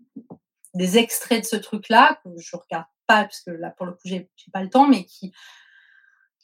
des 0.74 0.99
extraits 0.99 1.43
de 1.43 1.47
ce 1.47 1.57
truc-là 1.57 2.19
que 2.24 2.31
je 2.39 2.57
regarde 2.57 2.86
pas 3.07 3.24
parce 3.24 3.41
que 3.43 3.51
là 3.51 3.70
pour 3.77 3.86
le 3.86 3.93
coup 3.93 4.01
j'ai 4.07 4.31
pas 4.53 4.62
le 4.62 4.70
temps, 4.70 4.89
mais 4.89 5.05
qui 5.05 5.32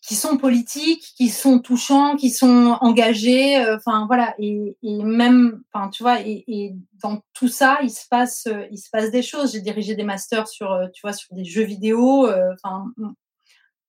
qui 0.02 0.14
sont 0.14 0.38
politiques, 0.38 1.12
qui 1.16 1.28
sont 1.28 1.58
touchants, 1.58 2.16
qui 2.16 2.30
sont 2.30 2.78
engagés, 2.80 3.58
euh, 3.58 3.76
enfin 3.76 4.06
voilà, 4.06 4.34
et, 4.38 4.76
et 4.82 5.04
même, 5.04 5.62
enfin 5.72 5.90
tu 5.90 6.02
vois, 6.02 6.20
et, 6.22 6.44
et 6.48 6.74
dans 7.02 7.22
tout 7.34 7.48
ça, 7.48 7.78
il 7.82 7.90
se 7.90 8.08
passe, 8.08 8.46
euh, 8.46 8.66
il 8.70 8.78
se 8.78 8.88
passe 8.90 9.10
des 9.10 9.22
choses. 9.22 9.52
J'ai 9.52 9.60
dirigé 9.60 9.94
des 9.94 10.02
masters 10.04 10.48
sur, 10.48 10.72
euh, 10.72 10.86
tu 10.94 11.02
vois, 11.02 11.12
sur 11.12 11.34
des 11.34 11.44
jeux 11.44 11.64
vidéo, 11.64 12.28
enfin 12.54 12.86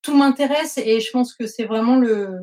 tout 0.02 0.16
m'intéresse 0.16 0.78
et 0.78 1.00
je 1.00 1.10
pense 1.12 1.32
que 1.32 1.46
c'est 1.46 1.64
vraiment 1.64 1.96
le, 1.96 2.40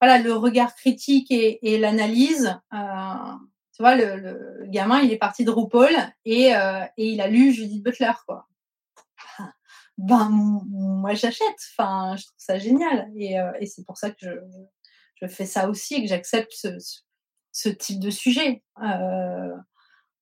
voilà, 0.00 0.18
le 0.18 0.32
regard 0.32 0.74
critique 0.74 1.30
et, 1.30 1.58
et 1.62 1.78
l'analyse. 1.78 2.58
Tu 2.72 3.82
vois, 3.82 3.94
le, 3.94 4.16
le 4.16 4.66
gamin, 4.66 5.00
il 5.00 5.12
est 5.12 5.18
parti 5.18 5.44
de 5.44 5.50
RuPaul 5.50 5.94
et, 6.24 6.52
et 6.96 7.06
il 7.12 7.20
a 7.20 7.28
lu 7.28 7.52
Judith 7.52 7.82
Butler, 7.82 8.12
quoi 8.26 8.46
ben 10.00 10.30
moi 10.70 11.14
j'achète. 11.14 11.56
Enfin, 11.76 12.16
je 12.16 12.24
trouve 12.24 12.38
ça 12.38 12.58
génial. 12.58 13.10
Et, 13.16 13.38
euh, 13.38 13.52
et 13.60 13.66
c'est 13.66 13.84
pour 13.84 13.98
ça 13.98 14.10
que 14.10 14.16
je, 14.20 14.30
je 15.20 15.26
fais 15.26 15.46
ça 15.46 15.68
aussi 15.68 15.94
et 15.94 16.02
que 16.02 16.08
j'accepte 16.08 16.52
ce, 17.52 17.68
type 17.68 18.00
de 18.00 18.10
sujet. 18.10 18.62
Euh, 18.82 19.54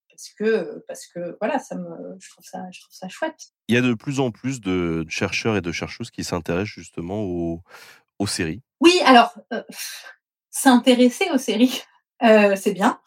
parce 0.09 0.29
que, 0.37 0.83
parce 0.87 1.07
que 1.07 1.37
voilà, 1.39 1.59
ça 1.59 1.75
me, 1.75 2.17
je, 2.19 2.29
trouve 2.29 2.45
ça, 2.45 2.59
je 2.71 2.81
trouve 2.81 2.93
ça 2.93 3.07
chouette. 3.07 3.39
Il 3.69 3.75
y 3.75 3.77
a 3.77 3.81
de 3.81 3.93
plus 3.93 4.19
en 4.19 4.31
plus 4.31 4.59
de 4.59 5.05
chercheurs 5.07 5.55
et 5.55 5.61
de 5.61 5.71
chercheuses 5.71 6.11
qui 6.11 6.25
s'intéressent 6.25 6.73
justement 6.75 7.21
aux, 7.21 7.63
aux 8.19 8.27
séries. 8.27 8.61
Oui, 8.81 8.99
alors, 9.05 9.33
euh, 9.53 9.63
s'intéresser 10.49 11.29
aux 11.31 11.37
séries, 11.37 11.83
c'est 12.21 12.73
bien. 12.73 12.99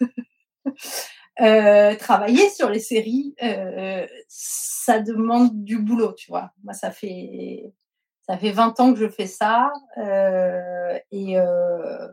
Euh, 1.40 1.94
travailler 1.96 2.48
sur 2.48 2.70
les 2.70 2.78
séries, 2.78 3.34
euh, 3.42 4.06
ça 4.28 5.00
demande 5.00 5.64
du 5.64 5.78
boulot, 5.78 6.14
tu 6.14 6.30
vois. 6.30 6.50
Moi, 6.64 6.72
ça 6.72 6.90
fait 6.90 7.72
ça 8.28 8.36
fait 8.38 8.50
20 8.52 8.80
ans 8.80 8.92
que 8.92 8.98
je 8.98 9.08
fais 9.08 9.26
ça 9.26 9.70
euh, 9.98 10.98
et 11.12 11.38
euh, 11.38 12.08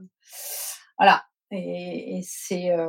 voilà. 0.98 1.24
Et, 1.52 2.18
et 2.18 2.22
c'est 2.24 2.72
euh, 2.72 2.88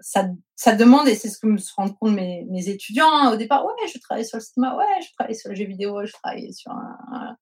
ça, 0.00 0.26
ça 0.56 0.74
demande 0.74 1.06
et 1.06 1.14
c'est 1.14 1.28
ce 1.28 1.38
que 1.38 1.46
me 1.46 1.58
rendent 1.76 1.96
compte 1.98 2.14
mes, 2.14 2.46
mes 2.50 2.68
étudiants 2.68 3.10
hein, 3.10 3.32
au 3.32 3.36
départ. 3.36 3.64
Ouais, 3.64 3.72
je 3.92 3.98
travaille 3.98 4.24
sur 4.24 4.38
le 4.38 4.42
cinéma, 4.42 4.74
ouais, 4.76 5.02
je 5.02 5.12
travaille 5.12 5.34
sur 5.34 5.50
le 5.50 5.56
jeu 5.56 5.66
vidéo, 5.66 6.04
je 6.04 6.12
travaille 6.12 6.52
sur 6.54 6.72
un, 6.72 6.98
un... 7.12 7.36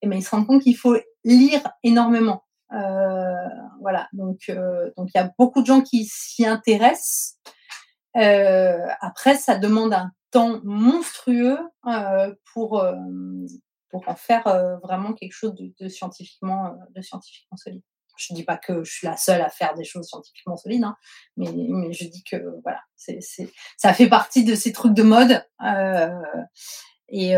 et 0.00 0.08
ben 0.08 0.16
ils 0.16 0.22
se 0.22 0.30
rendent 0.30 0.46
compte 0.46 0.62
qu'il 0.62 0.76
faut 0.76 0.96
lire 1.24 1.60
énormément. 1.82 2.45
Euh, 2.72 3.48
voilà, 3.80 4.08
donc 4.12 4.48
euh, 4.48 4.90
donc 4.96 5.10
il 5.14 5.18
y 5.18 5.20
a 5.20 5.32
beaucoup 5.38 5.60
de 5.60 5.66
gens 5.66 5.82
qui 5.82 6.04
s'y 6.06 6.44
intéressent. 6.46 7.38
Euh, 8.16 8.86
après, 9.00 9.36
ça 9.36 9.56
demande 9.56 9.92
un 9.92 10.10
temps 10.30 10.60
monstrueux 10.64 11.58
pour 12.52 12.84
pour 13.88 14.08
en 14.08 14.16
faire 14.16 14.78
vraiment 14.82 15.12
quelque 15.12 15.32
chose 15.32 15.54
de, 15.54 15.88
scientifiquement 15.88 16.76
de 16.94 17.00
scientifiquement 17.02 17.56
solide. 17.56 17.82
Je 18.18 18.32
dis 18.32 18.44
pas 18.44 18.56
que 18.56 18.82
je 18.82 18.90
suis 18.90 19.06
la 19.06 19.16
seule 19.16 19.42
à 19.42 19.50
faire 19.50 19.74
des 19.74 19.84
choses 19.84 20.08
scientifiquement 20.08 20.56
solides, 20.56 20.84
hein, 20.84 20.96
mais 21.36 21.52
mais 21.52 21.92
je 21.92 22.08
dis 22.08 22.24
que 22.24 22.36
voilà, 22.62 22.80
c'est 22.96 23.20
ça 23.76 23.92
fait 23.92 24.08
partie 24.08 24.44
de 24.44 24.54
ces 24.54 24.72
trucs 24.72 24.94
de 24.94 25.02
mode 25.02 25.44
et 27.08 27.36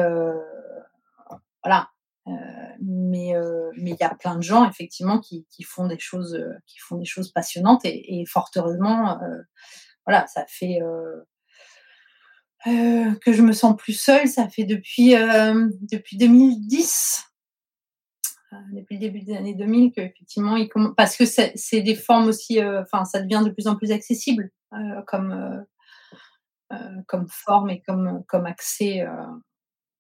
voilà. 1.62 1.90
Euh, 2.28 2.32
mais 2.82 3.34
euh, 3.34 3.70
mais 3.76 3.92
il 3.92 3.96
y 3.98 4.05
a 4.05 4.14
plein 4.14 4.36
de 4.36 4.42
gens 4.42 4.68
effectivement 4.68 5.18
qui, 5.18 5.46
qui 5.50 5.62
font 5.62 5.86
des 5.86 5.98
choses 5.98 6.34
euh, 6.34 6.52
font 6.78 6.96
des 6.96 7.06
choses 7.06 7.32
passionnantes 7.32 7.80
et, 7.84 8.24
fort 8.26 8.50
heureusement 8.56 9.18
voilà 10.05 10.26
ça 10.26 10.44
fait 10.46 10.80
que 12.64 13.32
je 13.32 13.42
me 13.42 13.52
sens 13.52 13.76
plus 13.76 13.94
seule 13.98 14.28
ça 14.28 14.48
fait 14.48 14.64
depuis 14.64 15.14
euh, 15.14 15.68
depuis 15.90 16.18
2010 16.18 17.24
euh, 18.52 18.56
depuis 18.72 18.96
le 18.96 19.00
début 19.00 19.20
des 19.20 19.34
années 19.34 19.55
2000 19.55 19.92
que 19.92 20.02
effectivement 20.02 20.56
il 20.56 20.66
comm- 20.66 20.94
parce 20.94 21.16
que 21.16 21.24
c'est 21.24 21.80
des 21.80 21.94
formes 21.94 22.26
aussi 22.26 22.62
enfin 22.62 23.06
ça 23.06 23.22
devient 23.22 23.42
de 23.44 23.50
plus 23.50 23.68
en 23.68 23.76
plus 23.76 23.90
accessible 23.90 24.50
comme 25.06 25.64
comme 27.06 27.26
forme 27.30 27.70
et 27.70 27.80
comme 27.80 28.46
accès 28.46 29.06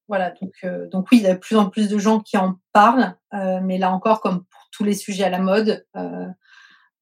voilà, 0.08 0.30
donc, 0.30 0.52
euh, 0.64 0.88
donc 0.88 1.06
oui, 1.12 1.18
il 1.18 1.24
y 1.24 1.26
a 1.26 1.34
de 1.34 1.38
plus 1.38 1.56
en 1.56 1.68
plus 1.68 1.88
de 1.88 1.98
gens 1.98 2.20
qui 2.20 2.36
en 2.36 2.58
parlent, 2.72 3.14
euh, 3.34 3.60
mais 3.62 3.78
là 3.78 3.92
encore, 3.92 4.20
comme 4.20 4.44
pour 4.44 4.68
tous 4.72 4.84
les 4.84 4.94
sujets 4.94 5.24
à 5.24 5.30
la 5.30 5.38
mode, 5.38 5.84
euh, 5.96 6.26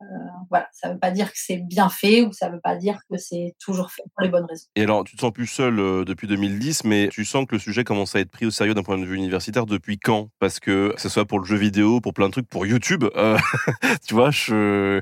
euh, 0.02 0.04
voilà, 0.50 0.68
ça 0.72 0.88
ne 0.88 0.94
veut 0.94 0.98
pas 0.98 1.10
dire 1.10 1.32
que 1.32 1.38
c'est 1.38 1.56
bien 1.56 1.88
fait 1.88 2.22
ou 2.22 2.32
ça 2.32 2.48
ne 2.48 2.54
veut 2.54 2.60
pas 2.60 2.76
dire 2.76 2.98
que 3.10 3.16
c'est 3.16 3.54
toujours 3.58 3.90
fait 3.90 4.02
pour 4.14 4.22
les 4.22 4.28
bonnes 4.28 4.44
raisons. 4.44 4.66
Et 4.76 4.82
alors, 4.82 5.04
tu 5.04 5.16
te 5.16 5.20
sens 5.20 5.32
plus 5.32 5.46
seul 5.46 5.78
euh, 5.78 6.04
depuis 6.04 6.26
2010, 6.26 6.84
mais 6.84 7.08
tu 7.08 7.24
sens 7.24 7.46
que 7.46 7.54
le 7.54 7.58
sujet 7.58 7.82
commence 7.82 8.14
à 8.14 8.20
être 8.20 8.30
pris 8.30 8.44
au 8.44 8.50
sérieux 8.50 8.74
d'un 8.74 8.82
point 8.82 8.98
de 8.98 9.06
vue 9.06 9.16
universitaire 9.16 9.64
depuis 9.64 9.98
quand? 9.98 10.28
Parce 10.38 10.60
que, 10.60 10.92
que 10.94 11.00
ce 11.00 11.08
soit 11.08 11.24
pour 11.24 11.38
le 11.38 11.46
jeu 11.46 11.56
vidéo, 11.56 12.00
pour 12.00 12.12
plein 12.12 12.26
de 12.26 12.32
trucs, 12.32 12.48
pour 12.48 12.66
YouTube, 12.66 13.04
tu 14.06 14.14
vois, 14.14 14.30
je... 14.30 15.00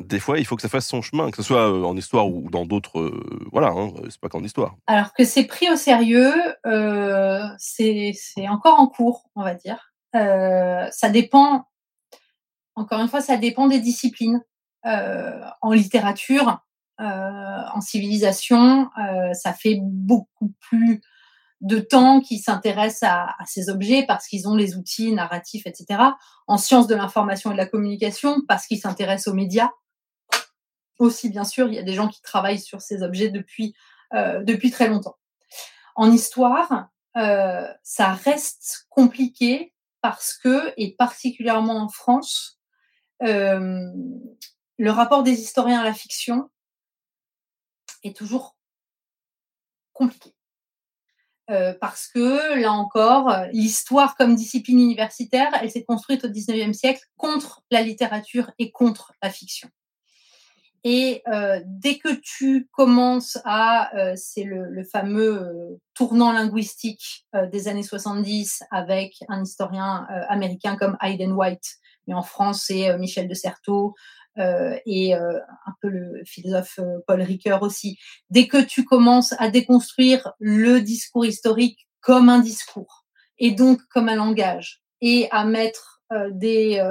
des 0.00 0.20
fois, 0.20 0.38
il 0.38 0.44
faut 0.44 0.56
que 0.56 0.62
ça 0.62 0.68
fasse 0.68 0.86
son 0.86 1.02
chemin, 1.02 1.30
que 1.30 1.36
ce 1.36 1.42
soit 1.42 1.70
euh, 1.70 1.84
en 1.84 1.96
histoire 1.96 2.28
ou 2.28 2.50
dans 2.50 2.66
d'autres... 2.66 3.00
euh, 3.00 3.48
voilà, 3.52 3.68
hein, 3.68 3.92
c'est 4.10 4.20
pas 4.20 4.28
qu'en 4.28 4.42
histoire. 4.42 4.76
Alors 4.86 5.12
que 5.14 5.24
c'est 5.24 5.44
pris 5.44 5.70
au 5.70 5.76
sérieux, 5.76 6.34
euh, 6.66 7.46
c'est 7.58 8.14
encore 8.48 8.80
en 8.80 8.88
cours, 8.88 9.30
on 9.36 9.42
va 9.42 9.54
dire. 9.54 9.92
Euh, 10.14 10.86
ça 10.90 11.08
dépend, 11.08 11.66
encore 12.74 13.00
une 13.00 13.08
fois, 13.08 13.20
ça 13.20 13.36
dépend 13.36 13.68
des 13.68 13.80
disciplines. 13.80 14.42
Euh, 14.84 15.40
en 15.60 15.72
littérature, 15.72 16.58
euh, 17.00 17.04
en 17.04 17.80
civilisation, 17.80 18.90
euh, 18.98 19.32
ça 19.32 19.52
fait 19.52 19.78
beaucoup 19.80 20.52
plus 20.58 21.00
de 21.60 21.78
temps 21.78 22.20
qui 22.20 22.38
s'intéressent 22.38 23.08
à, 23.08 23.26
à, 23.38 23.46
ces 23.46 23.68
objets 23.68 24.04
parce 24.08 24.26
qu'ils 24.26 24.48
ont 24.48 24.56
les 24.56 24.76
outils 24.76 25.12
narratifs, 25.12 25.68
etc. 25.68 26.02
En 26.48 26.56
sciences 26.56 26.88
de 26.88 26.96
l'information 26.96 27.50
et 27.50 27.54
de 27.54 27.58
la 27.58 27.66
communication 27.66 28.38
parce 28.48 28.66
qu'ils 28.66 28.80
s'intéressent 28.80 29.32
aux 29.32 29.36
médias. 29.36 29.70
Aussi, 31.02 31.30
bien 31.30 31.42
sûr, 31.42 31.66
il 31.66 31.74
y 31.74 31.80
a 31.80 31.82
des 31.82 31.94
gens 31.94 32.06
qui 32.06 32.22
travaillent 32.22 32.60
sur 32.60 32.80
ces 32.80 33.02
objets 33.02 33.28
depuis, 33.28 33.74
euh, 34.14 34.44
très 34.70 34.86
longtemps. 34.86 35.16
En 35.96 36.12
histoire, 36.12 36.90
euh, 37.16 37.66
ça 37.82 38.12
reste 38.12 38.86
compliqué 38.88 39.74
parce 40.00 40.34
que, 40.34 40.72
et 40.76 40.94
particulièrement 40.94 41.78
en 41.78 41.88
France, 41.88 42.60
euh, 43.24 43.90
le 44.78 44.90
rapport 44.92 45.24
des 45.24 45.40
historiens 45.40 45.80
à 45.80 45.84
la 45.84 45.92
fiction 45.92 46.48
est 48.04 48.16
toujours 48.16 48.56
compliqué. 49.92 50.36
Parce 51.80 52.06
que, 52.06 52.60
là 52.60 52.72
encore, 52.72 53.36
l'histoire 53.52 54.16
comme 54.16 54.36
discipline 54.36 54.78
universitaire, 54.78 55.50
elle 55.60 55.70
s'est 55.70 55.84
construite 55.84 56.24
au 56.24 56.30
XIXe 56.30 56.74
siècle 56.74 57.04
contre 57.16 57.62
la 57.70 57.82
littérature 57.82 58.52
et 58.58 58.70
contre 58.70 59.12
la 59.20 59.28
fiction. 59.28 59.68
Et 60.84 61.22
euh, 61.28 61.60
dès 61.64 61.98
que 61.98 62.08
tu 62.20 62.68
commences 62.72 63.38
à, 63.44 63.96
euh, 63.96 64.14
c'est 64.16 64.42
le, 64.42 64.68
le, 64.68 64.82
fameux 64.82 65.40
euh, 65.40 65.80
tournant 65.94 66.32
linguistique 66.32 67.24
euh, 67.36 67.46
des 67.46 67.68
années 67.68 67.84
70 67.84 68.64
avec 68.72 69.14
un 69.28 69.44
historien 69.44 70.06
euh, 70.10 70.22
américain 70.28 70.76
comme 70.76 70.96
Hayden 71.00 71.32
White, 71.32 71.76
mais 72.08 72.14
en 72.14 72.22
France 72.22 72.64
c'est 72.66 72.98
Michel 72.98 73.28
de 73.28 73.34
Certeau 73.34 73.94
et 74.86 75.12
un 75.12 75.74
peu 75.82 75.88
le 75.88 76.22
philosophe 76.24 76.80
Paul 77.06 77.20
Ricoeur 77.20 77.62
aussi. 77.62 77.98
Dès 78.30 78.48
que 78.48 78.62
tu 78.62 78.82
commences 78.82 79.34
à 79.38 79.50
déconstruire 79.50 80.32
le 80.40 80.80
discours 80.80 81.26
historique 81.26 81.86
comme 82.00 82.30
un 82.30 82.38
discours 82.38 83.04
et 83.38 83.50
donc 83.50 83.82
comme 83.90 84.08
un 84.08 84.16
langage 84.16 84.80
et 85.02 85.28
à 85.32 85.44
mettre 85.44 86.00
des 86.30 86.82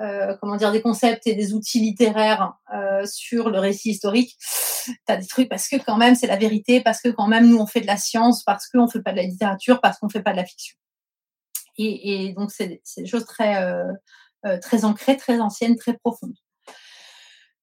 euh, 0.00 0.36
comment 0.40 0.56
dire, 0.56 0.72
des 0.72 0.82
concepts 0.82 1.26
et 1.26 1.34
des 1.34 1.54
outils 1.54 1.80
littéraires 1.80 2.54
euh, 2.74 3.04
sur 3.06 3.50
le 3.50 3.58
récit 3.58 3.90
historique, 3.90 4.36
tu 4.84 4.94
as 5.08 5.16
des 5.16 5.26
trucs 5.26 5.48
parce 5.48 5.68
que 5.68 5.76
quand 5.76 5.96
même 5.96 6.14
c'est 6.14 6.26
la 6.26 6.36
vérité, 6.36 6.80
parce 6.80 7.00
que 7.00 7.08
quand 7.08 7.26
même 7.26 7.48
nous 7.48 7.58
on 7.58 7.66
fait 7.66 7.80
de 7.80 7.86
la 7.86 7.96
science, 7.96 8.44
parce 8.44 8.68
qu'on 8.68 8.88
fait 8.88 9.02
pas 9.02 9.12
de 9.12 9.16
la 9.16 9.22
littérature, 9.24 9.80
parce 9.80 9.98
qu'on 9.98 10.08
fait 10.08 10.22
pas 10.22 10.32
de 10.32 10.36
la 10.36 10.44
fiction. 10.44 10.76
Et, 11.78 12.28
et 12.28 12.32
donc 12.32 12.50
c'est 12.50 12.80
des 12.96 13.06
choses 13.06 13.26
très, 13.26 13.62
euh, 13.62 13.92
euh, 14.46 14.58
très 14.58 14.84
ancrées, 14.84 15.16
très 15.16 15.40
anciennes, 15.40 15.76
très 15.76 15.94
profondes. 15.96 16.36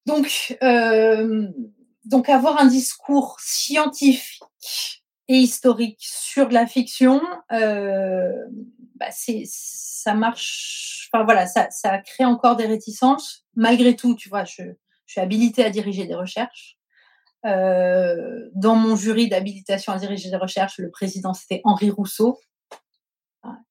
Donc, 0.06 0.58
euh, 0.64 1.48
donc 2.06 2.30
avoir 2.30 2.60
un 2.60 2.66
discours 2.66 3.38
scientifique 3.40 5.03
et 5.28 5.36
historique 5.36 6.00
sur 6.00 6.50
la 6.50 6.68
fiction, 6.68 7.22
euh, 7.52 8.32
bah 8.96 9.08
ça 9.12 10.14
marche. 10.14 11.10
Enfin 11.12 11.24
voilà, 11.24 11.48
ça, 11.48 11.70
ça 11.72 11.98
crée 12.00 12.26
encore 12.26 12.56
des 12.56 12.66
réticences. 12.66 13.46
Malgré 13.56 13.96
tout, 13.96 14.16
tu 14.16 14.30
vois, 14.30 14.44
je, 14.44 14.64
je 15.06 15.12
suis 15.12 15.22
habilitée 15.22 15.64
à 15.64 15.70
diriger 15.70 16.06
des 16.06 16.16
recherches. 16.16 16.78
Euh, 17.46 18.50
dans 18.56 18.76
mon 18.76 18.96
jury 18.96 19.28
d'habilitation 19.28 19.92
à 19.92 19.98
diriger 19.98 20.30
des 20.30 20.38
recherches, 20.38 20.78
le 20.78 20.90
président 20.90 21.34
c'était 21.34 21.62
Henri 21.66 21.90
Rousseau, 21.90 22.40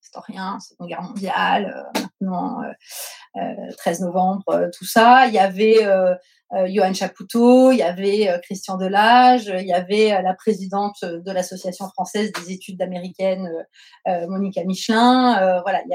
historien, 0.02 0.58
Seconde 0.60 0.88
Guerre 0.88 1.02
mondiale, 1.02 1.90
euh, 1.96 2.00
maintenant 2.20 2.62
euh, 3.36 3.72
13 3.78 4.02
euh, 4.02 4.06
novembre, 4.06 4.44
euh, 4.50 4.68
tout 4.76 4.84
ça. 4.84 5.26
Il 5.26 5.34
y 5.34 5.38
avait 5.38 5.78
Johan 6.66 6.92
Chapoutot, 6.92 7.72
il 7.72 7.78
y 7.78 7.82
avait 7.82 8.28
Christian 8.42 8.76
Delage, 8.76 9.46
il 9.46 9.66
y 9.66 9.72
avait 9.72 10.20
la 10.20 10.34
présidente 10.34 11.02
de 11.02 11.32
l'Association 11.32 11.88
française 11.88 12.30
des 12.30 12.52
études 12.52 12.82
américaines, 12.82 13.50
Monica 14.28 14.62
Michelin. 14.62 15.62
voilà, 15.62 15.82
il 15.86 15.90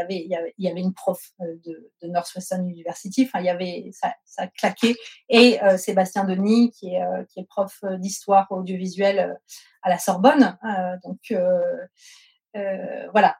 y, 0.58 0.68
avait, 0.68 0.82
une 0.82 0.96
prof 0.96 1.20
de, 1.40 2.08
Northwestern 2.08 2.68
University. 2.68 3.28
Enfin, 3.28 3.42
il 3.42 3.46
y 3.46 3.50
avait, 3.50 3.92
ça, 3.94 4.16
ça 4.26 4.48
claquait. 4.48 4.96
Et 5.30 5.60
Sébastien 5.78 6.24
Denis, 6.24 6.72
qui 6.72 6.96
est, 6.96 7.48
prof 7.48 7.84
d'histoire 8.00 8.48
audiovisuelle 8.50 9.38
à 9.84 9.90
la 9.90 10.00
Sorbonne. 10.00 10.58
donc, 11.04 11.20
voilà, 13.12 13.36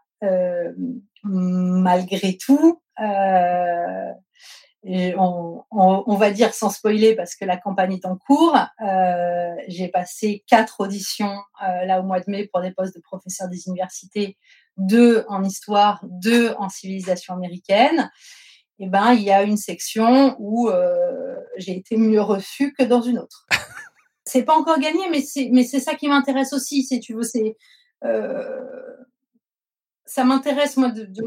malgré 1.24 2.38
tout, 2.38 2.82
euh, 3.00 4.12
on, 4.84 6.16
va 6.16 6.32
dire 6.32 6.54
sans 6.54 6.70
spoiler 6.70 7.16
parce 7.16 7.36
que 7.36 7.46
la 7.46 7.58
campagne 7.58 7.94
est 7.94 8.06
en 8.06 8.18
cours, 8.18 8.58
euh, 8.82 9.56
j'ai 9.68 9.90
passé 9.90 10.44
quatre 10.48 10.82
auditions 10.82 11.38
euh, 11.64 11.86
là 11.86 12.00
au 12.00 12.04
mois 12.04 12.20
de 12.20 12.30
mai 12.30 12.48
pour 12.52 12.62
des 12.62 12.72
postes 12.72 12.96
de 12.96 13.02
professeur 13.02 13.50
des 13.50 13.68
universités, 13.68 14.38
deux 14.78 15.26
en 15.28 15.44
histoire, 15.44 16.00
deux 16.04 16.54
en 16.58 16.70
civilisation 16.70 17.34
américaine. 17.34 18.12
Et 18.80 18.86
eh 18.86 18.90
ben 18.90 19.14
il 19.14 19.24
y 19.24 19.32
a 19.32 19.42
une 19.42 19.58
section 19.58 20.36
où 20.38 20.70
euh, 20.70 21.36
j'ai 21.58 21.76
été 21.76 21.98
mieux 21.98 22.22
reçue 22.22 22.74
que 22.74 22.84
dans 22.84 23.02
une 23.02 23.18
autre. 23.18 23.48
c'est 24.26 24.44
pas 24.44 24.56
encore 24.56 24.80
gagné, 24.80 25.10
mais 25.10 25.22
c'est 25.22 25.50
mais 25.52 25.64
c'est 25.64 25.80
ça 25.80 25.96
qui 25.96 26.08
m'intéresse 26.08 26.54
aussi, 26.54 26.84
si 26.84 27.00
tu 27.00 27.16
veux, 27.16 27.24
c'est 27.24 27.58
euh, 28.04 28.60
ça 30.08 30.24
m'intéresse 30.24 30.78
moi 30.78 30.90
de, 30.90 31.04
de 31.04 31.22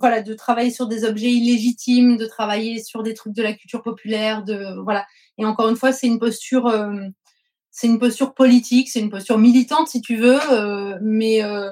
voilà 0.00 0.22
de 0.22 0.34
travailler 0.34 0.70
sur 0.70 0.86
des 0.86 1.04
objets 1.04 1.32
illégitimes, 1.32 2.16
de 2.16 2.26
travailler 2.26 2.82
sur 2.82 3.02
des 3.02 3.14
trucs 3.14 3.34
de 3.34 3.42
la 3.42 3.52
culture 3.52 3.82
populaire, 3.82 4.44
de 4.44 4.80
voilà. 4.82 5.06
Et 5.36 5.44
encore 5.44 5.68
une 5.68 5.76
fois, 5.76 5.92
c'est 5.92 6.06
une 6.06 6.18
posture, 6.18 6.66
euh, 6.68 6.94
c'est 7.70 7.88
une 7.88 7.98
posture 7.98 8.34
politique, 8.34 8.88
c'est 8.88 9.00
une 9.00 9.10
posture 9.10 9.38
militante 9.38 9.88
si 9.88 10.00
tu 10.00 10.16
veux, 10.16 10.40
euh, 10.52 10.98
mais 11.02 11.42
euh, 11.42 11.70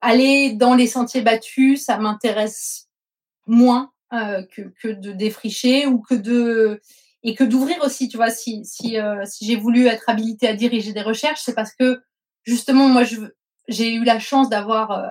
aller 0.00 0.52
dans 0.52 0.74
les 0.74 0.86
sentiers 0.86 1.22
battus, 1.22 1.84
ça 1.84 1.98
m'intéresse 1.98 2.88
moins 3.46 3.92
euh, 4.12 4.42
que, 4.54 4.62
que 4.82 4.88
de 4.88 5.12
défricher 5.12 5.86
ou 5.86 6.00
que 6.00 6.14
de 6.14 6.80
et 7.22 7.34
que 7.34 7.44
d'ouvrir 7.44 7.78
aussi. 7.84 8.08
Tu 8.08 8.16
vois, 8.16 8.30
si 8.30 8.64
si 8.64 8.98
euh, 8.98 9.24
si 9.26 9.44
j'ai 9.44 9.56
voulu 9.56 9.86
être 9.86 10.08
habilitée 10.08 10.48
à 10.48 10.54
diriger 10.54 10.92
des 10.92 11.02
recherches, 11.02 11.42
c'est 11.44 11.54
parce 11.54 11.74
que 11.74 12.00
justement 12.44 12.88
moi 12.88 13.04
je 13.04 13.20
j'ai 13.68 13.94
eu 13.94 14.04
la 14.04 14.18
chance 14.18 14.48
d'avoir 14.48 14.90
euh, 14.92 15.06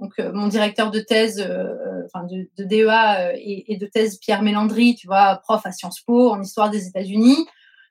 donc 0.00 0.12
euh, 0.18 0.32
mon 0.32 0.48
directeur 0.48 0.90
de 0.90 1.00
thèse, 1.00 1.40
euh, 1.40 1.44
euh, 1.46 2.02
enfin 2.06 2.24
de, 2.24 2.48
de 2.56 2.64
DEA 2.64 3.34
et, 3.36 3.72
et, 3.72 3.76
de 3.76 3.86
thèse 3.86 4.18
Pierre 4.18 4.42
Mélandry, 4.42 4.94
tu 4.94 5.06
vois, 5.06 5.36
prof 5.44 5.60
à 5.64 5.72
Sciences 5.72 6.00
Po 6.00 6.30
en 6.30 6.40
histoire 6.40 6.70
des 6.70 6.86
États-Unis, 6.86 7.46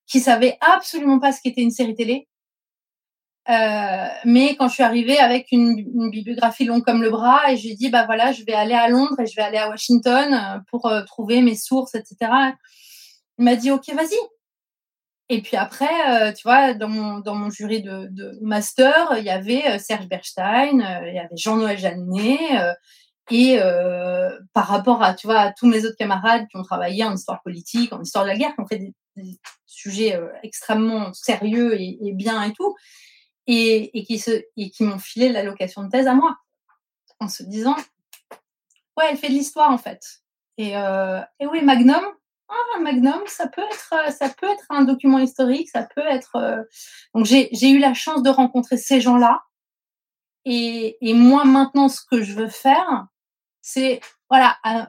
qui 0.08 0.20
savait 0.20 0.58
absolument 0.62 1.20
pas 1.20 1.32
ce 1.32 1.42
qu'était 1.42 1.62
une 1.62 1.72
série 1.72 1.96
télé. 1.96 2.28
Mais 4.26 4.56
quand 4.58 4.68
je 4.68 4.76
suis 4.76 4.84
arrivée 4.84 5.18
avec 5.18 5.48
une, 5.52 6.10
bibliographie 6.12 6.66
longue 6.66 6.84
comme 6.84 7.02
le 7.02 7.10
bras 7.10 7.52
et 7.52 7.58
j'ai 7.58 7.74
dit 7.74 7.90
bah 7.90 8.06
voilà 8.06 8.32
je 8.32 8.44
vais 8.44 8.54
aller 8.54 8.76
à 8.76 8.88
Londres 8.90 9.20
et 9.20 9.26
je 9.26 9.36
vais 9.36 9.42
aller 9.42 9.58
à 9.58 9.70
Washington 9.70 10.64
pour 10.70 10.92
trouver 11.08 11.42
mes 11.42 11.56
sources 11.56 11.96
etc. 11.96 12.32
Il 13.40 13.46
m'a 13.46 13.56
dit 13.56 13.72
ok 13.72 13.92
vas-y 13.96 14.20
et 15.32 15.44
puis 15.44 15.58
après, 15.58 15.86
euh, 16.10 16.34
tu 16.34 16.42
vois, 16.44 16.74
dans 16.74 16.90
mon, 16.90 17.50
jury 17.52 17.84
de, 17.84 18.40
master, 18.42 19.14
il 19.18 19.24
y 19.24 19.30
avait 19.30 19.64
euh, 19.68 19.78
Serge 19.78 20.08
Berstein, 20.08 20.80
euh, 20.82 21.08
il 21.08 21.14
y 21.14 21.20
avait 21.20 21.38
Jean-Noël 21.38 21.78
Jeannet, 21.78 22.40
et 23.32 23.60
par 24.54 24.68
rapport 24.68 25.04
à, 25.04 25.14
tu 25.14 25.28
vois, 25.28 25.54
tous 25.54 25.68
mes 25.68 25.86
autres 25.86 25.98
camarades 25.98 26.48
qui 26.50 26.58
ont 26.58 26.64
travaillé 26.64 27.04
en 27.04 27.14
histoire 27.14 27.44
politique, 27.44 27.94
en 27.94 28.02
histoire 28.02 28.24
de 28.24 28.30
la 28.30 28.38
guerre, 28.38 28.56
qui 28.56 28.62
ont 28.62 28.68
fait 28.68 28.80
des, 28.80 29.40
sujets 29.68 30.20
extrêmement 30.44 31.14
sérieux 31.14 31.80
et, 31.80 32.12
bien 32.14 32.42
et 32.42 32.54
tout, 32.54 32.76
et, 33.46 33.92
qui, 34.04 34.84
m'ont 34.84 34.98
filé 34.98 35.30
l'allocation 35.30 35.84
de 35.84 35.90
thèse 35.90 36.08
à 36.08 36.16
moi, 36.16 36.38
en 37.20 37.28
se 37.28 37.44
disant, 37.44 37.76
ouais, 38.98 39.06
elle 39.12 39.18
fait 39.18 39.30
de 39.30 39.34
l'histoire 39.34 39.70
en 39.70 39.78
fait. 39.78 40.02
Et 40.58 40.74
oui, 41.46 41.62
Magnum, 41.62 42.04
ah, 42.50 42.78
un 42.78 42.82
magnum, 42.82 43.22
ça 43.28 43.48
peut 43.48 43.62
être, 43.62 43.94
euh, 43.94 44.12
ça 44.12 44.30
peut 44.30 44.50
être 44.50 44.66
un 44.70 44.84
document 44.84 45.20
historique, 45.20 45.70
ça 45.70 45.84
peut 45.84 46.06
être. 46.08 46.36
Euh... 46.36 46.64
Donc 47.14 47.26
j'ai 47.26 47.70
eu 47.70 47.80
la 47.80 47.94
chance 47.94 48.24
de 48.24 48.30
rencontrer 48.30 48.78
ces 48.78 49.02
gens-là. 49.02 49.44
Et, 50.46 50.98
et, 51.02 51.14
moi 51.14 51.46
maintenant, 51.46 51.90
ce 51.90 52.02
que 52.10 52.24
je 52.24 52.34
veux 52.34 52.48
faire, 52.48 53.08
c'est 53.62 54.00
voilà, 54.30 54.58
euh, 54.66 54.86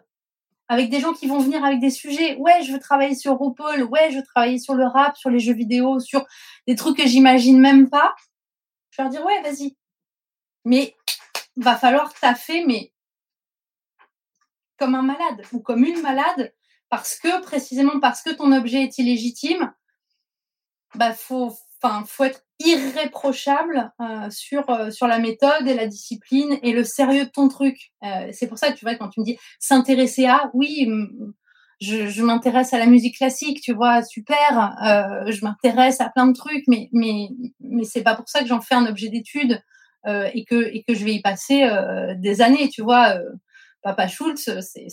avec 0.69 0.89
des 0.91 1.01
gens 1.01 1.13
qui 1.13 1.27
vont 1.27 1.41
venir 1.41 1.65
avec 1.65 1.81
des 1.81 1.91
sujets. 1.91 2.37
Ouais, 2.37 2.63
je 2.63 2.73
veux 2.73 2.79
travailler 2.79 3.15
sur 3.15 3.37
RuPaul. 3.39 3.83
Ouais, 3.85 4.11
je 4.11 4.19
veux 4.19 4.23
travailler 4.23 4.59
sur 4.59 4.75
le 4.75 4.87
rap, 4.87 5.17
sur 5.17 5.29
les 5.29 5.41
jeux 5.41 5.53
vidéo, 5.53 6.01
sur 6.01 6.25
des 6.67 6.77
trucs 6.77 6.97
que 6.97 7.07
j'imagine 7.07 7.59
même 7.61 7.91
pas. 7.91 8.15
Je 8.91 9.03
vais 9.03 9.05
leur 9.05 9.11
dire 9.11 9.25
ouais, 9.25 9.43
vas-y. 9.43 9.77
Mais 10.65 10.97
va 11.57 11.77
falloir 11.77 12.15
taffer, 12.15 12.65
mais 12.67 12.93
comme 14.79 14.95
un 14.95 15.03
malade 15.03 15.43
ou 15.53 15.61
comme 15.61 15.85
une 15.85 16.01
malade 16.01 16.55
parce 16.91 17.17
que 17.17 17.41
précisément 17.43 18.01
parce 18.01 18.23
que 18.23 18.31
ton 18.31 18.53
objet 18.53 18.83
est 18.83 18.99
illégitime, 18.99 19.73
bah 20.97 21.13
faut, 21.13 21.57
enfin, 21.83 22.05
faut 22.07 22.25
être 22.25 22.43
irréprochable 22.59 23.93
euh, 24.01 24.29
sur 24.31 24.69
euh, 24.71 24.91
sur 24.91 25.07
la 25.07 25.19
méthode 25.19 25.67
et 25.67 25.75
la 25.75 25.87
discipline 25.87 26.59
et 26.63 26.73
le 26.73 26.85
sérieux 26.85 27.25
de 27.25 27.31
ton 27.31 27.49
truc. 27.49 27.93
Euh, 28.05 28.29
c'est 28.33 28.49
pour 28.49 28.59
ça 28.59 28.71
que 28.71 28.77
tu 28.77 28.85
vois 28.85 28.97
quand 28.97 29.09
tu 29.09 29.21
me 29.21 29.25
dis 29.25 29.39
s'intéresser 29.59 30.27
à, 30.27 30.51
oui, 30.53 30.89
je, 31.81 32.23
m'intéresse 32.23 32.75
à 32.75 32.79
la 32.79 32.87
musique 32.87 33.17
classique, 33.17 33.63
tu 33.63 33.73
vois, 33.73 34.03
super. 34.03 34.77
Je 35.29 35.45
m'intéresse 35.45 36.01
à 36.01 36.11
plein 36.11 36.27
de 36.27 36.35
trucs, 36.35 36.65
mais 36.67 36.91
mais 36.93 37.29
mais 37.61 37.85
c'est 37.85 38.03
pas 38.03 38.15
pour 38.15 38.29
ça 38.29 38.41
que 38.41 38.47
j'en 38.47 38.61
fais 38.61 38.75
un 38.75 38.87
objet 38.87 39.09
d'étude. 39.09 39.63
et 40.07 40.45
que 40.45 40.75
et 40.75 40.83
que 40.87 40.95
je 40.95 41.05
vais 41.05 41.15
y 41.15 41.23
passer 41.23 41.69
des 42.19 42.43
années, 42.43 42.69
tu 42.69 42.83
vois. 42.83 43.15
Papa 43.83 44.09
Schultz, 44.09 44.51
c'est- 44.61 44.89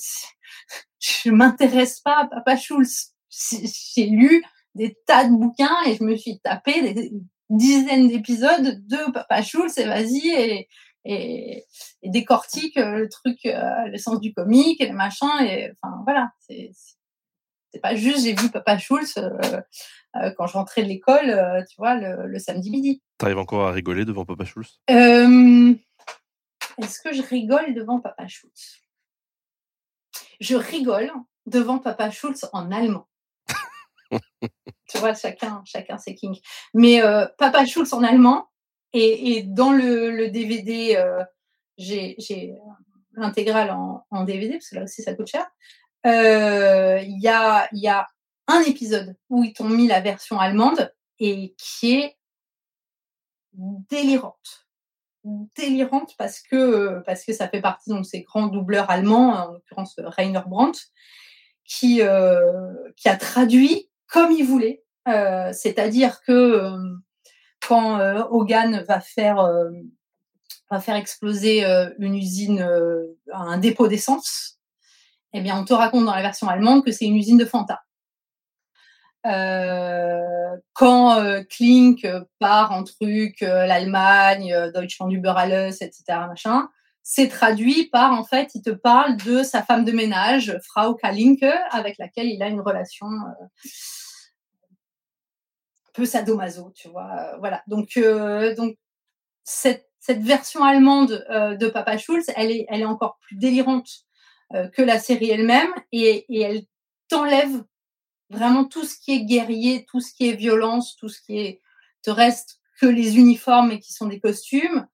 je 1.00 1.30
m'intéresse 1.30 2.00
pas 2.02 2.22
à 2.24 2.28
Papa 2.28 2.56
Schultz. 2.58 3.14
J'ai 3.30 4.08
lu 4.08 4.44
des 4.76 4.98
tas 5.06 5.26
de 5.26 5.36
bouquins 5.36 5.76
et 5.86 5.96
je 5.96 6.04
me 6.04 6.16
suis 6.16 6.40
tapé 6.40 6.94
des 6.94 7.12
dizaines 7.50 8.08
d'épisodes 8.08 8.86
de 8.88 9.12
Papa 9.12 9.42
Schultz 9.42 9.78
et 9.78 9.86
vas-y 9.86 10.28
et, 10.28 10.68
et, 11.06 11.66
et 12.02 12.10
décortique 12.10 12.78
euh, 12.78 13.00
le 13.00 13.10
truc, 13.10 13.46
euh, 13.46 13.86
le 13.88 13.98
sens 13.98 14.20
du 14.20 14.34
comique 14.34 14.82
et 14.82 14.88
le 14.88 14.96
machin 14.96 15.44
et 15.44 15.72
enfin 15.82 16.02
voilà, 16.04 16.32
c'est 16.40 16.72
pas 17.82 17.96
juste 17.96 18.24
j'ai 18.24 18.34
vu 18.34 18.50
Papa 18.50 18.78
Schultz 18.78 19.18
euh, 19.18 19.30
euh, 20.16 20.32
quand 20.38 20.48
je 20.48 20.54
rentrais 20.54 20.84
de 20.84 20.88
l'école, 20.88 21.30
euh, 21.30 21.64
tu 21.70 21.76
vois, 21.78 21.96
le, 21.96 22.28
le 22.28 22.40
samedi 22.40 22.72
midi. 22.72 23.02
T'arrives 23.18 23.38
encore 23.38 23.68
à 23.68 23.72
rigoler 23.72 24.04
devant 24.04 24.26
Papa 24.26 24.46
Schultz 24.46 24.80
Euh, 24.90 25.74
Est-ce 26.82 27.02
que 27.02 27.14
je 27.14 27.22
rigole 27.22 27.74
devant 27.76 28.00
Papa 28.00 28.28
Schultz 28.28 28.80
Je 30.40 30.56
rigole 30.56 31.12
devant 31.46 31.80
Papa 31.80 32.12
Schultz 32.12 32.46
en 32.54 32.72
allemand. 32.72 33.08
tu 34.90 34.98
vois, 34.98 35.14
chacun, 35.14 35.62
chacun 35.66 35.98
ses 35.98 36.16
kinks. 36.16 36.42
Mais 36.74 37.02
euh, 37.02 37.26
Papa 37.38 37.66
Schultz 37.66 37.94
en 37.94 38.04
allemand, 38.04 38.48
et, 38.94 39.38
et 39.38 39.44
dans 39.44 39.72
le, 39.72 40.12
le 40.12 40.30
DVD, 40.30 40.96
euh, 40.98 41.24
j'ai 41.78 42.16
j'ai 42.18 42.56
l'intégrale 43.14 43.72
en, 43.72 44.06
en 44.12 44.24
DVD, 44.24 44.54
parce 44.54 44.70
que 44.70 44.76
là 44.76 44.84
aussi 44.84 45.02
ça 45.04 45.14
coûte 45.14 45.28
cher. 45.28 45.48
Euh, 46.06 47.00
Il 47.02 47.20
y, 47.22 47.28
a, 47.28 47.68
il 47.74 47.80
y 47.80 47.88
a 47.88 48.08
un 48.48 48.62
épisode 48.62 49.16
où 49.30 49.44
ils 49.44 49.54
t'ont 49.54 49.68
mis 49.68 49.88
la 49.88 50.00
version 50.00 50.40
allemande 50.40 50.94
et 51.20 51.56
qui 51.58 51.96
est 51.96 52.18
délirante 53.54 54.67
délirante 55.56 56.16
parce 56.18 56.42
que 56.42 57.02
parce 57.06 57.24
que 57.26 57.34
ça 57.34 57.48
fait 57.48 57.62
partie 57.62 57.90
donc 57.90 58.06
ces 58.06 58.22
grands 58.22 58.48
doubleurs 58.48 58.90
allemands 58.90 59.34
en 59.34 59.52
l'occurrence 59.54 59.98
euh, 60.00 60.08
Rainer 60.08 60.42
Brandt 60.48 60.80
qui 61.66 62.02
euh, 62.02 62.74
qui 62.96 63.10
a 63.10 63.16
traduit 63.18 63.90
comme 64.08 64.32
il 64.32 64.46
voulait. 64.46 64.84
Euh, 65.08 65.52
c'est-à-dire 65.54 66.22
que 66.22 66.32
euh, 66.32 66.78
quand 67.68 68.00
euh, 68.00 68.24
Hogan 68.30 68.84
va 68.88 69.00
faire 69.00 69.40
euh, 69.40 69.70
va 70.70 70.80
faire 70.80 70.96
exploser 70.96 71.66
euh, 71.66 71.90
une 72.00 72.16
usine 72.16 72.62
euh, 72.62 73.18
un 73.34 73.58
dépôt 73.58 73.88
d'essence 73.88 74.60
eh 75.34 75.42
bien 75.42 75.58
on 75.58 75.66
te 75.66 75.74
raconte 75.74 76.06
dans 76.06 76.16
la 76.16 76.22
version 76.22 76.48
allemande 76.48 76.84
que 76.84 76.92
c'est 76.92 77.06
une 77.06 77.16
usine 77.16 77.38
de 77.38 77.46
Fanta. 77.46 77.82
euh, 77.82 77.87
quand 80.74 81.20
euh, 81.20 81.44
Klink 81.50 82.06
euh, 82.06 82.24
part 82.40 82.72
en 82.72 82.84
truc, 82.84 83.42
euh, 83.42 83.66
l'Allemagne, 83.66 84.54
euh, 84.54 84.72
Deutschland 84.72 85.10
über 85.12 85.34
alles, 85.36 85.82
etc., 85.82 86.04
machin, 86.28 86.70
c'est 87.04 87.30
traduit 87.30 87.90
par, 87.90 88.12
en 88.14 88.24
fait, 88.24 88.52
il 88.54 88.62
te 88.62 88.70
parle 88.70 89.18
de 89.18 89.42
sa 89.42 89.64
femme 89.64 89.86
de 89.86 89.92
ménage, 89.92 90.58
Frau 90.64 90.94
Kalinke, 90.94 91.46
avec 91.72 91.98
laquelle 91.98 92.28
il 92.28 92.44
a 92.44 92.48
une 92.48 92.62
relation 92.62 93.08
euh, 93.08 93.46
un 95.88 95.92
peu 95.94 96.06
sadomaso, 96.06 96.72
tu 96.76 96.90
vois. 96.90 97.10
euh, 97.12 97.38
voilà. 97.40 97.64
Donc, 97.68 97.98
euh, 97.98 98.54
donc 98.56 98.78
cette, 99.44 99.86
version 100.10 100.64
allemande 100.64 101.26
euh, 101.30 101.56
de 101.56 101.68
Papa 101.68 101.98
Schulz, 101.98 102.26
elle 102.36 102.52
est, 102.52 102.66
elle 102.70 102.82
est 102.82 102.86
encore 102.86 103.18
plus 103.20 103.36
délirante 103.36 103.90
euh, 104.54 104.68
que 104.70 104.82
la 104.82 105.00
série 105.00 105.32
elle-même 105.32 105.74
et 105.92 106.26
elle 106.42 106.64
t'enlève 107.10 107.64
vraiment 108.30 108.66
tout 108.66 108.84
ce 108.84 108.96
qui 108.98 109.14
est 109.14 109.26
guerrier, 109.26 109.86
tout 109.90 110.02
ce 110.02 110.14
qui 110.14 110.30
est 110.30 110.34
violence, 110.34 110.96
tout 110.96 111.10
ce 111.10 111.22
qui 111.22 111.38
est 111.40 111.62
te 112.04 112.10
reste 112.10 112.60
que 112.80 112.86
les 112.86 113.18
uniformes 113.18 113.72
et 113.72 113.80
qui 113.80 113.94
sont 113.94 114.08
des 114.08 114.20
costumes. 114.20 114.88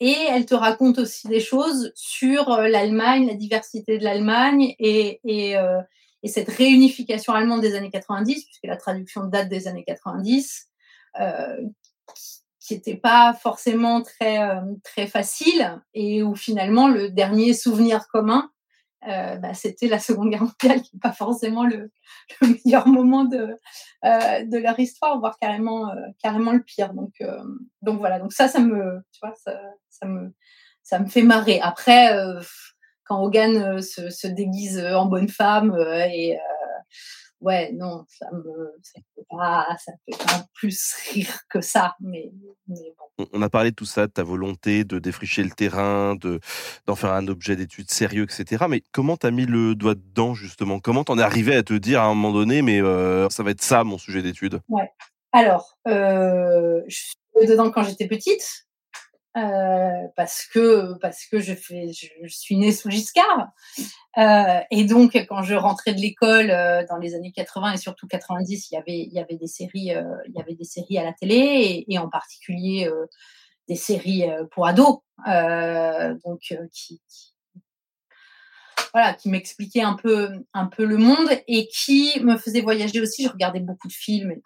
Et 0.00 0.16
elle 0.28 0.44
te 0.44 0.54
raconte 0.54 0.98
aussi 0.98 1.28
des 1.28 1.40
choses 1.40 1.92
sur 1.94 2.50
euh, 2.50 2.68
l'Allemagne, 2.68 3.26
la 3.26 3.34
diversité 3.34 3.98
de 3.98 4.04
l'Allemagne 4.04 4.74
et, 4.78 5.20
et, 5.24 5.56
euh, 5.56 5.80
et 6.22 6.28
cette 6.28 6.48
réunification 6.48 7.32
allemande 7.32 7.60
des 7.60 7.74
années 7.74 7.90
90, 7.90 8.44
puisque 8.44 8.64
la 8.64 8.76
traduction 8.76 9.24
date 9.24 9.48
des 9.48 9.68
années 9.68 9.84
90, 9.84 10.68
euh, 11.20 11.56
qui 12.60 12.74
n'était 12.74 12.96
pas 12.96 13.34
forcément 13.34 14.00
très, 14.00 14.40
euh, 14.42 14.62
très 14.82 15.06
facile 15.06 15.82
et 15.92 16.22
où 16.22 16.34
finalement 16.34 16.88
le 16.88 17.10
dernier 17.10 17.52
souvenir 17.52 18.08
commun, 18.08 18.50
euh, 19.08 19.36
bah, 19.36 19.54
c'était 19.54 19.88
la 19.88 19.98
Seconde 19.98 20.30
Guerre 20.30 20.42
mondiale, 20.42 20.82
qui 20.82 20.94
n'est 20.94 21.00
pas 21.00 21.12
forcément 21.12 21.64
le, 21.64 21.90
le 22.40 22.48
meilleur 22.48 22.86
moment 22.86 23.24
de, 23.24 23.56
euh, 24.04 24.44
de 24.44 24.58
leur 24.58 24.78
histoire, 24.78 25.18
voire 25.18 25.38
carrément, 25.38 25.90
euh, 25.90 26.00
carrément 26.22 26.52
le 26.52 26.62
pire. 26.62 26.94
Donc, 26.94 27.12
donc 27.82 27.98
voilà, 27.98 28.18
donc 28.18 28.32
ça, 28.32 28.48
ça 28.48 28.60
me, 28.60 29.00
tu 29.12 29.20
vois, 29.22 29.34
ça, 29.36 30.06
me, 30.06 30.34
ça 30.82 30.98
me 30.98 31.06
fait 31.06 31.22
marrer. 31.22 31.60
Après, 31.60 32.16
quand 33.04 33.22
Hogan 33.22 33.82
se, 33.82 34.10
se 34.10 34.26
déguise 34.26 34.80
en 34.80 35.06
bonne 35.06 35.28
femme 35.28 35.76
et 36.10 36.38
ouais, 37.44 37.72
non, 37.72 38.04
ça 38.08 38.26
me, 38.32 38.74
ça 38.82 39.00
fait 39.14 39.26
pas, 39.30 39.66
ça 39.84 39.92
fait 40.04 40.24
pas 40.24 40.44
plus 40.54 40.94
rire 41.12 41.38
que 41.48 41.60
ça, 41.60 41.94
mais, 42.00 42.32
mais 42.66 42.94
bon. 42.98 43.26
On- 43.32 43.42
a 43.42 43.50
parlé 43.50 43.70
de 43.70 43.76
tout 43.76 43.84
ça, 43.84 44.06
de 44.06 44.12
ta 44.12 44.24
volonté 44.24 44.82
de 44.84 44.98
défricher 44.98 45.44
le 45.44 45.50
terrain, 45.50 46.16
de 46.16 46.40
d'en 46.86 46.96
faire 46.96 47.12
un 47.12 47.28
objet 47.28 47.54
d'étude 47.54 47.90
sérieux, 47.90 48.24
etc. 48.24 48.64
Mais 48.68 48.82
comment 48.90 49.16
t'as 49.16 49.30
mis 49.30 49.46
le 49.46 49.74
doigt 49.74 49.94
dedans 49.94 50.34
justement? 50.34 50.80
Comment 50.80 51.04
t'en 51.04 51.18
es 51.18 51.22
arrivé 51.22 51.54
à 51.54 51.62
te 51.62 51.74
dire 51.74 52.00
à 52.00 52.06
un 52.06 52.14
moment 52.14 52.32
donné, 52.32 52.62
mais 52.62 52.80
euh, 52.80 53.28
ça 53.28 53.42
va 53.42 53.50
être 53.50 53.62
ça 53.62 53.84
mon 53.84 53.98
sujet 53.98 54.22
d'étude? 54.22 54.60
Alors, 55.32 55.76
euh, 55.86 56.80
je 56.88 56.96
suis 56.96 57.46
dedans 57.48 57.70
quand 57.70 57.82
j'étais 57.84 58.06
petite, 58.06 58.66
euh, 59.36 60.06
parce 60.14 60.46
que 60.46 60.96
parce 60.98 61.26
que 61.26 61.40
je 61.40 61.54
suis 62.28 62.56
née 62.56 62.72
sous 62.72 62.90
Giscard, 62.90 63.48
Euh, 64.16 64.60
et 64.70 64.84
donc 64.84 65.16
quand 65.28 65.42
je 65.42 65.56
rentrais 65.56 65.92
de 65.92 65.98
l'école 65.98 66.48
euh, 66.50 66.86
dans 66.88 66.98
les 66.98 67.16
années 67.16 67.32
80 67.32 67.72
et 67.72 67.76
surtout 67.78 68.06
90, 68.06 68.70
il 68.70 68.74
y 68.74 68.78
avait 68.78 68.98
il 69.00 69.12
y 69.12 69.18
avait 69.18 69.36
des 69.36 69.48
séries, 69.48 69.90
il 70.28 70.34
y 70.36 70.40
avait 70.40 70.54
des 70.54 70.64
séries 70.64 70.98
à 70.98 71.04
la 71.04 71.12
télé 71.12 71.84
et, 71.88 71.98
en 71.98 72.08
particulier 72.08 72.88
des 73.68 73.74
séries 73.74 74.24
pour 74.52 74.66
ados, 74.68 75.00
donc 76.24 76.40
qui, 76.72 77.00
qui 77.08 77.34
voilà, 78.92 79.14
qui 79.14 79.28
m'expliquaient 79.30 79.82
un 79.82 79.94
peu, 79.94 80.28
un 80.52 80.66
peu 80.66 80.84
le 80.84 80.96
monde 80.96 81.30
et 81.48 81.66
qui 81.66 82.20
me 82.20 82.36
faisait 82.36 82.60
voyager 82.60 83.00
aussi. 83.00 83.24
Je 83.24 83.30
regardais 83.30 83.58
beaucoup 83.58 83.88
de 83.88 83.92
films, 83.92 84.36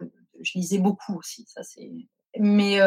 je 0.40 0.52
lisais 0.54 0.78
beaucoup 0.78 1.18
aussi, 1.18 1.44
ça 1.46 1.62
c'est. 1.62 1.90
Mais 2.38 2.80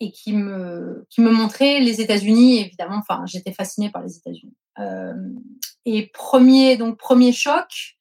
et 0.00 0.10
qui 0.10 0.32
me, 0.32 1.06
qui 1.10 1.20
me 1.20 1.30
montrait 1.30 1.80
les 1.80 2.00
États-Unis, 2.00 2.60
évidemment. 2.60 2.96
Enfin, 2.96 3.24
j'étais 3.26 3.52
fascinée 3.52 3.90
par 3.90 4.02
les 4.02 4.16
États-Unis. 4.16 4.56
Euh, 4.78 5.14
et 5.84 6.08
premier, 6.08 6.76
donc 6.76 6.98
premier 6.98 7.32
choc, 7.32 7.96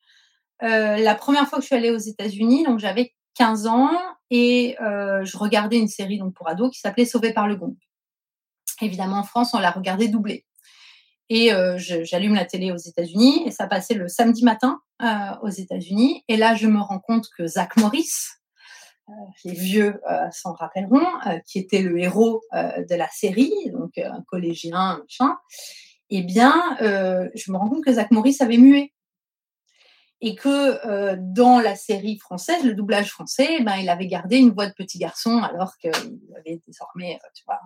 euh, 0.63 0.97
la 0.97 1.15
première 1.15 1.47
fois 1.47 1.59
que 1.59 1.63
je 1.63 1.67
suis 1.67 1.75
allée 1.75 1.91
aux 1.91 1.97
États-Unis, 1.97 2.63
donc 2.63 2.79
j'avais 2.79 3.13
15 3.35 3.67
ans 3.67 3.91
et 4.29 4.75
euh, 4.81 5.23
je 5.25 5.37
regardais 5.37 5.77
une 5.77 5.87
série 5.87 6.17
donc 6.17 6.33
pour 6.33 6.47
ados 6.47 6.71
qui 6.71 6.79
s'appelait 6.79 7.05
Sauvé 7.05 7.33
par 7.33 7.47
le 7.47 7.55
gong. 7.55 7.75
Évidemment, 8.81 9.17
en 9.17 9.23
France, 9.23 9.53
on 9.53 9.59
l'a 9.59 9.71
regardée 9.71 10.07
doublée. 10.07 10.45
Et 11.29 11.49
j'allume 11.77 12.35
la 12.35 12.45
télé 12.45 12.71
aux 12.71 12.77
États-Unis 12.77 13.43
et 13.47 13.51
ça 13.51 13.65
passait 13.65 13.95
le 13.95 14.07
samedi 14.07 14.43
matin 14.43 14.81
aux 15.41 15.49
États-Unis. 15.49 16.23
Et 16.27 16.37
là, 16.37 16.53
je 16.53 16.67
me 16.67 16.79
rends 16.79 16.99
compte 16.99 17.27
que 17.35 17.47
Zach 17.47 17.77
Morris, 17.77 18.11
les 19.45 19.53
vieux 19.53 20.01
euh, 20.09 20.27
s'en 20.31 20.53
rappelleront, 20.53 21.05
euh, 21.27 21.39
qui 21.45 21.59
était 21.59 21.81
le 21.81 21.99
héros 21.99 22.41
euh, 22.53 22.83
de 22.85 22.95
la 22.95 23.07
série, 23.09 23.53
donc 23.71 23.97
euh, 23.97 24.11
un 24.11 24.21
collégien, 24.23 24.99
machin, 24.99 25.37
eh 26.09 26.21
bien, 26.21 26.53
euh, 26.81 27.29
je 27.35 27.51
me 27.51 27.57
rends 27.57 27.69
compte 27.69 27.83
que 27.83 27.93
Zach 27.93 28.11
Morris 28.11 28.37
avait 28.39 28.57
mué. 28.57 28.93
Et 30.25 30.35
que 30.35 30.87
euh, 30.87 31.17
dans 31.19 31.59
la 31.59 31.75
série 31.75 32.17
française, 32.17 32.63
le 32.63 32.75
doublage 32.75 33.09
français, 33.09 33.57
eh 33.59 33.61
ben, 33.61 33.75
il 33.75 33.89
avait 33.89 34.07
gardé 34.07 34.37
une 34.37 34.51
voix 34.51 34.67
de 34.67 34.71
petit 34.71 34.97
garçon 34.97 35.43
alors 35.43 35.75
qu'il 35.75 35.91
avait 36.37 36.61
désormais, 36.65 37.19
euh, 37.21 37.27
tu 37.35 37.43
vois, 37.45 37.59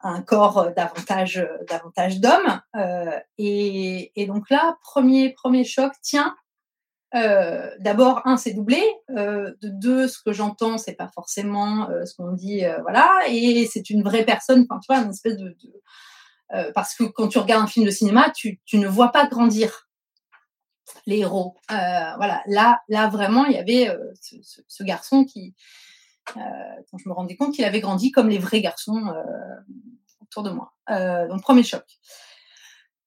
un 0.00 0.22
corps 0.22 0.58
euh, 0.58 0.70
davantage, 0.70 1.38
euh, 1.38 1.64
davantage 1.68 2.20
d'homme. 2.20 2.60
Euh, 2.76 3.18
et, 3.38 4.12
et 4.14 4.26
donc 4.26 4.50
là, 4.50 4.76
premier, 4.82 5.32
premier 5.32 5.64
choc, 5.64 5.92
tiens, 6.00 6.36
euh, 7.14 7.70
d'abord, 7.78 8.22
un, 8.24 8.36
c'est 8.36 8.52
doublé. 8.52 8.82
Euh, 9.10 9.52
de 9.62 9.68
deux, 9.68 10.08
ce 10.08 10.18
que 10.18 10.32
j'entends, 10.32 10.78
c'est 10.78 10.94
pas 10.94 11.08
forcément 11.14 11.88
euh, 11.88 12.04
ce 12.04 12.14
qu'on 12.16 12.32
dit, 12.32 12.62
voilà. 12.82 13.10
Et 13.28 13.68
c'est 13.70 13.90
une 13.90 14.02
vraie 14.02 14.24
personne, 14.24 14.66
parce 16.74 16.94
que 16.94 17.04
quand 17.04 17.28
tu 17.28 17.38
regardes 17.38 17.64
un 17.64 17.68
film 17.68 17.86
de 17.86 17.90
cinéma, 17.90 18.30
tu, 18.30 18.60
ne 18.72 18.88
vois 18.88 19.10
pas 19.10 19.26
grandir 19.26 19.88
les 21.06 21.18
héros. 21.18 21.56
Voilà, 21.68 22.42
là, 22.46 22.80
là 22.88 23.08
vraiment, 23.08 23.44
il 23.46 23.52
y 23.52 23.58
avait 23.58 23.96
ce, 24.20 24.82
garçon 24.82 25.24
qui, 25.24 25.54
dont 26.36 26.98
je 26.98 27.08
me 27.08 27.14
rendais 27.14 27.36
compte 27.36 27.54
qu'il 27.54 27.64
avait 27.64 27.80
grandi 27.80 28.10
comme 28.10 28.28
les 28.28 28.38
vrais 28.38 28.60
garçons 28.60 29.12
autour 30.22 30.42
de 30.42 30.50
moi. 30.50 30.74
Donc 31.28 31.42
premier 31.42 31.62
choc. 31.62 31.84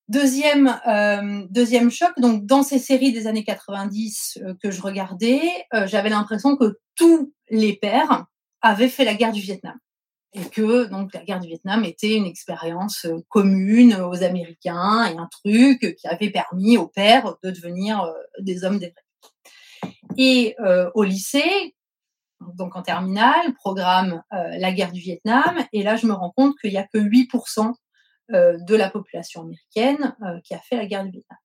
Deuxième, 0.10 0.80
euh, 0.88 1.46
deuxième 1.50 1.92
choc, 1.92 2.14
donc 2.18 2.46
dans 2.46 2.64
ces 2.64 2.80
séries 2.80 3.12
des 3.12 3.28
années 3.28 3.44
90 3.44 4.40
euh, 4.42 4.54
que 4.64 4.72
je 4.72 4.82
regardais, 4.82 5.42
euh, 5.74 5.86
j'avais 5.86 6.08
l'impression 6.08 6.56
que 6.56 6.80
tous 6.96 7.34
les 7.50 7.76
pères 7.76 8.26
avaient 8.62 8.88
fait 8.88 9.04
la 9.04 9.16
guerre 9.16 9.34
du 9.34 9.42
Vietnam. 9.42 9.76
et 10.34 10.46
que 10.50 10.86
donc 10.86 11.14
la 11.14 11.26
guerre 11.26 11.42
du 11.42 11.50
Vietnam 11.50 11.84
était 11.84 12.16
une 12.16 12.26
expérience 12.26 13.06
commune 13.28 13.96
aux 13.96 14.24
Américains 14.24 15.06
et 15.12 15.18
un 15.18 15.28
truc 15.30 15.96
qui 15.98 16.08
avait 16.08 16.30
permis 16.30 16.78
aux 16.78 16.88
pères 16.88 17.36
de 17.44 17.52
devenir 17.52 18.14
des 18.40 18.64
hommes 18.64 18.80
des 18.80 18.94
vrais. 18.94 19.92
Et 20.18 20.56
au 20.94 21.04
lycée, 21.04 21.76
donc 22.56 22.76
en 22.76 22.82
terminale, 22.82 23.54
programme 23.56 24.22
la 24.32 24.72
guerre 24.72 24.92
du 24.92 25.00
Vietnam, 25.00 25.66
et 25.74 25.82
là 25.82 25.96
je 25.96 26.06
me 26.08 26.14
rends 26.14 26.34
compte 26.36 26.56
qu'il 26.60 26.72
n'y 26.72 26.78
a 26.78 26.88
que 26.88 27.00
8% 27.00 27.74
de 28.30 28.76
la 28.76 28.90
population 28.90 29.42
américaine 29.42 30.16
qui 30.44 30.54
a 30.54 30.60
fait 30.60 30.76
la 30.76 30.86
guerre 30.86 31.06
du 31.06 31.12
Vietnam. 31.12 31.38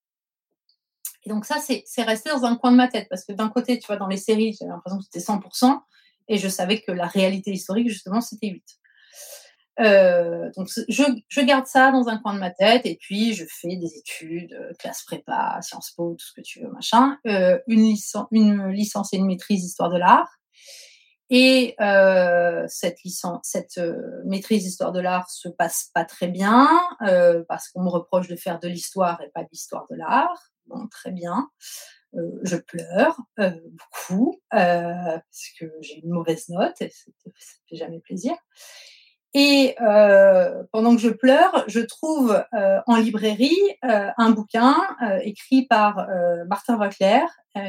Et 1.24 1.30
donc 1.30 1.44
ça, 1.44 1.56
c'est 1.58 2.02
resté 2.02 2.30
dans 2.30 2.44
un 2.44 2.56
coin 2.56 2.72
de 2.72 2.76
ma 2.76 2.88
tête, 2.88 3.06
parce 3.08 3.24
que 3.24 3.32
d'un 3.32 3.48
côté, 3.48 3.78
tu 3.78 3.86
vois, 3.86 3.96
dans 3.96 4.08
les 4.08 4.16
séries, 4.16 4.56
j'avais 4.58 4.72
l'impression 4.72 4.98
que 4.98 5.04
c'était 5.04 5.20
100%, 5.20 5.80
et 6.28 6.38
je 6.38 6.48
savais 6.48 6.80
que 6.80 6.92
la 6.92 7.06
réalité 7.06 7.52
historique, 7.52 7.88
justement, 7.88 8.20
c'était 8.20 8.48
8. 8.48 8.64
Euh, 9.80 10.50
donc 10.54 10.68
je, 10.88 11.02
je, 11.28 11.40
garde 11.40 11.66
ça 11.66 11.92
dans 11.92 12.08
un 12.08 12.18
coin 12.18 12.34
de 12.34 12.38
ma 12.38 12.50
tête 12.50 12.84
et 12.84 12.98
puis 13.00 13.32
je 13.32 13.46
fais 13.48 13.76
des 13.76 13.96
études, 13.96 14.52
euh, 14.52 14.74
classe 14.78 15.02
prépa, 15.02 15.60
Sciences 15.62 15.92
Po, 15.92 16.14
tout 16.18 16.26
ce 16.26 16.34
que 16.34 16.42
tu 16.42 16.60
veux, 16.60 16.68
machin, 16.68 17.16
euh, 17.26 17.58
une, 17.68 17.80
licence, 17.80 18.26
une 18.32 18.68
licence 18.68 19.14
et 19.14 19.16
une 19.16 19.26
maîtrise 19.26 19.62
d'histoire 19.62 19.88
de 19.88 19.96
l'art. 19.96 20.28
Et 21.34 21.74
euh, 21.80 22.66
cette 22.68 22.98
euh, 23.78 24.22
maîtrise 24.26 24.64
d'histoire 24.64 24.92
de 24.92 25.00
l'art 25.00 25.30
se 25.30 25.48
passe 25.48 25.90
pas 25.94 26.04
très 26.04 26.28
bien 26.28 26.68
parce 27.48 27.68
qu'on 27.70 27.82
me 27.82 27.88
reproche 27.88 28.28
de 28.28 28.36
faire 28.36 28.60
de 28.60 28.68
l'histoire 28.68 29.20
et 29.22 29.30
pas 29.34 29.42
de 29.42 29.48
l'histoire 29.50 29.86
de 29.90 29.96
l'art. 29.96 30.52
Bon, 30.66 30.86
très 30.88 31.10
bien. 31.10 31.48
Euh, 32.14 32.38
je 32.42 32.56
pleure 32.56 33.16
euh, 33.40 33.50
beaucoup 33.96 34.38
euh, 34.52 34.92
parce 34.92 35.46
que 35.58 35.64
j'ai 35.80 36.00
une 36.00 36.10
mauvaise 36.10 36.50
note 36.50 36.80
et 36.82 36.90
ça 36.90 37.10
ne 37.24 37.32
fait 37.70 37.76
jamais 37.76 38.00
plaisir. 38.00 38.34
Et 39.34 39.74
euh, 39.80 40.62
pendant 40.72 40.94
que 40.94 41.00
je 41.00 41.08
pleure, 41.08 41.64
je 41.66 41.80
trouve 41.80 42.44
euh, 42.52 42.80
en 42.86 42.96
librairie 42.96 43.56
euh, 43.82 44.10
un 44.18 44.30
bouquin 44.30 44.76
écrit 45.22 45.66
par 45.66 46.06
Martin 46.48 46.76
Wacler 46.76 47.24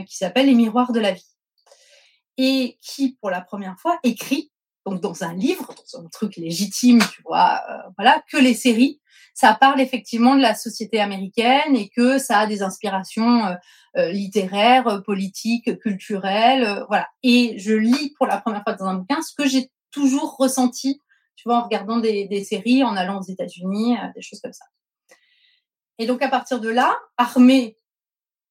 qui 0.05 0.17
s'appelle 0.17 0.47
Les 0.47 0.55
miroirs 0.55 0.91
de 0.91 0.99
la 0.99 1.13
vie 1.13 1.32
et 2.37 2.77
qui, 2.81 3.17
pour 3.19 3.29
la 3.29 3.41
première 3.41 3.79
fois, 3.79 3.99
écrit 4.03 4.51
donc 4.85 4.99
dans 4.99 5.23
un 5.23 5.33
livre, 5.33 5.73
dans 5.93 6.01
un 6.01 6.09
truc 6.09 6.35
légitime, 6.35 6.99
tu 7.13 7.21
vois, 7.23 7.61
voilà, 7.97 8.21
que 8.29 8.37
les 8.37 8.53
séries 8.53 8.99
ça 9.33 9.57
parle 9.59 9.81
effectivement 9.81 10.35
de 10.35 10.41
la 10.41 10.53
société 10.53 10.99
américaine 10.99 11.75
et 11.75 11.89
que 11.89 12.19
ça 12.19 12.39
a 12.39 12.47
des 12.47 12.61
inspirations 12.61 13.45
euh, 13.45 13.55
euh, 13.97 14.11
littéraires, 14.11 14.87
euh, 14.87 15.01
politiques, 15.01 15.79
culturelles, 15.79 16.85
voilà. 16.87 17.07
Et 17.23 17.57
je 17.57 17.73
lis 17.73 18.13
pour 18.17 18.27
la 18.27 18.39
première 18.39 18.63
fois 18.63 18.73
dans 18.73 18.85
un 18.85 18.95
bouquin 18.95 19.21
ce 19.21 19.33
que 19.35 19.47
j'ai 19.47 19.71
toujours 19.91 20.37
ressenti, 20.37 20.99
tu 21.35 21.43
vois, 21.45 21.57
en 21.57 21.63
regardant 21.63 21.97
des, 21.97 22.27
des 22.27 22.43
séries, 22.43 22.83
en 22.83 22.95
allant 22.95 23.19
aux 23.19 23.23
États-Unis, 23.23 23.97
des 24.15 24.21
choses 24.21 24.39
comme 24.41 24.53
ça. 24.53 24.65
Et 25.97 26.05
donc 26.05 26.21
à 26.21 26.27
partir 26.27 26.59
de 26.59 26.69
là, 26.69 26.95
armée 27.17 27.77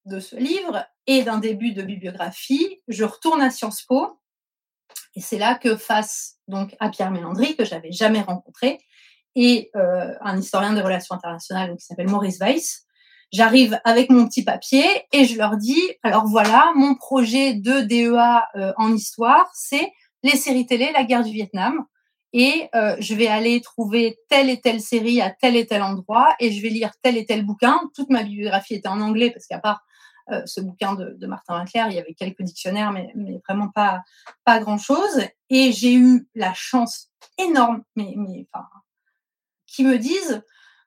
de 0.05 0.19
ce 0.19 0.35
livre 0.35 0.85
et 1.07 1.23
d'un 1.23 1.37
début 1.37 1.73
de 1.73 1.81
bibliographie, 1.81 2.81
je 2.87 3.03
retourne 3.03 3.41
à 3.41 3.49
Sciences 3.49 3.83
Po. 3.83 4.19
Et 5.15 5.21
c'est 5.21 5.37
là 5.37 5.55
que 5.55 5.75
face 5.75 6.37
donc 6.47 6.75
à 6.79 6.89
Pierre 6.89 7.11
Mélandry, 7.11 7.55
que 7.55 7.65
j'avais 7.65 7.91
jamais 7.91 8.21
rencontré, 8.21 8.79
et 9.35 9.71
euh, 9.75 10.13
un 10.21 10.37
historien 10.37 10.73
des 10.73 10.81
relations 10.81 11.15
internationales 11.15 11.75
qui 11.77 11.85
s'appelle 11.85 12.09
Maurice 12.09 12.39
Weiss. 12.39 12.85
J'arrive 13.31 13.79
avec 13.83 14.11
mon 14.11 14.27
petit 14.27 14.43
papier 14.43 14.85
et 15.11 15.25
je 15.25 15.37
leur 15.37 15.57
dis, 15.57 15.81
alors 16.03 16.27
voilà, 16.27 16.71
mon 16.75 16.93
projet 16.93 17.55
de 17.55 17.81
DEA 17.81 18.43
euh, 18.55 18.73
en 18.77 18.93
histoire, 18.93 19.49
c'est 19.55 19.91
les 20.21 20.37
séries 20.37 20.67
télé, 20.67 20.91
la 20.93 21.03
guerre 21.03 21.23
du 21.23 21.31
Vietnam. 21.31 21.85
Et 22.31 22.67
euh, 22.73 22.95
je 22.99 23.13
vais 23.13 23.27
aller 23.27 23.61
trouver 23.61 24.17
telle 24.29 24.49
et 24.49 24.59
telle 24.59 24.81
série 24.81 25.21
à 25.21 25.29
tel 25.29 25.55
et 25.55 25.67
tel 25.67 25.83
endroit 25.83 26.35
et 26.39 26.51
je 26.51 26.61
vais 26.61 26.69
lire 26.69 26.91
tel 27.01 27.17
et 27.17 27.25
tel 27.25 27.45
bouquin. 27.45 27.79
Toute 27.95 28.09
ma 28.09 28.23
bibliographie 28.23 28.75
était 28.75 28.87
en 28.87 29.01
anglais 29.01 29.29
parce 29.29 29.45
qu'à 29.45 29.59
part 29.59 29.83
euh, 30.31 30.41
ce 30.45 30.61
bouquin 30.61 30.95
de, 30.95 31.27
Martin 31.27 31.57
Winkler, 31.57 31.85
il 31.89 31.95
y 31.95 31.99
avait 31.99 32.13
quelques 32.13 32.41
dictionnaires, 32.41 32.91
mais, 32.91 33.13
vraiment 33.47 33.69
pas, 33.69 34.01
pas 34.45 34.59
grand-chose. 34.59 35.21
Et 35.49 35.71
j'ai 35.71 35.93
eu 35.93 36.27
la 36.35 36.53
chance 36.53 37.11
énorme, 37.37 37.83
mais, 37.95 38.15
enfin, 38.51 38.65
qui 39.67 39.83
me 39.83 39.97
disent, 39.97 40.41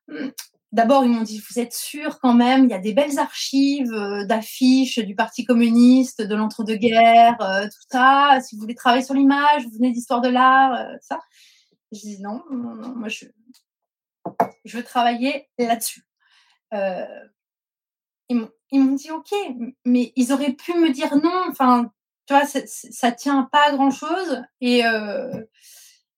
hum, 0.09 0.33
d'abord 0.73 1.05
ils 1.05 1.11
m'ont 1.11 1.23
dit, 1.23 1.43
vous 1.51 1.59
êtes 1.59 1.73
sûr 1.73 2.21
quand 2.21 2.35
même, 2.35 2.65
il 2.65 2.71
y 2.71 2.75
a 2.75 2.79
des 2.79 2.93
belles 2.93 3.19
archives 3.19 3.93
euh, 3.93 4.25
d'affiches 4.27 4.99
du 4.99 5.15
Parti 5.15 5.45
communiste, 5.45 6.23
de 6.23 6.35
l'entre-deux-guerres, 6.35 7.41
euh, 7.41 7.65
tout 7.65 7.87
ça, 7.91 8.39
si 8.43 8.55
vous 8.55 8.63
voulez 8.63 8.75
travailler 8.75 9.05
sur 9.05 9.15
l'image, 9.15 9.65
vous 9.65 9.73
venez 9.73 9.91
d'histoire 9.91 10.21
de 10.21 10.29
l'art, 10.29 10.75
euh, 10.75 10.95
ça. 11.01 11.19
Je 11.93 12.01
dis 12.01 12.21
non, 12.21 12.43
non, 12.51 12.75
non, 12.75 12.95
moi 12.97 13.09
je 13.09 13.27
veux 14.77 14.83
travailler 14.83 15.49
là-dessus. 15.59 16.05
Ils 18.29 18.81
m'ont 18.81 18.95
dit 18.95 19.11
ok, 19.11 19.33
mais 19.85 20.13
ils 20.17 20.33
auraient 20.33 20.53
pu 20.53 20.75
me 20.75 20.91
dire 20.91 21.15
non. 21.17 21.45
Enfin, 21.49 21.91
tu 22.27 22.35
vois, 22.35 22.45
ça 22.47 23.13
tient 23.13 23.49
pas 23.53 23.69
à 23.69 23.73
grand 23.73 23.91
chose. 23.91 24.43
Et, 24.61 24.83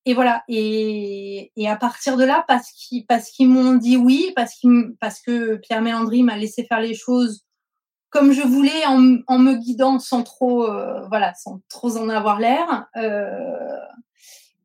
et 0.05 0.13
voilà. 0.13 0.43
Et, 0.47 1.51
à 1.67 1.75
partir 1.75 2.17
de 2.17 2.23
là, 2.23 2.43
parce 2.47 2.71
qu'ils 2.71 3.05
parce 3.05 3.29
qu'ils 3.29 3.49
m'ont 3.49 3.75
dit 3.75 3.97
oui, 3.97 4.31
parce 4.35 4.59
parce 4.99 5.21
que 5.21 5.57
Pierre 5.57 5.81
Mélandry 5.81 6.23
m'a 6.23 6.37
laissé 6.37 6.65
faire 6.65 6.79
les 6.81 6.95
choses 6.95 7.45
comme 8.09 8.31
je 8.31 8.41
voulais, 8.41 8.85
en, 8.87 9.17
en 9.27 9.37
me 9.37 9.55
guidant 9.55 9.99
sans 9.99 10.23
trop 10.23 10.65
euh, 10.65 11.05
voilà, 11.09 11.33
sans 11.35 11.61
trop 11.69 11.97
en 11.97 12.09
avoir 12.09 12.39
l'air. 12.39 12.87
Euh, 12.97 13.77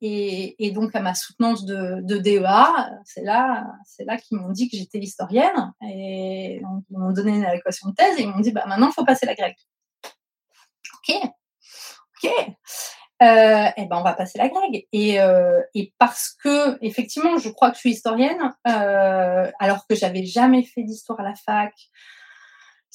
et, 0.01 0.67
et, 0.67 0.71
donc 0.71 0.95
à 0.95 1.01
ma 1.01 1.15
soutenance 1.15 1.65
de, 1.65 2.01
de 2.03 2.19
DEA, 2.19 2.91
c'est 3.05 3.23
là 3.23 3.67
c'est 3.85 4.05
là 4.05 4.17
qu'ils 4.17 4.39
m'ont 4.39 4.51
dit 4.51 4.69
que 4.69 4.77
j'étais 4.77 4.99
l'historienne. 4.99 5.73
Et 5.83 6.61
ils 6.61 6.99
m'ont 6.99 7.13
donné 7.13 7.37
une 7.37 7.45
allocation 7.45 7.91
de 7.91 7.95
thèse 7.95 8.19
et 8.19 8.23
ils 8.23 8.29
m'ont 8.29 8.41
dit 8.41 8.53
bah 8.53 8.65
maintenant 8.67 8.89
il 8.89 8.95
faut 8.95 9.05
passer 9.05 9.27
la 9.27 9.35
grecque. 9.35 9.61
Ok, 11.09 11.17
ok 12.23 12.55
euh, 13.23 13.69
eh 13.77 13.87
ben 13.87 13.97
on 13.99 14.03
va 14.03 14.13
passer 14.13 14.39
la. 14.39 14.51
Et, 14.93 15.21
euh, 15.21 15.61
et, 15.75 15.95
parce 15.99 16.35
que 16.43 16.77
effectivement, 16.85 17.39
je 17.39 17.49
crois 17.49 17.71
que 17.71 17.77
je 17.77 17.81
suis 17.81 17.91
historienne, 17.93 18.53
euh, 18.67 19.51
alors 19.61 19.87
que 19.87 19.95
j'avais 19.95 20.25
jamais 20.25 20.65
fait 20.65 20.83
d'histoire 20.83 21.21
à 21.21 21.23
la 21.23 21.35
fac. 21.35 21.73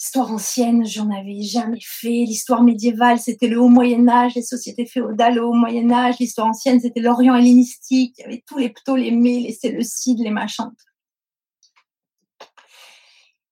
Histoire 0.01 0.31
ancienne, 0.31 0.85
j'en 0.85 1.09
avais 1.11 1.41
jamais 1.41 1.81
fait. 1.81 2.23
L'histoire 2.25 2.63
médiévale, 2.63 3.19
c'était 3.19 3.49
le 3.49 3.59
haut 3.59 3.67
Moyen 3.67 4.07
Âge, 4.07 4.35
les 4.35 4.43
sociétés 4.43 4.85
féodales, 4.85 5.35
le 5.35 5.43
haut 5.43 5.53
Moyen 5.53 5.91
Âge. 5.91 6.15
L'histoire 6.19 6.47
ancienne, 6.47 6.79
c'était 6.79 7.01
l'Orient 7.01 7.35
hellénistique. 7.35 8.15
Il 8.17 8.21
y 8.21 8.23
avait 8.23 8.43
tous 8.47 8.57
les 8.57 8.69
Ptolémées, 8.69 9.41
les 9.41 9.51
Séleucides, 9.51 10.19
les 10.19 10.29
machins. 10.29 10.71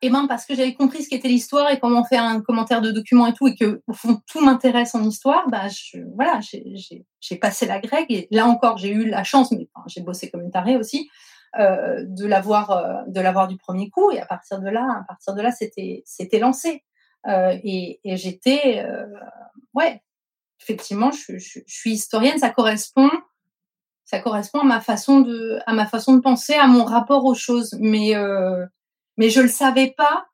Et 0.02 0.10
ben 0.10 0.28
parce 0.28 0.45
que 0.45 0.56
j'avais 0.56 0.74
compris 0.74 1.03
ce 1.03 1.10
qu'était 1.10 1.28
l'histoire 1.28 1.69
et 1.69 1.80
comment 1.80 2.06
faire 2.06 2.24
un 2.24 2.40
commentaire 2.40 2.82
de 2.82 2.91
document 2.91 3.28
et 3.28 3.34
tout, 3.34 3.48
et 3.48 3.56
que 3.56 3.82
au 3.88 3.94
fond 3.94 4.22
tout 4.32 4.40
m'intéresse 4.40 4.94
en 4.94 5.03
histoire, 5.03 5.49
bah 5.49 5.68
voilà, 6.15 6.40
j'ai 7.19 7.36
passé 7.38 7.65
la 7.65 7.80
grecque 7.80 8.11
et 8.11 8.28
là 8.30 8.45
encore 8.45 8.78
j'ai 8.78 8.91
eu 8.91 9.10
la 9.10 9.24
chance, 9.24 9.52
mais 9.52 9.68
j'ai 9.88 10.02
bossé 10.02 10.30
comme 10.30 10.44
une 10.44 10.52
tarée 10.52 10.78
aussi, 10.78 11.10
euh, 11.57 12.03
de 12.06 12.26
l'avoir 12.28 12.72
euh, 12.72 13.03
de 13.07 13.22
l'avoir 13.22 13.48
du 13.48 13.57
premier 13.57 13.90
coup. 13.90 14.11
Et 14.11 14.19
à 14.19 14.26
partir 14.26 14.60
de 14.60 14.69
là, 14.69 14.99
à 15.02 15.03
partir 15.03 15.34
de 15.34 15.41
là 15.41 15.52
c'était 15.52 16.03
c'était 16.06 16.40
lancé. 16.40 16.84
Euh, 17.28 17.57
et, 17.64 17.99
j'étais 18.03 18.86
ouais 19.74 20.02
effectivement 20.61 21.11
je, 21.11 21.38
je, 21.38 21.60
suis 21.65 21.91
historienne, 21.91 22.38
ça 22.38 22.49
correspond 22.49 23.10
ça 24.06 24.19
correspond 24.19 24.60
à 24.60 24.64
ma 24.64 24.82
façon 24.82 25.22
de 25.22 25.60
à 25.65 25.74
ma 25.74 25.86
façon 25.88 26.15
de 26.15 26.22
penser, 26.22 26.53
à 26.53 26.68
mon 26.68 26.86
rapport 26.86 27.26
aux 27.26 27.36
choses, 27.36 27.76
mais 27.80 28.14
mais 29.18 29.30
je 29.30 29.41
le 29.41 29.48
savais 29.48 29.94
pas 29.98 30.28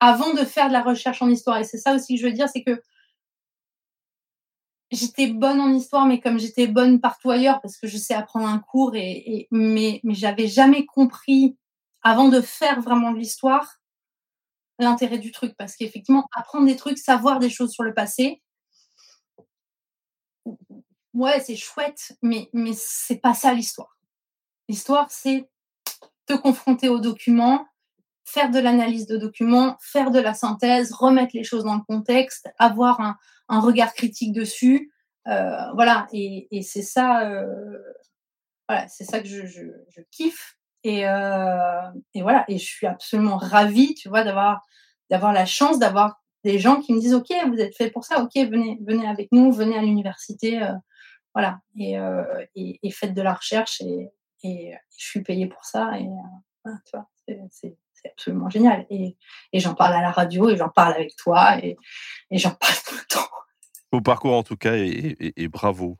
avant 0.00 0.32
de 0.34 0.44
faire 0.44 0.68
de 0.68 0.72
la 0.72 0.82
recherche 0.82 1.22
en 1.22 1.28
histoire. 1.28 1.58
Et 1.58 1.64
c'est 1.64 1.78
ça 1.78 1.94
aussi 1.94 2.14
que 2.14 2.20
je 2.20 2.26
veux 2.26 2.32
dire, 2.32 2.48
c'est 2.48 2.62
que 2.62 2.82
j'étais 4.94 5.28
bonne 5.28 5.60
en 5.60 5.72
histoire, 5.72 6.06
mais 6.06 6.20
comme 6.20 6.38
j'étais 6.38 6.66
bonne 6.66 7.00
partout 7.00 7.30
ailleurs, 7.30 7.60
parce 7.60 7.76
que 7.76 7.86
je 7.86 7.96
sais 7.96 8.14
apprendre 8.14 8.46
un 8.46 8.58
cours, 8.58 8.94
et, 8.94 9.48
mais, 9.50 10.00
mais 10.04 10.14
j'avais 10.14 10.46
jamais 10.46 10.86
compris, 10.86 11.56
avant 12.02 12.28
de 12.28 12.40
faire 12.40 12.80
vraiment 12.80 13.12
de 13.12 13.18
l'histoire, 13.18 13.80
l'intérêt 14.78 15.18
du 15.18 15.32
truc. 15.32 15.54
Parce 15.56 15.76
qu'effectivement, 15.76 16.26
apprendre 16.34 16.66
des 16.66 16.76
trucs, 16.76 16.98
savoir 16.98 17.38
des 17.38 17.50
choses 17.50 17.72
sur 17.72 17.82
le 17.82 17.94
passé, 17.94 18.42
ouais, 21.14 21.40
c'est 21.40 21.56
chouette, 21.56 22.16
mais, 22.22 22.50
mais 22.52 22.72
c'est 22.74 23.20
pas 23.20 23.34
ça 23.34 23.54
l'histoire. 23.54 23.96
L'histoire, 24.68 25.10
c'est 25.10 25.48
te 26.26 26.34
confronter 26.34 26.88
aux 26.88 26.98
documents, 26.98 27.66
faire 28.24 28.50
de 28.50 28.58
l'analyse 28.58 29.06
de 29.06 29.16
documents, 29.16 29.76
faire 29.80 30.10
de 30.10 30.18
la 30.18 30.34
synthèse, 30.34 30.92
remettre 30.92 31.32
les 31.34 31.44
choses 31.44 31.64
dans 31.64 31.74
le 31.74 31.82
contexte, 31.86 32.48
avoir 32.58 33.00
un, 33.00 33.16
un 33.48 33.60
regard 33.60 33.94
critique 33.94 34.32
dessus. 34.32 34.92
Euh, 35.26 35.72
voilà, 35.74 36.06
et, 36.12 36.62
c'est 36.62 36.82
ça, 36.82 37.28
euh, 37.28 37.78
voilà, 38.68 38.86
c'est 38.88 39.04
ça 39.04 39.20
que 39.20 39.26
je, 39.26 39.70
kiffe. 40.10 40.56
Et, 40.82 41.08
euh, 41.08 41.90
et, 42.14 42.22
voilà, 42.22 42.44
et 42.48 42.58
je 42.58 42.64
suis 42.64 42.86
absolument 42.86 43.36
ravie, 43.36 43.94
tu 43.94 44.08
vois, 44.08 44.22
d'avoir 44.22 44.62
d'avoir 45.10 45.32
la 45.32 45.46
chance 45.46 45.78
d'avoir 45.78 46.20
des 46.44 46.58
gens 46.58 46.80
qui 46.80 46.92
me 46.94 47.00
disent, 47.00 47.14
ok, 47.14 47.28
vous 47.48 47.58
êtes 47.58 47.76
fait 47.76 47.90
pour 47.90 48.04
ça, 48.04 48.22
ok, 48.22 48.34
venez 48.34 48.78
venez 48.82 49.06
avec 49.06 49.32
nous, 49.32 49.52
venez 49.52 49.78
à 49.78 49.82
l'université, 49.82 50.60
voilà, 51.34 51.60
et, 51.78 51.96
faites 52.90 53.14
de 53.14 53.22
la 53.22 53.34
recherche 53.34 53.80
et, 53.80 54.10
je 54.42 55.04
suis 55.04 55.22
payée 55.22 55.46
pour 55.46 55.64
ça. 55.64 55.98
Et 55.98 56.06
tu 56.84 56.96
vois, 56.96 57.08
c'est 57.50 57.76
absolument 58.10 58.50
génial. 58.50 58.86
Et, 58.90 59.16
et 59.52 59.60
j'en 59.60 59.74
parle 59.74 59.94
à 59.94 60.00
la 60.00 60.10
radio 60.10 60.50
et 60.50 60.56
j'en 60.56 60.68
parle 60.68 60.94
avec 60.94 61.16
toi 61.16 61.58
et, 61.58 61.76
et 62.30 62.38
j'en 62.38 62.50
parle 62.50 62.74
tout 62.86 62.94
le 62.94 63.04
temps. 63.08 63.28
Beau 63.92 64.00
parcours 64.00 64.34
en 64.34 64.42
tout 64.42 64.56
cas 64.56 64.74
et, 64.74 64.88
et, 65.20 65.42
et, 65.44 65.46
bravo. 65.46 65.98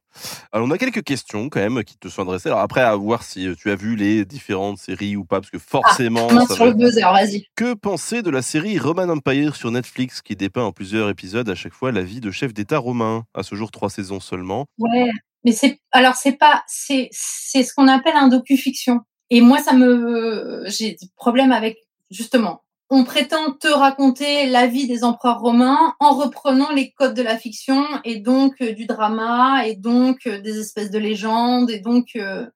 Alors 0.50 0.66
on 0.66 0.70
a 0.72 0.78
quelques 0.78 1.04
questions 1.04 1.48
quand 1.48 1.60
même 1.60 1.84
qui 1.84 1.96
te 1.96 2.08
sont 2.08 2.22
adressées. 2.22 2.48
Alors 2.48 2.58
après 2.58 2.80
à 2.80 2.96
voir 2.96 3.22
si 3.22 3.46
tu 3.56 3.70
as 3.70 3.76
vu 3.76 3.94
les 3.94 4.24
différentes 4.24 4.78
séries 4.78 5.14
ou 5.14 5.24
pas 5.24 5.40
parce 5.40 5.50
que 5.50 5.60
forcément. 5.60 6.26
Ah, 6.32 6.52
sur 6.52 6.64
le 6.64 6.72
buzzer, 6.72 7.02
vas-y. 7.02 7.46
Que 7.54 7.74
penser 7.74 8.22
de 8.22 8.30
la 8.30 8.42
série 8.42 8.80
Roman 8.80 9.08
Empire 9.08 9.54
sur 9.54 9.70
Netflix 9.70 10.22
qui 10.22 10.34
dépeint 10.34 10.64
en 10.64 10.72
plusieurs 10.72 11.08
épisodes 11.08 11.48
à 11.48 11.54
chaque 11.54 11.72
fois 11.72 11.92
la 11.92 12.02
vie 12.02 12.18
de 12.18 12.32
chef 12.32 12.52
d'État 12.52 12.78
romain? 12.78 13.26
À 13.32 13.44
ce 13.44 13.54
jour 13.54 13.70
trois 13.70 13.90
saisons 13.90 14.18
seulement. 14.18 14.66
Ouais, 14.78 15.12
mais 15.44 15.52
c'est 15.52 15.78
alors 15.92 16.16
c'est 16.16 16.36
pas 16.36 16.64
c'est 16.66 17.08
c'est 17.12 17.62
ce 17.62 17.72
qu'on 17.72 17.86
appelle 17.86 18.16
un 18.16 18.26
docu-fiction. 18.26 19.02
Et 19.30 19.40
moi 19.40 19.58
ça 19.58 19.72
me 19.72 20.64
j'ai 20.66 20.94
des 21.00 21.08
problèmes 21.14 21.52
avec 21.52 21.78
justement 22.14 22.64
on 22.90 23.04
prétend 23.04 23.52
te 23.52 23.68
raconter 23.68 24.46
la 24.46 24.66
vie 24.66 24.86
des 24.86 25.04
empereurs 25.04 25.40
romains 25.40 25.94
en 26.00 26.14
reprenant 26.14 26.70
les 26.70 26.92
codes 26.92 27.14
de 27.14 27.22
la 27.22 27.38
fiction 27.38 27.84
et 28.04 28.20
donc 28.20 28.60
euh, 28.60 28.72
du 28.72 28.86
drama 28.86 29.66
et 29.66 29.74
donc 29.74 30.26
euh, 30.26 30.40
des 30.40 30.60
espèces 30.60 30.90
de 30.90 30.98
légendes 30.98 31.70
et 31.70 31.80
donc 31.80 32.10
euh, 32.16 32.46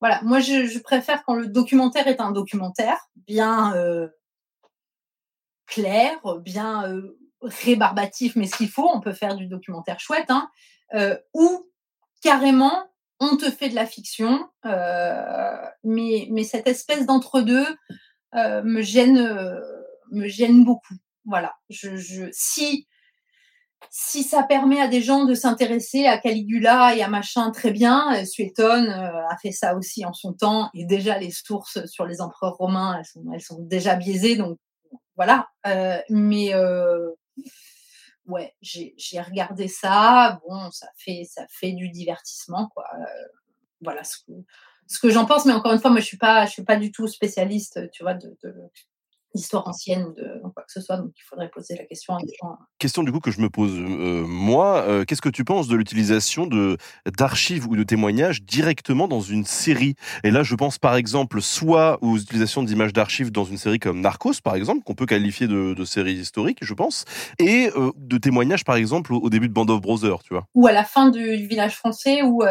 voilà. 0.00 0.20
Moi 0.22 0.40
je, 0.40 0.78
préfère 0.80 1.24
quand 1.24 1.34
le 1.34 1.46
documentaire 1.46 2.08
est 2.08 2.20
un 2.20 2.32
documentaire 2.32 2.98
bien 3.16 3.72
clair 5.66 6.12
bien 6.40 7.02
rébarbatif 7.42 8.36
mais 8.36 8.46
ce 8.46 8.56
qu'il 8.56 8.68
faut 8.68 8.90
on 8.92 9.00
peut 9.00 9.14
faire 9.14 9.34
du 9.34 9.46
documentaire 9.46 10.00
chouette 10.00 10.28
hein, 10.28 10.50
ou 11.32 11.70
carrément 12.22 12.90
on 13.18 13.38
te 13.38 13.50
fait 13.50 13.70
de 13.70 13.74
la 13.74 13.86
fiction 13.86 14.46
mais 15.84 16.44
cette 16.44 16.68
espèce 16.68 17.06
d'entre 17.06 17.40
deux 17.40 17.66
euh, 18.34 18.62
me 18.62 18.82
gêne 18.82 19.18
euh, 19.18 19.60
me 20.10 20.26
gêne 20.28 20.64
beaucoup. 20.64 20.94
Voilà. 21.24 21.54
Je, 21.70 21.96
je, 21.96 22.24
si 22.32 22.86
si 23.90 24.22
ça 24.24 24.42
permet 24.42 24.80
à 24.80 24.88
des 24.88 25.02
gens 25.02 25.24
de 25.24 25.34
s'intéresser 25.34 26.06
à 26.06 26.18
Caligula 26.18 26.96
et 26.96 27.02
à 27.02 27.08
machin, 27.08 27.50
très 27.50 27.70
bien. 27.70 28.24
Suétone 28.24 28.88
euh, 28.88 29.28
a 29.28 29.36
fait 29.40 29.52
ça 29.52 29.76
aussi 29.76 30.04
en 30.04 30.12
son 30.12 30.32
temps. 30.32 30.70
Et 30.74 30.84
déjà, 30.84 31.18
les 31.18 31.30
sources 31.30 31.84
sur 31.86 32.06
les 32.06 32.20
empereurs 32.20 32.56
romains, 32.56 32.96
elles 32.98 33.04
sont, 33.04 33.24
elles 33.32 33.42
sont 33.42 33.60
déjà 33.60 33.94
biaisées. 33.94 34.36
Donc, 34.36 34.58
voilà. 35.16 35.48
Mais 36.08 36.54
ouais, 38.26 38.54
j'ai 38.62 39.20
regardé 39.20 39.68
ça. 39.68 40.40
Bon, 40.48 40.70
ça 40.72 40.88
fait, 40.96 41.24
ça 41.30 41.46
fait 41.48 41.72
du 41.72 41.88
divertissement, 41.88 42.68
quoi. 42.74 42.86
voilà 43.80 44.02
ce 44.86 44.98
que, 44.98 45.10
j'en 45.10 45.24
pense, 45.24 45.46
mais 45.46 45.52
encore 45.52 45.72
une 45.72 45.80
fois, 45.80 45.90
moi, 45.90 46.00
je 46.00 46.06
suis 46.06 46.18
pas, 46.18 46.46
je 46.46 46.52
suis 46.52 46.64
pas 46.64 46.76
du 46.76 46.92
tout 46.92 47.06
spécialiste, 47.06 47.90
tu 47.92 48.02
vois, 48.02 48.14
de, 48.14 48.36
de 48.42 48.54
d'histoire 49.34 49.66
ancienne 49.66 50.04
ou 50.04 50.12
de 50.12 50.40
quoi 50.54 50.62
que 50.62 50.72
ce 50.72 50.80
soit, 50.80 50.96
donc 50.96 51.10
il 51.16 51.22
faudrait 51.22 51.48
poser 51.48 51.74
la 51.76 51.84
question 51.84 52.14
à 52.14 52.22
des 52.22 52.32
gens. 52.40 52.56
Question 52.78 53.02
du 53.02 53.10
coup 53.10 53.20
que 53.20 53.30
je 53.30 53.40
me 53.40 53.50
pose 53.50 53.72
euh, 53.74 54.24
moi, 54.26 54.82
euh, 54.82 55.04
qu'est-ce 55.04 55.22
que 55.22 55.28
tu 55.28 55.44
penses 55.44 55.66
de 55.66 55.76
l'utilisation 55.76 56.46
de 56.46 56.76
d'archives 57.18 57.66
ou 57.66 57.76
de 57.76 57.82
témoignages 57.82 58.42
directement 58.42 59.08
dans 59.08 59.20
une 59.20 59.44
série? 59.44 59.94
Et 60.22 60.30
là, 60.30 60.42
je 60.42 60.54
pense 60.54 60.78
par 60.78 60.94
exemple 60.94 61.42
soit 61.42 61.98
aux 62.02 62.16
utilisations 62.16 62.62
d'images 62.62 62.92
d'archives 62.92 63.32
dans 63.32 63.44
une 63.44 63.58
série 63.58 63.78
comme 63.78 64.00
Narcos, 64.00 64.40
par 64.42 64.54
exemple, 64.54 64.84
qu'on 64.84 64.94
peut 64.94 65.06
qualifier 65.06 65.48
de, 65.48 65.74
de, 65.74 65.84
série 65.84 66.14
historique, 66.14 66.58
je 66.62 66.74
pense, 66.74 67.04
et 67.38 67.70
euh, 67.76 67.90
de 67.96 68.18
témoignages 68.18 68.64
par 68.64 68.76
exemple 68.76 69.12
au, 69.12 69.28
début 69.30 69.48
de 69.48 69.52
Band 69.52 69.68
of 69.68 69.80
Brothers, 69.80 70.22
tu 70.22 70.34
vois. 70.34 70.46
Ou 70.54 70.66
à 70.66 70.72
la 70.72 70.84
fin 70.84 71.10
du, 71.10 71.36
du 71.36 71.46
village 71.46 71.76
français, 71.76 72.22
où 72.22 72.42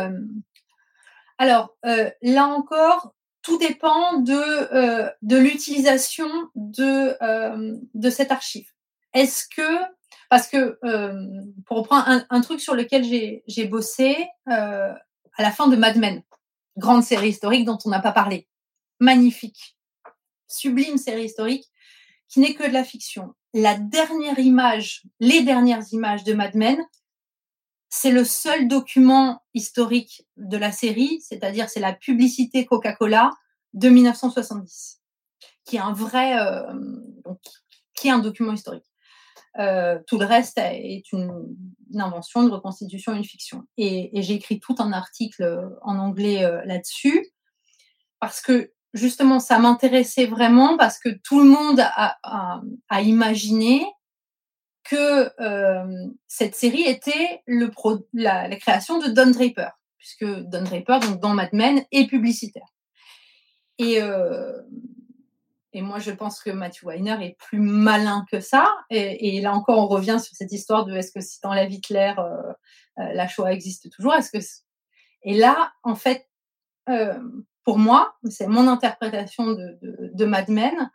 alors, 1.43 1.75
euh, 1.85 2.09
là 2.21 2.47
encore, 2.47 3.13
tout 3.41 3.57
dépend 3.57 4.19
de, 4.19 4.33
euh, 4.33 5.09
l'utilisation 5.23 6.29
de, 6.55 7.17
euh, 7.21 7.75
de 7.93 8.09
cette 8.09 8.31
archive. 8.31 8.69
Est-ce 9.13 9.43
que, 9.53 9.79
parce 10.29 10.47
que, 10.47 10.79
pour 11.65 11.79
reprendre 11.79 12.07
un, 12.07 12.25
un, 12.29 12.39
truc 12.39 12.61
sur 12.61 12.75
lequel 12.75 13.03
j'ai 13.03 13.65
bossé, 13.65 14.25
à 14.45 14.95
la 15.37 15.51
fin 15.51 15.67
de 15.67 15.75
Mad 15.75 15.97
Men, 15.97 16.23
grande 16.77 17.03
série 17.03 17.29
historique 17.29 17.65
dont 17.65 17.77
on 17.83 17.89
n'a 17.89 17.99
pas 17.99 18.13
parlé, 18.13 18.47
magnifique, 19.01 19.75
sublime 20.47 20.97
série 20.97 21.25
historique, 21.25 21.65
qui 22.29 22.39
n'est 22.39 22.53
que 22.53 22.65
de 22.65 22.73
la 22.73 22.85
fiction. 22.85 23.33
La 23.53 23.77
dernière 23.77 24.39
image, 24.39 25.03
les 25.19 25.43
dernières 25.43 25.83
images 25.91 26.23
de 26.23 26.33
Mad 26.33 26.55
Men, 26.55 26.81
c'est 27.95 28.09
le 28.09 28.25
seul 28.25 28.67
document 28.67 29.43
historique 29.53 30.25
de 30.35 30.57
la 30.57 30.71
série, 30.71 31.21
c'est-à-dire 31.21 31.69
c'est 31.69 31.79
la 31.79 31.93
publicité 31.93 32.65
Coca-Cola 32.65 33.29
de 33.73 33.87
1970, 33.87 34.99
qui 35.63 35.75
est 35.75 35.79
un 35.79 35.93
vrai, 35.93 36.35
euh, 36.39 36.73
document 38.23 38.53
historique. 38.53 38.91
Euh, 39.59 39.99
tout 40.07 40.17
le 40.17 40.25
reste 40.25 40.57
est 40.57 41.03
une, 41.11 41.55
invention, 41.93 42.41
une 42.41 42.51
reconstitution, 42.51 43.13
une 43.13 43.23
fiction. 43.23 43.61
Et, 43.77 44.09
j'ai 44.23 44.33
écrit 44.33 44.59
tout 44.59 44.75
un 44.79 44.91
article 44.91 45.69
en 45.83 45.99
anglais 45.99 46.43
euh, 46.43 46.65
là-dessus 46.65 47.27
parce 48.19 48.41
que 48.41 48.73
justement 48.95 49.39
ça 49.39 49.59
m'intéressait 49.59 50.25
vraiment 50.25 50.77
parce 50.77 50.97
que 50.97 51.09
tout 51.23 51.39
le 51.39 51.45
monde 51.45 51.79
a 51.79 53.01
imaginé 53.01 53.85
que 54.93 55.41
euh, 55.41 56.07
cette 56.27 56.55
série 56.55 56.83
était 56.83 57.41
la, 58.13 58.55
création 58.57 58.99
de 58.99 59.07
Don 59.07 59.31
Draper, 59.31 59.71
puisque 59.97 60.25
Don 60.25 60.63
Draper, 60.63 60.99
donc 60.99 61.19
dans 61.19 61.33
Mad 61.33 61.49
Men, 61.53 61.83
est 61.91 62.07
publicitaire. 62.07 62.67
Et, 63.77 64.01
euh, 64.01 64.61
moi, 65.75 65.97
je 65.97 66.11
pense 66.11 66.39
que 66.41 66.51
Matthew 66.51 66.83
Weiner 66.83 67.17
est 67.21 67.35
plus 67.39 67.59
malin 67.59 68.25
que 68.31 68.39
ça. 68.39 68.71
Et, 68.91 69.41
là 69.41 69.53
encore, 69.53 69.79
on 69.79 69.87
revient 69.87 70.19
sur 70.23 70.35
cette 70.35 70.51
histoire 70.51 70.85
de 70.85 70.93
est-ce 70.93 71.11
que 71.11 71.21
si 71.21 71.39
dans 71.41 71.53
la 71.53 71.65
vie 71.65 71.77
Hitler, 71.77 72.13
euh, 72.19 72.53
la 72.97 73.27
Shoah 73.27 73.51
existe 73.51 73.89
toujours 73.91 74.13
Est-ce 74.13 74.31
que 74.31 74.43
et 75.25 75.37
là, 75.37 75.71
en 75.83 75.95
fait, 75.95 76.27
euh, 76.89 77.17
pour 77.63 77.79
moi, 77.79 78.15
c'est 78.29 78.47
mon 78.47 78.67
interprétation 78.67 79.53
de 79.53 80.25
Mad 80.25 80.49
Men 80.49 80.91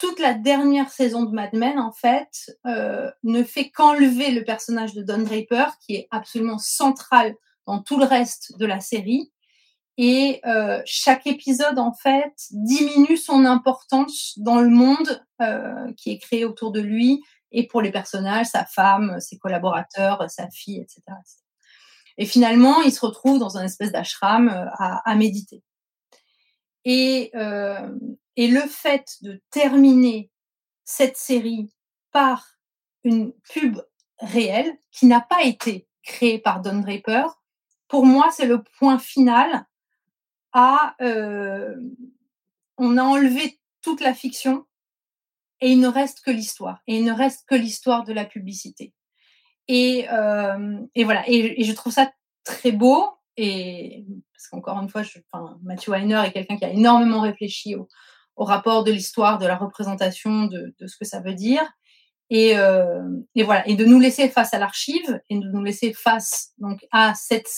toute 0.00 0.18
la 0.18 0.34
dernière 0.34 0.90
saison 0.90 1.24
de 1.24 1.32
Mad 1.32 1.52
Men, 1.52 1.78
en 1.78 1.92
fait, 1.92 2.50
euh, 2.66 3.10
ne 3.22 3.44
fait 3.44 3.70
qu'enlever 3.70 4.30
le 4.30 4.42
personnage 4.44 4.94
de 4.94 5.02
Don 5.02 5.18
Draper, 5.18 5.66
qui 5.80 5.94
est 5.94 6.08
absolument 6.10 6.58
central 6.58 7.34
dans 7.66 7.82
tout 7.82 7.98
le 7.98 8.06
reste 8.06 8.58
de 8.58 8.66
la 8.66 8.80
série. 8.80 9.30
Et 9.98 10.40
euh, 10.46 10.80
chaque 10.86 11.26
épisode, 11.26 11.78
en 11.78 11.92
fait, 11.92 12.32
diminue 12.50 13.18
son 13.18 13.44
importance 13.44 14.38
dans 14.38 14.58
le 14.58 14.70
monde 14.70 15.22
euh, 15.42 15.92
qui 15.98 16.10
est 16.12 16.18
créé 16.18 16.46
autour 16.46 16.72
de 16.72 16.80
lui 16.80 17.22
et 17.52 17.66
pour 17.66 17.82
les 17.82 17.90
personnages, 17.90 18.46
sa 18.46 18.64
femme, 18.64 19.20
ses 19.20 19.38
collaborateurs, 19.38 20.30
sa 20.30 20.48
fille, 20.48 20.80
etc. 20.80 21.02
Et 22.16 22.24
finalement, 22.24 22.80
il 22.80 22.92
se 22.92 23.04
retrouve 23.04 23.38
dans 23.38 23.58
un 23.58 23.64
espèce 23.64 23.92
d'ashram 23.92 24.48
euh, 24.48 24.64
à, 24.78 25.14
méditer. 25.16 25.62
Et, 26.86 27.30
et 28.40 28.48
le 28.48 28.62
fait 28.62 29.18
de 29.20 29.38
terminer 29.50 30.30
cette 30.86 31.18
série 31.18 31.70
par 32.10 32.56
une 33.04 33.34
pub 33.52 33.78
réelle 34.18 34.78
qui 34.90 35.04
n'a 35.04 35.20
pas 35.20 35.42
été 35.42 35.86
créée 36.02 36.38
par 36.38 36.62
Don 36.62 36.80
Draper, 36.80 37.26
pour 37.86 38.06
moi, 38.06 38.30
c'est 38.32 38.46
le 38.46 38.62
point 38.62 38.98
final 38.98 39.66
à 40.54 40.96
euh, 41.02 41.76
on 42.78 42.96
a 42.96 43.02
enlevé 43.02 43.60
toute 43.82 44.00
la 44.00 44.14
fiction 44.14 44.64
et 45.60 45.72
il 45.72 45.78
ne 45.78 45.88
reste 45.88 46.22
que 46.24 46.30
l'histoire. 46.30 46.80
Et 46.86 46.96
il 46.96 47.04
ne 47.04 47.12
reste 47.12 47.46
que 47.46 47.54
l'histoire 47.54 48.04
de 48.04 48.14
la 48.14 48.24
publicité. 48.24 48.94
Et, 49.68 50.08
euh, 50.10 50.78
voilà. 50.96 51.28
Et, 51.28 51.62
je 51.62 51.72
trouve 51.74 51.92
ça 51.92 52.10
très 52.42 52.72
beau. 52.72 53.06
Et 53.36 54.06
parce 54.32 54.48
qu'encore 54.48 54.80
une 54.80 54.88
fois, 54.88 55.02
je, 55.02 55.18
Matthew 55.62 55.90
Weiner 55.90 56.22
est 56.24 56.32
quelqu'un 56.32 56.56
qui 56.56 56.64
a 56.64 56.70
énormément 56.70 57.20
réfléchi 57.20 57.76
au, 57.76 57.86
au 58.40 58.44
rapport 58.44 58.84
de 58.84 58.90
l'histoire, 58.90 59.36
de 59.38 59.46
la 59.46 59.54
représentation, 59.54 60.46
de, 60.46 60.72
ce 60.86 60.96
que 60.96 61.04
ça 61.04 61.20
veut 61.20 61.34
dire. 61.34 61.62
Et, 62.30 62.56
euh, 62.56 63.02
et, 63.34 63.42
voilà, 63.42 63.68
et 63.68 63.74
de 63.74 63.84
nous 63.84 64.00
laisser 64.00 64.30
face 64.30 64.54
à 64.54 64.58
l'archive 64.58 65.20
et 65.28 65.38
de 65.38 65.46
nous 65.50 65.62
laisser 65.62 65.92
face 65.92 66.52
donc 66.56 66.86
à 66.90 67.12
cette 67.14 67.50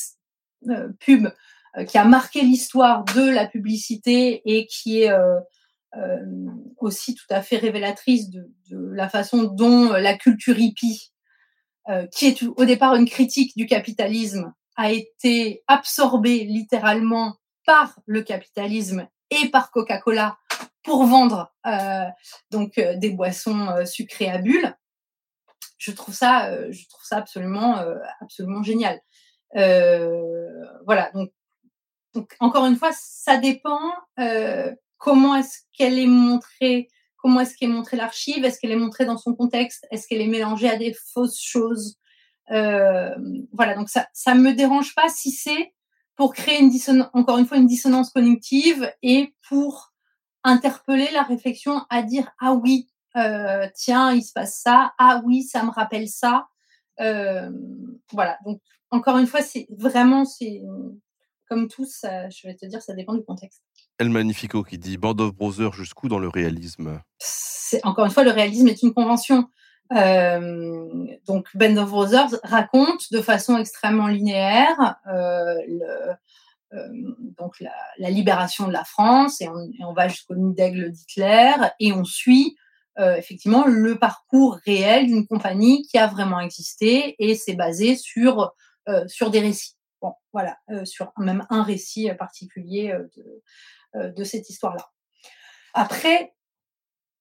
euh, 0.68 0.88
pub 0.98 1.28
euh, 1.76 1.84
qui 1.84 1.98
a 1.98 2.04
marqué 2.04 2.42
l'histoire 2.42 3.04
de 3.14 3.30
la 3.30 3.46
publicité 3.46 4.42
et 4.44 4.66
qui 4.66 5.02
est 5.02 5.12
aussi 6.78 7.14
tout 7.14 7.26
à 7.30 7.42
fait 7.42 7.58
révélatrice 7.58 8.28
de, 8.30 8.50
la 8.70 9.08
façon 9.08 9.44
dont 9.44 9.92
la 9.92 10.16
culture 10.16 10.58
hippie, 10.58 11.12
qui 12.10 12.26
est 12.26 12.42
au 12.42 12.64
départ 12.64 12.96
une 12.96 13.08
critique 13.08 13.56
du 13.56 13.66
capitalisme, 13.66 14.52
a 14.76 14.90
été 14.90 15.62
absorbée 15.68 16.44
littéralement 16.44 17.36
par 17.66 18.00
le 18.06 18.22
capitalisme 18.22 19.06
et 19.30 19.48
par 19.48 19.70
Coca-Cola 19.70 20.38
pour 20.82 21.04
vendre 21.06 21.52
euh, 21.66 22.06
donc 22.50 22.78
euh, 22.78 22.96
des 22.96 23.10
boissons 23.10 23.68
euh, 23.68 23.84
sucrées 23.84 24.28
à 24.28 24.38
bulles. 24.38 24.76
Je 25.78 25.90
trouve 25.90 26.14
ça, 26.14 26.70
je 26.70 26.88
trouve 26.88 27.02
ça 27.02 27.16
absolument, 27.16 27.84
absolument 28.20 28.62
génial. 28.62 29.00
Voilà, 29.52 31.10
donc, 31.12 31.32
donc 32.14 32.36
encore 32.38 32.66
une 32.66 32.76
fois, 32.76 32.92
ça 32.92 33.36
dépend 33.36 33.92
comment 34.96 35.34
est-ce 35.34 35.58
qu'elle 35.76 35.98
est 35.98 36.06
montrée, 36.06 36.88
comment 37.16 37.40
est-ce 37.40 37.56
qu'elle 37.56 37.70
est 37.70 37.72
montrée 37.72 37.96
l'archive, 37.96 38.44
est-ce 38.44 38.60
qu'elle 38.60 38.70
est 38.70 38.76
montrée 38.76 39.06
dans 39.06 39.18
son 39.18 39.34
contexte, 39.34 39.84
est-ce 39.90 40.06
qu'elle 40.06 40.20
est 40.20 40.28
mélangée 40.28 40.70
à 40.70 40.76
des 40.76 40.94
fausses 40.94 41.42
choses. 41.42 41.98
Euh, 42.52 43.10
voilà, 43.52 43.74
donc 43.74 43.88
ça 43.88 44.06
ça 44.12 44.36
me 44.36 44.52
dérange 44.52 44.94
pas 44.94 45.08
si 45.08 45.32
c'est 45.32 45.74
pour 46.14 46.32
créer 46.32 46.60
une 46.60 46.68
dissonance, 46.68 47.08
encore 47.12 47.38
une 47.38 47.46
fois 47.46 47.56
une 47.56 47.66
dissonance 47.66 48.10
cognitive 48.10 48.92
et 49.02 49.34
pour 49.48 49.91
interpeller 50.44 51.08
la 51.12 51.22
réflexion 51.22 51.82
à 51.90 52.02
dire 52.02 52.30
ah 52.40 52.54
oui 52.54 52.88
euh, 53.16 53.68
tiens 53.74 54.12
il 54.12 54.22
se 54.22 54.32
passe 54.32 54.60
ça. 54.62 54.92
Ah 54.98 55.22
oui 55.24 55.42
ça 55.42 55.62
me 55.62 55.70
rappelle 55.70 56.08
ça. 56.08 56.48
Euh, 57.00 57.50
voilà 58.12 58.38
donc 58.44 58.60
encore 58.90 59.18
une 59.18 59.26
fois 59.26 59.42
c'est 59.42 59.66
vraiment 59.70 60.24
c'est 60.24 60.62
comme 61.48 61.68
tout 61.68 61.86
ça 61.86 62.28
je 62.28 62.46
vais 62.46 62.54
te 62.54 62.66
dire 62.66 62.82
ça 62.82 62.94
dépend 62.94 63.14
du 63.14 63.24
contexte. 63.24 63.62
El 63.98 64.10
Magnifico 64.10 64.62
qui 64.62 64.78
dit 64.78 64.96
Band 64.96 65.18
of 65.18 65.34
Brothers 65.34 65.72
jusqu'où 65.72 66.08
dans 66.08 66.18
le 66.18 66.28
réalisme? 66.28 67.00
C'est 67.18 67.84
encore 67.84 68.04
une 68.04 68.10
fois 68.10 68.24
le 68.24 68.30
réalisme 68.30 68.68
est 68.68 68.82
une 68.82 68.92
convention. 68.92 69.48
Euh, 69.96 71.06
donc 71.26 71.48
Band 71.54 71.76
of 71.76 71.90
Brothers 71.90 72.40
raconte 72.44 73.12
de 73.12 73.20
façon 73.20 73.58
extrêmement 73.58 74.06
linéaire 74.06 74.96
euh, 75.06 75.54
le, 75.68 76.14
donc 77.38 77.60
la, 77.60 78.10
libération 78.10 78.66
de 78.66 78.72
la 78.72 78.84
France 78.84 79.40
et 79.40 79.48
on, 79.48 79.92
va 79.92 80.08
jusqu'au 80.08 80.34
nid 80.34 80.54
d'aigle 80.54 80.90
d'Hitler 80.90 81.52
et 81.80 81.92
on 81.92 82.04
suit 82.04 82.56
euh, 82.98 83.14
effectivement 83.16 83.66
le 83.66 83.98
parcours 83.98 84.58
réel 84.66 85.06
d'une 85.06 85.26
compagnie 85.26 85.82
qui 85.82 85.98
a 85.98 86.06
vraiment 86.06 86.40
existé 86.40 87.14
et 87.18 87.34
c'est 87.34 87.54
basé 87.54 87.96
sur 87.96 88.52
euh, 88.88 89.06
sur 89.06 89.30
des 89.30 89.40
récits. 89.40 89.76
Bon, 90.00 90.14
voilà, 90.32 90.56
euh, 90.70 90.84
sur 90.84 91.12
même 91.16 91.46
un 91.50 91.62
récit 91.62 92.10
particulier 92.18 92.92
de, 93.94 94.24
cette 94.24 94.48
histoire-là. 94.50 94.90
Après, 95.74 96.34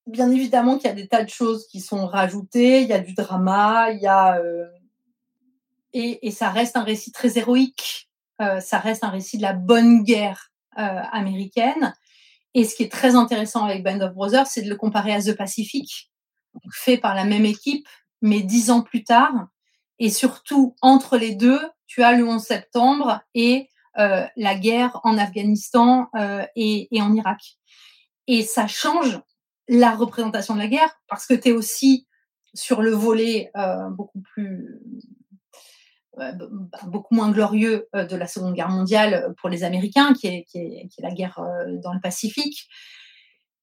bien 0.07 0.31
évidemment 0.31 0.77
qu'il 0.77 0.87
y 0.87 0.91
a 0.91 0.95
des 0.95 1.07
tas 1.07 1.23
de 1.23 1.29
choses 1.29 1.67
qui 1.67 1.79
sont 1.79 2.07
rajoutées, 2.07 2.81
il 2.81 2.87
y 2.87 2.93
a 2.93 2.99
du 2.99 3.13
drama, 3.13 3.91
il 3.91 4.01
y 4.01 4.07
a 4.07 4.39
euh, 4.39 4.67
et, 5.93 6.31
ça 6.31 6.49
reste 6.49 6.77
un 6.77 6.83
récit 6.83 7.11
très 7.11 7.37
héroïque. 7.37 8.09
Euh, 8.41 8.59
ça 8.59 8.79
reste 8.79 9.03
un 9.03 9.09
récit 9.09 9.37
de 9.37 9.43
la 9.43 9.53
bonne 9.53 10.03
guerre 10.03 10.51
euh, 10.77 11.01
américaine. 11.11 11.93
Et 12.53 12.65
ce 12.65 12.75
qui 12.75 12.83
est 12.83 12.91
très 12.91 13.15
intéressant 13.15 13.63
avec 13.63 13.83
Band 13.83 14.01
of 14.01 14.13
Brothers, 14.13 14.47
c'est 14.47 14.63
de 14.63 14.69
le 14.69 14.75
comparer 14.75 15.13
à 15.13 15.21
The 15.21 15.35
Pacific, 15.37 16.11
fait 16.73 16.97
par 16.97 17.15
la 17.15 17.23
même 17.23 17.45
équipe, 17.45 17.87
mais 18.21 18.41
dix 18.41 18.71
ans 18.71 18.81
plus 18.81 19.03
tard. 19.03 19.47
Et 19.99 20.09
surtout, 20.09 20.75
entre 20.81 21.17
les 21.17 21.35
deux, 21.35 21.59
tu 21.85 22.03
as 22.03 22.13
le 22.13 22.27
11 22.27 22.41
septembre 22.41 23.21
et 23.35 23.69
euh, 23.99 24.25
la 24.35 24.55
guerre 24.55 24.99
en 25.03 25.17
Afghanistan 25.17 26.09
et, 26.55 26.87
en 26.93 27.13
Irak. 27.13 27.39
Et 28.27 28.43
ça 28.43 28.67
change 28.67 29.19
la 29.67 29.91
représentation 29.91 30.55
de 30.55 30.59
la 30.59 30.67
guerre 30.67 30.93
parce 31.07 31.25
que 31.25 31.33
tu 31.33 31.49
es 31.49 31.51
aussi 31.51 32.07
sur 32.53 32.81
le 32.81 32.91
volet 32.91 33.51
beaucoup 33.91 34.21
plus 34.33 34.81
beaucoup 36.87 37.15
moins 37.15 37.31
glorieux 37.31 37.87
euh, 37.95 38.05
de 38.05 38.15
la 38.15 38.27
Seconde 38.27 38.53
Guerre 38.53 38.69
mondiale 38.69 39.13
euh, 39.13 39.33
pour 39.37 39.49
les 39.49 39.63
Américains, 39.63 40.13
qui 40.13 40.27
est, 40.27 40.43
qui 40.43 40.59
est, 40.59 40.87
qui 40.87 41.01
est 41.01 41.03
la 41.03 41.11
guerre 41.11 41.39
euh, 41.39 41.77
dans 41.77 41.93
le 41.93 41.99
Pacifique. 41.99 42.67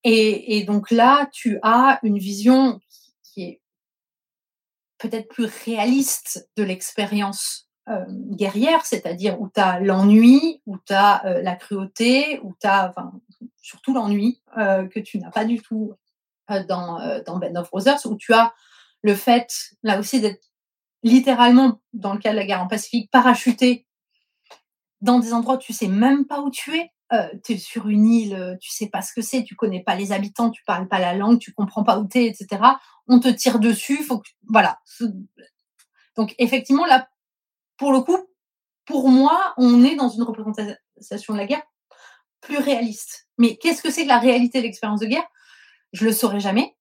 Et, 0.05 0.57
et, 0.57 0.65
donc 0.65 0.91
là, 0.91 1.29
tu 1.33 1.59
as 1.63 1.99
une 2.03 2.19
vision 2.19 2.81
qui 3.23 3.43
est 3.43 3.61
peut-être 4.99 5.29
plus 5.29 5.47
réaliste 5.65 6.49
de 6.57 6.63
l'expérience 6.63 7.69
euh, 7.89 8.05
guerrière, 8.09 8.85
c'est-à-dire 8.85 9.41
où 9.41 9.49
tu 9.49 9.61
as 9.61 9.81
l'ennui, 9.81 10.61
où 10.67 10.77
tu 10.77 10.93
as 10.93 11.25
euh, 11.25 11.41
la 11.41 11.57
cruauté, 11.57 12.39
où 12.43 12.55
tu 12.61 12.67
as 12.67 12.91
enfin, 12.91 13.13
surtout 13.63 13.95
l'ennui 13.95 14.43
euh, 14.59 14.87
que 14.87 15.01
tu 15.01 15.19
n'as 15.19 15.31
pas 15.31 15.47
du 15.47 15.63
tout 15.63 15.95
dans, 16.69 16.99
dans 17.27 17.39
Band 17.39 17.57
of 17.57 17.71
Brothers, 17.71 18.07
où 18.07 18.17
tu 18.17 18.33
as 18.33 18.55
le 19.03 19.15
fait, 19.15 19.75
là 19.83 19.99
aussi, 19.99 20.21
d'être 20.21 20.49
littéralement, 21.03 21.81
dans 21.93 22.13
le 22.13 22.19
cas 22.19 22.33
de 22.33 22.37
la 22.37 22.45
guerre 22.45 22.63
en 22.63 22.69
Pacifique, 22.69 23.11
parachuté 23.11 23.87
dans 25.01 25.19
des 25.19 25.33
endroits 25.33 25.57
où 25.57 25.59
tu 25.59 25.73
sais 25.73 25.89
même 25.89 26.27
pas 26.27 26.41
où 26.41 26.51
tu 26.51 26.77
es. 26.77 26.93
Euh, 27.13 27.27
tu 27.43 27.55
es 27.55 27.59
sur 27.59 27.89
une 27.89 28.07
île, 28.07 28.59
tu 28.61 28.71
sais 28.71 28.89
pas 28.89 29.01
ce 29.01 29.15
que 29.15 29.23
c'est, 29.23 29.43
tu 29.43 29.57
connais 29.57 29.83
pas 29.83 29.95
les 29.95 30.13
habitants, 30.13 30.51
tu 30.51 30.63
parles 30.65 30.89
pas 30.89 30.99
la 30.99 31.15
langue, 31.15 31.39
tu 31.39 31.55
comprends 31.55 31.83
pas 31.83 31.99
où 31.99 32.07
tu 32.07 32.19
es, 32.19 32.27
etc. 32.27 32.61
On 33.07 33.19
te 33.19 33.29
tire 33.29 33.61
dessus, 33.61 34.07
voilà. 34.47 34.79
Donc 36.17 36.35
effectivement 36.39 36.85
là, 36.85 37.09
pour 37.79 37.93
le 37.93 38.01
coup, 38.01 38.19
pour 38.85 39.09
moi, 39.09 39.55
on 39.57 39.85
est 39.85 39.97
dans 39.97 40.11
une 40.11 40.23
représentation 40.23 41.33
de 41.33 41.39
la 41.39 41.47
guerre 41.47 41.63
plus 42.41 42.59
réaliste. 42.59 43.29
Mais 43.39 43.57
qu'est-ce 43.57 43.83
que 43.83 43.91
c'est 43.91 44.03
que 44.03 44.09
la 44.09 44.19
réalité 44.19 44.59
de 44.59 44.65
l'expérience 44.65 45.01
de 45.01 45.07
guerre? 45.07 45.27
Je 45.93 46.05
le 46.05 46.13
saurais 46.13 46.41
jamais. 46.41 46.77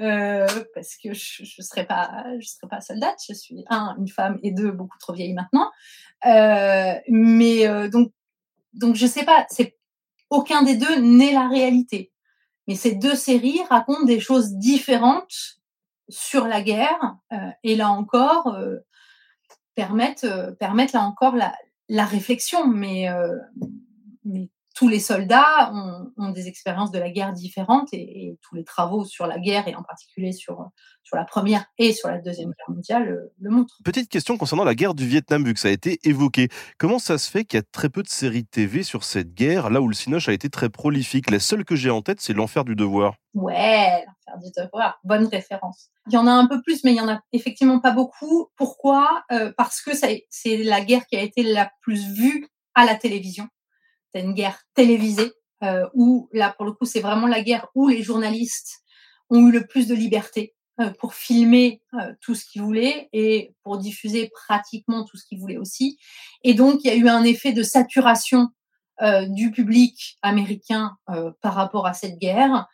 Euh, 0.00 0.46
parce 0.74 0.96
que 0.96 1.12
je 1.12 1.42
ne 1.42 1.64
serais 1.64 1.86
pas, 1.86 2.24
je 2.38 2.48
pas 2.68 2.80
soldate. 2.80 3.18
Je 3.28 3.34
suis 3.34 3.64
un, 3.68 3.96
une 3.98 4.08
femme 4.08 4.38
et 4.42 4.52
deux, 4.52 4.70
beaucoup 4.70 4.98
trop 4.98 5.12
vieille 5.12 5.34
maintenant. 5.34 5.70
Euh, 6.26 6.94
mais 7.08 7.66
euh, 7.66 7.88
donc, 7.88 8.12
donc 8.74 8.96
je 8.96 9.06
sais 9.06 9.24
pas. 9.24 9.46
Aucun 10.30 10.62
des 10.62 10.76
deux 10.76 11.00
n'est 11.00 11.32
la 11.32 11.48
réalité. 11.48 12.12
Mais 12.68 12.74
ces 12.74 12.94
deux 12.94 13.14
séries 13.14 13.60
racontent 13.68 14.04
des 14.04 14.20
choses 14.20 14.54
différentes 14.54 15.60
sur 16.08 16.46
la 16.46 16.62
guerre 16.62 17.16
et 17.62 17.74
là 17.74 17.90
encore 17.90 18.56
permettent 19.74 20.26
permettent 20.58 20.92
là 20.92 21.02
encore 21.02 21.34
la, 21.34 21.52
la 21.88 22.04
réflexion. 22.04 22.66
Mais 22.66 23.08
mais 24.24 24.48
tous 24.74 24.88
les 24.88 25.00
soldats 25.00 25.70
ont, 25.72 26.12
ont, 26.16 26.30
des 26.30 26.48
expériences 26.48 26.90
de 26.90 26.98
la 26.98 27.10
guerre 27.10 27.32
différentes 27.32 27.92
et, 27.92 28.26
et, 28.26 28.38
tous 28.42 28.54
les 28.54 28.64
travaux 28.64 29.04
sur 29.04 29.26
la 29.26 29.38
guerre 29.38 29.68
et 29.68 29.74
en 29.74 29.82
particulier 29.82 30.32
sur, 30.32 30.70
sur 31.02 31.16
la 31.16 31.24
première 31.24 31.66
et 31.78 31.92
sur 31.92 32.08
la 32.08 32.18
deuxième 32.18 32.50
guerre 32.50 32.74
mondiale 32.74 33.04
le, 33.04 33.32
le 33.40 33.50
montrent. 33.50 33.76
Petite 33.84 34.08
question 34.08 34.38
concernant 34.38 34.64
la 34.64 34.74
guerre 34.74 34.94
du 34.94 35.06
Vietnam, 35.06 35.44
vu 35.44 35.54
que 35.54 35.60
ça 35.60 35.68
a 35.68 35.72
été 35.72 35.98
évoqué. 36.04 36.48
Comment 36.78 36.98
ça 36.98 37.18
se 37.18 37.30
fait 37.30 37.44
qu'il 37.44 37.58
y 37.58 37.60
a 37.60 37.64
très 37.70 37.88
peu 37.88 38.02
de 38.02 38.08
séries 38.08 38.44
TV 38.44 38.82
sur 38.82 39.04
cette 39.04 39.34
guerre, 39.34 39.70
là 39.70 39.80
où 39.80 39.88
le 39.88 39.94
Cinoche 39.94 40.28
a 40.28 40.32
été 40.32 40.48
très 40.48 40.70
prolifique? 40.70 41.30
La 41.30 41.40
seule 41.40 41.64
que 41.64 41.76
j'ai 41.76 41.90
en 41.90 42.02
tête, 42.02 42.20
c'est 42.20 42.32
L'Enfer 42.32 42.64
du 42.64 42.74
Devoir. 42.74 43.14
Ouais, 43.34 44.04
L'Enfer 44.26 44.42
du 44.42 44.50
Devoir, 44.56 45.00
bonne 45.04 45.26
référence. 45.26 45.90
Il 46.08 46.14
y 46.14 46.16
en 46.16 46.26
a 46.26 46.32
un 46.32 46.46
peu 46.46 46.62
plus, 46.62 46.82
mais 46.84 46.92
il 46.92 46.96
y 46.96 47.00
en 47.00 47.08
a 47.08 47.20
effectivement 47.32 47.80
pas 47.80 47.92
beaucoup. 47.92 48.48
Pourquoi? 48.56 49.22
Euh, 49.32 49.52
Parce 49.56 49.80
que 49.82 49.90
c'est 49.94 50.56
la 50.58 50.80
guerre 50.80 51.06
qui 51.06 51.16
a 51.16 51.22
été 51.22 51.42
la 51.42 51.70
plus 51.82 52.12
vue 52.14 52.48
à 52.74 52.84
la 52.84 52.94
télévision 52.94 53.48
c'est 54.14 54.22
une 54.22 54.34
guerre 54.34 54.62
télévisée 54.74 55.32
euh, 55.62 55.86
où 55.94 56.28
là 56.32 56.54
pour 56.56 56.66
le 56.66 56.72
coup 56.72 56.84
c'est 56.84 57.00
vraiment 57.00 57.26
la 57.26 57.42
guerre 57.42 57.68
où 57.74 57.88
les 57.88 58.02
journalistes 58.02 58.82
ont 59.30 59.46
eu 59.46 59.52
le 59.52 59.66
plus 59.66 59.86
de 59.86 59.94
liberté 59.94 60.54
euh, 60.80 60.90
pour 60.98 61.14
filmer 61.14 61.80
euh, 61.94 62.12
tout 62.20 62.34
ce 62.34 62.44
qu'ils 62.44 62.62
voulaient 62.62 63.08
et 63.12 63.54
pour 63.62 63.78
diffuser 63.78 64.30
pratiquement 64.30 65.04
tout 65.04 65.16
ce 65.16 65.24
qu'ils 65.24 65.38
voulaient 65.38 65.58
aussi. 65.58 65.98
Et 66.42 66.54
donc 66.54 66.80
il 66.82 66.88
y 66.88 66.90
a 66.90 66.96
eu 66.96 67.08
un 67.08 67.24
effet 67.24 67.52
de 67.52 67.62
saturation 67.62 68.48
du 69.30 69.50
public 69.50 70.16
américain 70.22 70.96
par 71.40 71.54
rapport 71.54 71.88
à 71.88 71.92
cette 71.92 72.20
guerre. 72.20 72.68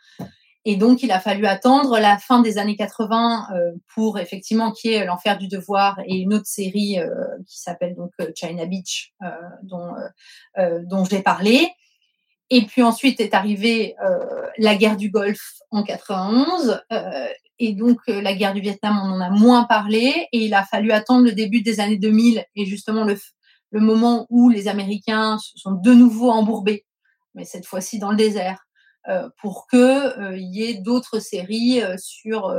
Et 0.71 0.77
donc, 0.77 1.03
il 1.03 1.11
a 1.13 1.19
fallu 1.19 1.47
attendre 1.47 1.99
la 1.99 2.19
fin 2.19 2.43
des 2.43 2.59
années 2.59 2.77
80 2.77 3.47
euh, 3.55 3.73
pour 3.95 4.19
effectivement 4.19 4.71
qu'il 4.71 4.91
y 4.91 4.95
ait 4.97 5.07
l'enfer 5.07 5.39
du 5.39 5.49
devoir 5.49 5.99
et 6.05 6.17
une 6.17 6.35
autre 6.35 6.45
série 6.45 6.99
euh, 6.99 7.09
qui 7.47 7.59
s'appelle 7.59 7.95
donc 7.95 8.11
euh, 8.21 8.31
China 8.35 8.67
Beach, 8.67 9.15
dont, 9.63 9.95
dont 10.85 11.07
j'ai 11.07 11.23
parlé. 11.23 11.71
Et 12.51 12.67
puis 12.67 12.83
ensuite 12.83 13.19
est 13.19 13.33
arrivée 13.33 13.97
la 14.59 14.75
guerre 14.75 14.99
du 14.99 15.09
Golfe 15.09 15.55
en 15.71 15.83
91. 15.83 16.83
et 17.59 17.73
donc, 17.73 18.01
la 18.07 18.35
guerre 18.35 18.53
du 18.53 18.61
Vietnam, 18.61 19.01
on 19.03 19.13
en 19.13 19.21
a 19.23 19.31
moins 19.31 19.65
parlé. 19.65 20.29
Et 20.33 20.41
il 20.45 20.53
a 20.53 20.67
fallu 20.67 20.93
attendre 20.93 21.25
le 21.25 21.33
début 21.33 21.63
des 21.63 21.81
années 21.81 21.97
2000 21.97 22.45
et 22.57 22.67
justement 22.67 23.05
le, 23.05 23.19
le 23.71 23.81
moment 23.81 24.27
où 24.29 24.51
les 24.51 24.69
Américains 24.69 25.39
se 25.39 25.57
sont 25.57 25.73
de 25.73 25.95
nouveau 25.95 26.31
embourbés, 26.31 26.85
mais 27.35 27.47
cette 27.47 27.65
fois-ci 27.65 27.99
dans 27.99 28.11
le 28.11 28.17
désert 28.17 28.68
pour 29.41 29.67
que 29.67 30.19
euh, 30.21 30.37
y 30.37 30.65
ait 30.65 30.75
d'autres 30.75 31.19
séries 31.19 31.83
euh, 31.83 31.97
sur 31.99 32.55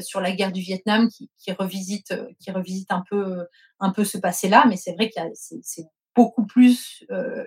sur 0.00 0.20
la 0.20 0.32
guerre 0.32 0.52
du 0.52 0.60
Vietnam 0.60 1.08
qui, 1.08 1.30
qui 1.38 1.52
revisite 1.52 2.14
qui 2.38 2.50
revisite 2.50 2.92
un 2.92 3.02
peu 3.08 3.46
un 3.78 3.90
peu 3.90 4.04
ce 4.04 4.18
passé-là. 4.18 4.64
Mais 4.68 4.76
c'est 4.76 4.92
vrai 4.92 5.08
qu'il 5.08 5.22
c'est 5.34 5.86
beaucoup 6.14 6.44
plus 6.44 7.06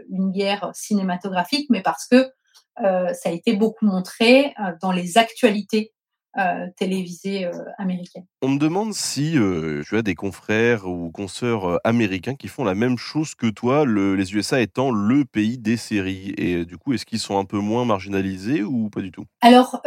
une 0.09 0.31
guerre 0.31 0.71
cinématographique, 0.73 1.67
mais 1.69 1.81
parce 1.81 2.07
que 2.07 2.31
ça 2.77 3.29
a 3.29 3.31
été 3.31 3.53
beaucoup 3.53 3.85
montré 3.85 4.55
dans 4.81 4.91
les 4.91 5.19
actualités 5.19 5.93
euh, 6.37 6.67
télévisées 6.77 7.45
euh, 7.45 7.51
américaines. 7.77 8.25
On 8.41 8.49
me 8.49 8.59
demande 8.59 8.93
si 8.93 9.37
euh, 9.37 9.83
tu 9.87 9.95
as 9.97 10.01
des 10.01 10.15
confrères 10.15 10.87
ou 10.87 11.11
consoeurs 11.11 11.79
américains 11.83 12.35
qui 12.35 12.47
font 12.47 12.63
la 12.63 12.75
même 12.75 12.97
chose 12.97 13.35
que 13.35 13.47
toi, 13.47 13.85
le- 13.85 14.15
les 14.15 14.33
USA 14.33 14.59
étant 14.59 14.91
le 14.91 15.25
pays 15.25 15.57
des 15.57 15.77
séries. 15.77 16.33
Et 16.37 16.65
du 16.65 16.77
coup, 16.77 16.93
est-ce 16.93 17.05
qu'ils 17.05 17.19
sont 17.19 17.37
un 17.37 17.45
peu 17.45 17.59
moins 17.59 17.85
marginalisés 17.85 18.63
ou 18.63 18.89
pas 18.89 19.01
du 19.01 19.11
tout? 19.11 19.25
Alors, 19.41 19.81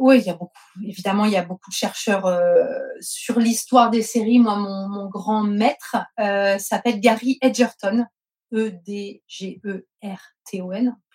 oui, 0.00 0.18
il 0.18 0.24
y 0.26 0.30
a 0.30 0.34
beaucoup. 0.34 0.52
Évidemment, 0.84 1.24
il 1.24 1.32
y 1.32 1.36
a 1.36 1.44
beaucoup 1.44 1.70
de 1.70 1.74
chercheurs 1.74 2.26
sur 3.00 3.38
l'histoire 3.38 3.90
des 3.90 4.02
séries. 4.02 4.38
Moi, 4.38 4.56
mon, 4.56 4.88
mon 4.88 5.08
grand 5.08 5.42
maître 5.42 5.96
s'appelle 6.58 7.00
Gary 7.00 7.38
Edgerton, 7.40 8.04
E-D-G-E-R-T-O-N. 8.52 9.86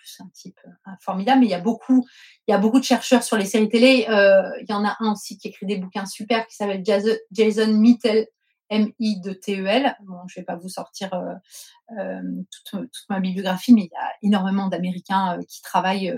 C'est 0.05 0.23
un 0.23 0.29
type 0.33 0.59
euh, 0.67 0.91
formidable. 0.99 1.41
Mais 1.41 1.47
il 1.47 1.51
y 1.51 1.55
a 1.55 1.59
beaucoup, 1.59 2.05
il 2.47 2.51
y 2.51 2.53
a 2.53 2.57
beaucoup 2.57 2.79
de 2.79 2.85
chercheurs 2.85 3.23
sur 3.23 3.37
les 3.37 3.45
séries 3.45 3.69
télé. 3.69 4.05
Euh, 4.09 4.51
il 4.61 4.69
y 4.69 4.73
en 4.73 4.85
a 4.85 4.97
un 4.99 5.13
aussi 5.13 5.37
qui 5.37 5.47
écrit 5.47 5.65
des 5.65 5.77
bouquins 5.77 6.05
super 6.05 6.45
qui 6.47 6.55
s'appelle 6.55 6.83
Jason, 6.85 7.73
Mittel. 7.73 8.27
M-I-T-E-L. 8.69 9.95
Je 10.27 10.39
vais 10.39 10.45
pas 10.45 10.55
vous 10.55 10.69
sortir 10.69 11.13
euh, 11.13 12.21
toute, 12.65 12.89
ma 13.07 13.19
bibliographie, 13.19 13.71
mais 13.71 13.81
il 13.81 13.91
y 13.91 13.95
a 13.95 14.13
énormément 14.23 14.67
d'Américains 14.67 15.37
qui 15.47 15.61
travaillent 15.61 16.17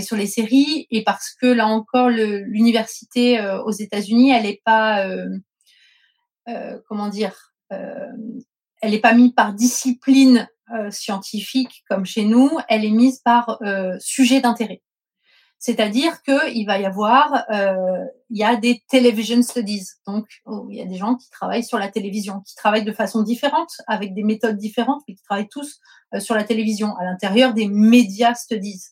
sur 0.00 0.16
les 0.16 0.26
séries 0.28 0.86
et 0.92 1.02
parce 1.02 1.30
que 1.30 1.46
là 1.46 1.66
encore 1.66 2.08
l'université 2.08 3.40
aux 3.64 3.72
États-Unis 3.72 4.30
elle 4.30 4.46
est 4.46 4.62
pas 4.64 5.04
comment 6.86 7.08
dire 7.08 7.52
elle 8.80 8.94
est 8.94 9.00
pas 9.00 9.14
mise 9.14 9.32
par 9.32 9.52
discipline 9.52 10.48
euh, 10.72 10.90
scientifique 10.90 11.84
comme 11.88 12.06
chez 12.06 12.24
nous 12.24 12.50
elle 12.68 12.84
est 12.84 12.90
mise 12.90 13.18
par 13.18 13.58
euh, 13.62 13.96
sujet 13.98 14.40
d'intérêt. 14.40 14.82
C'est-à-dire 15.58 16.22
que 16.22 16.50
il 16.54 16.64
va 16.64 16.78
y 16.78 16.86
avoir 16.86 17.44
euh, 17.50 18.04
il 18.30 18.38
y 18.38 18.44
a 18.44 18.56
des 18.56 18.82
television 18.88 19.42
studies. 19.42 19.88
Donc 20.06 20.26
oh, 20.46 20.68
il 20.70 20.78
y 20.78 20.80
a 20.80 20.86
des 20.86 20.96
gens 20.96 21.16
qui 21.16 21.28
travaillent 21.28 21.64
sur 21.64 21.78
la 21.78 21.88
télévision 21.88 22.40
qui 22.40 22.54
travaillent 22.54 22.84
de 22.84 22.92
façon 22.92 23.22
différente 23.22 23.72
avec 23.86 24.14
des 24.14 24.22
méthodes 24.22 24.56
différentes 24.56 25.02
mais 25.08 25.14
qui 25.14 25.22
travaillent 25.22 25.48
tous 25.48 25.80
sur 26.18 26.34
la 26.34 26.44
télévision 26.44 26.96
à 26.96 27.04
l'intérieur 27.04 27.52
des 27.52 27.68
media 27.68 28.34
studies. 28.34 28.84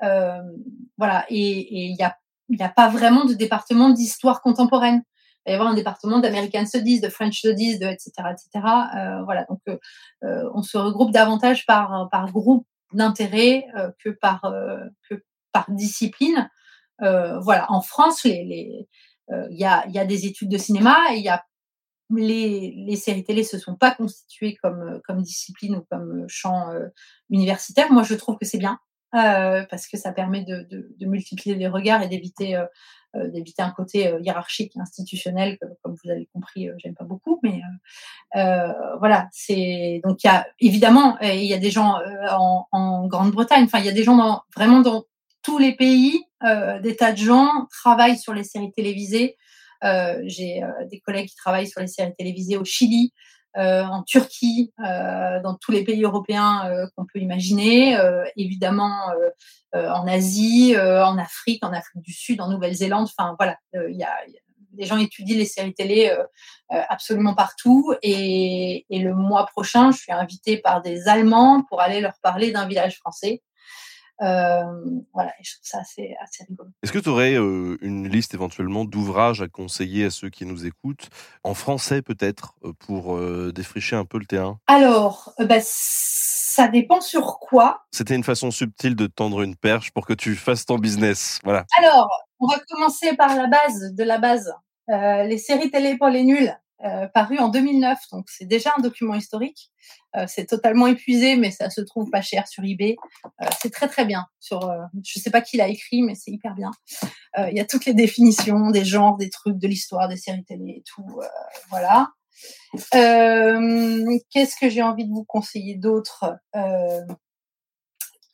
Voilà, 0.00 1.24
et 1.30 1.86
il 1.88 1.96
n'y 1.96 2.62
a 2.62 2.68
pas 2.68 2.88
vraiment 2.88 3.24
de 3.24 3.34
département 3.34 3.90
d'histoire 3.90 4.42
contemporaine. 4.42 5.02
Il 5.46 5.50
va 5.50 5.52
y 5.52 5.54
avoir 5.56 5.70
un 5.70 5.74
département 5.74 6.20
d'American 6.20 6.64
Studies, 6.64 7.00
de 7.00 7.08
French 7.08 7.38
Studies, 7.38 7.78
de 7.78 7.86
etc. 7.86 8.12
etc. 8.32 8.66
Euh, 8.96 9.22
voilà, 9.24 9.44
donc 9.44 9.60
euh, 9.68 9.76
euh, 10.24 10.48
on 10.54 10.62
se 10.62 10.78
regroupe 10.78 11.10
davantage 11.10 11.66
par, 11.66 12.08
par 12.10 12.32
groupe 12.32 12.66
d'intérêt 12.92 13.66
que, 13.98 14.10
par, 14.10 14.54
que 15.10 15.24
par 15.52 15.66
discipline. 15.70 16.48
Voilà, 17.00 17.66
en 17.70 17.80
France, 17.80 18.24
les, 18.24 18.44
les, 18.44 18.88
il 19.50 19.58
y, 19.58 19.64
a, 19.64 19.86
y 19.88 19.98
a 19.98 20.04
des 20.04 20.26
études 20.26 20.48
de 20.48 20.58
cinéma 20.58 20.96
et 21.12 21.18
y 21.18 21.28
a 21.28 21.44
les, 22.14 22.72
les 22.86 22.96
séries 22.96 23.24
télé 23.24 23.42
se 23.42 23.58
sont 23.58 23.74
pas 23.74 23.90
constituées 23.90 24.56
comme, 24.62 25.00
comme 25.04 25.22
discipline 25.22 25.76
ou 25.76 25.84
comme 25.90 26.24
champ 26.28 26.68
universitaire. 27.30 27.90
Moi, 27.90 28.04
je 28.04 28.14
trouve 28.14 28.38
que 28.38 28.46
c'est 28.46 28.58
bien 28.58 28.78
parce 29.10 29.88
que 29.88 29.96
ça 29.96 30.12
permet 30.12 30.44
de, 30.44 30.68
de, 30.70 31.06
multiplier 31.06 31.56
les 31.56 31.66
regards 31.66 32.02
et 32.02 32.08
d'éviter 32.08 32.56
d'éviter 33.28 33.62
un 33.62 33.70
côté 33.70 34.08
euh, 34.08 34.20
hiérarchique 34.20 34.76
institutionnel 34.76 35.58
que, 35.58 35.66
comme 35.82 35.96
vous 36.02 36.10
avez 36.10 36.28
compris, 36.32 36.68
euh, 36.68 36.74
j'aime 36.78 36.94
pas 36.94 37.04
beaucoup. 37.04 37.40
Mais 37.42 37.60
euh, 38.34 38.40
euh, 38.40 38.96
voilà, 38.98 39.28
c'est 39.32 40.00
donc 40.04 40.22
il 40.24 40.26
y 40.26 40.30
a 40.30 40.46
évidemment 40.60 41.16
euh, 41.22 41.32
il 41.32 41.44
y 41.44 41.54
a 41.54 41.58
des 41.58 41.70
gens 41.70 41.98
euh, 41.98 42.28
en, 42.72 43.06
Grande-Bretagne. 43.06 43.64
Enfin, 43.64 43.78
il 43.78 43.86
y 43.86 43.88
a 43.88 43.92
des 43.92 44.04
gens 44.04 44.16
dans, 44.16 44.42
vraiment 44.54 44.80
dans 44.80 45.04
tous 45.42 45.58
les 45.58 45.74
pays. 45.74 46.24
Euh, 46.44 46.80
des 46.80 46.96
tas 46.96 47.12
de 47.12 47.18
gens 47.18 47.48
travaillent 47.70 48.18
sur 48.18 48.34
les 48.34 48.44
séries 48.44 48.72
télévisées. 48.72 49.36
Euh, 49.84 50.20
J'ai 50.24 50.62
euh, 50.62 50.68
des 50.90 51.00
collègues 51.00 51.28
qui 51.28 51.36
travaillent 51.36 51.68
sur 51.68 51.80
les 51.80 51.86
séries 51.86 52.14
télévisées 52.18 52.56
au 52.56 52.64
Chili, 52.64 53.12
euh, 53.12 53.43
en 53.56 54.02
Turquie, 54.02 54.72
euh, 54.84 55.40
dans 55.42 55.54
tous 55.54 55.72
les 55.72 55.84
pays 55.84 56.02
européens 56.02 56.66
euh, 56.66 56.86
qu'on 56.96 57.06
peut 57.06 57.20
imaginer, 57.20 57.96
euh, 57.96 58.24
évidemment 58.36 59.10
euh, 59.10 59.30
euh, 59.76 59.88
en 59.90 60.06
Asie, 60.06 60.74
euh, 60.76 61.04
en 61.04 61.18
Afrique, 61.18 61.64
en 61.64 61.72
Afrique 61.72 62.02
du 62.02 62.12
Sud, 62.12 62.40
en 62.40 62.48
Nouvelle-Zélande. 62.48 63.08
Enfin 63.16 63.34
voilà, 63.38 63.56
euh, 63.76 63.90
il 63.90 63.96
y 63.96 64.04
a, 64.04 64.10
y 64.28 64.38
les 64.76 64.86
gens 64.86 64.96
étudient 64.96 65.36
les 65.36 65.44
séries 65.44 65.74
télé 65.74 66.08
euh, 66.10 66.24
euh, 66.72 66.82
absolument 66.88 67.34
partout. 67.34 67.94
Et 68.02 68.84
le 68.90 69.14
mois 69.14 69.46
prochain, 69.46 69.90
je 69.92 69.98
suis 69.98 70.12
invitée 70.12 70.56
par 70.58 70.82
des 70.82 71.08
Allemands 71.08 71.62
pour 71.68 71.80
aller 71.80 72.00
leur 72.00 72.14
parler 72.22 72.50
d'un 72.50 72.66
village 72.66 72.96
français. 72.98 73.42
Euh, 74.22 74.62
voilà, 75.12 75.30
et 75.40 75.42
je 75.42 75.54
trouve 75.54 75.66
ça 75.66 75.78
assez, 75.80 76.14
assez 76.22 76.44
rigolo. 76.48 76.70
Est-ce 76.82 76.92
que 76.92 76.98
tu 76.98 77.08
aurais 77.08 77.34
euh, 77.34 77.76
une 77.80 78.08
liste 78.08 78.34
éventuellement 78.34 78.84
d'ouvrages 78.84 79.42
à 79.42 79.48
conseiller 79.48 80.04
à 80.04 80.10
ceux 80.10 80.30
qui 80.30 80.46
nous 80.46 80.66
écoutent, 80.66 81.08
en 81.42 81.54
français 81.54 82.02
peut-être, 82.02 82.54
pour 82.78 83.16
euh, 83.16 83.52
défricher 83.52 83.96
un 83.96 84.04
peu 84.04 84.18
le 84.18 84.26
terrain? 84.26 84.58
Alors, 84.66 85.34
bah, 85.40 85.58
ça 85.60 86.68
dépend 86.68 87.00
sur 87.00 87.38
quoi. 87.40 87.84
C'était 87.90 88.14
une 88.14 88.24
façon 88.24 88.50
subtile 88.50 88.94
de 88.94 89.06
tendre 89.06 89.42
une 89.42 89.56
perche 89.56 89.90
pour 89.90 90.06
que 90.06 90.12
tu 90.12 90.36
fasses 90.36 90.64
ton 90.64 90.78
business. 90.78 91.40
Voilà. 91.42 91.64
Alors, 91.78 92.08
on 92.38 92.46
va 92.46 92.58
commencer 92.68 93.16
par 93.16 93.34
la 93.34 93.48
base 93.48 93.94
de 93.94 94.04
la 94.04 94.18
base. 94.18 94.52
Euh, 94.90 95.24
les 95.24 95.38
séries 95.38 95.70
télé 95.70 95.96
pour 95.96 96.08
les 96.08 96.24
nuls, 96.24 96.54
euh, 96.82 97.06
paru 97.06 97.38
en 97.38 97.48
2009, 97.48 97.98
donc 98.10 98.28
c'est 98.28 98.46
déjà 98.46 98.72
un 98.76 98.82
document 98.82 99.14
historique. 99.14 99.70
Euh, 100.16 100.26
c'est 100.28 100.46
totalement 100.46 100.86
épuisé, 100.88 101.36
mais 101.36 101.50
ça 101.50 101.70
se 101.70 101.80
trouve 101.80 102.10
pas 102.10 102.20
cher 102.20 102.48
sur 102.48 102.64
eBay. 102.64 102.96
Euh, 103.24 103.46
c'est 103.60 103.70
très 103.70 103.88
très 103.88 104.04
bien. 104.04 104.26
Sur, 104.40 104.70
je 105.04 105.20
sais 105.20 105.30
pas 105.30 105.40
qui 105.40 105.56
l'a 105.56 105.68
écrit, 105.68 106.02
mais 106.02 106.14
c'est 106.14 106.32
hyper 106.32 106.54
bien. 106.54 106.72
Il 107.38 107.56
y 107.56 107.60
a 107.60 107.64
toutes 107.64 107.86
les 107.86 107.94
définitions 107.94 108.70
des 108.70 108.84
genres, 108.84 109.16
des 109.16 109.30
trucs, 109.30 109.58
de 109.58 109.68
l'histoire 109.68 110.08
des 110.08 110.16
séries 110.16 110.44
télé 110.44 110.74
et 110.78 110.82
tout. 110.82 111.20
voilà. 111.70 112.10
Qu'est-ce 112.92 114.56
que 114.60 114.68
j'ai 114.68 114.82
envie 114.82 115.06
de 115.06 115.12
vous 115.12 115.24
conseiller 115.24 115.76
d'autre? 115.76 116.36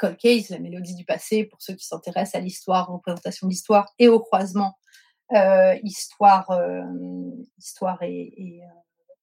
Cold 0.00 0.16
Case, 0.16 0.48
la 0.48 0.58
mélodie 0.58 0.94
du 0.94 1.04
passé, 1.04 1.44
pour 1.44 1.60
ceux 1.60 1.74
qui 1.74 1.84
s'intéressent 1.86 2.34
à 2.34 2.40
l'histoire, 2.40 2.88
représentation 2.88 3.46
de 3.46 3.52
l'histoire 3.52 3.92
et 3.98 4.08
au 4.08 4.18
croisement 4.18 4.78
histoire, 5.82 6.50
euh, 6.50 6.82
histoire 7.58 8.02
et, 8.02 8.62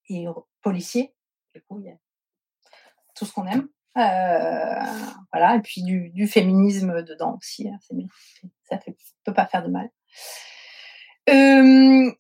et, 0.10 0.28
euh, 0.28 0.34
policier. 0.62 1.14
Du 1.54 1.62
coup, 1.62 1.80
il 1.80 1.88
y 1.88 1.90
a 1.90 1.98
tout 3.16 3.26
ce 3.26 3.34
qu'on 3.34 3.48
aime. 3.48 3.68
Euh, 3.98 4.86
voilà, 5.34 5.56
et 5.56 5.62
puis 5.62 5.82
du, 5.82 6.28
féminisme 6.28 7.02
dedans 7.04 7.38
aussi. 7.38 7.68
hein. 7.68 7.80
Ça 8.70 8.78
fait, 8.78 8.96
peut 9.24 9.34
pas 9.34 9.48
faire 9.48 9.64
de 9.64 9.70
mal. 9.70 9.90
Euh, 11.30 12.12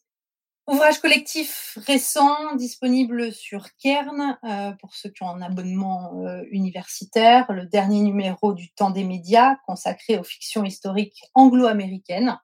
ouvrage 0.67 0.99
collectif 0.99 1.77
récent 1.85 2.55
disponible 2.55 3.31
sur 3.31 3.67
Kern 3.77 4.37
euh, 4.43 4.71
pour 4.73 4.95
ceux 4.95 5.09
qui 5.09 5.23
ont 5.23 5.29
un 5.29 5.41
abonnement 5.41 6.25
euh, 6.25 6.43
universitaire. 6.51 7.51
Le 7.51 7.65
dernier 7.65 8.01
numéro 8.01 8.53
du 8.53 8.71
Temps 8.71 8.89
des 8.89 9.03
médias 9.03 9.55
consacré 9.65 10.17
aux 10.17 10.23
fictions 10.23 10.65
historiques 10.65 11.23
anglo-américaines. 11.35 12.39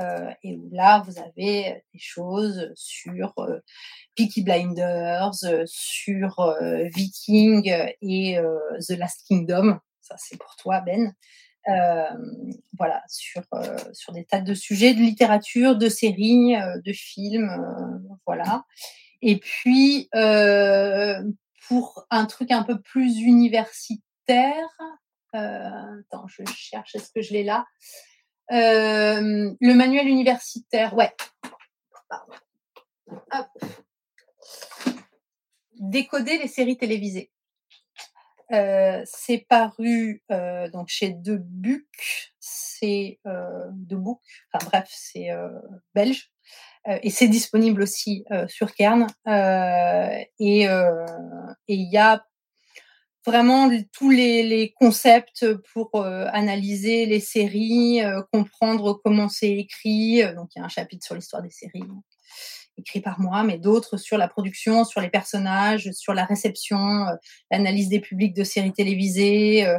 Euh, 0.00 0.30
et 0.42 0.58
là, 0.70 1.02
vous 1.06 1.18
avez 1.18 1.82
des 1.92 1.98
choses 1.98 2.72
sur 2.74 3.32
euh, 3.38 3.58
Peaky 4.14 4.42
Blinders, 4.42 5.32
euh, 5.44 5.64
sur 5.66 6.40
euh, 6.40 6.84
Viking 6.94 7.70
et 8.00 8.38
euh, 8.38 8.58
The 8.86 8.92
Last 8.92 9.26
Kingdom. 9.26 9.78
Ça, 10.00 10.16
c'est 10.18 10.38
pour 10.38 10.56
toi, 10.56 10.80
Ben. 10.80 11.14
Euh, 11.68 12.08
voilà, 12.78 13.02
sur, 13.06 13.42
euh, 13.52 13.76
sur 13.92 14.14
des 14.14 14.24
tas 14.24 14.40
de 14.40 14.54
sujets 14.54 14.94
de 14.94 15.00
littérature, 15.00 15.76
de 15.76 15.90
séries, 15.90 16.56
euh, 16.56 16.80
de 16.84 16.92
films, 16.92 17.50
euh, 17.50 18.14
voilà. 18.24 18.64
Et 19.20 19.36
puis, 19.38 20.08
euh, 20.14 21.22
pour 21.68 22.06
un 22.10 22.24
truc 22.24 22.50
un 22.50 22.62
peu 22.62 22.80
plus 22.80 23.20
universitaire, 23.20 24.56
euh, 25.34 26.00
attends, 26.10 26.26
je 26.28 26.42
cherche, 26.56 26.94
est-ce 26.94 27.12
que 27.12 27.20
je 27.20 27.34
l'ai 27.34 27.44
là 27.44 27.66
Euh, 28.52 29.54
Le 29.60 29.74
manuel 29.74 30.08
universitaire, 30.08 30.94
ouais. 30.94 31.12
Décoder 35.78 36.38
les 36.38 36.48
séries 36.48 36.76
télévisées. 36.76 37.30
Euh, 38.52 39.02
c'est 39.04 39.46
paru 39.48 40.24
euh, 40.32 40.68
donc 40.70 40.88
chez 40.88 41.10
Debuc, 41.10 42.34
c'est 42.40 43.20
Debuc, 43.24 44.18
enfin 44.52 44.66
bref, 44.66 44.88
c'est 44.90 45.28
belge, 45.94 46.32
et 46.88 47.10
c'est 47.10 47.28
disponible 47.28 47.82
aussi 47.82 48.24
sur 48.48 48.74
Kern. 48.74 49.06
Et 49.28 50.66
il 51.68 51.90
y 51.92 51.98
a 51.98 52.26
vraiment 53.26 53.70
tous 53.92 54.10
les, 54.10 54.42
les 54.42 54.72
concepts 54.72 55.46
pour 55.72 55.90
euh, 55.96 56.26
analyser 56.32 57.06
les 57.06 57.20
séries, 57.20 58.02
euh, 58.02 58.22
comprendre 58.32 59.00
comment 59.04 59.28
c'est 59.28 59.52
écrit. 59.52 60.22
Euh, 60.22 60.34
Donc 60.34 60.48
il 60.54 60.58
y 60.60 60.62
a 60.62 60.64
un 60.64 60.68
chapitre 60.68 61.04
sur 61.04 61.14
l'histoire 61.14 61.42
des 61.42 61.50
séries 61.50 61.82
écrit 62.78 63.00
par 63.00 63.20
moi, 63.20 63.42
mais 63.42 63.58
d'autres 63.58 63.98
sur 63.98 64.16
la 64.16 64.26
production, 64.28 64.84
sur 64.84 65.00
les 65.02 65.10
personnages, 65.10 65.90
sur 65.92 66.14
la 66.14 66.24
réception, 66.24 66.78
euh, 67.08 67.14
l'analyse 67.50 67.88
des 67.90 68.00
publics 68.00 68.34
de 68.34 68.44
séries 68.44 68.72
télévisées, 68.72 69.66
euh, 69.66 69.78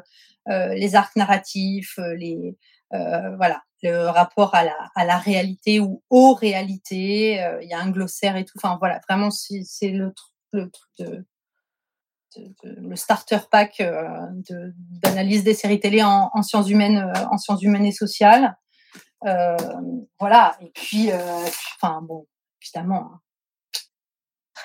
euh, 0.50 0.74
les 0.76 0.96
arcs 0.96 1.16
narratifs, 1.16 1.98
euh, 2.00 2.16
les 2.16 2.58
euh, 2.94 3.36
voilà. 3.38 3.64
le 3.84 4.08
rapport 4.10 4.54
à 4.54 4.64
la, 4.66 4.76
à 4.96 5.06
la 5.06 5.18
réalité 5.18 5.80
ou 5.80 6.04
aux 6.10 6.34
réalités. 6.36 7.42
euh, 7.42 7.60
Il 7.64 7.70
y 7.70 7.74
a 7.74 7.80
un 7.80 7.90
glossaire 7.90 8.36
et 8.38 8.46
tout. 8.46 8.58
Enfin 8.58 8.78
voilà, 8.80 9.00
vraiment 9.10 9.32
c'est 9.32 9.90
le, 9.90 10.14
le 10.52 10.70
truc 10.70 10.90
de, 11.00 11.26
le 12.64 12.96
starter 12.96 13.40
pack 13.50 13.80
euh, 13.80 14.08
d'analyse 14.50 15.44
des 15.44 15.54
séries 15.54 15.80
télé 15.80 16.04
en, 16.04 16.30
en 16.34 16.42
sciences 16.44 16.70
humaines, 16.70 16.98
euh, 16.98 17.26
en 17.32 17.38
sciences 17.38 17.62
humaines 17.62 17.86
et 17.86 17.92
sociales. 17.92 18.58
Euh, 19.26 19.56
voilà. 20.20 20.58
Et 20.62 20.72
puis, 20.72 21.10
enfin 21.76 22.02
bon, 22.02 22.28
évidemment, 22.62 23.12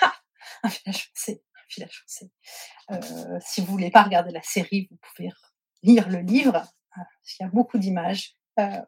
hein. 0.03 0.13
un 0.63 0.69
village 0.69 1.11
français, 1.15 1.43
village 1.75 2.05
si 3.41 3.61
vous 3.61 3.67
voulez 3.67 3.91
pas 3.91 4.03
regarder 4.03 4.33
la 4.33 4.43
série, 4.43 4.89
vous 4.91 4.99
pouvez 5.03 5.31
lire 5.83 6.09
le 6.09 6.19
livre, 6.19 6.57
euh, 6.57 6.61
parce 6.93 7.33
qu'il 7.35 7.45
y 7.45 7.49
a 7.49 7.53
beaucoup 7.53 7.79
d'images 7.79 8.36
euh, 8.59 8.81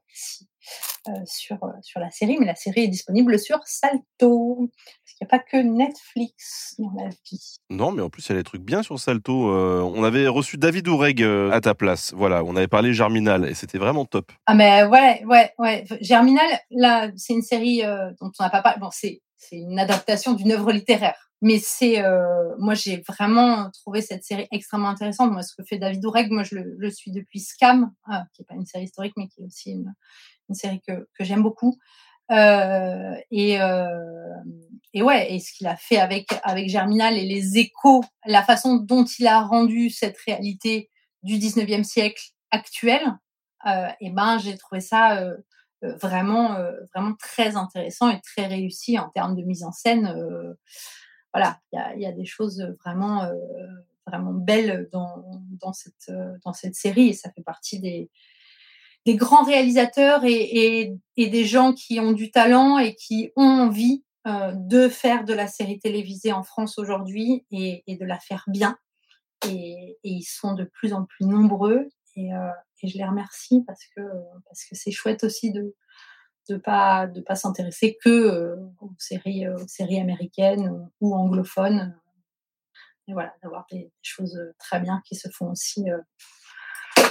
euh, 1.09 1.13
sur, 1.25 1.57
euh, 1.63 1.69
sur 1.83 2.01
la 2.01 2.11
série, 2.11 2.37
mais 2.39 2.47
la 2.47 2.55
série 2.55 2.83
est 2.85 2.89
disponible 2.89 3.39
sur 3.39 3.59
Salto, 3.65 4.69
parce 4.69 5.15
qu'il 5.17 5.25
n'y 5.25 5.29
a 5.29 5.31
pas 5.31 5.39
que 5.39 5.57
Netflix 5.57 6.75
dans 6.79 6.93
la 7.03 7.09
vie. 7.09 7.57
Non, 7.71 7.93
mais 7.93 8.03
en 8.03 8.11
plus, 8.11 8.27
il 8.27 8.31
y 8.31 8.33
a 8.35 8.39
des 8.39 8.45
trucs 8.45 8.63
bien 8.63 8.83
sur 8.83 8.99
Salto. 8.99 9.51
Euh, 9.51 9.81
on 9.81 10.05
avait 10.05 10.29
reçu 10.29 10.59
David 10.59 10.87
Oureg 10.89 11.23
à 11.23 11.61
ta 11.61 11.75
place. 11.75 12.13
Voilà, 12.15 12.45
on 12.45 12.57
avait 12.57 12.69
parlé 12.69 12.93
Germinal 12.93 13.47
et 13.47 13.55
c'était 13.55 13.79
vraiment 13.79 14.05
top. 14.05 14.33
Ah 14.47 14.55
mais 14.55 14.85
ouais, 14.85 15.25
ouais, 15.25 15.53
ouais. 15.59 15.85
Germinal, 16.01 16.61
là, 16.71 17.11
c'est 17.17 17.33
une 17.33 17.43
série 17.43 17.85
euh, 17.85 18.11
dont 18.21 18.31
on 18.39 18.43
n'a 18.43 18.51
pas 18.51 18.63
parlé. 18.63 18.79
Bon, 18.81 18.91
c'est 18.93 19.23
c'est 19.39 19.57
une 19.57 19.79
adaptation 19.79 20.35
d'une 20.35 20.53
œuvre 20.53 20.73
littéraire, 20.73 21.28
mais 21.41 21.59
c'est 21.59 22.03
euh, 22.03 22.55
moi 22.59 22.75
j'ai 22.75 23.03
vraiment 23.09 23.71
trouvé 23.71 24.03
cette 24.03 24.25
série 24.25 24.47
extrêmement 24.51 24.89
intéressante. 24.89 25.33
Moi, 25.33 25.43
ce 25.43 25.55
que 25.55 25.63
fait 25.63 25.79
David 25.79 26.05
Oureg, 26.05 26.31
moi 26.31 26.43
je 26.43 26.57
le, 26.57 26.91
suis 26.91 27.13
depuis 27.13 27.41
Scam, 27.41 27.93
ah, 28.07 28.25
qui 28.35 28.43
est 28.43 28.45
pas 28.45 28.55
une 28.55 28.67
série 28.67 28.85
historique, 28.85 29.15
mais 29.17 29.29
qui 29.29 29.43
est 29.43 29.45
aussi 29.45 29.73
une, 29.73 29.95
série 30.55 30.81
que, 30.87 31.07
que 31.17 31.25
j'aime 31.25 31.43
beaucoup. 31.43 31.79
Euh, 32.31 33.15
et, 33.31 33.61
euh, 33.61 33.87
et 34.93 35.03
ouais, 35.03 35.33
et 35.33 35.39
ce 35.41 35.53
qu'il 35.53 35.67
a 35.67 35.77
fait 35.77 35.99
avec 35.99 36.27
avec 36.43 36.69
Germinal 36.69 37.17
et 37.17 37.27
les 37.27 37.59
échos, 37.59 38.03
la 38.27 38.43
façon 38.43 38.77
dont 38.77 39.05
il 39.05 39.27
a 39.27 39.41
rendu 39.41 39.91
cette 39.91 40.19
réalité 40.27 40.91
du 41.23 41.35
19e 41.35 41.85
siècle 41.85 42.23
actuelle, 42.51 43.19
euh, 43.67 43.89
et 44.01 44.11
ben 44.11 44.39
j'ai 44.39 44.57
trouvé 44.57 44.81
ça 44.81 45.19
euh, 45.19 45.37
euh, 45.85 45.97
vraiment 45.97 46.57
vraiment 46.95 47.15
très 47.19 47.57
intéressant 47.57 48.11
et 48.11 48.21
très 48.21 48.47
réussi 48.47 48.99
en 48.99 49.09
termes 49.11 49.37
de 49.37 49.43
mise 49.43 49.65
en 49.65 49.73
scène. 49.73 50.15
Voilà, 51.39 51.61
il 51.97 52.03
y 52.03 52.07
a, 52.07 52.13
des 52.13 52.25
choses 52.25 52.61
vraiment 52.85 53.23
euh, 53.25 53.33
belles 54.33 54.89
dans 54.91 55.25
dans 55.61 55.73
cette 55.73 56.09
euh, 56.09 56.37
dans 56.45 56.53
cette 56.53 56.75
série 56.75 57.11
et 57.11 57.13
ça 57.13 57.31
fait 57.31 57.43
partie 57.43 57.79
des 57.79 58.11
grands 59.15 59.45
réalisateurs 59.45 60.23
et, 60.25 60.95
des 61.17 61.45
gens 61.45 61.73
qui 61.73 62.01
ont 62.01 62.13
du 62.13 62.31
talent 62.31 62.79
et 62.79 62.95
qui 62.95 63.31
ont 63.37 63.43
envie 63.67 64.05
euh, 64.27 64.53
de 64.55 64.89
faire 64.89 65.25
de 65.25 65.33
la 65.33 65.47
série 65.47 65.79
télévisée 65.79 66.33
en 66.33 66.43
France 66.43 66.79
aujourd'hui 66.79 67.47
et, 67.51 67.83
de 67.87 68.05
la 68.05 68.19
faire 68.19 68.45
bien. 68.49 68.77
Et, 69.49 69.97
ils 70.03 70.25
sont 70.25 70.55
de 70.55 70.65
plus 70.65 70.93
en 70.93 71.05
plus 71.05 71.25
nombreux 71.25 71.89
et, 72.17 72.31
je 72.83 72.97
les 72.97 73.05
remercie 73.05 73.63
parce 73.67 73.85
que 73.97 74.03
c'est 74.53 74.91
chouette 74.91 75.25
aussi 75.25 75.53
de 75.53 75.75
de 76.49 76.57
pas 76.57 77.07
de 77.07 77.21
pas 77.21 77.35
s'intéresser 77.35 77.99
que 78.03 78.09
euh, 78.09 78.57
aux 78.81 78.93
séries 78.99 79.47
euh, 79.47 79.57
aux 79.57 79.69
séries 79.69 80.01
américaines 80.01 80.89
ou 81.01 81.15
anglophones 81.15 81.95
et 83.09 83.13
voilà 83.13 83.35
d'avoir 83.43 83.67
des, 83.71 83.91
choses 84.03 84.39
très 84.59 84.81
bien 84.81 85.03
qui 85.07 85.15
se 85.15 85.29
font 85.31 85.51
aussi 85.51 85.91
euh, 85.91 85.99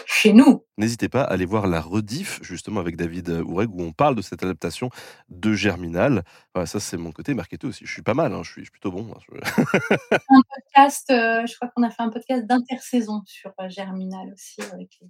chez 0.06 0.34
nous. 0.34 0.66
N'hésitez 0.78 1.10
pas 1.10 1.22
à 1.22 1.32
aller 1.34 1.46
voir 1.46 1.68
la 1.68 1.82
rediff, 1.82 2.40
justement, 2.42 2.80
avec 2.80 2.96
David 2.96 3.30
Oureg, 3.30 3.70
où 3.72 3.82
on 3.82 3.92
parle 3.92 4.16
de 4.16 4.22
cette 4.22 4.44
adaptation 4.44 4.90
de 5.30 5.54
Germinal. 5.54 6.24
Voilà, 6.54 6.66
ça, 6.66 6.80
c'est 6.80 6.98
mon 6.98 7.12
côté 7.12 7.34
marketé 7.34 7.68
aussi. 7.68 7.86
Je 7.86 7.92
suis 7.92 8.02
pas 8.02 8.14
mal, 8.14 8.34
hein, 8.34 8.42
je, 8.44 8.52
suis, 8.52 8.62
je 8.62 8.66
suis 8.66 8.72
plutôt 8.72 8.92
bon. 8.92 9.12
hein, 9.14 9.20
je- 9.28 9.36
un 10.30 10.42
podcast, 10.56 11.10
euh, 11.12 11.46
je 11.46 11.56
crois 11.56 11.70
qu'on 11.70 11.84
a 11.84 11.90
fait 11.90 12.04
un 12.04 12.10
podcast 12.10 12.46
d'intersaison 12.46 13.22
sur 13.26 13.52
euh, 13.60 13.70
Germinal 13.70 14.32
aussi 14.34 14.62
avec 14.74 14.90
les 15.02 15.10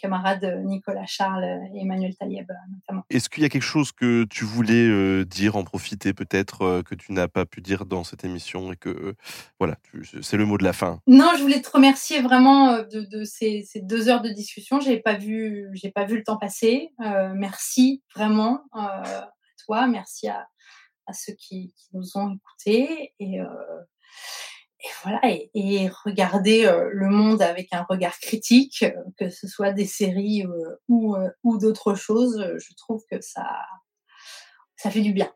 camarades 0.00 0.44
euh, 0.44 0.62
Nicolas 0.62 1.06
Charles 1.06 1.44
et 1.74 1.80
Emmanuel 1.80 2.14
Taïeb 2.16 2.50
euh, 2.50 2.54
notamment. 2.72 3.04
Est-ce 3.10 3.28
qu'il 3.28 3.42
y 3.42 3.46
a 3.46 3.48
quelque 3.48 3.62
chose 3.62 3.92
que 3.92 4.24
tu 4.24 4.44
voulais 4.44 4.86
euh, 4.88 5.24
dire, 5.24 5.56
en 5.56 5.64
profiter 5.64 6.12
peut-être, 6.12 6.62
euh, 6.62 6.82
que 6.82 6.94
tu 6.94 7.12
n'as 7.12 7.28
pas 7.28 7.44
pu 7.44 7.60
dire 7.60 7.84
dans 7.86 8.04
cette 8.04 8.24
émission 8.24 8.72
et 8.72 8.76
que, 8.76 8.88
euh, 8.88 9.16
voilà, 9.58 9.76
c'est 10.22 10.36
le 10.36 10.46
mot 10.46 10.58
de 10.58 10.64
la 10.64 10.72
fin. 10.72 11.00
Non, 11.06 11.30
je 11.36 11.42
voulais 11.42 11.60
te 11.60 11.70
remercier 11.70 12.22
vraiment 12.22 12.70
euh, 12.70 12.84
de, 12.84 13.02
de 13.02 13.24
ces, 13.24 13.62
ces 13.62 13.80
deux 13.80 14.08
heures 14.08 14.22
de 14.22 14.30
discussion. 14.30 14.80
J'ai 14.80 14.98
pas 14.98 15.14
vu, 15.14 15.68
pas 15.94 16.04
vu 16.04 16.16
le 16.16 16.24
temps 16.24 16.38
passer. 16.38 16.92
Euh, 17.04 17.32
merci 17.34 18.02
vraiment 18.14 18.62
euh, 18.74 18.78
à 18.78 19.32
toi, 19.64 19.86
merci 19.86 20.28
à, 20.28 20.48
à 21.06 21.12
ceux 21.12 21.34
qui, 21.34 21.74
qui 21.76 21.88
nous 21.92 22.16
ont 22.16 22.34
écoutés 22.34 23.12
et, 23.18 23.40
euh, 23.40 23.46
et 24.82 24.88
voilà 25.02 25.20
et, 25.54 25.88
regarder 26.04 26.66
euh, 26.66 26.88
le 26.92 27.08
monde 27.08 27.42
avec 27.42 27.68
un 27.72 27.84
regard 27.88 28.18
critique, 28.18 28.82
euh, 28.82 28.92
que 29.18 29.30
ce 29.30 29.46
soit 29.46 29.72
des 29.72 29.86
séries 29.86 30.44
euh, 30.44 30.76
ou 30.88 31.16
ou 31.42 31.58
d'autres 31.58 31.94
choses. 31.94 32.44
Je 32.58 32.74
trouve 32.76 33.02
que 33.10 33.20
ça 33.20 33.46
ça 34.76 34.90
fait 34.90 35.02
du 35.02 35.12
bien. 35.12 35.30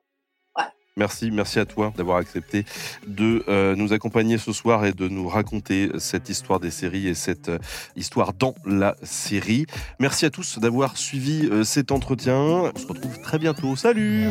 Merci, 0.97 1.33
merci 1.33 1.59
à 1.59 1.67
toi 1.67 1.93
d'avoir 1.97 2.19
accepté 2.19 2.65
de 3.05 3.75
nous 3.75 3.93
accompagner 3.93 4.39
ce 4.39 4.53
soir 4.53 4.87
et 4.87 4.93
de 4.93 5.09
nous 5.09 5.27
raconter 5.27 5.91
cette 5.99 6.29
histoire 6.29 6.61
des 6.61 6.71
séries 6.71 7.09
et 7.09 7.15
cette 7.15 7.51
histoire 7.97 8.33
dans 8.33 8.55
la 8.65 8.95
série. 9.03 9.67
Merci 9.99 10.25
à 10.25 10.31
tous 10.31 10.61
d'avoir 10.61 10.97
suivi 10.97 11.51
cet 11.65 11.91
entretien. 11.91 12.37
On 12.37 12.79
se 12.79 12.87
retrouve 12.87 13.21
très 13.23 13.41
bientôt. 13.41 13.75
Salut 13.75 14.31